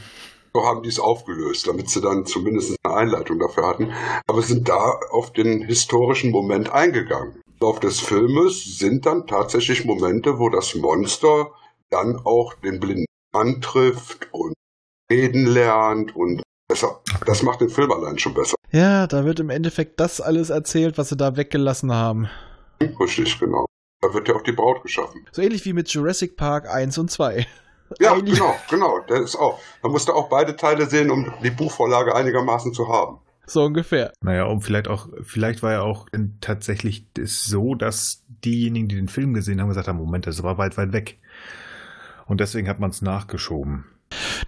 So 0.53 0.63
haben 0.63 0.83
die 0.83 0.89
es 0.89 0.99
aufgelöst, 0.99 1.67
damit 1.67 1.89
sie 1.89 2.01
dann 2.01 2.25
zumindest 2.25 2.77
eine 2.83 2.95
Einleitung 2.95 3.39
dafür 3.39 3.67
hatten. 3.67 3.91
Aber 4.27 4.41
sind 4.41 4.69
da 4.69 4.99
auf 5.11 5.33
den 5.33 5.63
historischen 5.63 6.31
Moment 6.31 6.71
eingegangen. 6.71 7.41
Im 7.47 7.67
Laufe 7.67 7.81
des 7.81 7.99
Filmes 7.99 8.77
sind 8.77 9.05
dann 9.05 9.27
tatsächlich 9.27 9.83
Momente, 9.85 10.39
wo 10.39 10.49
das 10.49 10.75
Monster 10.75 11.51
dann 11.89 12.21
auch 12.23 12.53
den 12.55 12.79
blinden 12.79 13.05
Mann 13.35 13.59
trifft 13.61 14.29
und 14.31 14.53
reden 15.11 15.45
lernt 15.45 16.15
und 16.15 16.41
Besser. 16.67 16.99
Das 17.27 17.43
macht 17.43 17.61
den 17.61 17.69
Film 17.69 17.91
allein 17.91 18.17
schon 18.17 18.33
besser. 18.33 18.55
Ja, 18.71 19.05
da 19.05 19.23
wird 19.23 19.39
im 19.39 19.51
Endeffekt 19.51 19.99
das 19.99 20.19
alles 20.19 20.49
erzählt, 20.49 20.97
was 20.97 21.09
sie 21.09 21.15
da 21.17 21.37
weggelassen 21.37 21.93
haben. 21.93 22.27
Richtig, 22.99 23.39
genau. 23.39 23.67
Da 24.01 24.11
wird 24.15 24.27
ja 24.27 24.33
auch 24.35 24.41
die 24.41 24.51
Braut 24.51 24.81
geschaffen. 24.81 25.25
So 25.31 25.43
ähnlich 25.43 25.63
wie 25.65 25.73
mit 25.73 25.89
Jurassic 25.89 26.35
Park 26.37 26.67
1 26.67 26.97
und 26.97 27.11
2. 27.11 27.45
Ja, 27.99 28.13
Eigentlich- 28.13 28.39
genau, 28.39 28.55
genau. 28.67 28.99
Der 29.07 29.21
ist 29.21 29.35
auch. 29.35 29.59
Man 29.83 29.91
musste 29.91 30.15
auch 30.15 30.27
beide 30.27 30.55
Teile 30.55 30.87
sehen, 30.87 31.11
um 31.11 31.31
die 31.43 31.51
Buchvorlage 31.51 32.15
einigermaßen 32.15 32.73
zu 32.73 32.87
haben. 32.87 33.19
So 33.45 33.63
ungefähr. 33.63 34.11
Naja, 34.21 34.45
und 34.45 34.61
vielleicht 34.61 34.87
auch, 34.87 35.07
vielleicht 35.21 35.61
war 35.61 35.71
ja 35.71 35.81
auch 35.83 36.07
tatsächlich 36.41 37.05
so, 37.23 37.75
dass 37.75 38.23
diejenigen, 38.43 38.87
die 38.87 38.95
den 38.95 39.07
Film 39.07 39.35
gesehen 39.35 39.61
haben, 39.61 39.67
gesagt 39.67 39.87
haben, 39.87 39.97
Moment, 39.99 40.25
das 40.25 40.41
war 40.41 40.57
weit, 40.57 40.77
weit 40.77 40.93
weg. 40.93 41.19
Und 42.27 42.39
deswegen 42.41 42.67
hat 42.67 42.79
man 42.79 42.89
es 42.89 43.01
nachgeschoben. 43.01 43.85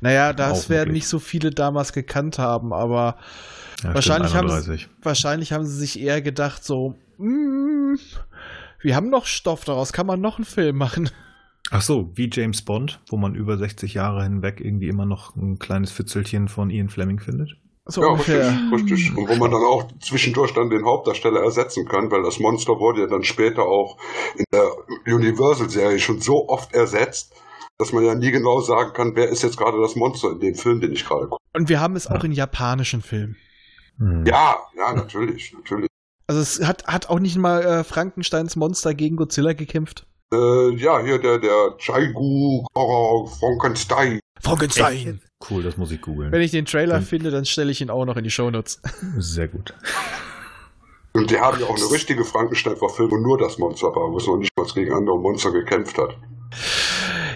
Naja, 0.01 0.33
das 0.33 0.69
werden 0.69 0.93
nicht 0.93 1.07
so 1.07 1.19
viele 1.19 1.51
damals 1.51 1.93
gekannt 1.93 2.39
haben, 2.39 2.73
aber 2.73 3.17
Ja, 3.83 3.93
Wahrscheinlich 3.93 4.29
stimmt, 4.31 4.49
haben 4.51 4.61
sie- 4.63 4.71
31. 4.71 4.89
wahrscheinlich 5.03 5.53
haben 5.53 5.65
sie 5.65 5.77
sich 5.77 5.99
eher 5.99 6.21
gedacht, 6.23 6.63
so, 6.63 6.95
mm, 7.19 7.95
wir 8.81 8.95
haben 8.95 9.09
noch 9.11 9.25
Stoff, 9.27 9.65
daraus 9.65 9.93
kann 9.93 10.07
man 10.07 10.19
noch 10.19 10.37
einen 10.37 10.45
Film 10.45 10.77
machen. 10.77 11.09
Ach 11.69 11.81
so, 11.81 12.09
wie 12.15 12.27
James 12.31 12.63
Bond, 12.63 12.99
wo 13.09 13.17
man 13.17 13.35
über 13.35 13.57
60 13.57 13.93
Jahre 13.93 14.23
hinweg 14.23 14.61
irgendwie 14.61 14.87
immer 14.87 15.05
noch 15.05 15.35
ein 15.35 15.59
kleines 15.59 15.91
Fitzelchen 15.91 16.47
von 16.47 16.69
Ian 16.71 16.89
Fleming 16.89 17.19
findet. 17.19 17.51
So 17.85 18.01
ja, 18.01 18.07
ungefähr. 18.07 18.49
richtig, 18.71 18.91
richtig. 18.93 19.17
Und 19.17 19.29
wo 19.29 19.35
man 19.35 19.51
dann 19.51 19.61
auch 19.63 19.87
zwischendurch 19.99 20.53
dann 20.53 20.69
den 20.69 20.83
Hauptdarsteller 20.85 21.41
ersetzen 21.41 21.87
kann, 21.87 22.09
weil 22.09 22.23
das 22.23 22.39
Monster 22.39 22.79
wurde 22.79 23.01
ja 23.01 23.07
dann 23.07 23.23
später 23.23 23.63
auch 23.63 23.97
in 24.37 24.45
der 24.53 24.67
Universal-Serie 25.13 25.99
schon 25.99 26.19
so 26.19 26.47
oft 26.49 26.73
ersetzt, 26.73 27.33
dass 27.77 27.93
man 27.93 28.03
ja 28.03 28.15
nie 28.15 28.31
genau 28.31 28.59
sagen 28.61 28.93
kann, 28.93 29.15
wer 29.15 29.29
ist 29.29 29.43
jetzt 29.43 29.57
gerade 29.57 29.79
das 29.79 29.95
Monster 29.95 30.31
in 30.31 30.39
dem 30.39 30.55
Film, 30.55 30.81
den 30.81 30.93
ich 30.93 31.05
gerade 31.05 31.27
gucke. 31.27 31.41
Und 31.53 31.69
wir 31.69 31.79
haben 31.79 31.95
es 31.95 32.07
auch 32.07 32.23
in 32.23 32.31
japanischen 32.31 33.01
Filmen. 33.01 33.35
Hm. 33.97 34.25
Ja, 34.25 34.57
ja, 34.75 34.93
natürlich, 34.93 35.53
natürlich. 35.53 35.89
Also 36.27 36.41
es 36.41 36.65
hat, 36.65 36.85
hat 36.87 37.09
auch 37.09 37.19
nicht 37.19 37.37
mal 37.37 37.63
äh, 37.63 37.83
Frankensteins 37.83 38.55
Monster 38.55 38.93
gegen 38.93 39.15
Godzilla 39.15 39.53
gekämpft. 39.53 40.05
Äh, 40.33 40.71
ja, 40.75 40.99
hier 41.01 41.19
der, 41.19 41.39
der 41.39 41.75
Chaigu 41.77 42.65
Horror 42.75 43.29
Frankenstein. 43.29 44.19
Frankenstein! 44.41 45.21
Cool, 45.49 45.63
das 45.63 45.77
muss 45.77 45.91
ich 45.91 46.01
googeln. 46.01 46.31
Wenn 46.31 46.41
ich 46.41 46.51
den 46.51 46.65
Trailer 46.65 46.95
Dann- 46.95 47.03
finde, 47.03 47.31
dann 47.31 47.45
stelle 47.45 47.71
ich 47.71 47.79
ihn 47.79 47.89
auch 47.89 48.05
noch 48.05 48.17
in 48.17 48.23
die 48.23 48.31
Shownotes. 48.31 48.81
Sehr 49.17 49.47
gut. 49.47 49.73
Und 51.13 51.31
die 51.31 51.39
haben 51.39 51.59
ja 51.59 51.67
auch 51.67 51.75
eine 51.77 51.91
richtige 51.91 52.25
Frankenstein-Verfilmung, 52.25 53.21
nur 53.21 53.37
das 53.37 53.57
Monster 53.57 53.87
war, 53.87 54.11
wo 54.11 54.17
es 54.17 54.27
noch 54.27 54.37
nicht 54.37 54.51
mal 54.57 54.65
gegen 54.73 54.93
andere 54.93 55.17
Monster 55.17 55.51
gekämpft 55.51 55.97
hat. 55.97 56.15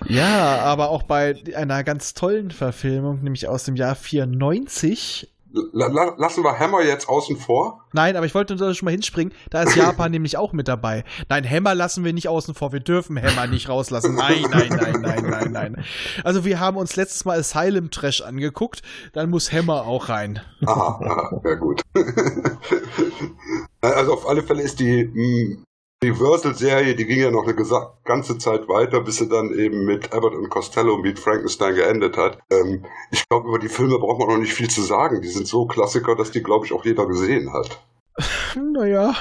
Ja, 0.07 0.59
aber 0.59 0.89
auch 0.89 1.03
bei 1.03 1.35
einer 1.55 1.83
ganz 1.83 2.13
tollen 2.13 2.51
Verfilmung, 2.51 3.21
nämlich 3.21 3.47
aus 3.47 3.63
dem 3.63 3.75
Jahr 3.75 3.95
94. 3.95 5.27
La 5.73 5.87
la 5.87 6.15
lassen 6.17 6.43
wir 6.45 6.57
Hammer 6.59 6.81
jetzt 6.81 7.09
außen 7.09 7.35
vor. 7.35 7.83
Nein, 7.91 8.15
aber 8.15 8.25
ich 8.25 8.33
wollte 8.33 8.55
da 8.55 8.73
schon 8.73 8.85
mal 8.85 8.91
hinspringen. 8.91 9.33
Da 9.49 9.63
ist 9.63 9.75
Japan 9.75 10.09
nämlich 10.11 10.37
auch 10.37 10.53
mit 10.53 10.69
dabei. 10.69 11.03
Nein, 11.27 11.49
Hammer 11.49 11.75
lassen 11.75 12.05
wir 12.05 12.13
nicht 12.13 12.29
außen 12.29 12.55
vor. 12.55 12.71
Wir 12.71 12.79
dürfen 12.79 13.21
Hammer 13.21 13.47
nicht 13.47 13.67
rauslassen. 13.67 14.15
Nein, 14.15 14.45
nein, 14.49 14.69
nein, 14.69 15.01
nein, 15.01 15.29
nein, 15.29 15.51
nein. 15.51 15.85
Also 16.23 16.45
wir 16.45 16.59
haben 16.61 16.77
uns 16.77 16.95
letztes 16.95 17.25
Mal 17.25 17.39
Asylum 17.39 17.91
Trash 17.91 18.21
angeguckt. 18.21 18.81
Dann 19.11 19.29
muss 19.29 19.51
Hammer 19.51 19.85
auch 19.85 20.07
rein. 20.07 20.39
Aha, 20.65 20.99
aha 21.03 21.41
sehr 21.43 21.57
gut. 21.57 21.81
also 23.81 24.13
auf 24.13 24.27
alle 24.27 24.43
Fälle 24.43 24.61
ist 24.61 24.79
die 24.79 25.61
mh, 26.03 26.09
Universal-Serie, 26.09 26.95
die 26.95 27.05
ging 27.05 27.19
ja 27.19 27.31
noch 27.31 27.47
eine 27.47 27.55
ganze 28.03 28.37
Zeit 28.37 28.67
weiter, 28.67 29.01
bis 29.01 29.17
sie 29.17 29.29
dann 29.29 29.53
eben 29.57 29.85
mit 29.85 30.11
Abbott 30.13 30.33
und 30.35 30.49
Costello 30.49 30.97
Meet 30.97 31.19
Frankenstein 31.19 31.75
geendet 31.75 32.17
hat. 32.17 32.39
Ähm, 32.51 32.85
ich 33.11 33.27
glaube, 33.29 33.47
über 33.49 33.59
die 33.59 33.69
Filme 33.69 33.99
braucht 33.99 34.19
man 34.19 34.29
noch 34.29 34.37
nicht 34.37 34.53
viel 34.53 34.69
zu 34.69 34.81
sagen. 34.81 35.21
Die 35.21 35.27
sind 35.27 35.47
so 35.47 35.65
Klassiker, 35.65 36.15
dass 36.15 36.31
die, 36.31 36.43
glaube 36.43 36.65
ich, 36.65 36.73
auch 36.73 36.85
jeder 36.85 37.05
gesehen 37.05 37.53
hat. 37.53 37.81
Naja, 38.53 39.15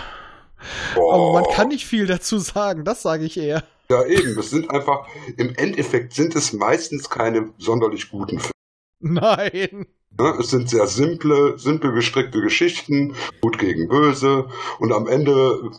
Boah. 0.96 1.14
aber 1.14 1.32
man 1.32 1.54
kann 1.54 1.68
nicht 1.68 1.86
viel 1.86 2.06
dazu 2.06 2.38
sagen. 2.38 2.84
Das 2.84 3.02
sage 3.02 3.24
ich 3.24 3.36
eher. 3.38 3.62
Ja, 3.88 4.04
eben. 4.04 4.38
Es 4.38 4.50
sind 4.50 4.70
einfach, 4.70 5.06
im 5.36 5.54
Endeffekt 5.54 6.14
sind 6.14 6.34
es 6.34 6.52
meistens 6.52 7.08
keine 7.08 7.52
sonderlich 7.58 8.10
guten 8.10 8.40
Filme. 8.40 8.52
Nein. 9.00 9.86
Ne? 10.18 10.34
Es 10.38 10.50
sind 10.50 10.68
sehr 10.68 10.86
simple, 10.86 11.58
simpel 11.58 11.92
gestrickte 11.92 12.40
Geschichten, 12.40 13.14
gut 13.40 13.58
gegen 13.58 13.88
böse 13.88 14.48
und 14.78 14.92
am 14.92 15.06
Ende 15.06 15.32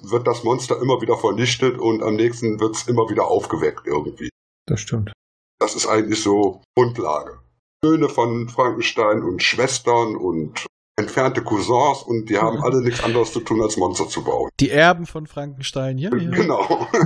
wird 0.03 0.27
das 0.27 0.43
Monster 0.43 0.81
immer 0.81 1.01
wieder 1.01 1.17
vernichtet 1.17 1.77
und 1.77 2.01
am 2.03 2.15
nächsten 2.15 2.59
wird 2.59 2.75
es 2.75 2.87
immer 2.87 3.09
wieder 3.09 3.27
aufgeweckt 3.27 3.85
irgendwie. 3.85 4.29
Das 4.67 4.79
stimmt. 4.79 5.11
Das 5.59 5.75
ist 5.75 5.87
eigentlich 5.87 6.21
so 6.21 6.61
Grundlage. 6.75 7.39
Söhne 7.83 8.09
von 8.09 8.47
Frankenstein 8.49 9.23
und 9.23 9.41
Schwestern 9.41 10.15
und 10.15 10.65
entfernte 10.97 11.41
Cousins 11.41 12.03
und 12.03 12.29
die 12.29 12.37
haben 12.37 12.61
alle 12.61 12.81
nichts 12.81 13.03
anderes 13.03 13.33
zu 13.33 13.39
tun, 13.41 13.61
als 13.61 13.77
Monster 13.77 14.07
zu 14.07 14.23
bauen. 14.23 14.49
Die 14.59 14.69
Erben 14.69 15.05
von 15.05 15.27
Frankenstein, 15.27 15.97
ja, 15.97 16.15
ja. 16.15 16.29
Genau. 16.29 16.87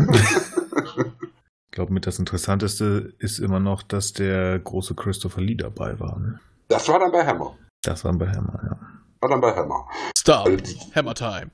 Ich 1.67 1.77
glaube, 1.77 1.91
mit 1.91 2.07
das 2.07 2.19
Interessanteste 2.19 3.15
ist 3.19 3.37
immer 3.39 3.59
noch, 3.59 3.83
dass 3.83 4.13
der 4.13 4.57
große 4.59 4.95
Christopher 4.95 5.41
Lee 5.41 5.55
dabei 5.55 5.99
war. 5.99 6.17
Ne? 6.19 6.39
Das 6.67 6.87
war 6.89 6.99
dann 6.99 7.11
bei 7.11 7.25
Hammer. 7.25 7.55
Das 7.83 8.03
war 8.03 8.13
bei 8.13 8.27
Hammer, 8.27 8.59
ja. 8.63 8.77
War 9.21 9.29
dann 9.29 9.41
bei 9.41 9.55
Hammer. 9.55 9.87
Stop. 10.17 10.45
Also 10.45 10.57
die- 10.57 10.79
Hammer 10.95 11.13
Time. 11.13 11.51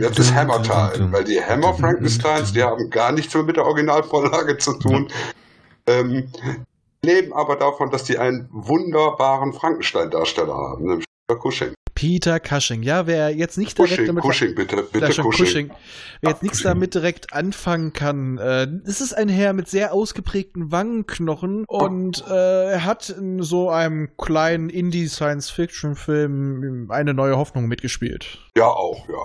Jetzt 0.00 0.18
ist 0.18 0.34
Hammer 0.34 0.62
Time, 0.62 1.12
weil 1.12 1.24
die 1.24 1.42
Hammer 1.42 1.74
Frankensteins, 1.74 2.52
die 2.52 2.62
haben 2.62 2.90
gar 2.90 3.12
nichts 3.12 3.34
mehr 3.34 3.42
mit 3.42 3.56
der 3.56 3.64
Originalvorlage 3.64 4.58
zu 4.58 4.74
tun, 4.78 5.08
ähm, 5.86 6.30
leben 7.02 7.32
aber 7.32 7.56
davon, 7.56 7.90
dass 7.90 8.04
die 8.04 8.18
einen 8.18 8.48
wunderbaren 8.52 9.52
Frankenstein-Darsteller 9.52 10.54
haben, 10.54 10.84
nämlich 10.86 11.04
Cushing. 11.42 11.72
Peter 11.98 12.38
Cushing. 12.38 12.84
Ja, 12.84 13.08
wer 13.08 13.34
jetzt 13.34 13.58
nicht 13.58 13.76
direkt 13.76 13.94
Cushing, 13.94 14.06
damit 14.06 14.22
Cushing, 14.22 14.54
bitte, 14.54 14.84
bitte 14.84 15.12
schon 15.12 15.24
Cushing. 15.32 15.46
Cushing. 15.46 15.70
Wer 16.20 16.30
jetzt 16.30 16.44
nichts 16.44 16.58
Cushing. 16.58 16.70
damit 16.70 16.94
direkt 16.94 17.32
anfangen 17.32 17.92
kann, 17.92 18.38
äh, 18.38 18.68
es 18.86 19.00
ist 19.00 19.14
ein 19.14 19.28
Herr 19.28 19.52
mit 19.52 19.68
sehr 19.68 19.92
ausgeprägten 19.92 20.70
Wangenknochen 20.70 21.64
und 21.66 22.24
äh, 22.30 22.70
er 22.70 22.84
hat 22.84 23.10
in 23.10 23.42
so 23.42 23.68
einem 23.70 24.10
kleinen 24.16 24.70
Indie-Science-Fiction-Film 24.70 26.86
eine 26.90 27.14
neue 27.14 27.36
Hoffnung 27.36 27.66
mitgespielt. 27.66 28.38
Ja, 28.56 28.68
auch, 28.68 29.08
ja. 29.08 29.16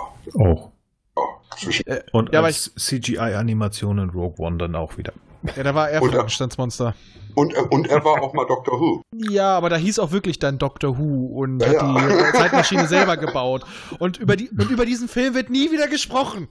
Auch. 0.42 0.72
ja 1.16 1.24
zwischen, 1.58 1.86
Und 2.12 2.34
Ja, 2.34 2.42
als 2.42 2.74
CGI-Animation 2.76 4.00
in 4.00 4.10
Rogue 4.10 4.44
One 4.44 4.58
dann 4.58 4.76
auch 4.76 4.98
wieder. 4.98 5.14
Ja, 5.56 5.62
da 5.62 5.76
war 5.76 5.92
er 5.92 6.02
Und 6.02 6.10
er- 6.10 6.14
Frankensteinsmonster. 6.16 6.96
Und, 7.36 7.54
er- 7.54 7.72
und 7.72 7.88
er 7.88 8.04
war 8.06 8.22
auch 8.22 8.34
mal 8.34 8.46
Doctor 8.46 8.80
Who. 8.80 9.02
Ja, 9.30 9.56
aber 9.58 9.70
da 9.70 9.76
hieß 9.78 10.00
auch 10.00 10.12
wirklich 10.12 10.40
dann 10.40 10.58
Doctor 10.58 10.98
Who 10.98 11.26
und 11.28 11.60
Ja, 11.62 11.68
hat 11.68 11.74
ja. 11.76 12.08
die 12.08 12.14
äh, 12.14 12.32
Zeitmaschine 12.34 12.88
selber 12.88 13.18
gebaut. 13.18 13.64
Und 14.00 14.18
über, 14.18 14.36
die, 14.36 14.50
und 14.50 14.70
über 14.70 14.86
diesen 14.86 15.08
Film 15.08 15.34
wird 15.36 15.50
nie 15.50 15.72
wieder 15.72 15.88
gesprochen. 15.88 16.48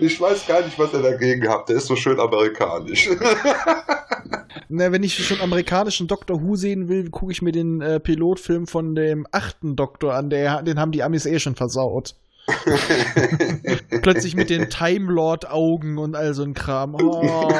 Ich 0.00 0.20
weiß 0.20 0.46
gar 0.46 0.62
nicht, 0.64 0.78
was 0.78 0.92
er 0.92 1.02
dagegen 1.02 1.48
hat. 1.48 1.68
Der 1.68 1.76
ist 1.76 1.86
so 1.86 1.96
schön 1.96 2.20
amerikanisch. 2.20 3.08
Na, 4.68 4.90
wenn 4.92 5.02
ich 5.02 5.24
schon 5.26 5.40
amerikanischen 5.40 6.06
Doctor 6.08 6.42
Who 6.42 6.56
sehen 6.56 6.88
will, 6.88 7.10
gucke 7.10 7.32
ich 7.32 7.40
mir 7.42 7.52
den 7.52 7.80
äh, 7.80 8.00
Pilotfilm 8.00 8.66
von 8.66 8.94
dem 8.94 9.26
achten 9.30 9.76
Doktor 9.76 10.14
an. 10.14 10.28
Der, 10.30 10.62
den 10.62 10.78
haben 10.80 10.92
die 10.92 11.02
Amis 11.02 11.24
eh 11.26 11.38
schon 11.38 11.54
versaut. 11.56 12.14
Plötzlich 14.02 14.36
mit 14.36 14.50
den 14.50 14.70
Time 14.70 15.12
Lord 15.12 15.50
Augen 15.50 15.98
und 15.98 16.14
all 16.14 16.32
so 16.34 16.42
ein 16.44 16.54
Kram. 16.54 16.94
Oh. 16.94 17.22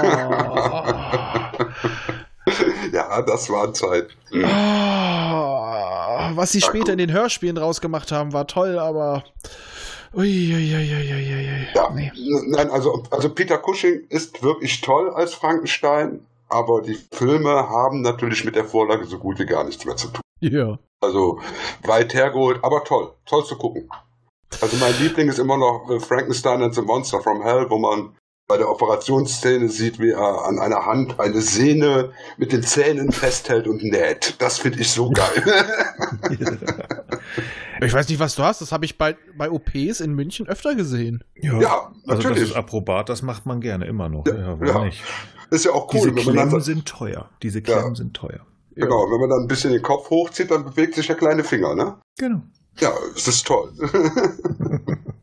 ja, 2.93 3.23
das 3.23 3.51
war 3.51 3.73
Zeit. 3.75 4.09
Oh. 4.33 4.39
Was 6.37 6.53
sie 6.53 6.61
später 6.61 6.93
in 6.93 6.99
den 6.99 7.13
Hörspielen 7.13 7.57
rausgemacht 7.59 8.13
haben, 8.13 8.33
war 8.33 8.47
toll, 8.47 8.79
aber. 8.79 9.25
Uiuiuiuiui. 10.15 11.67
Ja, 11.75 11.91
Nee. 11.91 12.13
nein, 12.49 12.71
also, 12.71 13.03
also 13.11 13.29
Peter 13.31 13.59
Cushing 13.59 14.05
ist 14.09 14.43
wirklich 14.43 14.81
toll 14.81 15.11
als 15.11 15.35
Frankenstein, 15.35 16.25
aber 16.49 16.81
die 16.83 16.99
Filme 17.13 17.51
haben 17.69 18.01
natürlich 18.03 18.45
mit 18.45 18.57
der 18.57 18.65
Vorlage 18.65 19.05
so 19.05 19.19
gut 19.19 19.39
wie 19.39 19.47
gar 19.47 19.65
nichts 19.65 19.85
mehr 19.85 19.97
zu 19.97 20.09
tun. 20.09 20.23
Ja. 20.41 20.79
Also 21.01 21.41
weit 21.83 22.15
hergeholt, 22.15 22.61
aber 22.63 22.83
toll, 22.85 23.11
toll 23.27 23.45
zu 23.45 23.57
gucken. 23.57 23.91
Also 24.61 24.77
mein 24.79 24.95
Liebling 25.01 25.29
ist 25.29 25.39
immer 25.39 25.57
noch 25.57 25.89
äh, 25.91 26.01
Frankenstein 26.01 26.63
and 26.63 26.75
the 26.75 26.83
Monster 26.83 27.21
from 27.21 27.43
Hell, 27.43 27.67
wo 27.69 27.79
man 27.79 28.17
bei 28.49 28.57
der 28.57 28.71
Operationsszene 28.71 29.69
sieht, 29.69 29.99
wie 29.99 30.11
er 30.13 30.45
an 30.45 30.61
einer 30.61 30.87
Hand 30.87 31.19
eine 31.19 31.41
Sehne 31.41 32.13
mit 32.39 32.53
den 32.53 32.63
Zähnen 32.63 33.11
festhält 33.11 33.67
und 33.67 33.83
näht. 33.83 34.37
Das 34.39 34.59
finde 34.59 34.81
ich 34.81 34.91
so 34.91 35.11
geil. 35.11 35.43
Ich 37.83 37.93
weiß 37.93 38.09
nicht, 38.09 38.19
was 38.19 38.35
du 38.37 38.43
hast. 38.43 38.63
Das 38.63 38.73
habe 38.73 38.87
ich 38.87 38.97
bei, 38.97 39.17
bei 39.37 39.51
OPs 39.51 40.01
in 40.01 40.15
München 40.15 40.47
öfter 40.49 40.75
gesehen. 40.75 41.23
Ja, 41.35 41.61
ja, 41.61 41.77
Also 41.79 41.93
das 42.07 42.25
natürlich. 42.25 42.43
ist 42.51 42.57
Approbat, 42.57 43.11
das 43.11 43.21
macht 43.21 43.45
man 43.45 43.61
gerne 43.61 43.85
immer 43.85 44.09
noch. 44.09 44.25
Ja, 44.27 44.35
Ja, 44.35 44.61
warum 44.61 44.67
ja. 44.67 44.85
nicht? 44.87 45.03
ist 45.51 45.67
ja 45.67 45.73
auch 45.73 45.93
cool, 45.93 46.01
Diese 46.01 46.07
wenn 46.07 46.15
man 46.15 46.25
Klemmen 46.25 46.51
dann, 46.53 46.61
sind 46.63 46.87
teuer. 46.89 47.29
Diese 47.43 47.61
Klemmen 47.61 47.95
sind 47.95 48.15
teuer. 48.15 48.47
genau, 48.75 49.11
wenn 49.11 49.21
man 49.21 49.29
dann 49.29 49.41
ein 49.43 49.47
bisschen 49.47 49.73
den 49.73 49.83
Kopf 49.83 50.09
hochzieht, 50.09 50.51
dann 50.51 50.65
bewegt 50.65 50.95
sich 50.95 51.07
der 51.07 51.17
kleine 51.17 51.45
Finger, 51.45 51.75
ne? 51.75 51.99
Genau. 52.19 52.41
Ja, 52.79 52.93
es 53.15 53.27
ist 53.29 53.47
toll. 53.47 53.73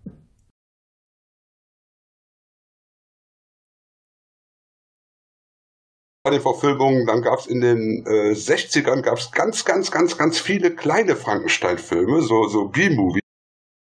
bei 6.23 6.31
den 6.31 6.41
Verfilmungen, 6.41 7.05
dann 7.05 7.21
gab 7.21 7.39
es 7.39 7.47
in 7.47 7.59
den 7.59 8.05
äh, 8.07 8.31
60ern 8.31 9.01
gab's 9.01 9.31
ganz, 9.31 9.65
ganz, 9.65 9.91
ganz, 9.91 10.17
ganz 10.17 10.39
viele 10.39 10.73
kleine 10.73 11.17
Frankenstein-Filme, 11.17 12.21
so, 12.21 12.47
so 12.47 12.69
B-Movie. 12.69 13.19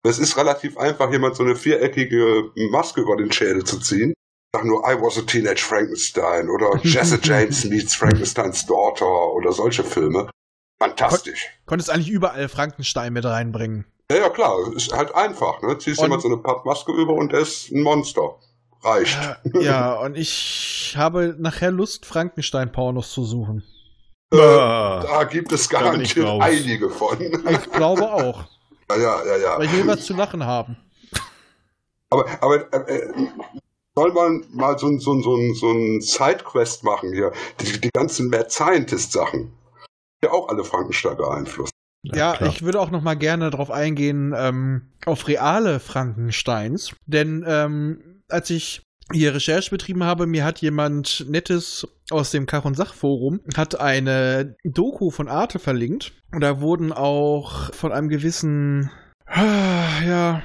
Das 0.04 0.18
ist 0.18 0.36
relativ 0.36 0.76
einfach, 0.76 1.12
jemand 1.12 1.36
so 1.36 1.44
eine 1.44 1.54
viereckige 1.54 2.50
Maske 2.70 3.02
über 3.02 3.16
den 3.16 3.30
Schädel 3.30 3.62
zu 3.62 3.78
ziehen. 3.78 4.12
Sag 4.52 4.64
nur, 4.64 4.82
I 4.84 5.00
was 5.00 5.16
a 5.18 5.22
Teenage 5.22 5.62
Frankenstein 5.62 6.50
oder 6.50 6.76
Jesse 6.82 7.20
James 7.22 7.64
meets 7.64 7.94
Frankensteins 7.94 8.66
Daughter 8.66 9.32
oder 9.34 9.52
solche 9.52 9.84
Filme. 9.84 10.28
Fantastisch. 10.82 11.46
Konntest 11.66 11.90
eigentlich 11.90 12.10
überall 12.10 12.48
Frankenstein 12.48 13.12
mit 13.12 13.24
reinbringen. 13.24 13.84
Ja, 14.10 14.18
ja, 14.18 14.28
klar, 14.30 14.56
ist 14.74 14.92
halt 14.92 15.14
einfach, 15.14 15.62
ne? 15.62 15.78
Ziehst 15.78 16.00
jemand 16.00 16.22
so 16.22 16.28
eine 16.28 16.36
Pappmaske 16.38 16.92
über 16.92 17.12
und 17.14 17.32
er 17.32 17.40
ist 17.40 17.70
ein 17.70 17.82
Monster. 17.82 18.36
Reicht. 18.82 19.16
Äh, 19.54 19.60
ja, 19.64 19.94
und 19.94 20.16
ich 20.16 20.94
habe 20.98 21.36
nachher 21.38 21.70
Lust, 21.70 22.04
Frankenstein-Pornos 22.04 23.12
zu 23.12 23.24
suchen. 23.24 23.62
Äh, 24.32 24.38
Ah. 24.40 25.02
da 25.02 25.24
gibt 25.24 25.52
es 25.52 25.68
garantiert 25.68 26.26
einige 26.40 26.90
von. 26.90 27.20
Ich 27.20 27.70
glaube 27.70 28.10
auch. 28.12 28.44
ja, 28.90 28.96
ja, 28.96 29.24
ja, 29.24 29.36
ja. 29.36 29.58
Weil 29.58 29.66
ich 29.66 29.72
will 29.74 29.86
was 29.86 30.04
zu 30.04 30.14
lachen 30.14 30.44
haben. 30.44 30.76
Aber, 32.10 32.26
aber 32.42 32.72
äh, 32.88 32.96
äh, 32.96 33.12
soll 33.94 34.12
man 34.12 34.44
mal 34.50 34.78
so, 34.78 34.88
ein- 34.88 34.98
so, 35.00 35.20
so, 35.22 35.36
so 35.54 35.70
ein 35.70 36.00
Sidequest 36.00 36.82
machen 36.82 37.12
hier? 37.12 37.32
Die, 37.60 37.80
die 37.80 37.90
ganzen 37.90 38.28
Mad 38.30 38.50
Scientist-Sachen. 38.50 39.52
Ja, 40.24 40.30
auch 40.30 40.48
alle 40.48 40.64
Frankenstein 40.64 41.16
beeinflusst. 41.16 41.72
Ja, 42.04 42.34
klar. 42.34 42.50
ich 42.50 42.62
würde 42.62 42.80
auch 42.80 42.90
noch 42.90 43.02
mal 43.02 43.14
gerne 43.14 43.50
darauf 43.50 43.70
eingehen, 43.70 44.34
ähm, 44.36 44.92
auf 45.06 45.28
reale 45.28 45.78
Frankensteins. 45.80 46.94
Denn 47.06 47.44
ähm, 47.46 48.22
als 48.28 48.50
ich 48.50 48.82
hier 49.12 49.34
Recherche 49.34 49.70
betrieben 49.70 50.04
habe, 50.04 50.26
mir 50.26 50.44
hat 50.44 50.60
jemand 50.60 51.26
Nettes 51.28 51.86
aus 52.10 52.30
dem 52.30 52.46
Kach- 52.46 52.64
und 52.64 52.76
Sach-Forum 52.76 53.40
hat 53.56 53.78
eine 53.78 54.56
Doku 54.64 55.10
von 55.10 55.28
Arte 55.28 55.58
verlinkt. 55.58 56.12
Und 56.32 56.40
da 56.40 56.60
wurden 56.60 56.92
auch 56.92 57.72
von 57.74 57.92
einem 57.92 58.08
gewissen, 58.08 58.90
ah, 59.26 60.02
ja, 60.04 60.42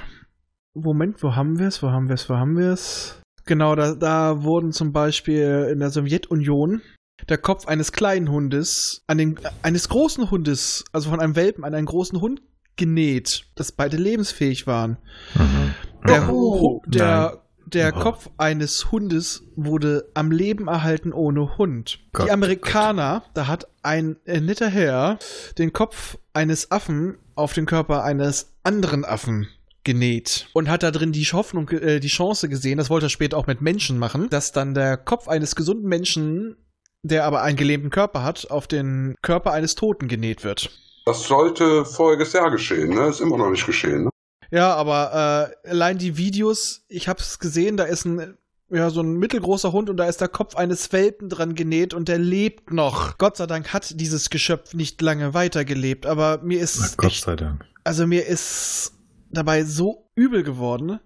Moment, 0.73 1.23
wo 1.23 1.35
haben 1.35 1.57
wir 1.57 1.67
es, 1.67 1.81
wo 1.81 1.89
haben 1.89 2.07
wir 2.07 2.15
es, 2.15 2.29
wo 2.29 2.35
haben 2.35 2.57
wir 2.57 2.71
es? 2.71 3.21
Genau, 3.45 3.75
da, 3.75 3.95
da 3.95 4.43
wurden 4.43 4.71
zum 4.71 4.91
Beispiel 4.91 5.69
in 5.71 5.79
der 5.79 5.89
Sowjetunion 5.89 6.81
der 7.29 7.37
Kopf 7.37 7.67
eines 7.67 7.91
kleinen 7.91 8.29
Hundes 8.31 9.03
an 9.07 9.17
den, 9.17 9.39
eines 9.61 9.89
großen 9.89 10.29
Hundes, 10.31 10.85
also 10.91 11.09
von 11.09 11.19
einem 11.19 11.35
Welpen 11.35 11.63
an 11.63 11.73
einen 11.73 11.85
großen 11.87 12.21
Hund 12.21 12.41
genäht, 12.75 13.45
dass 13.55 13.71
beide 13.71 13.97
lebensfähig 13.97 14.67
waren. 14.67 14.97
Mhm. 15.35 15.73
Der, 16.07 16.29
Oh. 16.31 16.81
Der, 16.85 17.43
der 17.65 17.93
Oh. 17.95 17.99
Kopf 17.99 18.29
eines 18.37 18.91
Hundes 18.91 19.43
wurde 19.55 20.09
am 20.13 20.31
Leben 20.31 20.67
erhalten 20.67 21.11
ohne 21.11 21.57
Hund. 21.57 21.99
Gott, 22.13 22.27
Die 22.27 22.31
Amerikaner, 22.31 23.23
da 23.33 23.47
hat 23.47 23.67
ein 23.81 24.15
äh, 24.25 24.39
netter 24.39 24.69
Herr 24.69 25.17
den 25.57 25.73
Kopf 25.73 26.17
eines 26.33 26.71
Affen 26.71 27.17
auf 27.35 27.53
den 27.53 27.65
Körper 27.65 28.03
eines 28.03 28.53
anderen 28.63 29.03
Affen 29.05 29.47
genäht 29.83 30.47
und 30.53 30.69
hat 30.69 30.83
da 30.83 30.91
drin 30.91 31.11
die 31.13 31.23
Hoffnung, 31.23 31.69
äh, 31.69 31.99
die 31.99 32.07
Chance 32.09 32.47
gesehen, 32.49 32.77
das 32.77 32.89
wollte 32.89 33.07
er 33.07 33.09
später 33.09 33.37
auch 33.37 33.47
mit 33.47 33.61
Menschen 33.61 33.97
machen, 33.97 34.29
dass 34.29 34.51
dann 34.51 34.73
der 34.73 34.97
Kopf 34.97 35.27
eines 35.27 35.55
gesunden 35.55 35.87
Menschen, 35.87 36.57
der 37.03 37.25
aber 37.25 37.41
einen 37.41 37.57
gelähmten 37.57 37.89
Körper 37.89 38.23
hat, 38.23 38.49
auf 38.51 38.67
den 38.67 39.15
Körper 39.21 39.51
eines 39.53 39.75
Toten 39.75 40.07
genäht 40.07 40.43
wird. 40.43 40.69
Das 41.05 41.23
sollte 41.23 41.85
voriges 41.85 42.33
Jahr 42.33 42.51
geschehen, 42.51 42.89
ne? 42.93 43.07
Ist 43.07 43.21
immer 43.21 43.37
noch 43.37 43.49
nicht 43.49 43.65
geschehen, 43.65 44.05
ne? 44.05 44.09
Ja, 44.51 44.73
aber 44.75 45.51
äh, 45.63 45.69
allein 45.69 45.97
die 45.97 46.17
Videos, 46.17 46.85
ich 46.89 47.07
hab's 47.07 47.39
gesehen, 47.39 47.77
da 47.77 47.83
ist 47.83 48.05
ein 48.05 48.37
ja, 48.69 48.89
so 48.89 48.99
ein 49.01 49.13
mittelgroßer 49.13 49.71
Hund 49.71 49.89
und 49.89 49.95
da 49.95 50.07
ist 50.09 50.19
der 50.19 50.27
Kopf 50.27 50.55
eines 50.57 50.91
Welpen 50.91 51.29
dran 51.29 51.55
genäht 51.55 51.93
und 51.93 52.09
der 52.09 52.17
lebt 52.17 52.73
noch. 52.73 53.17
Gott 53.17 53.37
sei 53.37 53.45
Dank 53.47 53.71
hat 53.71 53.97
dieses 54.01 54.29
Geschöpf 54.29 54.73
nicht 54.73 55.01
lange 55.01 55.33
weitergelebt, 55.33 56.05
aber 56.05 56.39
mir 56.43 56.57
Na, 56.57 56.63
ist 56.65 56.97
Gott 56.97 57.11
echt, 57.11 57.23
sei 57.23 57.37
Dank. 57.37 57.63
also 57.85 58.05
mir 58.05 58.25
ist 58.25 58.91
dabei 59.31 59.63
so 59.63 60.09
übel 60.15 60.43
geworden. 60.43 60.99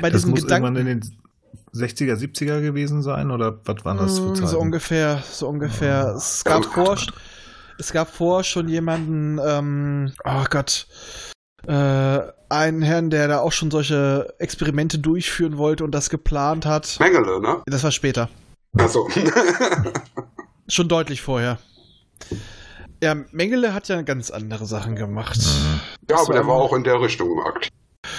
Bei 0.00 0.10
Das 0.10 0.22
diesem 0.22 0.30
muss 0.30 0.42
Gedanken. 0.42 0.74
irgendwann 0.76 0.86
in 0.88 1.00
den 1.00 1.18
60er, 1.74 2.14
70er 2.16 2.60
gewesen 2.60 3.02
sein 3.02 3.30
oder 3.30 3.58
was 3.64 3.84
waren 3.84 3.96
das 3.98 4.18
für 4.18 4.26
Mm, 4.30 4.34
Zeiten? 4.36 4.46
So 4.48 4.58
ungefähr, 4.60 5.22
so 5.30 5.48
ungefähr. 5.48 6.12
Oh. 6.14 6.16
Es 6.16 6.44
gab 6.44 6.60
Oh 6.66 6.70
vor, 6.70 6.84
Gott. 6.84 7.12
es 7.78 7.92
gab 7.92 8.08
vor 8.14 8.44
schon 8.44 8.68
jemanden, 8.68 9.40
ähm, 9.44 10.12
oh 10.24 10.44
Gott, 10.50 10.86
äh, 11.66 12.20
einen 12.48 12.82
Herrn, 12.82 13.10
der 13.10 13.26
da 13.28 13.40
auch 13.40 13.52
schon 13.52 13.70
solche 13.70 14.32
Experimente 14.38 14.98
durchführen 14.98 15.56
wollte 15.58 15.82
und 15.84 15.92
das 15.92 16.10
geplant 16.10 16.66
hat. 16.66 16.96
Mengele, 17.00 17.40
ne? 17.40 17.62
Das 17.66 17.82
war 17.82 17.90
später. 17.90 18.28
Also. 18.78 19.08
Schon 20.68 20.88
deutlich 20.88 21.20
vorher. 21.22 21.58
Ja, 23.02 23.14
Mengele 23.32 23.74
hat 23.74 23.88
ja 23.88 24.00
ganz 24.02 24.30
andere 24.30 24.66
Sachen 24.66 24.96
gemacht. 24.96 25.36
Mhm. 25.38 25.80
ja, 26.10 26.16
aber 26.20 26.32
der 26.32 26.46
war 26.46 26.54
auch 26.54 26.72
in 26.72 26.84
der 26.84 27.00
Richtung 27.00 27.40
aktiv. 27.44 27.70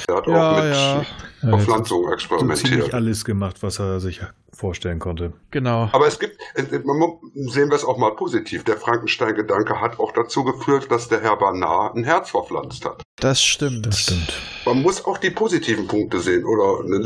Der 0.07 0.15
hat 0.17 0.27
Ja, 0.27 0.51
auch 0.51 0.63
mit 0.63 0.73
ja. 0.73 1.05
Ja, 1.45 1.57
Verpflanzung 1.57 2.03
so 2.03 2.03
ziemlich 2.03 2.13
experimentiert. 2.59 2.93
alles 2.93 3.25
gemacht, 3.25 3.61
was 3.63 3.79
er 3.79 3.99
sich 3.99 4.21
vorstellen 4.53 4.99
konnte. 4.99 5.33
Genau. 5.51 5.89
Aber 5.91 6.07
es 6.07 6.17
gibt, 6.17 6.37
äh, 6.55 6.63
man 6.85 6.97
mu- 6.97 7.19
sehen 7.49 7.69
wir 7.69 7.75
es 7.75 7.83
auch 7.83 7.97
mal 7.97 8.15
positiv. 8.15 8.63
Der 8.63 8.77
Frankenstein-Gedanke 8.77 9.81
hat 9.81 9.99
auch 9.99 10.13
dazu 10.13 10.45
geführt, 10.45 10.89
dass 10.89 11.09
der 11.09 11.21
Herr 11.21 11.35
Barnard 11.37 11.95
ein 11.95 12.05
Herz 12.05 12.29
verpflanzt 12.29 12.85
hat. 12.85 13.01
Das 13.17 13.41
stimmt. 13.41 13.85
Das 13.85 13.99
stimmt. 13.99 14.33
Man 14.65 14.81
muss 14.81 15.05
auch 15.05 15.17
die 15.17 15.29
positiven 15.29 15.87
Punkte 15.87 16.19
sehen. 16.19 16.45
Oder 16.45 16.83
eine 16.85 16.97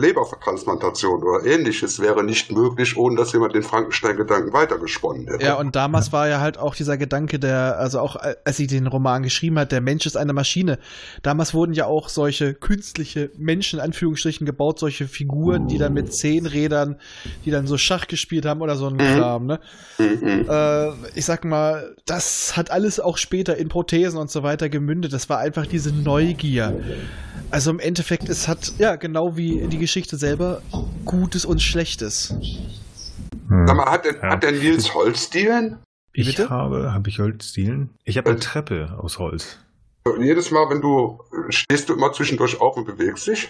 Lebertransplantation 0.44 1.24
oder 1.24 1.46
ähnliches 1.46 2.00
wäre 2.00 2.24
nicht 2.24 2.52
möglich, 2.52 2.98
ohne 2.98 3.16
dass 3.16 3.34
jemand 3.34 3.56
den 3.56 3.64
Frankenstein-Gedanken 3.64 4.54
weitergesponnen 4.54 5.28
hätte. 5.28 5.44
Ja, 5.46 5.56
und 5.56 5.76
damals 5.76 6.12
war 6.12 6.28
ja 6.28 6.40
halt 6.40 6.58
auch 6.58 6.76
dieser 6.76 6.98
Gedanke, 6.98 7.40
der, 7.40 7.78
also 7.80 8.00
auch 8.00 8.16
äh, 8.16 8.36
als 8.46 8.58
sie 8.58 8.68
den 8.68 8.88
Roman 8.88 9.24
geschrieben 9.24 9.58
hat, 9.60 9.72
der 9.72 9.82
Mensch 9.82 10.06
ist 10.06 10.18
eine 10.18 10.34
Maschine. 10.34 10.80
Damals 11.24 11.54
wurden 11.54 11.74
ja 11.74 11.86
auch 11.86 12.10
solche 12.10 12.54
künstliche 12.54 13.32
Menschen, 13.38 13.80
in 13.80 13.86
Anführungsstrichen, 13.86 14.29
gebaut, 14.46 14.80
solche 14.80 15.08
Figuren, 15.08 15.68
die 15.68 15.78
dann 15.78 15.94
mit 15.94 16.14
zehn 16.14 16.46
Rädern, 16.46 16.98
die 17.46 17.52
dann 17.52 17.66
so 17.68 17.78
Schach 17.78 18.08
gespielt 18.08 18.46
haben 18.46 18.62
oder 18.62 18.76
so 18.76 18.88
ein 18.88 18.98
Kram, 18.98 19.46
ne? 19.48 19.60
Mhm. 19.98 20.46
Äh, 20.48 20.90
ich 21.16 21.26
sag 21.26 21.44
mal, 21.46 21.96
das 22.06 22.56
hat 22.56 22.72
alles 22.72 23.00
auch 23.00 23.18
später 23.18 23.58
in 23.58 23.70
Prothesen 23.70 24.20
und 24.20 24.30
so 24.30 24.44
weiter 24.44 24.70
gemündet. 24.70 25.12
Das 25.14 25.30
war 25.30 25.40
einfach 25.40 25.66
diese 25.66 25.92
Neugier. 25.94 26.80
Also 27.52 27.72
im 27.72 27.80
Endeffekt, 27.80 28.30
es 28.30 28.48
hat, 28.48 28.74
ja, 28.78 28.96
genau 28.96 29.36
wie 29.36 29.68
die 29.68 29.80
Geschichte 29.80 30.18
selber, 30.18 30.62
Gutes 31.06 31.46
und 31.46 31.62
Schlechtes. 31.62 32.36
Hm. 33.48 33.68
Sag 33.68 33.76
mal, 33.78 33.92
hat 33.92 34.06
der, 34.06 34.16
Ja. 34.16 34.30
hat 34.32 34.44
der 34.44 34.52
Nils 34.52 34.94
Holzdielen? 34.94 35.78
Wie 36.14 36.22
Ich 36.22 36.28
bitte? 36.28 36.50
habe, 36.50 36.94
habe 36.94 37.10
ich 37.10 37.20
Holzdielen? 37.20 37.90
Ich 38.04 38.18
habe 38.18 38.28
eine 38.30 38.36
Holz. 38.38 38.46
Treppe 38.46 38.98
aus 39.00 39.20
Holz. 39.20 39.58
Und 40.06 40.24
jedes 40.24 40.50
Mal, 40.50 40.70
wenn 40.70 40.82
du 40.82 41.20
stehst 41.50 41.90
du 41.90 41.94
immer 41.94 42.12
zwischendurch 42.14 42.60
auf 42.62 42.78
und 42.78 42.86
bewegst 42.86 43.28
dich? 43.28 43.50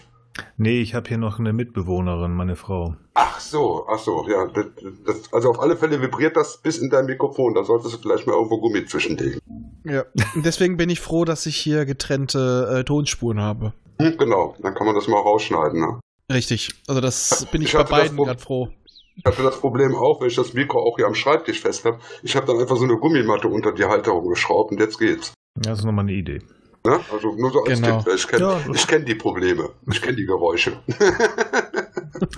Nee, 0.58 0.82
ich 0.82 0.94
habe 0.94 1.08
hier 1.08 1.18
noch 1.18 1.40
eine 1.40 1.54
Mitbewohnerin, 1.54 2.34
meine 2.34 2.56
Frau. 2.56 2.96
Ach 3.14 3.40
so, 3.40 3.86
ach 3.90 4.00
so, 4.00 4.26
ja. 4.28 4.48
Das, 4.48 4.66
das, 5.06 5.34
also 5.34 5.50
auf 5.50 5.60
alle 5.60 5.76
Fälle 5.76 6.02
vibriert 6.02 6.36
das 6.36 6.62
bis 6.62 6.78
in 6.78 6.90
dein 6.90 7.06
Mikrofon. 7.06 7.54
Da 7.54 7.64
solltest 7.64 7.94
du 7.94 7.98
vielleicht 8.00 8.28
mal 8.28 8.34
irgendwo 8.34 8.60
Gummi 8.60 8.86
zwischenlegen. 8.86 9.40
Ja. 9.84 10.04
Deswegen 10.36 10.78
bin 10.78 10.90
ich 10.90 11.00
froh, 11.00 11.26
dass 11.26 11.46
ich 11.46 11.58
hier 11.58 11.86
getrennte 11.86 12.80
äh, 12.80 12.84
Tonspuren 12.84 13.42
habe. 13.42 13.74
Hm, 14.02 14.18
genau, 14.18 14.56
dann 14.62 14.76
kann 14.76 14.86
man 14.86 14.96
das 14.96 15.08
mal 15.08 15.20
rausschneiden. 15.20 15.80
Ne? 15.80 16.00
Richtig. 16.32 16.70
Also 16.88 17.02
das 17.02 17.46
bin 17.52 17.62
ich, 17.62 17.70
Ich 17.70 17.74
bei 17.74 17.84
beiden 17.84 18.18
gerade 18.18 18.40
froh. 18.40 18.70
Ich 19.16 19.26
hatte 19.26 19.44
das 19.44 19.60
Problem 19.60 19.96
auch, 19.96 20.22
wenn 20.22 20.28
ich 20.30 20.36
das 20.36 20.54
Mikro 20.54 20.80
auch 20.80 20.96
hier 20.96 21.06
am 21.06 21.16
Schreibtisch 21.16 21.60
fest 21.60 21.84
habe. 21.84 22.00
Ich 22.24 22.38
habe 22.38 22.46
dann 22.46 22.58
einfach 22.58 22.78
so 22.78 22.86
eine 22.86 22.96
Gummimatte 22.98 23.50
unter 23.50 23.74
die 23.74 23.84
Halterung 23.84 24.30
geschraubt 24.30 24.72
und 24.72 24.80
jetzt 24.80 24.98
geht's. 24.98 25.34
Das 25.56 25.80
ist 25.80 25.86
nochmal 25.86 26.06
eine 26.06 26.14
Idee. 26.14 26.40
Ne? 26.86 27.00
Also 27.12 27.36
nur 27.36 27.52
so 27.52 27.64
als 27.64 27.82
Genau. 27.82 28.02
Tipp. 28.02 28.14
Ich 28.16 28.28
kenne 28.28 28.44
Ja. 28.44 28.86
kenn 28.88 29.06
die 29.06 29.16
Probleme. 29.16 29.70
Ich 29.92 30.02
kenne 30.02 30.16
die 30.18 30.26
Geräusche. 30.26 30.74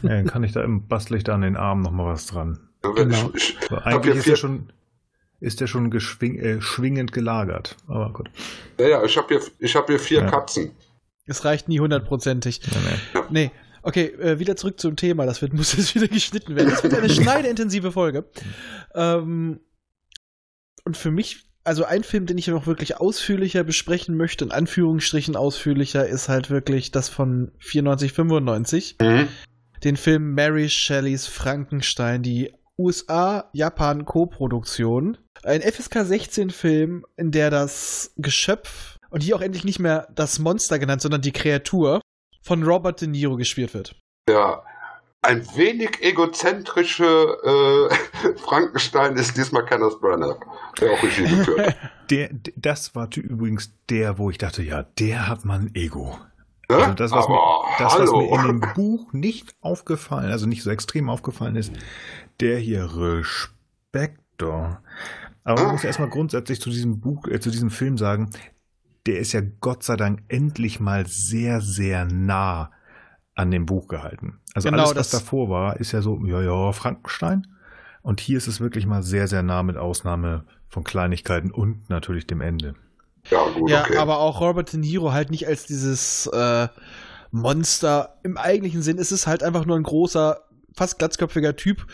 Ja, 0.04 0.10
dann 0.10 0.28
kann 0.28 0.44
ich 0.44 0.52
da 0.52 0.64
im 0.64 0.88
bastel 0.88 1.18
ich 1.18 1.24
da 1.24 1.34
an 1.34 1.42
den 1.42 1.56
Arm 1.58 1.82
nochmal 1.82 2.08
was 2.14 2.28
dran. 2.28 2.70
Ja, 2.84 2.92
Genau. 2.92 3.32
ich, 3.34 3.58
ich, 3.60 3.72
hab 3.72 3.86
eigentlich 3.86 4.16
ist 4.18 4.28
der 4.28 4.36
schon, 4.36 4.72
ist 5.40 5.60
der 5.62 5.66
schon 5.68 5.90
geschwing, 5.90 6.38
äh, 6.38 6.62
schwingend 6.62 7.12
gelagert. 7.14 7.78
Aber 7.88 8.12
gut. 8.14 8.30
ja, 8.80 8.88
ja, 8.88 9.04
ich 9.04 9.18
habe 9.18 9.28
hier, 9.30 9.42
ich 9.60 9.76
hab 9.76 9.88
hier 9.88 9.98
vier 10.00 10.20
Ja. 10.22 10.30
Katzen. 10.30 10.72
Es 11.26 11.46
reicht 11.46 11.68
nie 11.68 11.80
hundertprozentig. 11.80 12.62
Nee, 12.72 12.78
nee. 13.14 13.22
Nee. 13.30 13.52
Okay, 13.84 14.06
äh, 14.20 14.38
wieder 14.38 14.56
zurück 14.56 14.80
zum 14.80 14.96
Thema. 14.96 15.26
Das 15.26 15.42
wird, 15.42 15.54
muss 15.56 15.76
jetzt 15.76 15.96
wieder 15.96 16.08
geschnitten 16.08 16.56
werden. 16.56 16.70
Das 16.70 16.84
wird 16.84 16.94
eine 16.94 17.10
schneideintensive 17.14 17.92
Folge. 17.92 18.30
Ähm, 18.94 19.62
und 20.84 20.98
für 20.98 21.12
mich, 21.12 21.46
also 21.64 21.86
ein 21.86 22.04
Film, 22.04 22.26
den 22.26 22.38
ich 22.38 22.48
noch 22.48 22.68
wirklich 22.68 22.98
ausführlicher 22.98 23.64
besprechen 23.64 24.18
möchte, 24.18 24.44
in 24.46 24.52
Anführungsstrichen 24.52 25.36
ausführlicher, 25.36 26.08
ist 26.08 26.30
halt 26.30 26.50
wirklich 26.50 26.92
das 26.92 27.10
von 27.10 27.52
94, 27.60 28.14
95. 28.14 28.96
Mhm. 29.02 29.28
Den 29.84 29.98
Film 29.98 30.34
Mary 30.34 30.70
Shelleys 30.70 31.28
Frankenstein, 31.28 32.24
die 32.24 32.54
USA-Japan-Co-Produktion. 32.78 35.18
Ein 35.44 35.62
FSK 35.62 35.98
16-Film, 35.98 37.06
in 37.18 37.32
der 37.32 37.50
das 37.50 38.14
Geschöpf 38.18 38.98
und 39.10 39.24
hier 39.24 39.36
auch 39.36 39.42
endlich 39.42 39.64
nicht 39.64 39.80
mehr 39.80 40.08
das 40.14 40.38
Monster 40.40 40.78
genannt, 40.80 41.02
sondern 41.02 41.22
die 41.22 41.32
Kreatur 41.32 42.02
von 42.42 42.64
Robert 42.64 43.02
De 43.02 43.08
Niro 43.08 43.38
gespielt 43.38 43.74
wird. 43.74 43.96
Ja, 44.30 44.64
ein 45.22 45.46
wenig 45.56 46.02
egozentrische 46.02 47.06
äh, 47.06 48.36
Frankenstein 48.44 49.16
ist 49.16 49.38
diesmal 49.38 49.66
Kenneth 49.66 50.00
Branagh, 50.02 50.40
der 50.80 50.92
auch 50.92 51.04
Regie 51.04 51.24
geführt. 51.24 51.76
Der, 52.10 52.30
das 52.58 52.94
war 52.94 53.08
übrigens 53.16 53.72
der, 53.90 54.18
wo 54.18 54.30
ich 54.30 54.38
dachte, 54.38 54.62
ja, 54.64 54.84
der 54.84 55.30
hat 55.30 55.46
mal 55.46 55.62
ein 55.62 55.74
Ego. 55.76 56.20
Ne? 56.70 56.76
Also 56.76 56.94
das, 56.94 57.12
was, 57.12 57.30
mir, 57.30 57.40
Aber 57.40 57.68
das, 57.80 58.00
was 58.00 58.12
mir 58.12 58.36
in 58.36 58.48
dem 58.48 58.74
Buch 58.74 59.14
nicht 59.14 59.56
aufgefallen, 59.62 60.30
also 60.30 60.46
nicht 60.46 60.62
so 60.62 60.72
extrem 60.72 61.10
aufgefallen 61.10 61.56
ist, 61.56 61.72
der 62.42 62.58
hier 62.58 62.90
Respektor. 62.98 64.82
Aber 65.46 65.64
man 65.64 65.72
muss 65.72 65.86
erstmal 65.86 66.10
grundsätzlich 66.10 66.60
zu 66.60 66.70
diesem 66.70 67.00
Buch, 67.00 67.30
äh, 67.30 67.40
zu 67.40 67.50
diesem 67.50 67.70
Film 67.70 67.98
sagen, 67.98 68.32
der 69.06 69.20
ist 69.20 69.32
ja 69.32 69.40
Gott 69.62 69.84
sei 69.84 69.96
Dank 69.96 70.24
endlich 70.28 70.82
mal 70.82 71.08
sehr, 71.08 71.62
sehr 71.62 72.04
nah 72.04 72.72
an 73.42 73.52
dem 73.52 73.66
Buch 73.66 73.88
gehalten. 73.88 74.40
Also 74.54 74.70
Genau, 74.70 74.84
alles, 74.84 74.96
was 74.96 75.10
das- 75.10 75.22
davor 75.22 75.50
war, 75.50 75.78
ist 75.80 75.92
ja 75.92 76.02
so, 76.02 76.24
ja, 76.26 76.42
ja, 76.42 76.72
Frankenstein. 76.72 77.48
Und 78.02 78.20
hier 78.22 78.38
ist 78.38 78.48
es 78.48 78.60
wirklich 78.60 78.86
mal 78.86 79.04
sehr, 79.04 79.28
sehr 79.28 79.44
nah 79.44 79.62
mit 79.64 79.78
Ausnahme 79.78 80.46
von 80.70 80.84
Kleinigkeiten 80.84 81.52
und 81.52 81.90
natürlich 81.90 82.26
dem 82.26 82.42
Ende. 82.42 82.76
Ja, 83.30 83.44
gut, 83.50 83.70
Ja, 83.70 83.82
okay. 83.84 83.98
aber 83.98 84.18
auch 84.20 84.42
Robert 84.42 84.72
De 84.74 84.80
Niro 84.80 85.12
halt 85.12 85.30
nicht 85.30 85.48
als 85.48 85.66
dieses 85.66 86.26
äh, 86.28 86.68
Monster. 87.32 88.18
Im 88.24 88.38
eigentlichen 88.38 88.82
Sinn 88.82 88.98
ist 88.98 89.12
es 89.12 89.28
halt 89.28 89.44
einfach 89.44 89.66
nur 89.66 89.76
ein 89.76 89.84
großer, 89.84 90.40
fast 90.76 91.00
glatzköpfiger 91.00 91.56
Typ, 91.56 91.86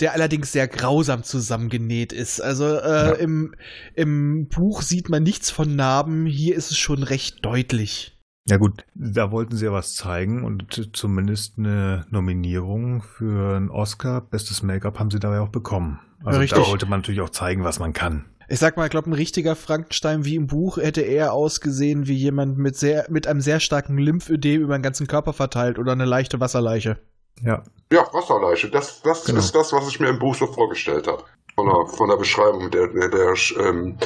der 0.00 0.12
allerdings 0.12 0.52
sehr 0.52 0.68
grausam 0.68 1.22
zusammengenäht 1.22 2.12
ist. 2.12 2.40
Also 2.40 2.66
äh, 2.66 3.08
Ja. 3.08 3.12
im, 3.12 3.54
im 3.94 4.46
Buch 4.48 4.82
sieht 4.82 5.08
man 5.08 5.22
nichts 5.22 5.50
von 5.50 5.74
Narben, 5.74 6.26
hier 6.26 6.54
ist 6.54 6.70
es 6.70 6.78
schon 6.78 7.02
recht 7.02 7.44
deutlich. 7.44 8.15
Ja 8.48 8.58
gut, 8.58 8.84
da 8.94 9.32
wollten 9.32 9.56
sie 9.56 9.64
ja 9.64 9.72
was 9.72 9.94
zeigen 9.96 10.44
und 10.44 10.90
zumindest 10.92 11.58
eine 11.58 12.06
Nominierung 12.10 13.02
für 13.02 13.56
einen 13.56 13.70
Oscar, 13.70 14.20
bestes 14.20 14.62
Make-up 14.62 15.00
haben 15.00 15.10
sie 15.10 15.18
dabei 15.18 15.40
auch 15.40 15.48
bekommen. 15.48 15.98
Also 16.24 16.38
Richtig. 16.38 16.62
da 16.62 16.70
wollte 16.70 16.86
man 16.86 17.00
natürlich 17.00 17.20
auch 17.20 17.30
zeigen, 17.30 17.64
was 17.64 17.80
man 17.80 17.92
kann. 17.92 18.24
Ich 18.48 18.60
sag 18.60 18.76
mal, 18.76 18.84
ich 18.84 18.90
glaube, 18.90 19.10
ein 19.10 19.14
richtiger 19.14 19.56
Frankenstein 19.56 20.24
wie 20.24 20.36
im 20.36 20.46
Buch 20.46 20.76
hätte 20.76 21.00
eher 21.00 21.32
ausgesehen 21.32 22.06
wie 22.06 22.14
jemand 22.14 22.56
mit 22.58 22.76
sehr, 22.76 23.06
mit 23.10 23.26
einem 23.26 23.40
sehr 23.40 23.58
starken 23.58 23.98
Lymphödem 23.98 24.62
über 24.62 24.78
den 24.78 24.82
ganzen 24.82 25.08
Körper 25.08 25.32
verteilt 25.32 25.80
oder 25.80 25.92
eine 25.92 26.04
leichte 26.04 26.38
Wasserleiche. 26.38 26.98
Ja, 27.42 27.64
Ja, 27.92 28.06
Wasserleiche, 28.12 28.70
das, 28.70 29.02
das 29.02 29.24
Genau. 29.24 29.40
ist 29.40 29.52
das, 29.54 29.72
was 29.72 29.88
ich 29.88 29.98
mir 29.98 30.08
im 30.08 30.20
Buch 30.20 30.36
so 30.36 30.46
vorgestellt 30.46 31.08
habe. 31.08 31.24
Von 31.56 31.66
der, 31.66 31.86
von 31.96 32.08
der 32.08 32.16
Beschreibung 32.16 32.70
der, 32.70 32.86
der, 32.88 33.08
der 33.08 33.34
ähm, 33.60 33.98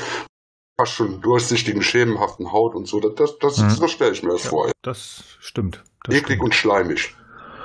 fast 0.81 0.93
schon 0.93 1.21
durchsichtigen, 1.21 1.83
schemenhaften 1.83 2.53
Haut 2.53 2.75
und 2.75 2.87
so. 2.89 3.01
Das, 3.01 3.15
das, 3.17 3.37
das 3.39 3.59
Mhm. 3.59 3.71
so 3.71 3.89
stelle 3.89 4.13
ich 4.13 4.23
mir 4.23 4.31
das 4.33 4.47
vor. 4.47 4.71
das 4.83 5.25
stimmt. 5.41 5.85
Das 6.05 6.15
Eklig 6.15 6.25
stimmt. 6.37 6.43
und 6.43 6.55
schleimig. 6.55 7.15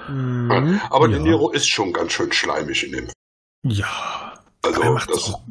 Mhm. 0.09 0.79
Aber 0.89 1.07
Ja. 1.09 1.13
De 1.17 1.21
Niro 1.23 1.49
ist 1.51 1.67
schon 1.69 1.93
ganz 1.93 2.11
schön 2.11 2.31
schleimig 2.31 2.85
in 2.85 2.91
dem. 2.91 3.07
Ja, 3.63 4.33
Also, 4.61 4.81
er 4.81 4.93
das, 5.07 5.33
auch. 5.33 5.41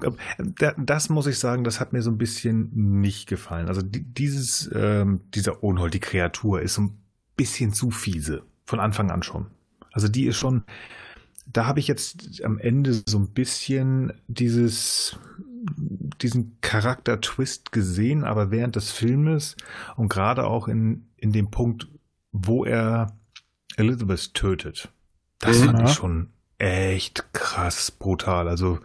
Da- 0.58 0.74
Das 0.76 1.08
muss 1.08 1.26
ich 1.26 1.38
sagen, 1.38 1.64
das 1.64 1.78
hat 1.80 1.92
mir 1.92 2.02
so 2.02 2.10
ein 2.10 2.18
bisschen 2.18 2.70
nicht 3.00 3.28
gefallen. 3.28 3.68
Also 3.68 3.80
die- 3.82 4.02
dieses, 4.04 4.68
ähm, 4.74 5.20
dieser 5.34 5.62
Ohnhold, 5.62 5.94
die 5.94 6.00
Kreatur, 6.00 6.60
ist 6.60 6.74
so 6.74 6.82
ein 6.82 6.98
bisschen 7.36 7.72
zu 7.72 7.90
fiese. 7.90 8.42
Von 8.66 8.80
Anfang 8.80 9.10
an 9.10 9.22
schon. 9.22 9.46
Also 9.92 10.08
die 10.08 10.26
ist 10.26 10.36
schon, 10.36 10.64
da 11.46 11.66
habe 11.66 11.78
ich 11.80 11.86
jetzt 11.88 12.42
am 12.44 12.58
Ende 12.58 13.02
so 13.06 13.18
ein 13.18 13.28
bisschen 13.28 14.12
dieses, 14.28 15.16
diesen 16.22 16.58
Charakter-Twist 16.60 17.72
gesehen, 17.72 18.24
aber 18.24 18.50
während 18.50 18.76
des 18.76 18.90
Filmes 18.90 19.56
und 19.96 20.08
gerade 20.08 20.44
auch 20.46 20.68
in, 20.68 21.08
in 21.16 21.32
dem 21.32 21.50
Punkt, 21.50 21.88
wo 22.32 22.64
er 22.64 23.16
Elizabeth 23.76 24.34
tötet. 24.34 24.88
Das 25.38 25.58
Mhm. 25.60 25.64
fand 25.66 25.78
Ja. 25.80 25.84
ich 25.86 25.92
schon 25.92 26.30
echt 26.58 27.32
krass 27.32 27.90
brutal. 27.90 28.48
Also, 28.48 28.78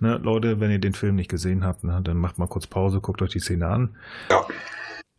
ne, 0.00 0.18
Leute, 0.18 0.60
wenn 0.60 0.70
ihr 0.70 0.78
den 0.80 0.94
Film 0.94 1.14
nicht 1.16 1.30
gesehen 1.30 1.64
habt, 1.64 1.84
ne, 1.84 2.00
dann 2.02 2.16
macht 2.16 2.38
mal 2.38 2.48
kurz 2.48 2.66
Pause, 2.66 3.00
guckt 3.00 3.22
euch 3.22 3.30
die 3.30 3.40
Szene 3.40 3.68
an. 3.68 3.96
Ja. 4.30 4.44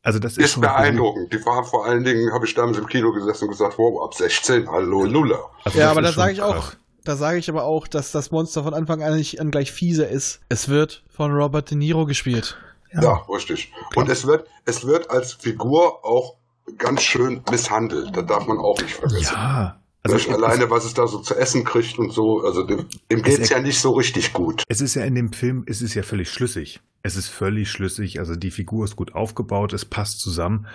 Also 0.03 0.19
das 0.19 0.33
ist, 0.37 0.43
ist 0.45 0.51
schon 0.51 0.61
beeindruckend. 0.61 1.33
Die 1.33 1.43
war 1.45 1.63
vor 1.63 1.85
allen 1.87 2.03
Dingen, 2.03 2.31
habe 2.31 2.45
ich 2.45 2.53
damals 2.53 2.77
im 2.77 2.85
Kino 2.85 3.11
gesessen 3.11 3.45
und 3.45 3.51
gesagt, 3.51 3.79
wow, 3.79 4.03
ab 4.03 4.13
16, 4.13 4.69
hallo 4.69 5.03
Lula. 5.05 5.39
Also 5.63 5.79
Ja, 5.79 5.85
das 5.85 5.91
aber 5.91 6.01
da 6.03 6.11
sage 6.11 6.33
ich 6.33 6.41
auch, 6.43 6.53
krass. 6.53 6.77
Da 7.07 7.15
sage 7.15 7.37
ich 7.39 7.49
aber 7.49 7.63
auch, 7.63 7.87
dass 7.87 8.11
das 8.11 8.31
Monster 8.31 8.63
von 8.63 8.73
Anfang 8.73 9.01
an 9.03 9.15
nicht 9.15 9.39
an 9.39 9.51
gleich 9.51 9.71
fieser 9.71 10.07
ist. 10.09 10.41
Es 10.49 10.67
wird 10.69 11.03
von 11.09 11.31
Robert 11.31 11.69
De 11.71 11.77
Niro 11.77 12.05
gespielt. 12.05 12.57
Ja, 12.93 13.23
richtig. 13.29 13.71
Und 13.95 14.09
es 14.09 14.25
wird, 14.25 14.47
es 14.65 14.85
wird 14.85 15.09
als 15.09 15.33
Figur 15.33 16.05
auch 16.05 16.35
ganz 16.77 17.01
schön 17.03 17.41
misshandelt. 17.51 18.15
Das 18.15 18.25
darf 18.25 18.47
man 18.47 18.57
auch 18.57 18.79
nicht 18.81 18.93
vergessen. 18.93 19.33
Ja, 19.33 19.79
also 20.03 20.15
Nicht 20.17 20.29
es- 20.29 20.33
alleine, 20.35 20.69
was 20.69 20.85
es 20.85 20.93
da 20.93 21.05
so 21.07 21.19
zu 21.19 21.35
essen 21.35 21.63
kriegt 21.65 21.99
und 21.99 22.11
so. 22.11 22.41
Also 22.43 22.63
dem, 22.63 22.85
dem 23.11 23.19
Es 23.19 23.23
geht's 23.23 23.49
ja 23.49 23.59
nicht 23.59 23.79
so 23.79 23.91
richtig 23.91 24.33
gut. 24.33 24.63
Es 24.69 24.79
ist 24.81 24.95
ja 24.95 25.03
in 25.03 25.15
dem 25.15 25.33
Film, 25.33 25.63
es 25.67 25.81
ist 25.81 25.93
ja 25.93 26.03
völlig 26.03 26.29
schlüssig. 26.31 26.79
Es 27.03 27.15
ist 27.15 27.27
völlig 27.27 27.69
schlüssig, 27.69 28.19
also 28.19 28.35
die 28.35 28.49
Figur 28.49 28.85
ist 28.85 28.95
gut 28.95 29.13
aufgebaut, 29.13 29.73
es 29.73 29.85
passt 29.85 30.21
zusammen. 30.21 30.65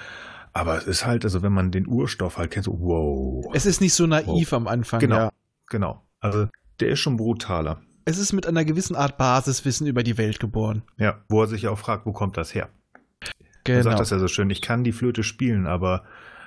Aber 0.52 0.77
es 0.77 0.85
ist 0.85 1.07
halt, 1.07 1.24
also 1.24 1.43
wenn 1.43 1.52
man 1.52 1.70
den 1.70 1.86
Urstoff 1.89 2.36
halt 2.39 2.51
kennt, 2.51 2.65
so 2.66 2.77
wow. 2.81 3.47
Es 3.55 3.66
ist 3.66 3.81
nicht 3.81 3.94
so 3.94 4.07
naiv 4.07 4.27
Wow. 4.27 4.52
am 4.52 4.66
Anfang, 4.69 5.01
Genau. 5.01 5.16
ja. 5.16 5.31
Genau. 5.69 6.02
Also 6.21 6.49
der 6.81 6.89
ist 6.91 7.01
schon 7.01 7.17
brutaler. 7.17 7.81
Es 8.05 8.19
ist 8.19 8.33
mit 8.33 8.47
einer 8.47 8.65
gewissen 8.65 8.97
Art 8.97 9.19
Basiswissen 9.19 9.87
über 9.87 10.03
die 10.03 10.17
Welt 10.19 10.41
geboren. 10.41 10.83
Ja, 10.99 11.21
wo 11.29 11.43
er 11.43 11.47
sich 11.49 11.69
auch 11.69 11.79
fragt, 11.79 12.07
wo 12.07 12.13
kommt 12.13 12.37
das 12.37 12.55
her? 12.55 12.69
Er 13.21 13.31
Genau. 13.65 13.83
sagt 13.83 14.01
das 14.01 14.11
ja 14.11 14.19
so 14.19 14.27
schön, 14.29 14.49
ich 14.51 14.63
kann 14.63 14.85
die 14.85 14.93
Flöte 14.93 15.23
spielen, 15.23 15.67
aber 15.67 16.05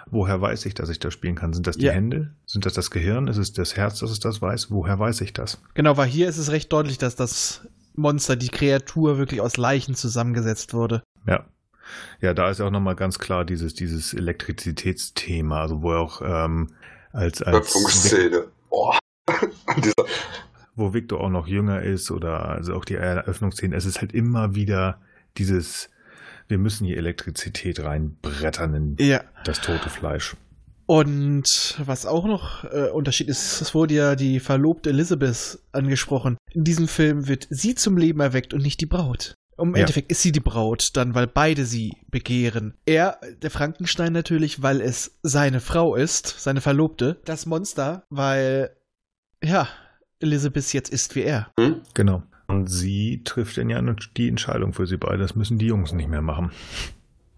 woher 0.10 0.42
weiß 0.42 0.66
ich, 0.66 0.74
dass 0.74 0.90
ich 0.90 1.00
das 1.00 1.14
spielen 1.14 1.36
kann? 1.36 1.54
Sind 1.54 1.68
das 1.68 1.78
die 1.78 1.86
Ja. 1.86 1.94
Hände? 1.94 2.34
Sind 2.46 2.66
das 2.66 2.74
das 2.74 2.92
Gehirn? 2.92 3.28
Ist 3.28 3.38
es 3.38 3.54
das 3.54 3.78
Herz, 3.78 4.00
dass 4.00 4.10
es 4.12 4.20
das 4.20 4.42
weiß? 4.42 4.72
Woher 4.72 4.98
weiß 5.00 5.22
ich 5.22 5.32
das? 5.32 5.62
Genau, 5.76 5.96
weil 5.96 6.08
hier 6.10 6.28
ist 6.28 6.38
es 6.38 6.52
recht 6.52 6.74
deutlich, 6.74 6.98
dass 6.98 7.16
das 7.16 7.68
Monster, 7.96 8.36
die 8.36 8.50
Kreatur 8.50 9.18
wirklich 9.20 9.40
aus 9.42 9.58
Leichen 9.58 9.94
zusammengesetzt 9.96 10.74
wurde. 10.74 11.04
Ja. 11.28 11.46
Ja, 12.20 12.34
da 12.34 12.50
ist 12.50 12.60
ja 12.60 12.66
auch 12.66 12.72
nochmal 12.72 12.96
ganz 12.96 13.20
klar 13.20 13.46
dieses, 13.46 13.76
dieses 13.76 14.14
Elektrizitätsthema, 14.14 15.62
also 15.62 15.82
wo 15.82 15.92
er 15.92 16.00
auch 16.00 16.22
ähm, 16.26 16.70
als, 17.12 17.42
als 17.44 17.56
Öffnungsszene. 17.56 18.48
Boah. 18.70 18.98
Wo 20.76 20.94
Victor 20.94 21.22
auch 21.22 21.30
noch 21.30 21.48
jünger 21.48 21.82
ist 21.84 22.10
oder 22.10 22.46
also 22.50 22.74
auch 22.74 22.86
die 22.86 22.96
Eröffnungsszene, 22.96 23.76
es 23.76 23.86
ist 23.86 24.02
halt 24.02 24.12
immer 24.14 24.56
wieder 24.56 25.00
dieses, 25.38 25.90
wir 26.48 26.58
müssen 26.58 26.86
hier 26.86 26.98
Elektrizität 26.98 27.80
reinbrettern 27.84 28.74
in 28.74 28.96
Ja. 29.00 29.22
das 29.46 29.62
tote 29.62 29.90
Fleisch. 29.90 30.36
Und 30.86 31.76
was 31.86 32.06
auch 32.06 32.26
noch 32.26 32.66
äh, 32.66 32.90
Unterschied 32.90 33.30
ist, 33.30 33.62
es 33.62 33.74
wurde 33.74 33.94
ja 33.94 34.16
die 34.16 34.40
Verlobte 34.40 34.90
Elizabeth 34.90 35.60
angesprochen. 35.72 36.38
In 36.52 36.64
diesem 36.66 36.88
Film 36.88 37.28
wird 37.28 37.48
sie 37.50 37.76
zum 37.76 37.96
Leben 37.98 38.20
erweckt 38.20 38.54
und 38.54 38.62
nicht 38.64 38.82
die 38.82 38.86
Braut. 38.86 39.36
Im 39.58 39.76
Ja. 39.76 39.82
Endeffekt 39.82 40.12
ist 40.12 40.24
sie 40.24 40.32
die 40.32 40.40
Braut, 40.42 40.90
dann, 40.98 41.14
weil 41.16 41.28
beide 41.28 41.66
sie 41.66 41.94
begehren. 42.10 42.74
Er, 42.86 43.20
der 43.44 43.52
Frankenstein 43.52 44.12
natürlich, 44.12 44.62
weil 44.64 44.82
es 44.82 45.20
seine 45.22 45.60
Frau 45.62 45.96
ist, 45.96 46.36
seine 46.40 46.60
Verlobte. 46.60 47.22
Das 47.26 47.46
Monster, 47.46 48.04
weil, 48.10 48.72
ja, 49.44 49.68
Elizabeth 50.20 50.74
jetzt 50.74 50.90
ist 50.90 51.16
wie 51.16 51.24
er. 51.24 51.52
hm? 51.60 51.82
Genau. 51.94 52.24
Und 52.48 52.68
sie 52.68 53.22
trifft 53.24 53.58
dann 53.58 53.70
ja 53.70 53.82
die 54.18 54.28
Entscheidung 54.28 54.74
für 54.74 54.86
sie 54.86 54.98
beide. 54.98 55.18
Das 55.20 55.36
müssen 55.36 55.58
die 55.58 55.68
Jungs 55.68 55.92
nicht 55.94 56.10
mehr 56.10 56.22
machen. 56.22 56.52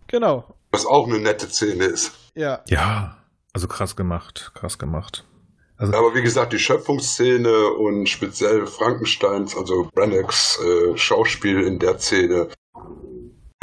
Genau. 0.08 0.56
Was 0.72 0.86
auch 0.86 1.08
eine 1.08 1.20
nette 1.20 1.48
Szene 1.48 1.86
ist. 1.86 2.12
Ja. 2.36 2.62
Ja, 2.68 3.18
also 3.54 3.68
krass 3.68 3.96
gemacht, 3.96 4.52
krass 4.56 4.78
gemacht. 4.78 5.26
Also, 5.78 5.94
Aber 5.94 6.16
wie 6.16 6.22
gesagt, 6.22 6.54
die 6.54 6.60
Schöpfungsszene 6.60 7.68
und 7.70 8.08
speziell 8.08 8.66
Frankensteins, 8.66 9.56
also 9.58 9.90
Brannocks 9.94 10.60
äh, 10.64 10.98
Schauspiel 10.98 11.62
in 11.62 11.80
der 11.80 11.98
Szene. 12.00 12.48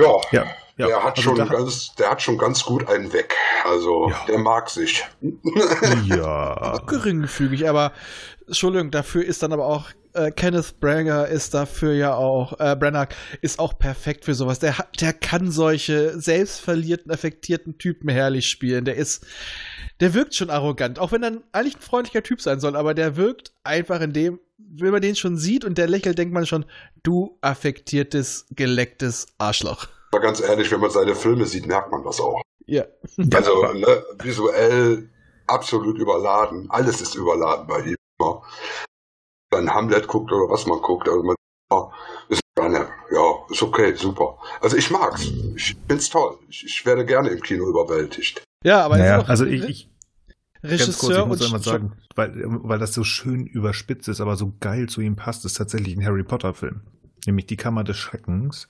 Ja, 0.00 0.16
ja, 0.30 0.44
ja. 0.76 0.86
der, 0.86 1.04
hat 1.04 1.16
also 1.18 1.22
schon 1.36 1.48
ganz, 1.48 1.94
der 1.94 2.10
hat 2.10 2.20
schon 2.22 2.38
ganz 2.38 2.64
gut 2.64 2.88
einen 2.88 3.12
weg. 3.12 3.34
Also 3.64 4.10
Ja. 4.10 4.24
der 4.28 4.38
mag 4.38 4.68
sich. 4.68 5.04
ja. 6.06 6.78
geringfügig, 6.86 7.68
aber 7.68 7.92
Entschuldigung, 8.46 8.90
dafür 8.90 9.24
ist 9.24 9.42
dann 9.42 9.52
aber 9.52 9.66
auch 9.66 9.90
äh, 10.14 10.30
Kenneth 10.30 10.78
Branagh 10.80 11.24
ist 11.24 11.54
dafür 11.54 11.94
ja 11.94 12.14
auch 12.14 12.58
äh, 12.60 12.76
Branagh 12.76 13.14
ist 13.40 13.58
auch 13.58 13.78
perfekt 13.78 14.24
für 14.24 14.34
sowas. 14.34 14.58
Der 14.58 14.74
der 15.00 15.12
kann 15.12 15.50
solche 15.50 16.18
selbstverlierten, 16.20 17.10
affektierten 17.10 17.78
Typen 17.78 18.08
herrlich 18.08 18.48
spielen. 18.48 18.84
Der 18.84 18.96
ist, 18.96 19.24
der 20.00 20.14
wirkt 20.14 20.34
schon 20.34 20.50
arrogant, 20.50 20.98
auch 20.98 21.12
wenn 21.12 21.22
er 21.22 21.38
eigentlich 21.52 21.76
ein 21.76 21.82
freundlicher 21.82 22.22
Typ 22.22 22.40
sein 22.40 22.60
soll, 22.60 22.76
aber 22.76 22.94
der 22.94 23.16
wirkt 23.16 23.52
einfach 23.64 24.00
in 24.00 24.12
dem, 24.12 24.40
wenn 24.58 24.92
man 24.92 25.02
den 25.02 25.16
schon 25.16 25.36
sieht 25.38 25.64
und 25.64 25.78
der 25.78 25.88
lächelt, 25.88 26.18
denkt 26.18 26.34
man 26.34 26.46
schon, 26.46 26.64
du 27.02 27.38
affektiertes, 27.40 28.46
gelecktes 28.50 29.26
Arschloch. 29.38 29.86
Aber 30.12 30.20
ganz 30.20 30.40
ehrlich, 30.40 30.70
wenn 30.70 30.80
man 30.80 30.90
seine 30.90 31.14
Filme 31.14 31.46
sieht, 31.46 31.66
merkt 31.66 31.90
man 31.90 32.04
das 32.04 32.20
auch. 32.20 32.42
Ja. 32.66 32.84
Also 33.34 33.72
ne, 33.72 34.04
visuell 34.22 35.08
absolut 35.46 35.98
überladen. 35.98 36.66
Alles 36.70 37.00
ist 37.00 37.14
überladen 37.14 37.66
bei 37.66 37.80
ihm. 37.80 37.96
Ja. 38.22 38.42
Wenn 39.50 39.72
Hamlet 39.72 40.06
guckt 40.06 40.32
oder 40.32 40.50
was 40.50 40.66
man 40.66 40.80
guckt, 40.80 41.08
also 41.08 41.22
man 41.22 41.36
ja, 41.70 41.90
ist 42.28 42.40
gerne, 42.56 42.88
ja, 43.10 43.34
ist 43.50 43.62
okay, 43.62 43.94
super. 43.94 44.38
Also 44.60 44.76
ich 44.76 44.90
mag's. 44.90 45.30
Ich 45.56 45.76
find's 45.88 46.08
toll. 46.08 46.38
Ich, 46.48 46.64
ich 46.64 46.86
werde 46.86 47.04
gerne 47.04 47.30
im 47.30 47.40
Kino 47.40 47.68
überwältigt. 47.68 48.42
Ja, 48.64 48.84
aber 48.84 48.98
Naja, 48.98 49.22
also 49.22 49.44
ich, 49.44 49.64
ich 49.64 49.92
Ganz 50.62 50.72
kurz, 50.72 50.80
ich 50.82 51.18
Regisseur 51.18 51.26
muss 51.26 51.40
und 51.40 51.46
einmal 51.46 51.62
sagen, 51.62 51.92
weil, 52.14 52.32
weil 52.36 52.78
das 52.78 52.94
so 52.94 53.02
schön 53.02 53.46
überspitzt 53.46 54.06
ist, 54.08 54.20
aber 54.20 54.36
so 54.36 54.54
geil 54.60 54.88
zu 54.88 55.00
ihm 55.00 55.16
passt, 55.16 55.44
ist 55.44 55.54
tatsächlich 55.54 55.96
ein 55.96 56.04
Harry 56.04 56.22
Potter-Film. 56.22 56.82
Nämlich 57.26 57.46
Die 57.46 57.56
Kammer 57.56 57.82
des 57.82 57.96
Schreckens, 57.96 58.68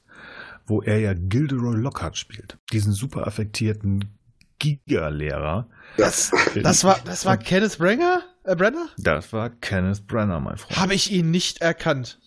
wo 0.67 0.81
er 0.81 0.99
ja 1.01 1.13
Gilderoy 1.13 1.77
Lockhart 1.77 2.17
spielt. 2.17 2.57
Diesen 2.73 2.93
super 2.93 3.27
affektierten 3.27 4.19
Giga-Lehrer. 4.59 5.69
Das, 5.99 6.31
das 6.63 6.85
war, 6.85 6.99
das 7.05 7.27
war 7.27 7.37
Kenneth 7.37 7.77
Brenner? 7.77 8.23
Äh, 8.45 8.57
Brenner? 8.57 8.89
Das 8.99 9.33
war 9.33 9.51
Kenneth 9.51 10.07
Brenner, 10.07 10.41
mein 10.41 10.57
Freund. 10.57 10.79
Habe 10.79 10.95
ich 10.95 11.11
ihn 11.13 11.31
nicht 11.31 11.61
erkannt. 11.61 12.19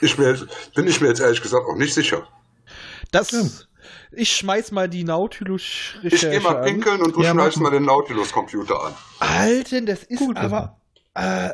Ich 0.00 0.16
mir 0.18 0.30
jetzt, 0.30 0.46
bin 0.74 0.86
ich 0.86 1.00
mir 1.00 1.08
jetzt 1.08 1.20
ehrlich 1.20 1.42
gesagt 1.42 1.64
auch 1.66 1.76
nicht 1.76 1.94
sicher. 1.94 2.26
Das. 3.10 3.66
Ich 4.12 4.32
schmeiß 4.36 4.70
mal 4.72 4.88
die 4.88 5.04
nautilus 5.04 5.94
Ich 6.02 6.20
gehe 6.20 6.40
mal 6.40 6.56
an. 6.58 6.64
pinkeln 6.64 7.02
und 7.02 7.16
du 7.16 7.22
Ja, 7.22 7.32
schmeißt 7.32 7.58
mal 7.58 7.70
den 7.70 7.84
Nautilus-Computer 7.84 8.80
an. 8.84 8.94
Alter, 9.18 9.80
das 9.82 10.04
ist 10.04 10.18
Gut, 10.18 10.36
aber. 10.36 10.80
Äh, 11.14 11.50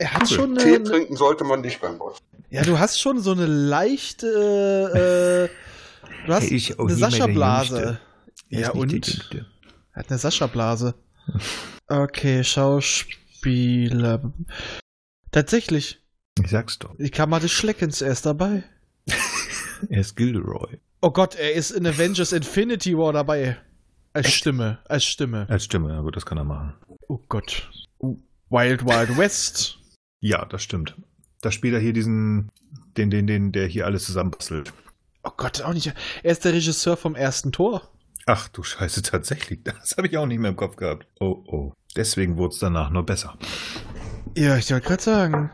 er 0.00 0.14
hat 0.14 0.22
Cool. 0.22 0.26
schon 0.28 0.54
Tee 0.56 0.76
eine. 0.76 0.84
trinken 0.84 1.16
sollte 1.16 1.42
man 1.44 1.60
nicht 1.60 1.80
beim 1.80 1.98
Boss. 1.98 2.18
Ja, 2.50 2.62
du 2.62 2.78
hast 2.78 3.00
schon 3.00 3.20
so 3.20 3.32
eine 3.32 3.46
leichte. 3.46 5.50
Äh, 5.50 6.26
du 6.26 6.32
hast 6.32 6.44
Hey, 6.44 6.54
ich 6.56 6.78
auch 6.78 6.86
eine 6.86 6.94
Sascha-Blase. 6.94 8.00
Ja, 8.48 8.70
und? 8.70 8.92
Er 9.34 9.44
hat 10.00 10.08
eine 10.08 10.18
Sascha-Blase. 10.18 10.94
Okay, 11.88 12.44
Schauspieler. 12.44 14.32
Tatsächlich. 15.30 16.02
Ich 16.42 16.50
sag's 16.50 16.78
doch. 16.78 16.94
Die 16.98 17.10
Kammer 17.10 17.40
des 17.40 17.52
Schleckens, 17.52 18.02
er 18.02 18.12
ist 18.12 18.26
dabei. 18.26 18.62
Er 19.90 20.00
ist 20.00 20.16
Gilderoy. 20.16 20.80
Oh 21.02 21.12
Gott, 21.12 21.36
er 21.36 21.52
ist 21.52 21.70
in 21.70 21.86
Avengers 21.86 22.32
Infinity 22.32 22.98
War 22.98 23.12
dabei. 23.12 23.58
Als 24.12 24.32
Stimme, 24.32 24.80
als 24.88 25.04
Stimme. 25.04 25.46
Als 25.48 25.64
Stimme, 25.66 25.90
ja 25.90 26.00
gut, 26.00 26.16
das 26.16 26.26
kann 26.26 26.36
er 26.36 26.42
machen. 26.42 26.74
Oh 27.06 27.20
Gott. 27.28 27.70
Wild 28.00 28.84
Wild 28.84 29.16
West. 29.16 29.78
Ja, 30.20 30.44
das 30.46 30.64
stimmt. 30.64 30.96
Da 31.42 31.52
spielt 31.52 31.74
er 31.74 31.80
hier 31.80 31.92
diesen, 31.92 32.50
den, 32.96 33.10
den, 33.10 33.28
den, 33.28 33.52
der 33.52 33.68
hier 33.68 33.86
alles 33.86 34.06
zusammenbastelt. 34.06 34.72
Oh 35.22 35.30
Gott, 35.36 35.62
auch 35.62 35.74
nicht. 35.74 35.94
Er 36.24 36.32
ist 36.32 36.44
der 36.44 36.54
Regisseur 36.54 36.96
vom 36.96 37.14
ersten 37.14 37.52
Tor. 37.52 37.88
Ach 38.28 38.46
du 38.48 38.62
Scheiße, 38.62 39.00
tatsächlich. 39.00 39.60
Das 39.64 39.96
habe 39.96 40.06
ich 40.06 40.18
auch 40.18 40.26
nicht 40.26 40.38
mehr 40.38 40.50
im 40.50 40.56
Kopf 40.56 40.76
gehabt. 40.76 41.06
Oh, 41.18 41.42
oh. 41.46 41.72
Deswegen 41.96 42.36
wurde 42.36 42.52
es 42.52 42.58
danach 42.58 42.90
nur 42.90 43.06
besser. 43.06 43.38
Ja, 44.36 44.58
ich 44.58 44.70
wollte 44.70 44.86
gerade 44.86 45.02
sagen. 45.02 45.50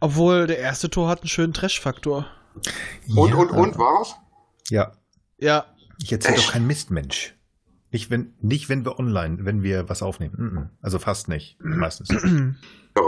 Obwohl, 0.00 0.48
der 0.48 0.58
erste 0.58 0.90
Tor 0.90 1.08
hat 1.08 1.20
einen 1.20 1.28
schönen 1.28 1.52
Trash-Faktor. 1.52 2.26
Und, 3.14 3.30
ja, 3.30 3.36
und, 3.36 3.50
und, 3.52 3.78
war's? 3.78 4.16
Ja, 4.70 4.90
Ja, 5.38 5.66
ich 6.02 6.10
erzähle 6.10 6.38
doch 6.38 6.50
kein 6.50 6.66
Mistmensch. 6.66 7.36
Nicht 7.92 8.10
wenn, 8.10 8.34
nicht 8.40 8.68
wenn 8.68 8.84
wir 8.84 8.98
online, 8.98 9.44
wenn 9.44 9.62
wir 9.62 9.88
was 9.88 10.02
aufnehmen. 10.02 10.34
Mhm. 10.36 10.70
Also 10.82 10.98
fast 10.98 11.28
nicht. 11.28 11.58
Meistens. 11.60 12.08
Ja, 12.10 13.02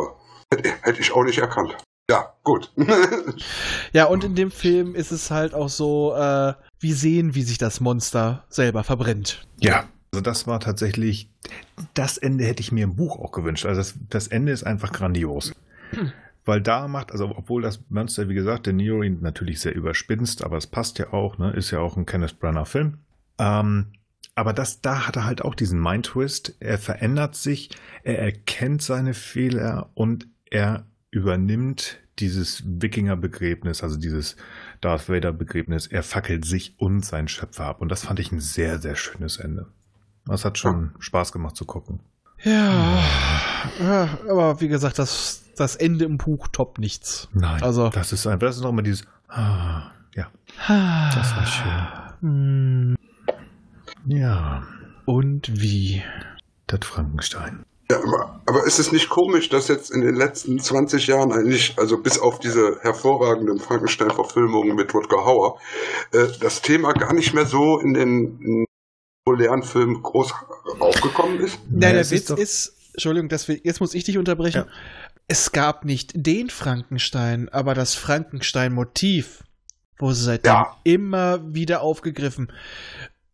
hätte, 0.55 0.71
hätte 0.83 1.01
ich 1.01 1.11
auch 1.11 1.25
nicht 1.25 1.39
erkannt. 1.39 1.77
Ja, 2.09 2.35
gut. 2.45 2.73
ja, 3.93 4.05
und 4.05 4.23
in 4.23 4.37
dem 4.37 4.53
Film 4.53 4.95
ist 4.95 5.11
es 5.11 5.33
halt 5.33 5.55
auch 5.55 5.69
so, 5.71 6.15
äh, 6.15 6.55
wir 6.81 6.95
sehen, 6.95 7.35
wie 7.35 7.43
sich 7.43 7.59
das 7.59 7.81
Monster 7.81 8.45
selber 8.49 8.85
verbrennt. 8.85 9.47
Ja. 9.61 9.89
Also 10.13 10.23
das 10.23 10.47
war 10.47 10.59
tatsächlich, 10.61 11.31
das 11.93 12.17
Ende 12.17 12.45
hätte 12.45 12.63
ich 12.63 12.73
mir 12.73 12.85
im 12.85 12.97
Buch 12.97 13.19
auch 13.19 13.31
gewünscht. 13.31 13.67
Also 13.67 13.81
das, 13.81 13.95
das 14.09 14.29
Ende 14.29 14.53
ist 14.53 14.65
einfach 14.65 14.93
grandios. 14.93 15.53
Weil 16.47 16.63
da 16.63 16.89
macht, 16.89 17.13
also 17.13 17.31
obwohl 17.37 17.61
das 17.61 17.81
Monster, 17.91 18.29
wie 18.31 18.35
gesagt, 18.35 18.65
der 18.65 18.73
Neo 18.73 19.03
ihn 19.03 19.19
natürlich 19.21 19.61
sehr 19.61 19.75
überspinst, 19.75 20.43
aber 20.43 20.57
es 20.57 20.67
passt 20.67 20.99
ja 20.99 21.13
auch, 21.13 21.37
ne? 21.37 21.51
Ist 21.53 21.71
ja 21.71 21.81
auch 21.81 21.99
ein 21.99 22.07
Kenneth 22.07 22.41
Branagh 22.41 22.65
Film. 22.65 22.99
Ähm, 23.39 23.89
aber 24.35 24.55
das, 24.55 24.81
da 24.81 25.07
hat 25.07 25.17
er 25.17 25.27
halt 25.27 25.43
auch 25.43 25.55
diesen 25.55 25.79
Mind-Twist. 25.79 26.57
Er 26.61 26.79
verändert 26.79 27.35
sich, 27.35 27.71
er 28.03 28.19
erkennt 28.19 28.81
seine 28.81 29.13
Fehler 29.13 29.91
und 29.93 30.27
er 30.49 30.87
übernimmt 31.11 31.99
dieses 32.21 32.63
Wikinger-Begräbnis, 32.67 33.83
also 33.83 33.97
dieses 33.97 34.37
Darth 34.81 35.09
Vader-Begräbnis. 35.09 35.87
Er 35.87 36.03
fackelt 36.03 36.45
sich 36.45 36.75
und 36.79 37.05
seinen 37.05 37.29
Schöpfer 37.29 37.67
ab. 37.67 37.81
Und 37.81 37.89
das 37.91 38.05
fand 38.05 38.19
ich 38.21 38.33
ein 38.33 38.41
sehr, 38.41 38.79
sehr 38.79 38.97
schönes 38.97 39.37
Ende. 39.39 39.67
Das 40.27 40.45
hat 40.45 40.59
schon 40.59 40.93
Spaß 40.99 41.33
gemacht 41.33 41.57
zu 41.57 41.65
gucken. 41.65 42.01
Ja, 42.45 43.03
ja 43.81 44.19
aber 44.29 44.61
wie 44.61 44.69
gesagt, 44.69 44.99
das, 44.99 45.45
das 45.57 45.75
Ende 45.77 46.05
im 46.05 46.19
Buch 46.19 46.49
toppt 46.49 46.79
nichts. 46.79 47.29
Nein, 47.33 47.63
Also- 47.63 47.89
das 47.91 48.13
ist 48.13 48.27
einfach, 48.27 48.47
das 48.47 48.57
ist 48.57 48.63
noch 48.63 48.71
immer 48.71 48.83
dieses, 48.83 49.05
ah, 49.29 49.91
ja, 50.15 50.29
das 50.69 51.37
war 51.37 51.47
schön. 51.47 52.19
Hm, 52.21 52.97
Ja, 54.07 54.63
Und 55.07 55.61
wie? 55.61 56.03
das 56.67 56.81
Frankenstein. 56.85 57.65
Ja, 57.91 57.99
aber, 58.03 58.41
aber 58.45 58.65
ist 58.65 58.79
es 58.79 58.93
nicht 58.93 59.09
komisch, 59.09 59.49
dass 59.49 59.69
jetzt 59.69 59.91
in 59.91 60.03
den 60.03 60.15
letzten 60.15 60.59
20 60.59 61.07
Jahren 61.07 61.33
eigentlich, 61.33 61.75
also 61.79 61.97
bis 61.99 62.19
auf 62.19 62.39
diese 62.39 62.79
hervorragenden 62.83 63.59
Frankenstein-Verfilmungen 63.61 64.77
mit 64.77 64.93
Rutger 64.93 65.25
Hauer, 65.25 65.59
äh, 66.13 66.27
das 66.41 66.61
Thema 66.61 66.93
gar 66.93 67.15
nicht 67.15 67.33
mehr 67.33 67.47
so 67.47 67.79
in 67.79 67.95
den 67.95 68.41
in 68.43 68.65
populären 69.25 69.63
Filmen 69.63 70.03
groß 70.03 70.35
aufgekommen 70.81 71.41
ist? 71.41 71.59
Nein, 71.71 71.95
der 71.95 72.11
Witz 72.11 72.29
ist, 72.31 72.75
Entschuldigung, 72.93 73.29
das, 73.31 73.49
will- 73.49 73.61
jetzt 73.65 73.81
muss 73.81 73.95
ich 73.95 74.05
dich 74.05 74.19
unterbrechen. 74.19 74.65
Ja. 74.67 74.73
Es 75.27 75.53
gab 75.53 75.85
nicht 75.87 76.13
den 76.15 76.51
Frankenstein, 76.51 77.49
aber 77.51 77.73
das 77.75 77.95
Frankenstein-Motiv 77.95 79.45
wurde 79.99 80.15
seitdem 80.15 80.53
Ja. 80.53 80.77
immer 80.85 81.55
wieder 81.55 81.81
aufgegriffen. 81.83 82.53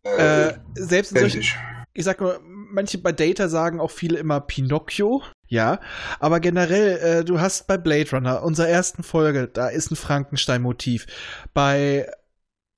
Äh, 0.03 0.47
Äh, 0.49 0.53
selbst 0.75 1.11
in 1.13 1.19
solchen, 1.19 1.43
ständig. 1.43 1.55
ich 1.93 2.03
sag 2.05 2.21
mal, 2.21 2.39
manche 2.69 2.97
bei 2.97 3.11
Data 3.11 3.47
sagen 3.47 3.79
auch 3.79 3.91
viele 3.91 4.17
immer 4.17 4.41
Pinocchio, 4.41 5.23
ja, 5.47 5.79
aber 6.19 6.39
generell, 6.39 6.97
äh, 6.97 7.23
du 7.25 7.39
hast 7.39 7.67
bei 7.67 7.77
Blade 7.77 8.09
Runner, 8.11 8.43
unserer 8.43 8.67
ersten 8.67 9.03
Folge, 9.03 9.47
da 9.47 9.67
ist 9.67 9.91
ein 9.91 9.95
Frankenstein-Motiv. 9.95 11.05
Bei 11.53 12.09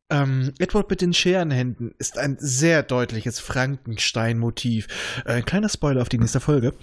ähm, 0.09 0.53
Edward 0.59 0.89
mit 0.89 1.01
den 1.01 1.13
Scherenhänden 1.13 1.93
ist 1.97 2.17
ein 2.17 2.37
sehr 2.39 2.83
deutliches 2.83 3.39
Frankenstein-Motiv. 3.39 4.87
Äh, 5.25 5.33
ein 5.33 5.45
kleiner 5.45 5.69
Spoiler 5.69 6.01
auf 6.01 6.09
die 6.09 6.17
nächste 6.17 6.39
Folge. 6.39 6.73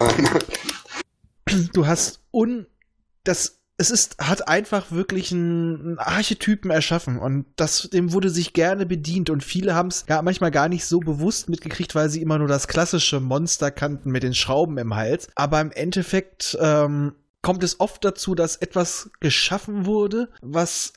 Du 1.74 1.86
hast 1.86 2.20
un 2.32 2.66
das 3.22 3.60
es 3.76 3.90
ist 3.90 4.18
hat 4.18 4.46
einfach 4.46 4.92
wirklich 4.92 5.32
einen, 5.32 5.98
Archetypen 5.98 6.70
erschaffen 6.70 7.18
und 7.18 7.46
das 7.56 7.88
dem 7.92 8.12
wurde 8.12 8.30
sich 8.30 8.52
gerne 8.52 8.86
bedient 8.86 9.30
und 9.30 9.42
viele 9.42 9.74
haben 9.74 9.88
es 9.88 10.04
ja 10.08 10.22
manchmal 10.22 10.50
gar 10.50 10.68
nicht 10.68 10.84
so 10.84 11.00
bewusst 11.00 11.48
mitgekriegt, 11.48 11.94
weil 11.94 12.08
sie 12.08 12.22
immer 12.22 12.38
nur 12.38 12.48
das 12.48 12.68
klassische 12.68 13.20
Monster 13.20 13.70
kannten 13.70 14.10
mit 14.10 14.22
den 14.22 14.34
Schrauben 14.34 14.78
im 14.78 14.94
Hals. 14.94 15.28
Aber 15.34 15.60
im 15.60 15.72
Endeffekt 15.72 16.56
ähm, 16.60 17.14
kommt 17.42 17.64
es 17.64 17.80
oft 17.80 18.04
dazu, 18.04 18.34
dass 18.34 18.56
etwas 18.56 19.10
geschaffen 19.20 19.86
wurde, 19.86 20.28
was 20.40 20.92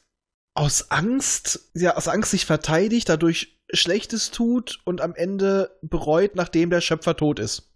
aus 0.53 0.91
Angst, 0.91 1.71
ja, 1.73 1.95
aus 1.95 2.07
Angst 2.07 2.31
sich 2.31 2.45
verteidigt, 2.45 3.09
dadurch 3.09 3.59
Schlechtes 3.73 4.31
tut 4.31 4.79
und 4.85 5.01
am 5.01 5.13
Ende 5.13 5.77
bereut, 5.81 6.35
nachdem 6.35 6.69
der 6.69 6.81
Schöpfer 6.81 7.15
tot 7.15 7.39
ist. 7.39 7.69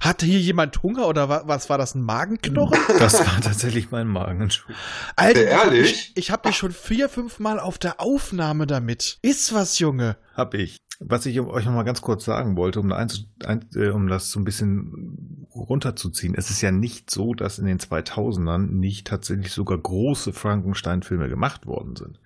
Hatte 0.00 0.26
hier 0.26 0.38
jemand 0.40 0.82
Hunger 0.82 1.06
oder 1.08 1.28
wa 1.28 1.42
was 1.46 1.68
war 1.70 1.78
das, 1.78 1.94
ein 1.94 2.02
Magenknochen? 2.02 2.78
Das 2.98 3.18
war 3.18 3.40
tatsächlich 3.40 3.90
mein 3.90 4.06
Magenschub. 4.08 4.70
Alter, 5.16 5.44
ich 5.44 5.54
hab 5.54 5.64
Ehrlich? 5.66 5.82
mich- 5.90 6.12
ich 6.14 6.30
habe 6.30 6.48
dich 6.48 6.56
schon 6.56 6.72
vier, 6.72 7.08
fünf 7.08 7.38
Mal 7.38 7.58
auf 7.60 7.78
der 7.78 8.00
Aufnahme 8.00 8.66
damit. 8.66 9.18
Ist 9.22 9.52
was, 9.54 9.78
Junge. 9.78 10.16
Hab 10.34 10.54
ich. 10.54 10.76
Was 11.04 11.26
ich 11.26 11.40
euch 11.40 11.64
noch 11.64 11.72
mal 11.72 11.82
ganz 11.82 12.00
kurz 12.00 12.24
sagen 12.24 12.56
wollte, 12.56 12.78
um, 12.78 12.88
da 12.88 12.96
eins, 12.96 13.24
ein, 13.44 13.64
äh, 13.74 13.88
um 13.88 14.06
das 14.06 14.30
so 14.30 14.38
ein 14.38 14.44
bisschen 14.44 15.48
runterzuziehen. 15.52 16.34
Es 16.36 16.50
ist 16.50 16.60
ja 16.60 16.70
nicht 16.70 17.10
so, 17.10 17.34
dass 17.34 17.58
in 17.58 17.66
den 17.66 17.78
2000ern 17.78 18.66
nicht 18.70 19.06
tatsächlich 19.08 19.50
sogar 19.52 19.78
große 19.78 20.32
Frankenstein-Filme 20.32 21.28
gemacht 21.28 21.66
worden 21.66 21.96
sind. 21.96 22.20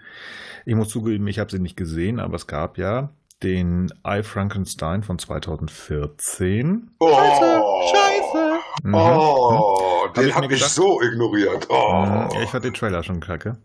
Ich 0.66 0.74
muss 0.74 0.90
zugeben, 0.90 1.26
ich 1.26 1.38
habe 1.38 1.50
sie 1.50 1.58
nicht 1.58 1.76
gesehen, 1.76 2.20
aber 2.20 2.36
es 2.36 2.46
gab 2.46 2.76
ja 2.76 3.14
den 3.42 3.92
I 4.06 4.22
Frankenstein 4.22 5.02
von 5.02 5.18
2014. 5.18 6.90
Oh, 6.98 7.08
Scheiße. 7.14 8.58
Mhm. 8.82 8.94
Oh, 8.94 10.04
Hab 10.06 10.14
den 10.14 10.28
ich 10.28 10.34
habe 10.34 10.48
mir 10.48 10.54
ich 10.54 10.64
so 10.64 11.00
ignoriert. 11.02 11.66
Oh. 11.68 12.04
Mhm. 12.04 12.28
Ja, 12.34 12.42
ich 12.42 12.50
fand 12.50 12.64
den 12.64 12.74
Trailer 12.74 13.02
schon 13.02 13.20
kacke. 13.20 13.58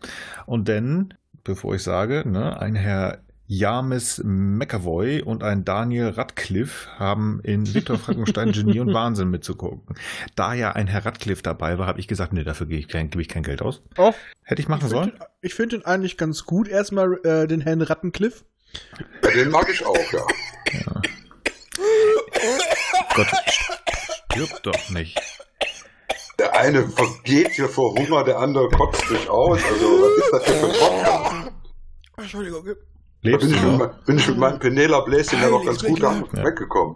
Und 0.45 0.67
dann, 0.67 1.13
bevor 1.43 1.75
ich 1.75 1.83
sage, 1.83 2.23
ne, 2.25 2.59
ein 2.59 2.75
Herr 2.75 3.19
James 3.53 4.21
McAvoy 4.23 5.21
und 5.23 5.43
ein 5.43 5.65
Daniel 5.65 6.09
Radcliffe 6.09 6.87
haben 6.97 7.41
in 7.43 7.73
Viktor 7.73 7.97
Frankenstein 7.97 8.51
Genie 8.53 8.79
und 8.79 8.93
Wahnsinn 8.93 9.29
mitzugucken. 9.29 9.95
Da 10.35 10.53
ja 10.53 10.71
ein 10.71 10.87
Herr 10.87 11.05
Radcliffe 11.05 11.43
dabei 11.43 11.77
war, 11.77 11.85
habe 11.85 11.99
ich 11.99 12.07
gesagt, 12.07 12.31
nee, 12.31 12.45
dafür 12.45 12.67
gebe 12.67 12.79
ich, 12.79 12.87
kein, 12.87 13.09
gebe 13.09 13.21
ich 13.21 13.27
kein 13.27 13.43
Geld 13.43 13.61
aus. 13.61 13.81
Oh, 13.97 14.13
Hätte 14.43 14.61
ich 14.61 14.69
machen 14.69 14.85
ich 14.85 14.91
sollen. 14.91 15.09
finde 15.11 15.25
ich 15.41 15.53
find 15.53 15.73
ihn 15.73 15.83
eigentlich 15.83 16.17
ganz 16.17 16.45
gut. 16.45 16.69
Erstmal 16.69 17.19
äh, 17.25 17.45
den 17.45 17.59
Herrn 17.59 17.81
Rattencliff. 17.81 18.45
Ja, 19.23 19.31
den 19.31 19.49
mag 19.49 19.67
ich 19.69 19.85
auch, 19.85 20.11
ja. 20.13 20.25
Gott, 23.15 23.27
stirb 24.31 24.63
doch 24.63 24.89
nicht. 24.89 25.19
Der 26.39 26.55
eine 26.57 26.87
vergeht 26.89 27.51
hier 27.51 27.69
vor 27.69 27.93
Hunger, 27.95 28.23
der 28.23 28.39
andere 28.39 28.69
kotzt 28.69 29.07
sich 29.07 29.29
aus. 29.29 29.59
Also, 29.63 29.85
was 30.01 30.17
ist 30.17 30.33
das 30.33 30.43
denn 30.45 30.59
für 30.59 30.65
ein 30.67 30.79
Podcast? 30.79 31.51
Entschuldigung. 32.17 32.65
Lebst 33.21 33.41
bin 33.41 33.49
du 33.51 33.55
ich, 33.55 33.61
mit, 33.63 33.71
noch? 33.71 33.77
mein- 33.79 34.05
bin 34.05 34.17
ich 34.17 34.27
mit 34.27 34.37
meinem 34.37 34.59
Penela 34.59 34.99
Bläschen 35.01 35.39
ja 35.41 35.49
noch 35.49 35.63
ganz 35.63 35.83
gut 35.83 35.99
Ja. 35.99 36.21
weggekommen. 36.43 36.95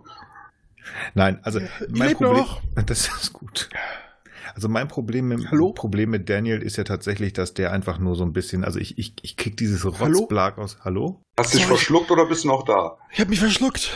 Nein, 1.14 1.40
also 1.44 1.60
Ich 1.60 1.70
mein 1.90 2.14
Problem, 2.16 2.38
noch. 2.38 2.62
das 2.86 3.08
ist 3.08 3.34
gut. 3.34 3.70
Also 4.56 4.70
mein 4.70 4.88
Problem 4.88 5.28
mit, 5.28 5.52
Hallo? 5.52 5.74
Problem 5.74 6.12
mit 6.12 6.30
Daniel 6.30 6.62
ist 6.62 6.78
ja 6.78 6.86
tatsächlich, 6.86 7.34
dass 7.34 7.54
der 7.54 7.74
einfach 7.74 8.00
nur 8.00 8.16
so 8.16 8.24
ein 8.24 8.32
bisschen, 8.32 8.64
also 8.64 8.80
ich, 8.80 8.98
ich, 8.98 9.14
ich 9.22 9.36
krieg 9.36 9.58
dieses 9.58 9.84
Hallo? 9.84 10.20
Rotzblag 10.20 10.58
aus. 10.58 10.78
Hallo? 10.86 11.22
Hast 11.38 11.54
du 11.54 11.58
dich 11.58 11.68
verschluckt 11.68 12.10
oder 12.10 12.26
bist 12.26 12.46
du 12.46 12.48
noch 12.48 12.64
da? 12.64 12.98
Ich 13.12 13.20
habe 13.20 13.32
mich 13.32 13.40
verschluckt. 13.40 13.92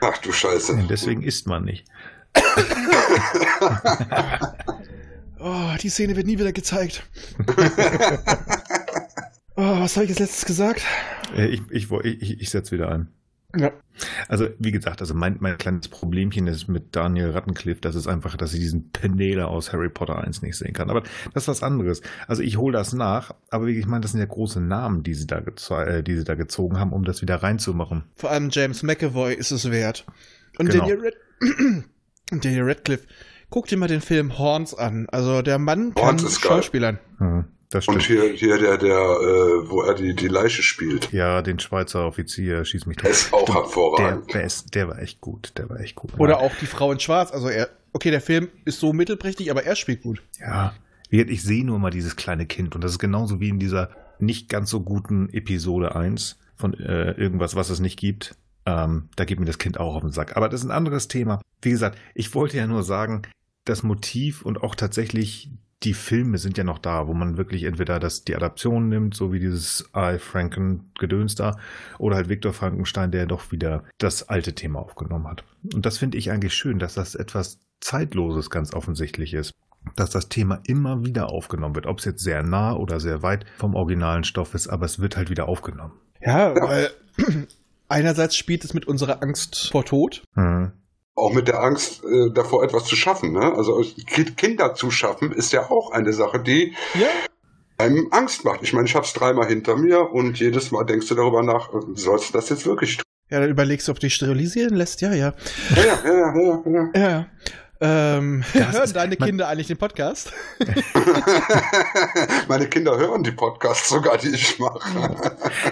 Ach 0.00 0.16
du 0.16 0.32
Scheiße. 0.32 0.76
Nee, 0.76 0.86
deswegen 0.88 1.22
isst 1.22 1.46
man 1.46 1.64
nicht. 1.64 1.86
Oh, 5.40 5.70
die 5.80 5.88
Szene 5.88 6.16
wird 6.16 6.26
nie 6.26 6.36
wieder 6.38 6.52
gezeigt. 6.52 7.04
Oh, 9.60 9.80
was 9.80 9.96
habe 9.96 10.04
ich 10.04 10.10
jetzt 10.10 10.20
letztes 10.20 10.44
gesagt? 10.44 10.82
Äh, 11.36 11.46
Ich, 11.46 11.62
ich, 11.70 11.90
ich, 11.90 12.40
ich 12.40 12.50
setze 12.50 12.70
wieder 12.70 12.90
ein. 12.90 13.08
Ja. 13.56 13.72
Also, 14.28 14.48
wie 14.58 14.72
gesagt, 14.72 15.00
also 15.00 15.14
mein, 15.14 15.38
mein 15.40 15.56
kleines 15.56 15.88
Problemchen 15.88 16.46
ist 16.46 16.68
mit 16.68 16.94
Daniel 16.94 17.30
Rattencliffe, 17.30 17.80
das 17.80 17.94
ist 17.94 18.06
einfach, 18.06 18.36
dass 18.36 18.52
ich 18.52 18.60
diesen 18.60 18.90
Penele 18.90 19.48
aus 19.48 19.72
Harry 19.72 19.88
Potter 19.88 20.18
1 20.18 20.42
nicht 20.42 20.56
sehen 20.56 20.74
kann. 20.74 20.90
Aber 20.90 21.02
das 21.32 21.44
ist 21.44 21.48
was 21.48 21.62
anderes. 21.62 22.02
Also 22.26 22.42
ich 22.42 22.58
hole 22.58 22.76
das 22.76 22.92
nach, 22.92 23.34
aber 23.50 23.66
wie 23.66 23.78
ich 23.78 23.86
meine, 23.86 24.02
das 24.02 24.12
sind 24.12 24.20
ja 24.20 24.26
große 24.26 24.60
Namen, 24.60 25.02
die 25.02 25.14
sie, 25.14 25.26
da 25.26 25.38
äh, 25.38 26.02
die 26.02 26.16
sie 26.16 26.24
da 26.24 26.34
gezogen 26.34 26.78
haben, 26.78 26.92
um 26.92 27.04
das 27.04 27.22
wieder 27.22 27.36
reinzumachen. 27.36 28.04
Vor 28.16 28.30
allem 28.30 28.50
James 28.52 28.82
McAvoy 28.82 29.34
ist 29.34 29.50
es 29.50 29.70
wert. 29.70 30.04
Und 30.58 30.70
Genau. 30.70 30.86
Daniel, 30.86 31.04
Rad 31.04 31.84
Daniel 32.42 32.64
Radcliffe, 32.64 33.06
guck 33.48 33.66
dir 33.66 33.78
mal 33.78 33.88
den 33.88 34.02
Film 34.02 34.38
Horns 34.38 34.74
an. 34.74 35.06
Also 35.08 35.40
der 35.40 35.58
Mann 35.58 35.94
kann 35.94 36.04
Horns 36.04 36.22
ist 36.22 36.42
geil. 36.42 36.50
Schauspielern. 36.52 36.98
Hm, 37.18 37.44
das 37.70 37.86
Und 37.86 38.02
stimmt. 38.02 38.20
hier, 38.20 38.32
hier 38.32 38.58
der, 38.58 38.78
der, 38.78 38.96
äh, 38.96 39.68
wo 39.70 39.82
er 39.82 39.94
die, 39.94 40.14
die 40.14 40.28
Leiche 40.28 40.62
spielt. 40.62 41.12
Ja, 41.12 41.42
den 41.42 41.58
Schweizer 41.58 42.06
Offizier 42.06 42.64
schießt 42.64 42.86
mich 42.86 42.96
tot. 42.96 43.10
Ist 43.10 43.32
auch 43.32 43.42
Stimmt. 43.42 43.56
hervorragend. 43.58 44.26
Der, 44.28 44.34
der, 44.40 44.44
ist, 44.44 44.74
der 44.74 44.88
war 44.88 44.98
echt 45.00 45.20
gut. 45.20 45.52
Der 45.56 45.68
war 45.68 45.78
echt 45.80 45.94
gut. 45.94 46.12
Oder 46.18 46.40
auch 46.40 46.54
die 46.56 46.66
Frau 46.66 46.90
in 46.92 47.00
Schwarz. 47.00 47.30
Also 47.30 47.48
er, 47.48 47.68
okay, 47.92 48.10
der 48.10 48.20
Film 48.22 48.48
ist 48.64 48.80
so 48.80 48.92
mittelprächtig, 48.92 49.50
aber 49.50 49.64
er 49.64 49.76
spielt 49.76 50.02
gut. 50.02 50.22
Ja, 50.40 50.72
ich 51.10 51.42
sehe 51.42 51.64
nur 51.64 51.78
mal 51.78 51.90
dieses 51.90 52.16
kleine 52.16 52.46
Kind 52.46 52.74
und 52.74 52.82
das 52.84 52.92
ist 52.92 52.98
genauso 52.98 53.40
wie 53.40 53.48
in 53.48 53.58
dieser 53.58 53.90
nicht 54.18 54.48
ganz 54.48 54.70
so 54.70 54.80
guten 54.80 55.28
Episode 55.30 55.94
1 55.94 56.38
von 56.56 56.74
äh, 56.74 57.12
irgendwas, 57.12 57.54
was 57.54 57.70
es 57.70 57.80
nicht 57.80 57.98
gibt. 57.98 58.34
Ähm, 58.66 59.08
da 59.16 59.24
geht 59.24 59.40
mir 59.40 59.46
das 59.46 59.58
Kind 59.58 59.78
auch 59.78 59.94
auf 59.94 60.02
den 60.02 60.10
Sack. 60.12 60.36
Aber 60.36 60.48
das 60.48 60.60
ist 60.60 60.66
ein 60.66 60.72
anderes 60.72 61.08
Thema. 61.08 61.40
Wie 61.62 61.70
gesagt, 61.70 61.98
ich 62.14 62.34
wollte 62.34 62.56
ja 62.56 62.66
nur 62.66 62.82
sagen, 62.82 63.22
das 63.64 63.82
Motiv 63.82 64.42
und 64.42 64.62
auch 64.62 64.74
tatsächlich 64.74 65.50
die 65.84 65.94
Filme 65.94 66.38
sind 66.38 66.58
ja 66.58 66.64
noch 66.64 66.78
da, 66.78 67.06
wo 67.06 67.14
man 67.14 67.36
wirklich 67.36 67.64
entweder 67.64 68.00
das, 68.00 68.24
die 68.24 68.34
Adaption 68.34 68.88
nimmt, 68.88 69.14
so 69.14 69.32
wie 69.32 69.38
dieses 69.38 69.90
I. 69.96 70.18
Franken 70.18 70.90
Gedöns 70.98 71.34
da, 71.34 71.56
oder 71.98 72.16
halt 72.16 72.28
Viktor 72.28 72.52
Frankenstein, 72.52 73.12
der 73.12 73.26
doch 73.26 73.52
wieder 73.52 73.84
das 73.98 74.28
alte 74.28 74.54
Thema 74.54 74.80
aufgenommen 74.80 75.28
hat. 75.28 75.44
Und 75.72 75.86
das 75.86 75.98
finde 75.98 76.18
ich 76.18 76.30
eigentlich 76.30 76.54
schön, 76.54 76.78
dass 76.78 76.94
das 76.94 77.14
etwas 77.14 77.60
Zeitloses 77.80 78.50
ganz 78.50 78.74
offensichtlich 78.74 79.34
ist 79.34 79.52
dass 79.96 80.10
das 80.10 80.28
Thema 80.28 80.60
immer 80.66 81.04
wieder 81.04 81.30
aufgenommen 81.30 81.74
wird. 81.74 81.86
Ob 81.86 81.98
es 81.98 82.04
jetzt 82.04 82.22
sehr 82.22 82.42
nah 82.42 82.74
oder 82.74 83.00
sehr 83.00 83.22
weit 83.22 83.46
vom 83.56 83.74
originalen 83.74 84.24
Stoff 84.24 84.54
ist, 84.54 84.68
aber 84.68 84.86
es 84.86 84.98
wird 84.98 85.16
halt 85.16 85.30
wieder 85.30 85.48
aufgenommen. 85.48 85.92
Ja, 86.20 86.54
weil 86.54 86.90
einerseits 87.88 88.36
spielt 88.36 88.64
es 88.64 88.74
mit 88.74 88.86
unserer 88.86 89.22
Angst 89.22 89.70
vor 89.70 89.84
Tod. 89.84 90.22
Mhm. 90.34 90.72
Auch 91.18 91.32
mit 91.32 91.48
der 91.48 91.60
Angst 91.62 92.02
äh, 92.04 92.30
davor, 92.32 92.62
etwas 92.64 92.84
zu 92.84 92.94
schaffen. 92.96 93.32
Ne? 93.32 93.52
Also 93.56 93.82
Ki- 94.06 94.32
Kinder 94.36 94.74
zu 94.74 94.90
schaffen, 94.90 95.32
ist 95.32 95.52
ja 95.52 95.70
auch 95.70 95.90
eine 95.92 96.12
Sache, 96.12 96.38
die 96.40 96.74
Ja. 96.94 97.06
einem 97.78 98.08
Angst 98.12 98.44
macht. 98.44 98.62
Ich 98.62 98.72
meine, 98.72 98.86
ich 98.86 98.94
habe 98.94 99.04
es 99.04 99.12
dreimal 99.12 99.46
hinter 99.48 99.76
mir 99.76 100.10
und 100.12 100.38
jedes 100.38 100.70
Mal 100.70 100.84
denkst 100.84 101.08
du 101.08 101.14
darüber 101.14 101.42
nach, 101.42 101.72
äh, 101.74 101.78
sollst 101.94 102.28
du 102.30 102.32
das 102.38 102.48
jetzt 102.50 102.66
wirklich 102.66 102.96
tun? 102.96 103.04
Ja, 103.30 103.40
dann 103.40 103.50
überlegst 103.50 103.86
du, 103.88 103.92
ob 103.92 103.98
du 104.00 104.06
dich 104.06 104.14
sterilisieren 104.14 104.74
lässt. 104.74 105.00
Ja, 105.02 105.12
ja. 105.12 105.34
Ja, 105.76 105.82
ja, 105.82 105.98
ja, 106.04 106.34
ja, 106.34 106.90
ja. 106.94 107.00
Ja. 107.00 107.26
Ähm, 107.80 108.42
Das 108.54 108.72
hören 108.78 108.92
deine 108.94 109.16
Kinder 109.16 109.46
eigentlich 109.48 109.66
den 109.68 109.76
Podcast? 109.76 110.32
Meine 112.48 112.66
Kinder 112.68 112.96
hören 112.98 113.22
die 113.22 113.30
Podcasts 113.32 113.88
sogar, 113.88 114.18
die 114.18 114.28
ich 114.30 114.58
mache. 114.58 114.80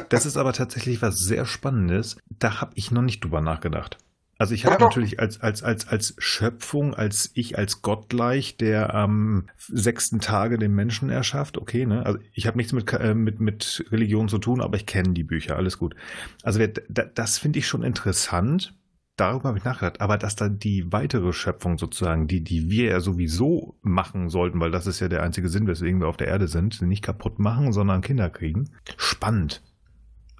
Das 0.08 0.26
ist 0.26 0.36
aber 0.36 0.52
tatsächlich 0.52 1.02
was 1.02 1.16
sehr 1.18 1.46
Spannendes. 1.46 2.16
Da 2.38 2.60
habe 2.60 2.72
ich 2.74 2.90
noch 2.90 3.02
nicht 3.02 3.24
drüber 3.24 3.40
nachgedacht. 3.40 3.98
Also 4.38 4.54
ich 4.54 4.66
habe 4.66 4.74
natürlich 4.84 5.18
als, 5.18 5.40
als, 5.40 5.62
als, 5.62 5.88
als 5.88 6.14
Schöpfung, 6.18 6.94
als 6.94 7.30
ich 7.34 7.56
als 7.56 7.80
Gottgleich, 7.80 8.56
der 8.58 8.94
am 8.94 9.48
sechsten 9.58 10.20
Tage 10.20 10.58
den 10.58 10.74
Menschen 10.74 11.08
erschafft, 11.08 11.56
okay, 11.56 11.86
ne? 11.86 12.04
Also 12.04 12.18
ich 12.34 12.46
habe 12.46 12.58
nichts 12.58 12.72
mit, 12.74 12.92
äh, 12.92 13.14
mit, 13.14 13.40
mit 13.40 13.84
Religion 13.90 14.28
zu 14.28 14.38
tun, 14.38 14.60
aber 14.60 14.76
ich 14.76 14.84
kenne 14.84 15.14
die 15.14 15.24
Bücher, 15.24 15.56
alles 15.56 15.78
gut. 15.78 15.94
Also 16.42 16.58
wer- 16.58 16.68
da, 16.68 17.04
das 17.04 17.38
finde 17.38 17.58
ich 17.60 17.66
schon 17.66 17.82
interessant. 17.82 18.74
Darüber 19.16 19.48
habe 19.48 19.56
ich 19.58 19.64
nachgedacht. 19.64 20.02
Aber 20.02 20.18
dass 20.18 20.36
dann 20.36 20.58
die 20.58 20.92
weitere 20.92 21.32
Schöpfung 21.32 21.78
sozusagen, 21.78 22.26
die, 22.28 22.44
die 22.44 22.68
wir 22.70 22.90
ja 22.90 23.00
sowieso 23.00 23.78
machen 23.80 24.28
sollten, 24.28 24.60
weil 24.60 24.70
das 24.70 24.86
ist 24.86 25.00
ja 25.00 25.08
der 25.08 25.22
einzige 25.22 25.48
Sinn, 25.48 25.66
weswegen 25.66 26.00
wir 26.00 26.08
auf 26.08 26.18
der 26.18 26.28
Erde 26.28 26.48
sind, 26.48 26.82
nicht 26.82 27.02
kaputt 27.02 27.38
machen, 27.38 27.72
sondern 27.72 28.02
Kinder 28.02 28.28
kriegen. 28.28 28.68
Spannend. 28.98 29.62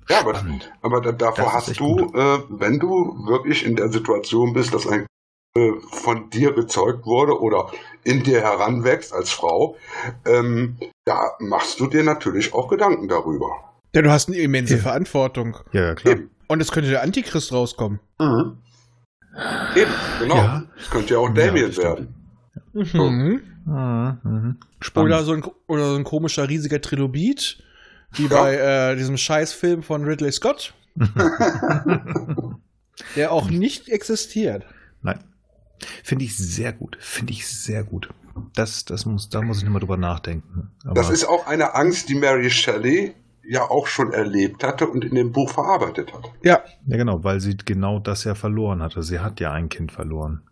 Ja, 0.09 0.21
aber, 0.21 0.35
Spannend. 0.37 0.73
aber 0.83 1.01
da, 1.01 1.13
davor 1.13 1.53
hast 1.53 1.79
du, 1.81 1.97
gut. 1.97 2.15
äh, 2.15 2.39
wenn 2.49 2.79
du 2.79 2.89
wirklich 3.27 3.65
in 3.67 3.75
der 3.77 3.89
Situation 3.91 4.53
bist, 4.53 4.73
dass 4.73 4.87
ein 4.87 5.07
äh, 5.57 5.73
von 5.91 6.31
dir 6.31 6.53
gezeugt 6.53 7.07
wurde 7.07 7.41
oder 7.41 7.71
in 8.05 8.23
dir 8.23 8.41
heranwächst 8.41 9.13
als 9.13 9.31
Frau, 9.31 9.77
ähm, 10.25 10.77
da 11.05 11.31
machst 11.41 11.81
du 11.81 11.87
dir 11.89 12.05
natürlich 12.05 12.55
auch 12.55 12.69
Gedanken 12.69 13.09
darüber. 13.09 13.49
Ja, 13.95 14.03
du 14.03 14.11
hast 14.11 14.29
eine 14.29 14.37
immense 14.39 14.77
Ja. 14.77 14.83
Verantwortung. 14.83 15.57
Ja, 15.73 15.87
ja, 15.87 15.95
klar. 15.95 16.15
Eben. 16.15 16.31
Und 16.49 16.61
es 16.61 16.71
könnte 16.71 16.91
der 16.91 17.03
Antichrist 17.03 17.53
rauskommen. 17.53 17.99
Mhm. 18.21 18.59
Eben, 19.75 19.91
genau. 20.21 20.37
Ja. 20.37 20.63
Das 20.77 20.91
könnte 20.91 21.15
ja 21.15 21.21
auch 21.21 21.29
Ja, 21.29 21.47
Damien 21.47 21.73
stimmt. 21.73 21.85
werden. 21.87 22.15
Mhm. 22.73 23.41
Mhm, 23.65 24.19
mhm. 24.23 24.57
Spannend. 24.81 25.13
Oder 25.13 25.25
so, 25.25 25.33
ein, 25.33 25.45
oder 25.67 25.91
so 25.91 25.97
ein 25.97 26.05
komischer 26.05 26.49
riesiger 26.49 26.81
Trilobit, 26.81 27.63
wie 28.13 28.27
Ja. 28.27 28.29
bei 28.29 28.55
äh, 28.57 28.97
diesem 28.97 29.17
Scheißfilm 29.17 29.83
von 29.83 30.05
Ridley 30.05 30.33
Scott, 30.33 30.75
der 33.17 33.33
auch 33.33 33.51
nicht 33.51 33.89
existiert. 33.89 34.65
Nein. 35.03 35.23
Finde 36.03 36.25
ich 36.25 36.37
sehr 36.37 36.73
gut. 36.73 36.97
Finde 37.01 37.33
ich 37.33 37.47
sehr 37.47 37.85
gut. 37.85 38.09
Das, 38.55 38.85
das 38.85 39.05
muss, 39.07 39.29
da 39.29 39.43
muss 39.43 39.59
ich 39.59 39.65
nicht 39.65 39.73
mal 39.73 39.79
drüber 39.81 39.97
nachdenken. 39.99 40.71
Aber 40.85 40.95
Das 40.95 41.11
ist 41.11 41.25
auch 41.27 41.47
eine 41.47 41.75
Angst, 41.75 42.09
die 42.09 42.15
Mary 42.15 42.51
Shelley 42.51 43.15
ja 43.49 43.63
auch 43.63 43.87
schon 43.87 44.13
erlebt 44.13 44.65
hatte 44.65 44.89
und 44.89 45.05
in 45.05 45.15
dem 45.15 45.33
Buch 45.33 45.51
verarbeitet 45.51 46.13
hat. 46.13 46.25
Ja, 46.43 46.63
ja, 46.87 46.97
genau, 46.97 47.23
weil 47.25 47.41
sie 47.41 47.57
genau 47.57 47.99
das 47.99 48.25
ja 48.25 48.35
verloren 48.35 48.83
hatte. 48.83 49.03
Sie 49.03 49.21
hat 49.21 49.39
ja 49.41 49.53
ein 49.53 49.69
Kind 49.69 49.93
verloren. 49.93 50.43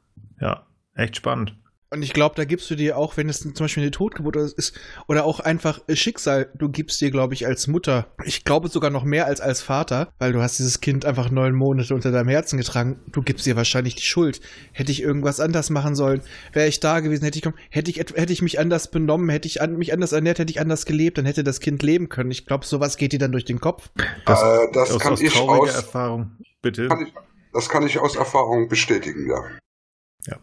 Ja, 0.40 0.66
echt 0.94 1.16
spannend. 1.16 1.56
Und 1.94 2.02
ich 2.02 2.12
glaube, 2.12 2.34
da 2.34 2.44
gibst 2.44 2.68
du 2.70 2.74
dir 2.74 2.98
auch, 2.98 3.16
wenn 3.16 3.28
es 3.28 3.40
zum 3.40 3.52
Beispiel 3.54 3.84
eine 3.84 3.92
Totgeburt 3.92 4.34
ist 4.36 4.78
oder 5.06 5.24
auch 5.24 5.38
einfach 5.40 5.80
Schicksal, 5.92 6.50
du 6.56 6.68
gibst 6.68 7.00
dir, 7.00 7.10
glaube 7.12 7.34
ich, 7.34 7.46
als 7.46 7.68
Mutter, 7.68 8.08
ich 8.24 8.44
glaube 8.44 8.68
sogar 8.68 8.90
noch 8.90 9.04
mehr 9.04 9.26
als 9.26 9.40
als 9.40 9.62
Vater, 9.62 10.12
weil 10.18 10.32
du 10.32 10.42
hast 10.42 10.58
dieses 10.58 10.80
Kind 10.80 11.04
einfach 11.04 11.30
neun 11.30 11.54
Monate 11.54 11.94
unter 11.94 12.10
deinem 12.10 12.28
Herzen 12.28 12.56
getragen, 12.58 13.00
du 13.12 13.22
gibst 13.22 13.46
dir 13.46 13.54
wahrscheinlich 13.54 13.94
die 13.94 14.02
Schuld. 14.02 14.40
Hätte 14.72 14.90
ich 14.90 15.00
irgendwas 15.02 15.38
anders 15.38 15.70
machen 15.70 15.94
sollen, 15.94 16.20
wäre 16.52 16.66
ich 16.66 16.80
da 16.80 16.98
gewesen, 17.00 17.24
hätte 17.24 17.38
ich, 17.38 17.44
hätte 17.70 17.90
ich, 17.90 17.98
hätte 17.98 18.32
ich 18.32 18.42
mich 18.42 18.58
anders 18.58 18.90
benommen, 18.90 19.28
hätte 19.28 19.46
ich 19.46 19.62
an, 19.62 19.76
mich 19.76 19.92
anders 19.92 20.10
ernährt, 20.12 20.40
hätte 20.40 20.50
ich 20.50 20.60
anders 20.60 20.86
gelebt, 20.86 21.16
dann 21.18 21.26
hätte 21.26 21.44
das 21.44 21.60
Kind 21.60 21.82
leben 21.84 22.08
können. 22.08 22.32
Ich 22.32 22.44
glaube, 22.44 22.66
sowas 22.66 22.96
geht 22.96 23.12
dir 23.12 23.18
dann 23.20 23.32
durch 23.32 23.44
den 23.44 23.60
Kopf. 23.60 23.90
Das, 24.26 24.42
Äh, 24.42 24.72
das 24.72 24.90
aus, 24.90 24.98
kann 25.00 25.12
aus 25.12 25.20
ich 25.20 25.38
aus- 25.38 25.74
Erfahrung. 25.74 26.32
Bitte. 26.60 26.88
Kann 26.88 27.06
ich, 27.06 27.12
das 27.52 27.68
kann 27.68 27.86
ich 27.86 27.98
aus 28.00 28.16
Erfahrung 28.16 28.68
bestätigen, 28.68 29.28
ja. 29.30 30.36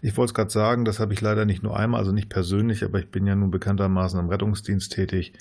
Ich 0.00 0.16
wollte 0.16 0.30
es 0.30 0.34
gerade 0.34 0.50
sagen, 0.50 0.84
das 0.84 1.00
habe 1.00 1.12
ich 1.12 1.20
leider 1.20 1.44
nicht 1.44 1.62
nur 1.62 1.76
einmal, 1.76 2.00
also 2.00 2.12
nicht 2.12 2.28
persönlich, 2.28 2.84
aber 2.84 2.98
ich 3.00 3.10
bin 3.10 3.26
ja 3.26 3.34
nun 3.34 3.50
bekanntermaßen 3.50 4.18
im 4.20 4.28
Rettungsdienst 4.28 4.92
tätig, 4.92 5.32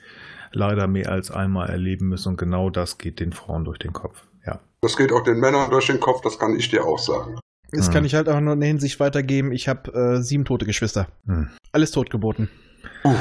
leider 0.51 0.87
mehr 0.87 1.11
als 1.11 1.29
einmal 1.31 1.69
erleben 1.69 2.07
müssen 2.07 2.29
und 2.29 2.37
genau 2.37 2.69
das 2.69 2.97
geht 2.97 3.19
den 3.19 3.33
Frauen 3.33 3.65
durch 3.65 3.77
den 3.79 3.93
Kopf. 3.93 4.23
Ja. 4.45 4.59
Das 4.81 4.97
geht 4.97 5.11
auch 5.11 5.23
den 5.23 5.39
Männern 5.39 5.69
durch 5.69 5.87
den 5.87 5.99
Kopf, 5.99 6.21
das 6.21 6.39
kann 6.39 6.55
ich 6.55 6.69
dir 6.69 6.85
auch 6.85 6.99
sagen. 6.99 7.39
Das 7.71 7.87
Hm. 7.87 7.93
kann 7.93 8.05
ich 8.05 8.15
halt 8.15 8.29
auch 8.29 8.39
nur 8.39 8.53
in 8.53 8.61
der 8.61 8.67
Hinsicht 8.69 8.99
weitergeben. 8.99 9.51
Ich 9.51 9.67
habe 9.67 9.91
äh, 9.93 10.21
sieben 10.21 10.45
tote 10.45 10.65
Geschwister. 10.65 11.07
Hm. 11.25 11.49
Alles 11.73 11.91
totgeboten. 11.91 12.49
Oh. 13.03 13.13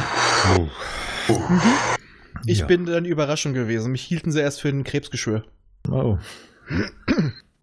Ich 2.47 2.61
Ja. 2.61 2.67
bin 2.67 2.87
dann 2.87 3.05
Überraschung 3.05 3.55
gewesen. 3.55 3.91
Mich 3.93 4.03
hielten 4.03 4.31
sie 4.31 4.41
erst 4.41 4.61
für 4.61 4.69
ein 4.69 4.85
Krebsgeschwür. 4.85 5.43
Oh. 5.91 6.19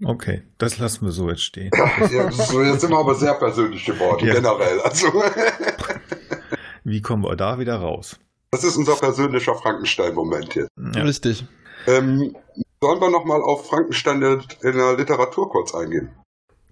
Okay, 0.04 0.44
das 0.58 0.78
lassen 0.80 1.06
wir 1.06 1.12
so 1.12 1.30
jetzt 1.30 1.44
stehen. 1.44 1.72
Ja, 2.12 2.32
so, 2.32 2.62
jetzt 2.62 2.82
sind 2.82 2.92
wir 2.92 2.98
aber 3.00 3.16
sehr 3.16 3.34
persönlich 3.36 3.86
geworden, 3.86 4.26
Ja. 4.28 4.34
generell. 4.36 4.80
Also, 4.82 5.08
Wie 6.84 7.02
kommen 7.02 7.24
wir 7.24 7.36
da 7.36 7.60
wieder 7.60 7.76
raus? 7.78 8.20
das 8.52 8.64
ist 8.64 8.78
unser 8.78 8.96
persönlicher 8.96 9.56
Frankenstein-Moment 9.56 10.54
jetzt. 10.54 10.70
Ja. 10.96 11.02
Richtig. 11.02 11.44
Ähm, 11.88 12.36
sollen 12.82 13.02
wir 13.02 13.10
nochmal 13.10 13.42
auf 13.42 13.66
Frankenstein 13.68 14.22
in 14.22 14.78
der 14.78 14.96
Literatur 14.96 15.50
kurz 15.50 15.74
eingehen? 15.74 16.10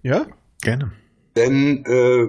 Ja? 0.02 0.26
Gerne. 0.60 0.92
Denn, 1.34 1.84
äh, 1.86 2.28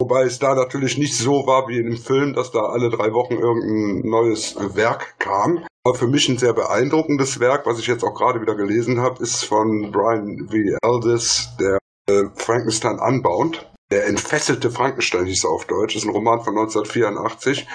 wobei 0.00 0.24
es 0.24 0.40
da 0.40 0.56
natürlich 0.56 0.98
nicht 0.98 1.16
so 1.16 1.46
war 1.46 1.68
wie 1.68 1.78
in 1.78 1.86
dem 1.86 1.96
Film, 1.96 2.32
dass 2.34 2.50
da 2.50 2.60
alle 2.60 2.90
drei 2.90 3.12
Wochen 3.12 3.34
irgendein 3.34 4.10
neues 4.10 4.56
Werk 4.74 5.14
kam. 5.20 5.64
Aber 5.84 5.96
für 5.96 6.06
mich 6.06 6.28
ein 6.28 6.38
sehr 6.38 6.52
beeindruckendes 6.52 7.40
Werk, 7.40 7.66
was 7.66 7.80
ich 7.80 7.88
jetzt 7.88 8.04
auch 8.04 8.14
gerade 8.14 8.40
wieder 8.40 8.54
gelesen 8.54 9.00
habe, 9.00 9.22
ist 9.22 9.44
von 9.44 9.90
Brian 9.90 10.48
V. 10.48 10.78
Aldiss, 10.80 11.48
der 11.58 11.78
äh, 12.08 12.24
Frankenstein 12.36 13.00
Unbound. 13.00 13.68
Der 13.90 14.06
entfesselte 14.06 14.70
Frankenstein 14.70 15.26
hieß 15.26 15.44
er 15.44 15.50
auf 15.50 15.66
Deutsch. 15.66 15.94
Das 15.94 16.02
ist 16.02 16.08
ein 16.08 16.14
Roman 16.14 16.40
von 16.40 16.56
1984. 16.56 17.66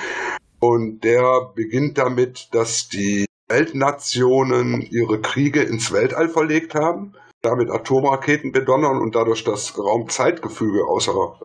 Und 0.59 1.03
der 1.03 1.51
beginnt 1.53 1.97
damit, 1.97 2.47
dass 2.53 2.87
die 2.87 3.25
Weltnationen 3.49 4.81
ihre 4.81 5.21
Kriege 5.21 5.61
ins 5.61 5.91
Weltall 5.91 6.29
verlegt 6.29 6.75
haben, 6.75 7.13
damit 7.41 7.69
Atomraketen 7.69 8.51
bedonnern 8.51 8.99
und 8.99 9.15
dadurch 9.15 9.43
das 9.43 9.77
Raumzeitgefüge 9.77 10.85
außer 10.85 11.39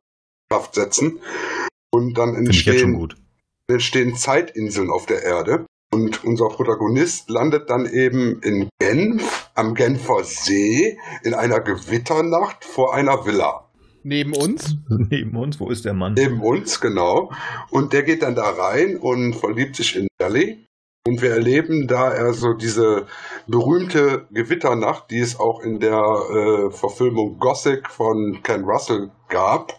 Kraft 0.48 0.74
setzen. 0.76 1.20
Und 1.90 2.16
dann 2.16 2.34
entstehen, 2.34 3.12
entstehen 3.68 4.14
Zeitinseln 4.16 4.90
auf 4.90 5.06
der 5.06 5.22
Erde. 5.22 5.66
Und 5.92 6.24
unser 6.24 6.48
Protagonist 6.48 7.28
landet 7.28 7.68
dann 7.68 7.84
eben 7.84 8.40
in 8.40 8.70
Genf, 8.78 9.50
am 9.54 9.74
Genfer 9.74 10.24
See, 10.24 10.98
in 11.22 11.34
einer 11.34 11.60
Gewitternacht 11.60 12.64
vor 12.64 12.94
einer 12.94 13.26
Villa. 13.26 13.68
Neben 14.02 14.34
uns? 14.34 14.76
Neben 14.88 15.36
uns, 15.36 15.60
wo 15.60 15.68
ist 15.68 15.84
der 15.84 15.92
Mann? 15.92 16.14
Neben 16.14 16.40
uns, 16.40 16.80
genau. 16.80 17.30
Und 17.68 17.92
der 17.92 18.04
geht 18.04 18.22
dann 18.22 18.34
da 18.34 18.48
rein 18.48 18.96
und 18.96 19.34
verliebt 19.34 19.76
sich 19.76 19.94
in 19.96 20.08
Sally. 20.18 20.66
Und 21.06 21.20
wir 21.20 21.32
erleben 21.32 21.86
da 21.88 22.08
also 22.08 22.54
diese 22.54 23.06
berühmte 23.46 24.26
Gewitternacht, 24.30 25.10
die 25.10 25.18
es 25.18 25.38
auch 25.38 25.60
in 25.60 25.78
der 25.78 25.98
äh, 25.98 26.70
Verfilmung 26.70 27.38
Gothic 27.38 27.90
von 27.90 28.40
Ken 28.42 28.64
Russell 28.64 29.10
gab. 29.28 29.74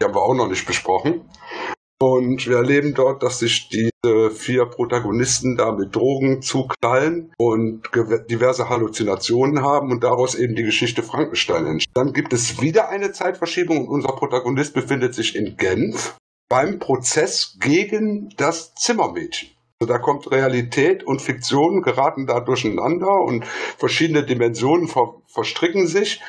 Die 0.00 0.04
haben 0.04 0.14
wir 0.14 0.22
auch 0.22 0.34
noch 0.34 0.48
nicht 0.48 0.66
besprochen. 0.66 1.22
Und 1.98 2.46
wir 2.46 2.58
erleben 2.58 2.92
dort, 2.92 3.22
dass 3.22 3.38
sich 3.38 3.70
diese 3.70 4.30
vier 4.30 4.66
Protagonisten 4.66 5.56
da 5.56 5.72
mit 5.72 5.96
Drogen 5.96 6.42
zuknallen 6.42 7.32
und 7.38 7.88
diverse 8.30 8.68
Halluzinationen 8.68 9.62
haben 9.62 9.90
und 9.90 10.04
daraus 10.04 10.34
eben 10.34 10.54
die 10.54 10.62
Geschichte 10.62 11.02
Frankenstein 11.02 11.66
entsteht. 11.66 11.96
Dann 11.96 12.12
gibt 12.12 12.34
es 12.34 12.60
wieder 12.60 12.90
eine 12.90 13.12
Zeitverschiebung 13.12 13.78
und 13.78 13.88
unser 13.88 14.08
Protagonist 14.08 14.74
befindet 14.74 15.14
sich 15.14 15.36
in 15.36 15.56
Genf 15.56 16.16
beim 16.50 16.78
Prozess 16.78 17.56
gegen 17.60 18.28
das 18.36 18.74
Zimmermädchen. 18.74 19.50
Also 19.80 19.92
da 19.92 19.98
kommt 19.98 20.30
Realität 20.30 21.04
und 21.04 21.20
Fiktion 21.20 21.82
geraten 21.82 22.26
da 22.26 22.40
durcheinander 22.40 23.12
und 23.24 23.44
verschiedene 23.46 24.24
Dimensionen 24.24 24.88
ver 24.88 25.22
verstricken 25.26 25.86
sich. 25.86 26.22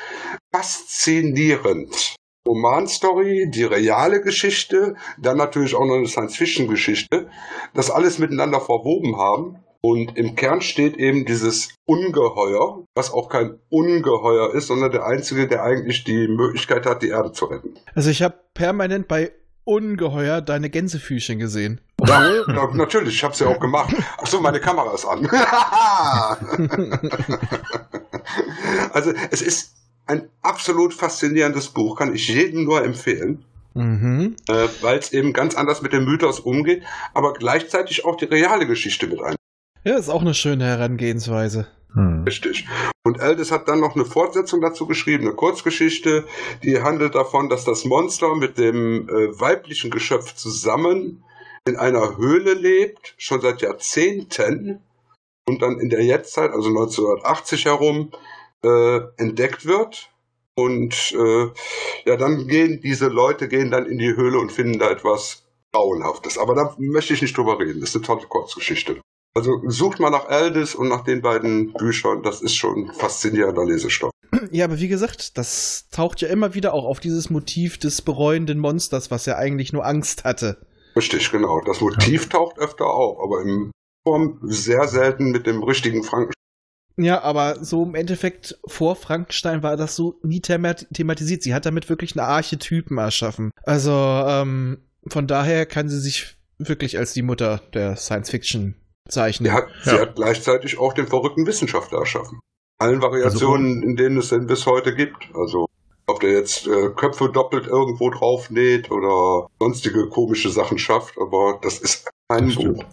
Faszinierend. 0.52 2.16
Romanstory, 2.48 3.50
die 3.50 3.64
reale 3.64 4.20
Geschichte, 4.20 4.96
dann 5.18 5.36
natürlich 5.36 5.74
auch 5.74 5.84
noch 5.84 5.96
eine 5.96 6.08
Science-Fiction-Geschichte, 6.08 7.28
das 7.74 7.90
alles 7.90 8.18
miteinander 8.18 8.60
verwoben 8.60 9.16
haben. 9.16 9.58
Und 9.80 10.16
im 10.16 10.34
Kern 10.34 10.60
steht 10.60 10.96
eben 10.96 11.24
dieses 11.24 11.72
Ungeheuer, 11.86 12.84
was 12.96 13.12
auch 13.12 13.28
kein 13.28 13.60
Ungeheuer 13.68 14.52
ist, 14.52 14.66
sondern 14.66 14.90
der 14.90 15.06
Einzige, 15.06 15.46
der 15.46 15.62
eigentlich 15.62 16.02
die 16.02 16.26
Möglichkeit 16.26 16.84
hat, 16.84 17.02
die 17.02 17.10
Erde 17.10 17.30
zu 17.30 17.44
retten. 17.44 17.74
Also 17.94 18.10
ich 18.10 18.22
habe 18.22 18.34
permanent 18.54 19.06
bei 19.06 19.30
Ungeheuer 19.62 20.40
deine 20.40 20.70
Gänsefüßchen 20.70 21.38
gesehen. 21.38 21.80
Ja, 22.04 22.42
natürlich, 22.72 23.16
ich 23.16 23.22
habe 23.22 23.34
es 23.34 23.40
ja 23.40 23.48
auch 23.48 23.60
gemacht. 23.60 23.94
Achso, 24.16 24.40
meine 24.40 24.60
Kamera 24.60 24.94
ist 24.94 25.04
an. 25.04 25.28
also 28.92 29.12
es 29.30 29.42
ist 29.42 29.77
ein 30.08 30.28
absolut 30.42 30.94
faszinierendes 30.94 31.68
Buch, 31.68 31.96
kann 31.96 32.14
ich 32.14 32.28
jedem 32.28 32.64
nur 32.64 32.82
empfehlen. 32.82 33.44
Mhm. 33.74 34.36
Äh, 34.48 34.68
Weil 34.80 34.98
es 34.98 35.12
eben 35.12 35.32
ganz 35.32 35.54
anders 35.54 35.82
mit 35.82 35.92
dem 35.92 36.04
Mythos 36.04 36.40
umgeht, 36.40 36.82
aber 37.14 37.34
gleichzeitig 37.34 38.04
auch 38.04 38.16
die 38.16 38.24
reale 38.24 38.66
Geschichte 38.66 39.06
mit 39.06 39.22
ein. 39.22 39.36
Ja, 39.84 39.96
ist 39.96 40.08
auch 40.08 40.22
eine 40.22 40.34
schöne 40.34 40.64
Herangehensweise. 40.64 41.68
Hm. 41.94 42.24
Richtig. 42.24 42.66
Und 43.02 43.20
Aldis 43.20 43.50
hat 43.50 43.68
dann 43.68 43.80
noch 43.80 43.94
eine 43.94 44.04
Fortsetzung 44.04 44.60
dazu 44.60 44.86
geschrieben, 44.86 45.24
eine 45.24 45.34
Kurzgeschichte, 45.34 46.26
die 46.62 46.82
handelt 46.82 47.14
davon, 47.14 47.48
dass 47.48 47.64
das 47.64 47.84
Monster 47.84 48.34
mit 48.34 48.58
dem 48.58 49.08
äh, 49.08 49.40
weiblichen 49.40 49.90
Geschöpf 49.90 50.34
zusammen 50.34 51.24
in 51.66 51.76
einer 51.76 52.16
Höhle 52.18 52.54
lebt, 52.54 53.14
schon 53.16 53.40
seit 53.40 53.62
Jahrzehnten 53.62 54.80
und 55.46 55.62
dann 55.62 55.78
in 55.78 55.88
der 55.88 56.04
Jetztzeit, 56.04 56.50
also 56.50 56.68
1980 56.68 57.64
herum, 57.64 58.10
äh, 58.64 59.00
entdeckt 59.16 59.66
wird. 59.66 60.10
Und 60.54 61.12
äh, 61.12 61.46
ja, 62.04 62.16
dann 62.16 62.48
gehen 62.48 62.80
diese 62.80 63.06
Leute 63.06 63.46
gehen 63.46 63.70
dann 63.70 63.86
in 63.86 63.98
die 63.98 64.16
Höhle 64.16 64.38
und 64.40 64.50
finden 64.50 64.78
da 64.78 64.90
etwas 64.90 65.44
Grauenhaftes. 65.72 66.36
Aber 66.38 66.54
da 66.54 66.74
möchte 66.78 67.14
ich 67.14 67.22
nicht 67.22 67.36
drüber 67.36 67.60
reden. 67.60 67.80
Das 67.80 67.90
ist 67.90 67.96
eine 67.96 68.04
tolle 68.04 68.26
Kurzgeschichte. 68.26 69.00
Also 69.34 69.62
sucht 69.68 70.00
mal 70.00 70.10
nach 70.10 70.26
Aldis 70.26 70.74
und 70.74 70.88
nach 70.88 71.04
den 71.04 71.22
beiden 71.22 71.72
Büchern. 71.74 72.22
Das 72.24 72.42
ist 72.42 72.56
schon 72.56 72.92
faszinierender 72.92 73.64
Lesestoff. 73.64 74.10
Ja, 74.50 74.64
aber 74.64 74.78
wie 74.78 74.88
gesagt, 74.88 75.38
das 75.38 75.88
taucht 75.90 76.20
ja 76.20 76.28
immer 76.28 76.54
wieder 76.54 76.74
auch 76.74 76.84
auf 76.84 77.00
dieses 77.00 77.30
Motiv 77.30 77.78
des 77.78 78.02
bereuenden 78.02 78.58
Monsters, 78.58 79.10
was 79.10 79.26
ja 79.26 79.36
eigentlich 79.36 79.72
nur 79.72 79.86
Angst 79.86 80.24
hatte. 80.24 80.66
Richtig, 80.96 81.30
genau. 81.30 81.60
Das 81.64 81.80
Motiv 81.80 82.24
ja. 82.24 82.28
taucht 82.30 82.58
öfter 82.58 82.86
auf, 82.86 83.20
aber 83.22 83.42
in 83.42 83.70
Form 84.04 84.38
sehr 84.42 84.88
selten 84.88 85.30
mit 85.30 85.46
dem 85.46 85.62
richtigen 85.62 86.02
Frankenstein. 86.02 86.37
Ja, 86.98 87.22
aber 87.22 87.64
so 87.64 87.84
im 87.84 87.94
Endeffekt 87.94 88.58
vor 88.66 88.96
Frankenstein 88.96 89.62
war 89.62 89.76
das 89.76 89.94
so 89.94 90.18
nie 90.22 90.40
thematisiert. 90.40 91.42
Sie 91.42 91.54
hat 91.54 91.64
damit 91.64 91.88
wirklich 91.88 92.18
einen 92.18 92.26
Archetypen 92.26 92.98
erschaffen. 92.98 93.52
Also 93.62 93.92
ähm, 93.92 94.78
von 95.06 95.28
daher 95.28 95.64
kann 95.64 95.88
sie 95.88 96.00
sich 96.00 96.36
wirklich 96.58 96.98
als 96.98 97.12
die 97.12 97.22
Mutter 97.22 97.62
der 97.72 97.94
Science 97.96 98.30
Fiction 98.30 98.74
zeichnen. 99.08 99.48
Sie 99.48 99.56
hat, 99.56 99.68
ja. 99.84 99.92
sie 99.92 100.00
hat 100.00 100.16
gleichzeitig 100.16 100.78
auch 100.78 100.92
den 100.92 101.06
verrückten 101.06 101.46
Wissenschaftler 101.46 102.00
erschaffen. 102.00 102.40
Allen 102.78 103.00
Variationen, 103.00 103.76
also, 103.76 103.88
in 103.88 103.96
denen 103.96 104.18
es 104.18 104.30
denn 104.30 104.46
bis 104.46 104.66
heute 104.66 104.92
gibt. 104.92 105.30
Also 105.34 105.66
ob 106.08 106.18
der 106.20 106.32
jetzt 106.32 106.66
äh, 106.66 106.88
Köpfe 106.96 107.30
doppelt 107.30 107.68
irgendwo 107.68 108.10
drauf 108.10 108.50
näht 108.50 108.90
oder 108.90 109.46
sonstige 109.60 110.08
komische 110.08 110.50
Sachen 110.50 110.78
schafft, 110.78 111.16
aber 111.18 111.60
das 111.62 111.78
ist 111.78 112.08
ein 112.28 112.46
das 112.46 112.56
Buch. 112.56 112.84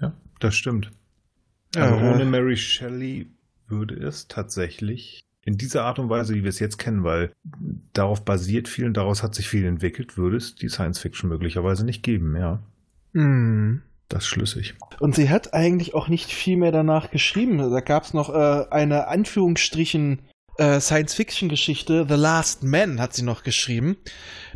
Ja, 0.00 0.12
das 0.40 0.54
stimmt. 0.54 0.90
Also 1.74 1.94
ohne 1.94 2.24
Mary 2.24 2.56
Shelley 2.56 3.30
würde 3.68 3.94
es 3.94 4.28
tatsächlich 4.28 5.22
in 5.46 5.56
dieser 5.56 5.84
Art 5.84 5.98
und 6.00 6.10
Weise, 6.10 6.34
wie 6.34 6.42
wir 6.42 6.50
es 6.50 6.58
jetzt 6.58 6.76
kennen, 6.76 7.04
weil 7.04 7.32
darauf 7.92 8.24
basiert 8.24 8.68
viel 8.68 8.84
und 8.84 8.96
daraus 8.96 9.22
hat 9.22 9.34
sich 9.34 9.48
viel 9.48 9.64
entwickelt, 9.64 10.16
würde 10.16 10.36
es 10.36 10.56
die 10.56 10.68
Science 10.68 10.98
Fiction 10.98 11.28
möglicherweise 11.28 11.84
nicht 11.84 12.02
geben, 12.02 12.36
ja. 12.36 12.62
Mm. 13.12 13.82
Das 14.08 14.22
ist 14.22 14.28
schlüssig. 14.28 14.74
Und 15.00 15.16
sie 15.16 15.30
hat 15.30 15.52
eigentlich 15.52 15.94
auch 15.94 16.06
nicht 16.06 16.30
viel 16.30 16.56
mehr 16.56 16.70
danach 16.70 17.10
geschrieben. 17.10 17.58
Da 17.58 17.80
gab 17.80 18.04
es 18.04 18.14
noch 18.14 18.30
äh, 18.30 18.66
eine 18.70 19.08
Anführungsstrichen 19.08 20.22
äh, 20.58 20.80
Science-Fiction-Geschichte, 20.80 22.06
The 22.08 22.14
Last 22.14 22.62
Man 22.62 23.00
hat 23.00 23.14
sie 23.14 23.24
noch 23.24 23.42
geschrieben. 23.42 23.96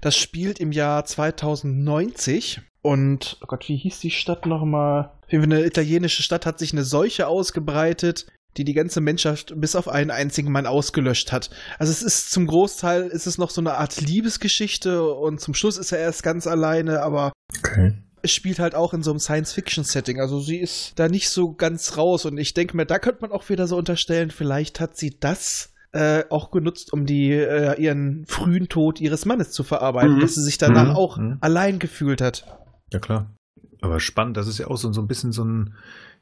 Das 0.01 0.17
spielt 0.17 0.61
im 0.61 0.73
Jahr 0.73 1.05
2090. 1.05 2.61
Und, 2.83 3.39
oh 3.43 3.47
Gott, 3.47 3.69
wie 3.69 3.77
hieß 3.77 3.99
die 4.01 4.11
Stadt 4.11 4.47
nochmal? 4.47 5.13
Eine 5.31 5.65
italienische 5.65 6.23
Stadt 6.23 6.47
hat 6.47 6.59
sich 6.59 6.73
eine 6.73 6.85
Seuche 6.85 7.27
ausgebreitet 7.27 8.27
die 8.57 8.65
die 8.65 8.75
ganze 8.75 9.01
Menschheit 9.01 9.53
bis 9.57 9.77
auf 9.77 9.89
einen 9.89 10.11
einzigen 10.11 10.51
Mann 10.51 10.67
ausgelöscht 10.67 11.33
hat. 11.33 11.51
Also 11.79 11.93
es 11.93 12.03
ist 12.03 12.31
zum 12.31 12.47
Großteil 12.47 13.07
ist 13.09 13.27
es 13.27 13.39
noch 13.39 13.51
so 13.51 13.61
eine 13.61 13.75
Art 13.75 14.01
Liebesgeschichte 14.01 15.05
und 15.05 15.41
zum 15.41 15.55
Schluss 15.55 15.79
ist 15.79 15.93
er 15.93 15.99
erst 15.99 16.23
ganz 16.23 16.47
alleine, 16.47 17.03
aber 17.03 17.33
okay. 17.59 17.95
es 18.23 18.33
spielt 18.33 18.59
halt 18.59 18.75
auch 18.75 18.93
in 18.93 19.03
so 19.03 19.11
einem 19.11 19.21
Science-Fiction-Setting. 19.21 20.21
Also 20.21 20.41
sie 20.41 20.59
ist 20.59 20.99
da 20.99 21.09
nicht 21.09 21.31
so 21.31 21.53
ganz 21.53 21.97
raus 21.97 22.25
und 22.25 22.39
ich 22.39 22.55
denke 22.55 22.77
mir, 22.77 22.87
da 22.87 22.99
könnte 22.99 23.23
man 23.23 23.33
auch 23.33 23.49
wieder 23.49 23.67
so 23.67 23.77
unterstellen, 23.77 24.31
vielleicht 24.31 24.81
hat 24.81 24.97
sie 24.97 25.17
das 25.19 25.73
äh, 25.93 26.25
auch 26.31 26.51
genutzt, 26.51 26.93
um 26.93 27.07
die 27.07 27.33
äh, 27.33 27.81
ihren 27.81 28.25
frühen 28.27 28.69
Tod 28.69 29.01
ihres 29.01 29.27
Mannes 29.27 29.51
zu 29.51 29.65
verarbeiten, 29.65 30.17
mhm. 30.17 30.21
dass 30.21 30.35
sie 30.35 30.43
sich 30.43 30.59
danach 30.59 30.91
mhm. 30.91 30.97
auch 30.97 31.17
mhm. 31.17 31.39
allein 31.41 31.79
gefühlt 31.79 32.21
hat. 32.21 32.45
Ja 32.93 32.99
klar. 32.99 33.35
Aber 33.83 33.99
spannend, 33.99 34.37
das 34.37 34.47
ist 34.47 34.59
ja 34.59 34.67
auch 34.67 34.77
so, 34.77 34.93
so 34.93 35.01
ein 35.01 35.09
bisschen 35.09 35.33
so 35.33 35.45
ein 35.45 35.75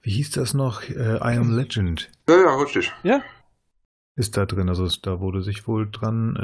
wie 0.03 0.11
hieß 0.11 0.31
das 0.33 0.55
noch? 0.55 0.83
Äh, 0.83 1.17
I 1.17 1.39
Am 1.39 1.57
Legend. 1.57 2.11
Ja, 2.29 2.37
ja, 2.37 2.57
richtig. 2.57 2.93
Ja. 3.03 3.23
Ist 4.17 4.37
da 4.37 4.47
drin, 4.47 4.69
also 4.69 4.89
da 5.03 5.21
wurde 5.21 5.43
sich 5.43 5.69
wohl 5.69 5.89
dran 5.91 6.37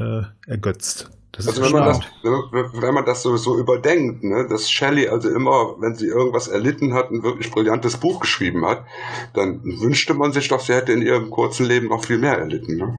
äh, 0.47 0.51
ergötzt. 0.51 1.11
Das 1.33 1.49
also 1.49 1.63
wenn 1.63 1.73
man 1.73 1.85
das, 1.85 2.01
wenn 2.23 2.95
man 2.95 3.05
das 3.05 3.23
so, 3.23 3.37
so 3.37 3.59
überdenkt, 3.59 4.23
ne, 4.23 4.47
dass 4.49 4.71
Shelley 4.71 5.09
also 5.09 5.29
immer, 5.29 5.81
wenn 5.81 5.97
sie 5.97 6.07
irgendwas 6.07 6.47
erlitten 6.47 6.95
hat, 6.95 7.11
ein 7.11 7.25
wirklich 7.25 7.51
brillantes 7.51 7.97
Buch 7.97 8.21
geschrieben 8.21 8.65
hat, 8.65 8.85
dann 9.33 9.65
wünschte 9.65 10.15
man 10.15 10.33
sich 10.33 10.47
doch, 10.47 10.61
sie 10.61 10.75
hätte 10.75 10.93
in 10.93 11.03
ihrem 11.03 11.31
kurzen 11.31 11.67
Leben 11.67 11.89
noch 11.89 12.05
viel 12.05 12.19
mehr 12.19 12.39
erlitten. 12.39 12.77
Ne? 12.77 12.97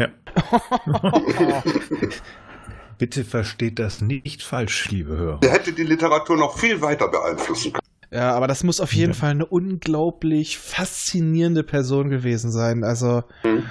Ja. 0.00 0.08
Bitte 2.98 3.22
versteht 3.22 3.78
das 3.78 4.00
nicht 4.00 4.42
falsch, 4.42 4.90
liebe 4.90 5.16
Hörer. 5.16 5.38
Sie 5.40 5.50
hätte 5.50 5.72
die 5.72 5.84
Literatur 5.84 6.36
noch 6.36 6.58
viel 6.58 6.80
weiter 6.80 7.06
beeinflussen 7.06 7.72
können. 7.72 7.87
Ja, 8.10 8.32
aber 8.32 8.46
das 8.46 8.64
muss 8.64 8.80
auf 8.80 8.92
jeden 8.92 9.12
ja. 9.12 9.18
Fall 9.18 9.30
eine 9.30 9.46
unglaublich 9.46 10.58
faszinierende 10.58 11.62
Person 11.62 12.08
gewesen 12.08 12.50
sein. 12.50 12.84
Also, 12.84 13.22
mhm. 13.44 13.64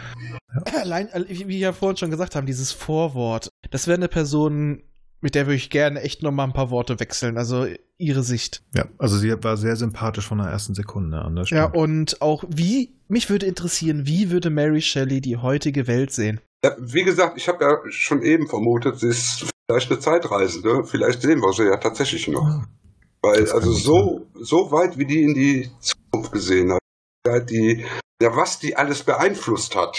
allein, 0.81 1.09
äh, 1.09 1.25
wie 1.27 1.47
wir 1.47 1.57
ja 1.57 1.73
vorhin 1.73 1.97
schon 1.97 2.11
gesagt 2.11 2.35
haben, 2.35 2.45
dieses 2.45 2.71
Vorwort, 2.71 3.49
das 3.71 3.87
wäre 3.87 3.97
eine 3.97 4.07
Person, 4.07 4.83
mit 5.21 5.33
der 5.33 5.47
würde 5.47 5.55
ich 5.55 5.69
gerne 5.69 6.01
echt 6.01 6.21
nochmal 6.21 6.47
ein 6.47 6.53
paar 6.53 6.69
Worte 6.69 6.99
wechseln. 6.99 7.37
Also, 7.37 7.65
ihre 7.97 8.23
Sicht. 8.23 8.61
Ja, 8.75 8.85
also 8.99 9.17
sie 9.17 9.31
war 9.43 9.57
sehr 9.57 9.75
sympathisch 9.75 10.27
von 10.27 10.37
der 10.37 10.47
ersten 10.47 10.75
Sekunde 10.75 11.19
an. 11.19 11.43
ja, 11.47 11.65
und 11.65 12.21
auch 12.21 12.43
wie, 12.47 12.95
mich 13.07 13.29
würde 13.29 13.47
interessieren, 13.47 14.05
wie 14.05 14.29
würde 14.29 14.49
Mary 14.49 14.81
Shelley 14.81 15.19
die 15.19 15.37
heutige 15.37 15.87
Welt 15.87 16.11
sehen? 16.11 16.39
Ja, 16.63 16.75
wie 16.79 17.03
gesagt, 17.03 17.37
ich 17.37 17.47
habe 17.47 17.63
ja 17.63 17.77
schon 17.89 18.21
eben 18.21 18.47
vermutet, 18.47 18.99
sie 18.99 19.09
ist 19.09 19.47
vielleicht 19.67 19.91
eine 19.91 19.99
Zeitreisende. 19.99 20.83
Vielleicht 20.85 21.21
sehen 21.21 21.39
wir 21.39 21.53
sie 21.53 21.65
ja 21.65 21.77
tatsächlich 21.77 22.27
noch. 22.27 22.63
Weil, 23.31 23.41
Das 23.41 23.51
also 23.51 23.71
so, 23.71 24.27
so 24.35 24.71
weit, 24.71 24.97
wie 24.97 25.05
die 25.05 25.23
in 25.23 25.33
die 25.33 25.69
Zukunft 25.79 26.31
gesehen 26.31 26.71
hat, 26.73 26.79
ja, 27.27 27.39
die, 27.39 27.85
ja, 28.21 28.35
was 28.35 28.59
die 28.59 28.75
alles 28.75 29.03
beeinflusst 29.03 29.75
hat, 29.75 29.97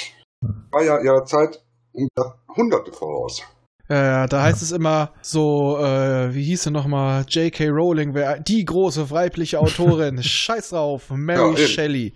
war 0.71 0.83
ja 0.85 1.01
ihrer 1.03 1.25
Zeit 1.25 1.63
um 1.93 2.09
Jahrhunderte 2.17 2.93
voraus. 2.93 3.43
Ja, 3.91 4.27
da 4.27 4.43
heißt 4.43 4.61
es 4.63 4.71
immer 4.73 5.15
so, 5.23 5.79
äh, 5.79 6.35
wie 6.35 6.43
hieß 6.45 6.65
sie 6.65 6.71
nochmal, 6.71 7.25
J.K. 7.29 7.69
Rowling, 7.69 8.13
wär 8.15 8.39
die 8.39 8.65
große 8.65 9.11
weibliche 9.11 9.59
Autorin. 9.59 10.23
Scheiß 10.23 10.71
drauf, 10.71 11.09
Mary 11.11 11.61
Ja. 11.61 11.67
Shelley. 11.67 12.13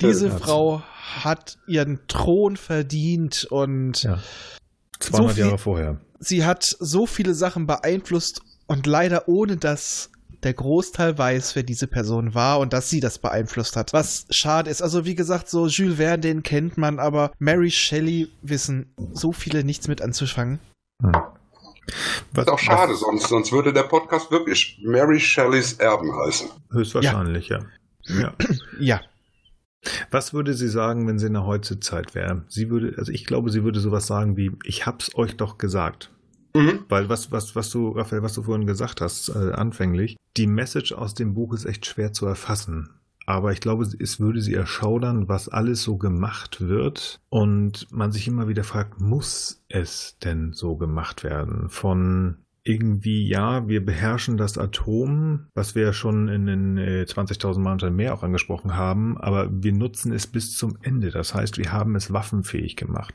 Diese 0.00 0.28
Ja, 0.28 0.36
Frau 0.38 0.82
hat 1.22 1.58
ihren 1.68 2.00
Thron 2.08 2.56
verdient 2.56 3.46
und 3.50 4.02
Ja. 4.02 4.18
200 4.98 5.34
viel- 5.34 5.44
Jahre 5.44 5.58
vorher. 5.58 6.00
sie 6.20 6.44
hat 6.46 6.64
so 6.78 7.04
viele 7.06 7.34
Sachen 7.34 7.66
beeinflusst 7.66 8.40
und 8.66 8.86
leider 8.86 9.28
ohne 9.28 9.58
dass 9.58 10.10
der 10.42 10.54
Großteil 10.54 11.18
weiß, 11.18 11.54
wer 11.56 11.62
diese 11.62 11.86
Person 11.86 12.34
war 12.34 12.58
und 12.60 12.72
dass 12.72 12.90
sie 12.90 13.00
das 13.00 13.18
beeinflusst 13.18 13.76
hat. 13.76 13.92
Was 13.92 14.26
schade 14.30 14.70
ist. 14.70 14.82
Also 14.82 15.04
wie 15.04 15.14
gesagt, 15.14 15.48
so 15.48 15.66
Jules 15.66 15.96
Verne, 15.96 16.20
den 16.20 16.42
kennt 16.42 16.78
man, 16.78 16.98
aber 16.98 17.32
Mary 17.38 17.70
Shelley 17.70 18.28
wissen 18.42 18.94
so 19.12 19.32
viele 19.32 19.64
nichts 19.64 19.88
mit 19.88 20.02
anzufangen. 20.02 20.58
Hm. 21.02 21.12
Was, 22.32 22.46
Ist 22.46 22.52
auch 22.52 22.58
schade, 22.58 22.94
sonst, 22.94 23.28
sonst 23.28 23.52
würde 23.52 23.72
der 23.72 23.82
Podcast 23.82 24.30
wirklich 24.30 24.80
Mary 24.84 25.18
Shelleys 25.18 25.74
Erben 25.74 26.14
heißen. 26.14 26.48
Was, 26.48 26.76
höchstwahrscheinlich, 26.76 27.48
ja. 27.48 27.60
ja. 28.06 28.34
Ja. 28.78 29.00
Was 30.10 30.34
würde 30.34 30.52
sie 30.52 30.68
sagen, 30.68 31.08
wenn 31.08 31.18
sie 31.18 31.28
in 31.28 31.32
der 31.32 31.46
Heutezeit 31.46 32.14
wäre? 32.14 32.44
Sie 32.48 32.68
würde, 32.68 32.94
also 32.98 33.10
ich 33.12 33.24
glaube, 33.24 33.50
sie 33.50 33.64
würde 33.64 33.80
sowas 33.80 34.06
sagen 34.06 34.36
wie, 34.36 34.52
ich 34.62 34.84
hab's 34.84 35.14
euch 35.14 35.36
doch 35.36 35.56
gesagt. 35.56 36.10
Mhm. 36.54 36.84
Weil 36.88 37.08
was, 37.08 37.30
was, 37.30 37.54
was 37.56 37.70
du, 37.70 37.90
Raphael, 37.90 38.22
was 38.22 38.34
du 38.34 38.42
vorhin 38.42 38.66
gesagt 38.66 39.00
hast, 39.00 39.28
äh, 39.30 39.52
anfänglich, 39.52 40.16
die 40.36 40.46
Message 40.46 40.92
aus 40.92 41.14
dem 41.14 41.34
Buch 41.34 41.54
ist 41.54 41.64
echt 41.64 41.86
schwer 41.86 42.12
zu 42.12 42.26
erfassen. 42.26 42.90
Aber 43.26 43.52
ich 43.52 43.60
glaube, 43.60 43.84
es 43.84 44.18
würde 44.18 44.40
sie 44.40 44.54
erschaudern, 44.54 45.28
was 45.28 45.48
alles 45.48 45.82
so 45.82 45.96
gemacht 45.96 46.60
wird. 46.60 47.20
Und 47.28 47.86
man 47.92 48.10
sich 48.10 48.26
immer 48.26 48.48
wieder 48.48 48.64
fragt, 48.64 49.00
muss 49.00 49.62
es 49.68 50.18
denn 50.18 50.52
so 50.52 50.76
gemacht 50.76 51.22
werden? 51.22 51.68
Von 51.68 52.38
irgendwie, 52.62 53.26
ja, 53.26 53.68
wir 53.68 53.84
beherrschen 53.84 54.36
das 54.36 54.58
Atom, 54.58 55.46
was 55.54 55.74
wir 55.74 55.84
ja 55.84 55.92
schon 55.92 56.28
in 56.28 56.46
den 56.46 56.76
äh, 56.76 57.04
20.000 57.08 57.58
Mal 57.58 57.72
unter 57.72 57.90
mehr 57.90 58.14
auch 58.14 58.22
angesprochen 58.22 58.76
haben, 58.76 59.16
aber 59.16 59.48
wir 59.50 59.72
nutzen 59.72 60.12
es 60.12 60.26
bis 60.26 60.56
zum 60.56 60.76
Ende. 60.82 61.10
Das 61.10 61.34
heißt, 61.34 61.56
wir 61.56 61.72
haben 61.72 61.94
es 61.96 62.12
waffenfähig 62.12 62.76
gemacht. 62.76 63.14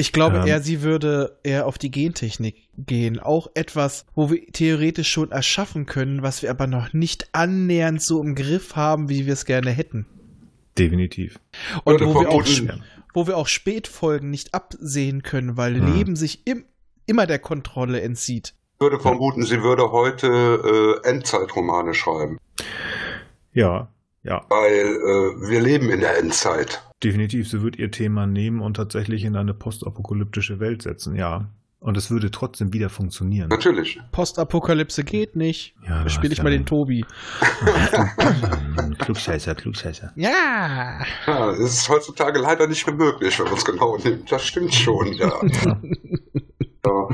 Ich 0.00 0.12
glaube 0.12 0.38
Ähm. 0.38 0.46
eher, 0.46 0.62
sie 0.62 0.82
würde 0.82 1.38
eher 1.42 1.66
auf 1.66 1.76
die 1.76 1.90
Gentechnik 1.90 2.68
gehen. 2.76 3.18
Auch 3.18 3.48
etwas, 3.54 4.06
wo 4.14 4.30
wir 4.30 4.46
theoretisch 4.46 5.10
schon 5.10 5.32
erschaffen 5.32 5.86
können, 5.86 6.22
was 6.22 6.40
wir 6.42 6.50
aber 6.50 6.68
noch 6.68 6.92
nicht 6.92 7.28
annähernd 7.32 8.00
so 8.00 8.22
im 8.22 8.36
Griff 8.36 8.76
haben, 8.76 9.08
wie 9.08 9.26
wir 9.26 9.32
es 9.32 9.44
gerne 9.44 9.70
hätten. 9.70 10.06
Definitiv. 10.78 11.40
Und 11.82 12.00
wo 12.00 12.20
wir, 12.20 12.28
auch, 12.30 12.44
wo 13.12 13.26
wir 13.26 13.36
auch 13.36 13.48
Spätfolgen 13.48 14.30
nicht 14.30 14.54
absehen 14.54 15.22
können, 15.22 15.56
weil 15.56 15.74
Hm. 15.74 15.96
Leben 15.96 16.16
sich 16.16 16.46
im, 16.46 16.64
immer 17.06 17.26
der 17.26 17.40
Kontrolle 17.40 18.00
entzieht. 18.00 18.54
Ich 18.74 18.80
würde 18.80 19.00
vermuten, 19.00 19.42
sie 19.42 19.64
würde 19.64 19.90
heute 19.90 21.00
äh, 21.04 21.08
Endzeitromane 21.08 21.94
schreiben. 21.94 22.38
Ja, 23.52 23.92
ja. 24.22 24.46
Weil 24.48 24.70
äh, 24.70 25.48
wir 25.50 25.60
leben 25.60 25.90
in 25.90 25.98
der 26.00 26.18
Endzeit. 26.18 26.87
Definitiv, 27.04 27.48
sie 27.48 27.62
wird 27.62 27.76
ihr 27.76 27.90
Thema 27.90 28.26
nehmen 28.26 28.60
und 28.60 28.74
tatsächlich 28.74 29.24
in 29.24 29.36
eine 29.36 29.54
postapokalyptische 29.54 30.58
Welt 30.58 30.82
setzen, 30.82 31.14
ja. 31.14 31.48
Und 31.80 31.96
es 31.96 32.10
würde 32.10 32.32
trotzdem 32.32 32.72
wieder 32.72 32.90
funktionieren. 32.90 33.48
Natürlich. 33.50 34.00
Postapokalypse 34.10 35.04
geht 35.04 35.36
nicht. 35.36 35.76
Ja, 35.86 36.02
da 36.02 36.08
spiele 36.08 36.32
ich 36.32 36.42
mal 36.42 36.50
ja 36.50 36.58
den 36.58 36.66
Tobi. 36.66 37.04
Klugscheißer, 38.98 39.54
Klugscheißer. 39.54 40.12
Ja. 40.16 41.00
Ja, 41.26 41.50
es 41.52 41.60
ist 41.60 41.88
heutzutage 41.88 42.40
leider 42.40 42.66
nicht 42.66 42.84
mehr 42.84 42.96
möglich, 42.96 43.38
wenn 43.38 43.46
man 43.46 43.54
es 43.54 43.64
genau 43.64 43.96
nimmt. 43.96 44.30
Das 44.30 44.44
stimmt 44.44 44.74
schon, 44.74 45.12
ja. 45.12 45.32
ja. 46.84 47.08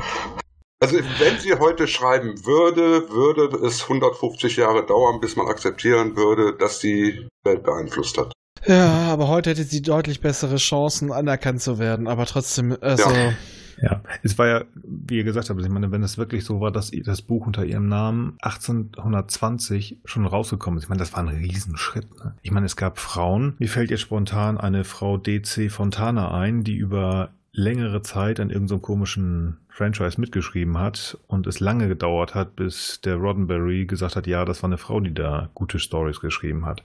Also 0.79 0.97
wenn 1.19 1.39
sie 1.39 1.53
heute 1.53 1.87
schreiben 1.87 2.43
würde, 2.45 3.07
würde 3.09 3.55
es 3.65 3.83
150 3.83 4.55
Jahre 4.57 4.83
dauern, 4.83 5.19
bis 5.19 5.35
man 5.35 5.45
akzeptieren 5.47 6.15
würde, 6.15 6.57
dass 6.57 6.79
die 6.79 7.27
Welt 7.43 7.63
beeinflusst 7.63 8.17
hat. 8.17 8.33
Ja, 8.67 9.11
aber 9.11 9.27
heute 9.27 9.51
hätte 9.51 9.63
sie 9.63 9.81
deutlich 9.81 10.21
bessere 10.21 10.57
Chancen, 10.57 11.11
anerkannt 11.11 11.61
zu 11.61 11.79
werden. 11.79 12.07
Aber 12.07 12.25
trotzdem, 12.25 12.75
also. 12.81 13.09
Ja. 13.09 13.33
Ja, 13.81 14.01
es 14.23 14.37
war 14.37 14.47
ja, 14.47 14.63
wie 14.73 15.17
ihr 15.17 15.25
gesagt 15.25 15.49
habt, 15.49 15.61
ich 15.61 15.69
meine, 15.69 15.91
wenn 15.91 16.01
es 16.01 16.17
wirklich 16.17 16.45
so 16.45 16.61
war, 16.61 16.71
dass 16.71 16.93
ihr 16.93 17.03
das 17.03 17.21
Buch 17.21 17.45
unter 17.45 17.65
ihrem 17.65 17.89
Namen 17.89 18.37
1820 18.41 19.97
schon 20.05 20.25
rausgekommen 20.25 20.77
ist, 20.77 20.85
ich 20.85 20.89
meine, 20.89 20.99
das 20.99 21.11
war 21.11 21.19
ein 21.19 21.27
Riesenschritt. 21.27 22.07
Ne? 22.23 22.35
Ich 22.41 22.51
meine, 22.51 22.65
es 22.65 22.77
gab 22.77 22.99
Frauen, 22.99 23.55
mir 23.59 23.67
fällt 23.67 23.91
jetzt 23.91 24.01
spontan 24.01 24.57
eine 24.57 24.85
Frau 24.85 25.17
DC 25.17 25.69
Fontana 25.69 26.31
ein, 26.31 26.63
die 26.63 26.75
über 26.75 27.31
längere 27.51 28.01
Zeit 28.01 28.39
an 28.39 28.49
irgendeinem 28.49 28.81
komischen 28.81 29.57
Franchise 29.69 30.19
mitgeschrieben 30.19 30.77
hat 30.77 31.17
und 31.27 31.47
es 31.47 31.59
lange 31.59 31.87
gedauert 31.87 32.35
hat, 32.35 32.55
bis 32.55 33.01
der 33.01 33.15
Roddenberry 33.15 33.85
gesagt 33.85 34.15
hat, 34.15 34.27
ja, 34.27 34.45
das 34.45 34.61
war 34.61 34.69
eine 34.69 34.77
Frau, 34.77 34.99
die 34.99 35.13
da 35.13 35.49
gute 35.53 35.79
Stories 35.79 36.19
geschrieben 36.19 36.65
hat. 36.65 36.83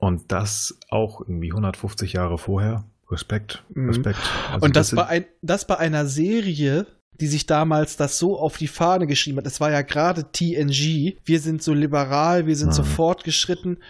Und 0.00 0.32
das 0.32 0.76
auch 0.88 1.20
irgendwie 1.20 1.52
150 1.52 2.14
Jahre 2.14 2.36
vorher. 2.38 2.84
Respekt, 3.10 3.62
Mhm. 3.74 3.88
Respekt. 3.90 4.18
Also 4.52 4.64
und 4.66 4.74
das, 4.76 4.88
sind- 4.88 4.96
bei 4.96 5.06
ein, 5.06 5.24
das 5.42 5.66
bei 5.66 5.76
einer 5.78 6.06
Serie, 6.06 6.86
die 7.20 7.26
sich 7.26 7.44
damals 7.46 7.96
das 7.96 8.18
so 8.18 8.38
auf 8.38 8.56
die 8.56 8.66
Fahne 8.68 9.06
geschrieben 9.06 9.38
hat. 9.38 9.46
Das 9.46 9.60
war 9.60 9.70
ja 9.70 9.82
gerade 9.82 10.30
TNG. 10.32 11.18
Wir 11.24 11.40
sind 11.40 11.62
so 11.62 11.74
liberal, 11.74 12.46
wir 12.46 12.56
sind 12.56 12.72
so 12.74 12.82
Mhm. 12.82 12.86
fortgeschritten. 12.86 13.82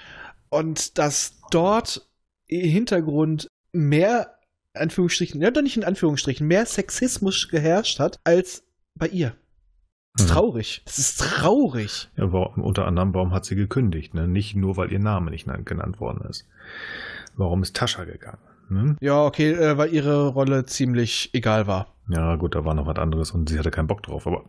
Und 0.48 0.98
dass 0.98 1.34
dort 1.50 2.08
im 2.48 2.68
Hintergrund 2.68 3.46
mehr, 3.72 4.34
Anführungsstrichen, 4.74 5.40
ja 5.40 5.50
doch 5.52 5.62
nicht 5.62 5.76
in 5.76 5.84
Anführungsstrichen, 5.84 6.46
mehr 6.46 6.66
Sexismus 6.66 7.48
geherrscht 7.48 8.00
hat 8.00 8.18
als 8.24 8.64
bei 8.98 9.06
ihr. 9.08 9.36
Das 10.14 10.24
ist 10.26 10.30
Mhm. 10.30 10.34
traurig. 10.34 10.82
Das 10.84 10.98
ist 10.98 11.20
traurig. 11.20 12.08
Ja, 12.16 12.24
unter 12.24 12.86
anderem, 12.86 13.14
warum 13.14 13.32
hat 13.32 13.44
sie 13.44 13.54
gekündigt? 13.56 14.14
Ne? 14.14 14.26
Nicht 14.28 14.56
nur, 14.56 14.76
weil 14.76 14.92
ihr 14.92 14.98
Name 14.98 15.30
nicht 15.30 15.48
genannt 15.64 16.00
worden 16.00 16.28
ist. 16.28 16.46
Warum 17.36 17.62
ist 17.62 17.76
Tascha 17.76 18.04
gegangen? 18.04 18.38
Ne? 18.68 18.96
Ja, 19.00 19.24
okay, 19.24 19.52
äh, 19.52 19.76
weil 19.78 19.92
ihre 19.92 20.28
Rolle 20.28 20.64
ziemlich 20.66 21.30
egal 21.32 21.66
war. 21.66 21.94
Ja, 22.08 22.36
gut, 22.36 22.54
da 22.54 22.64
war 22.64 22.74
noch 22.74 22.86
was 22.86 22.96
anderes 22.98 23.30
und 23.30 23.48
sie 23.48 23.58
hatte 23.58 23.70
keinen 23.70 23.86
Bock 23.86 24.02
drauf, 24.02 24.26
aber 24.26 24.44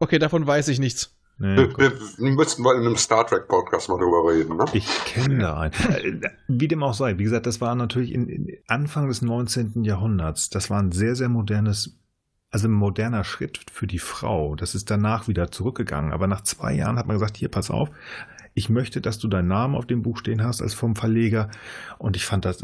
Okay, 0.00 0.18
davon 0.18 0.46
weiß 0.46 0.68
ich 0.68 0.78
nichts. 0.78 1.14
ne, 1.38 1.56
Wir, 1.56 1.68
gut. 1.68 1.78
wir 2.18 2.30
müssten 2.30 2.62
mal 2.62 2.76
in 2.76 2.86
einem 2.86 2.96
Star 2.96 3.26
Trek 3.26 3.46
Podcast 3.48 3.88
mal 3.88 3.98
drüber 3.98 4.30
reden, 4.32 4.56
ne? 4.56 4.64
ich 4.72 4.86
kenne 5.04 5.38
da 5.38 5.58
einen. 5.60 5.72
Äh, 6.22 6.30
Wie 6.46 6.68
dem 6.68 6.82
auch 6.82 6.94
sei, 6.94 7.18
wie 7.18 7.24
gesagt, 7.24 7.46
das 7.46 7.60
war 7.60 7.74
natürlich 7.74 8.12
in, 8.12 8.28
in 8.28 8.56
Anfang 8.68 9.08
des 9.08 9.22
19. 9.22 9.84
Jahrhunderts. 9.84 10.48
Das 10.50 10.70
war 10.70 10.80
ein 10.80 10.92
sehr, 10.92 11.14
sehr 11.16 11.28
modernes, 11.28 11.98
also 12.50 12.68
ein 12.68 12.72
moderner 12.72 13.24
Schritt 13.24 13.60
für 13.70 13.86
die 13.86 13.98
Frau. 13.98 14.56
Das 14.56 14.74
ist 14.74 14.90
danach 14.90 15.28
wieder 15.28 15.50
zurückgegangen. 15.50 16.12
Aber 16.12 16.26
nach 16.26 16.42
zwei 16.42 16.72
Jahren 16.74 16.96
hat 16.98 17.06
man 17.06 17.16
gesagt, 17.16 17.36
hier, 17.36 17.48
pass 17.50 17.70
auf, 17.70 17.90
ich 18.54 18.68
möchte, 18.68 19.00
dass 19.00 19.18
du 19.18 19.28
deinen 19.28 19.48
Namen 19.48 19.74
auf 19.74 19.86
dem 19.86 20.02
Buch 20.02 20.18
stehen 20.18 20.42
hast 20.42 20.62
als 20.62 20.74
vom 20.74 20.96
Verleger. 20.96 21.50
Und 21.98 22.16
ich 22.16 22.24
fand 22.24 22.44
das, 22.44 22.62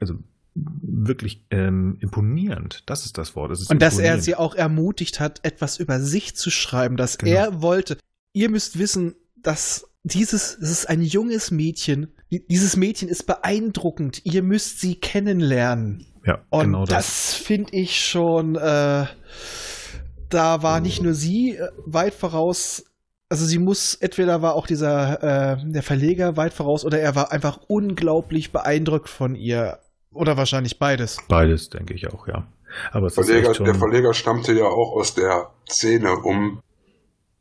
also 0.00 0.14
wirklich 0.54 1.44
ähm, 1.50 1.96
imponierend. 2.00 2.84
Das 2.86 3.04
ist 3.06 3.18
das 3.18 3.34
Wort. 3.34 3.50
Das 3.50 3.60
ist 3.60 3.70
Und 3.70 3.80
dass 3.82 3.98
er 3.98 4.20
sie 4.20 4.36
auch 4.36 4.54
ermutigt 4.54 5.18
hat, 5.20 5.40
etwas 5.44 5.78
über 5.78 5.98
sich 6.00 6.36
zu 6.36 6.50
schreiben, 6.50 6.96
dass 6.96 7.18
Genau. 7.18 7.32
er 7.32 7.62
wollte. 7.62 7.98
Ihr 8.34 8.50
müsst 8.50 8.78
wissen, 8.78 9.14
dass 9.42 9.88
dieses, 10.04 10.56
es 10.58 10.70
ist 10.70 10.88
ein 10.88 11.02
junges 11.02 11.50
Mädchen. 11.50 12.08
Die- 12.30 12.46
Dieses 12.46 12.76
Mädchen 12.76 13.08
ist 13.08 13.24
beeindruckend. 13.26 14.20
Ihr 14.24 14.42
müsst 14.42 14.80
sie 14.80 14.94
kennenlernen. 14.96 16.06
Ja, 16.24 16.38
Und 16.50 16.64
genau 16.64 16.84
das. 16.84 16.96
das, 16.96 17.34
finde 17.34 17.74
ich 17.76 17.98
schon, 17.98 18.56
äh, 18.56 19.06
da 20.30 20.62
war 20.62 20.80
nicht 20.80 21.02
nur 21.02 21.14
sie 21.14 21.56
äh, 21.56 21.68
weit 21.86 22.14
voraus. 22.14 22.84
Also 23.28 23.46
sie 23.46 23.58
muss, 23.58 23.94
entweder 23.94 24.42
war 24.42 24.54
auch 24.54 24.66
dieser, 24.66 25.22
äh, 25.22 25.56
der 25.64 25.82
Verleger 25.82 26.36
weit 26.36 26.52
voraus 26.54 26.84
oder 26.84 27.00
er 27.00 27.14
war 27.14 27.32
einfach 27.32 27.58
unglaublich 27.68 28.52
beeindruckt 28.52 29.08
von 29.08 29.34
ihr. 29.34 29.78
Oder 30.12 30.36
wahrscheinlich 30.36 30.78
beides. 30.78 31.18
Beides, 31.28 31.70
denke 31.70 31.94
ich 31.94 32.06
auch, 32.12 32.28
ja. 32.28 32.46
Aber 32.92 33.10
Verleger, 33.10 33.52
der 33.52 33.74
Verleger 33.74 34.14
stammte 34.14 34.52
ja 34.52 34.64
auch 34.66 34.96
aus 34.96 35.14
der 35.14 35.50
Szene 35.68 36.16
um, 36.22 36.60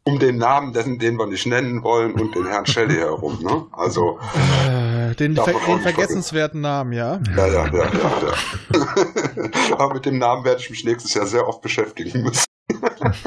um 0.03 0.19
den 0.19 0.38
Namen, 0.38 0.73
den, 0.73 0.97
den 0.99 1.18
wir 1.18 1.27
nicht 1.27 1.45
nennen 1.45 1.84
wollen, 1.84 2.14
und 2.14 2.35
den 2.35 2.47
Herrn 2.47 2.65
Shelley 2.65 2.95
herum. 2.95 3.39
Ne? 3.43 3.65
Also, 3.72 4.19
Äh, 4.68 4.82
den, 5.19 5.35
ver 5.35 5.53
den 5.68 5.80
vergessenswerten 5.81 6.61
Namen, 6.61 6.94
ja. 6.94 7.19
ja, 7.35 7.48
ja, 7.48 7.68
ja, 7.68 7.73
ja. 7.73 8.22
ja. 8.22 8.34
Aber 9.77 9.94
mit 9.95 10.06
dem 10.06 10.18
Namen 10.18 10.45
werde 10.45 10.61
ich 10.61 10.69
mich 10.69 10.84
nächstes 10.84 11.14
Jahr 11.14 11.26
sehr 11.26 11.48
oft 11.48 11.61
beschäftigen 11.61 12.23
müssen. 12.23 12.45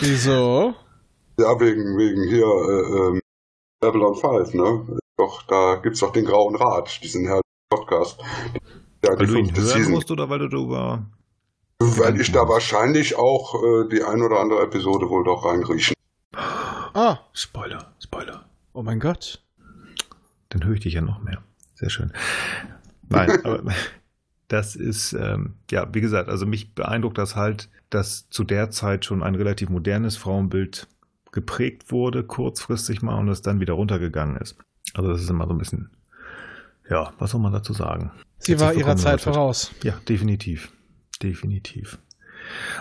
Wieso? 0.00 0.74
Ja, 1.38 1.58
wegen, 1.60 1.96
wegen 1.96 2.28
hier 2.28 2.44
äh, 2.44 3.16
ähm, 3.16 3.20
Babylon 3.80 4.14
5, 4.14 4.54
ne? 4.54 4.98
Doch, 5.16 5.42
da 5.44 5.76
gibt's 5.76 6.00
doch 6.00 6.12
den 6.12 6.24
Grauen 6.24 6.56
Rat, 6.56 7.00
diesen 7.02 7.26
Herrn 7.26 7.40
Podcast. 7.70 8.20
Ja, 9.04 9.18
Weil 9.18 9.26
du 9.26 9.34
ihn 9.36 9.54
hören 9.54 9.66
Season. 9.66 9.92
musst 9.92 10.10
oder 10.10 10.28
weil 10.28 10.40
du 10.40 10.48
darüber. 10.48 11.06
Weil 11.78 12.20
ich 12.20 12.30
da 12.32 12.46
wahrscheinlich 12.48 13.16
auch 13.16 13.54
äh, 13.54 13.88
die 13.88 14.02
ein 14.02 14.22
oder 14.22 14.40
andere 14.40 14.62
Episode 14.62 15.08
wohl 15.08 15.24
doch 15.24 15.44
reingriechen. 15.46 15.94
Ah, 16.34 17.18
Spoiler, 17.32 17.94
Spoiler. 17.98 18.44
oh 18.74 18.82
mein 18.82 19.00
Gott. 19.00 19.42
Dann 20.50 20.64
höre 20.64 20.74
ich 20.74 20.80
dich 20.80 20.94
ja 20.94 21.00
noch 21.00 21.22
mehr. 21.22 21.42
Sehr 21.74 21.90
schön. 21.90 22.12
Nein, 23.08 23.44
aber 23.44 23.62
das 24.48 24.76
ist, 24.76 25.12
ähm, 25.14 25.54
ja, 25.70 25.88
wie 25.92 26.00
gesagt, 26.00 26.28
also 26.28 26.46
mich 26.46 26.74
beeindruckt 26.74 27.18
das 27.18 27.36
halt, 27.36 27.70
dass 27.88 28.28
zu 28.28 28.44
der 28.44 28.70
Zeit 28.70 29.04
schon 29.04 29.22
ein 29.22 29.34
relativ 29.34 29.70
modernes 29.70 30.16
Frauenbild 30.16 30.88
geprägt 31.32 31.90
wurde, 31.90 32.24
kurzfristig 32.24 33.02
mal, 33.02 33.18
und 33.18 33.28
es 33.28 33.42
dann 33.42 33.60
wieder 33.60 33.74
runtergegangen 33.74 34.36
ist. 34.36 34.56
Also 34.94 35.10
das 35.10 35.22
ist 35.22 35.30
immer 35.30 35.46
so 35.46 35.52
ein 35.52 35.58
bisschen, 35.58 35.90
ja, 36.88 37.12
was 37.18 37.30
soll 37.30 37.40
man 37.40 37.52
dazu 37.52 37.72
sagen? 37.72 38.10
Sie 38.38 38.54
Hat 38.54 38.60
war 38.60 38.74
ihrer 38.74 38.96
Zeit 38.96 39.20
voraus. 39.20 39.72
Ja, 39.82 39.94
definitiv. 40.08 40.72
Definitiv. 41.22 41.98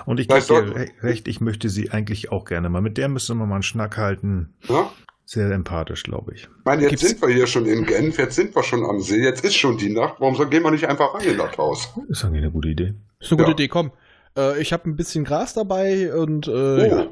Und 0.06 0.20
ich 0.20 0.28
gebe 0.28 0.42
dir 0.42 0.88
recht, 1.04 1.28
ich 1.28 1.42
möchte 1.42 1.70
sie 1.70 1.92
eigentlich 1.92 2.32
auch 2.32 2.46
gerne 2.46 2.70
mal. 2.70 2.82
Mit 2.82 2.98
der 2.98 3.10
müsste 3.10 3.36
man 3.36 3.50
mal 3.50 3.56
einen 3.56 3.64
Schnack 3.64 3.98
halten. 3.98 4.54
Ja? 4.68 4.90
Sehr 5.32 5.52
empathisch, 5.52 6.02
glaube 6.02 6.34
ich. 6.34 6.42
Ich 6.46 6.50
meine, 6.66 6.82
jetzt 6.82 6.90
Gibt's- 6.90 7.08
sind 7.10 7.22
wir 7.22 7.30
hier 7.30 7.46
schon 7.46 7.68
in 7.68 7.86
Genf, 7.86 8.18
jetzt 8.18 8.34
sind 8.36 8.56
wir 8.56 8.64
schon 8.64 8.84
am 8.84 9.00
See, 9.00 9.22
jetzt 9.22 9.46
ist 9.46 9.56
schon 9.56 9.78
die 9.78 9.92
Nacht. 9.94 10.16
Warum 10.18 10.34
so- 10.36 10.48
gehen 10.50 10.64
wir 10.64 10.72
nicht 10.72 10.86
einfach 10.88 11.14
rein 11.14 11.22
in 11.22 11.38
das 11.38 11.56
Haus? 11.56 11.88
Ist 12.08 12.26
eigentlich 12.26 12.42
eine 12.42 12.52
gute 12.52 12.70
Idee. 12.70 12.96
Ist 13.20 13.32
eine 13.32 13.38
gute 13.38 13.50
Ja. 13.50 13.54
Idee, 13.54 13.68
komm. 13.68 13.92
Äh, 14.36 14.60
ich 14.60 14.74
habe 14.74 14.90
ein 14.90 14.96
bisschen 14.96 15.26
Gras 15.26 15.54
dabei 15.54 16.12
und 16.16 16.48
äh, 16.48 16.88
ja. 16.90 17.08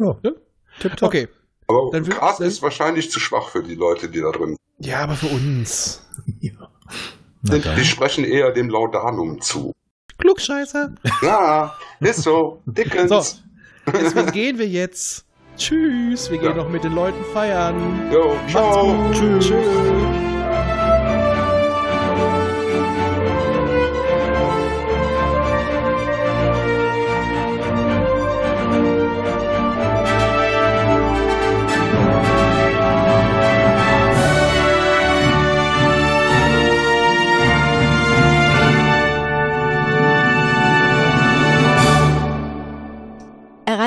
Oh, 0.00 0.16
Ja. 0.24 0.32
Tipptopp. 0.80 1.06
Okay. 1.06 1.28
aber 1.68 1.90
Dann 1.92 2.04
will- 2.08 2.14
Gras 2.14 2.38
dann- 2.38 2.48
ist 2.48 2.60
wahrscheinlich 2.60 3.12
zu 3.12 3.20
schwach 3.20 3.50
für 3.50 3.62
die 3.62 3.76
Leute, 3.76 4.08
die 4.08 4.20
da 4.20 4.32
drin 4.32 4.56
Ja, 4.80 5.04
aber 5.04 5.14
für 5.14 5.28
uns. 5.28 6.04
ja. 6.40 6.50
Sind. 7.44 7.64
Die 7.76 7.84
sprechen 7.84 8.24
eher 8.24 8.50
dem 8.50 8.68
Laudanum 8.68 9.40
zu. 9.40 9.72
Klugscheißer. 10.18 10.92
Ja, 11.22 11.72
ist 12.00 12.22
so. 12.22 12.62
Dickens. 12.66 13.10
So. 13.10 13.92
Deswegen 13.92 14.32
gehen 14.32 14.58
wir 14.58 14.66
jetzt. 14.66 15.23
Tschüss. 15.56 16.30
Wir 16.30 16.38
gehen 16.38 16.50
Ja. 16.50 16.56
noch 16.56 16.68
mit 16.68 16.84
den 16.84 16.94
Leuten 16.94 17.24
feiern. 17.32 17.74
Jo, 18.12 18.36
ciao. 18.48 18.94
Gut. 18.94 19.14
Tschüss. 19.14 19.52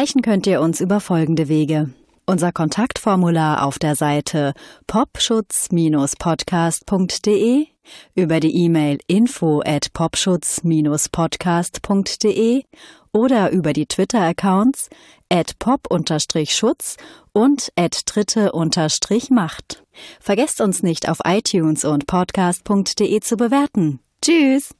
Erreichen 0.07 0.21
könnt 0.21 0.47
ihr 0.47 0.61
uns 0.61 0.79
über 0.79 1.01
folgende 1.01 1.49
Wege. 1.49 1.89
Unser 2.25 2.53
Kontaktformular 2.53 3.65
auf 3.65 3.77
der 3.77 3.97
Seite 3.97 4.53
popschutz-podcast.de, 4.87 7.67
über 8.15 8.39
die 8.39 8.55
E-Mail 8.55 8.99
info 9.07 9.61
at 9.65 9.91
popschutz-podcast.de 9.91 12.63
oder 13.11 13.51
über 13.51 13.73
die 13.73 13.85
Twitter-Accounts 13.85 14.89
at 15.29 15.59
pop-schutz 15.59 16.95
und 17.33 17.73
at 17.75 18.03
dritte-macht. 18.05 19.83
Vergesst 20.21 20.61
uns 20.61 20.83
nicht 20.83 21.09
auf 21.09 21.17
iTunes 21.25 21.83
und 21.83 22.07
podcast.de 22.07 23.19
zu 23.19 23.35
bewerten. 23.35 23.99
Tschüss! 24.21 24.73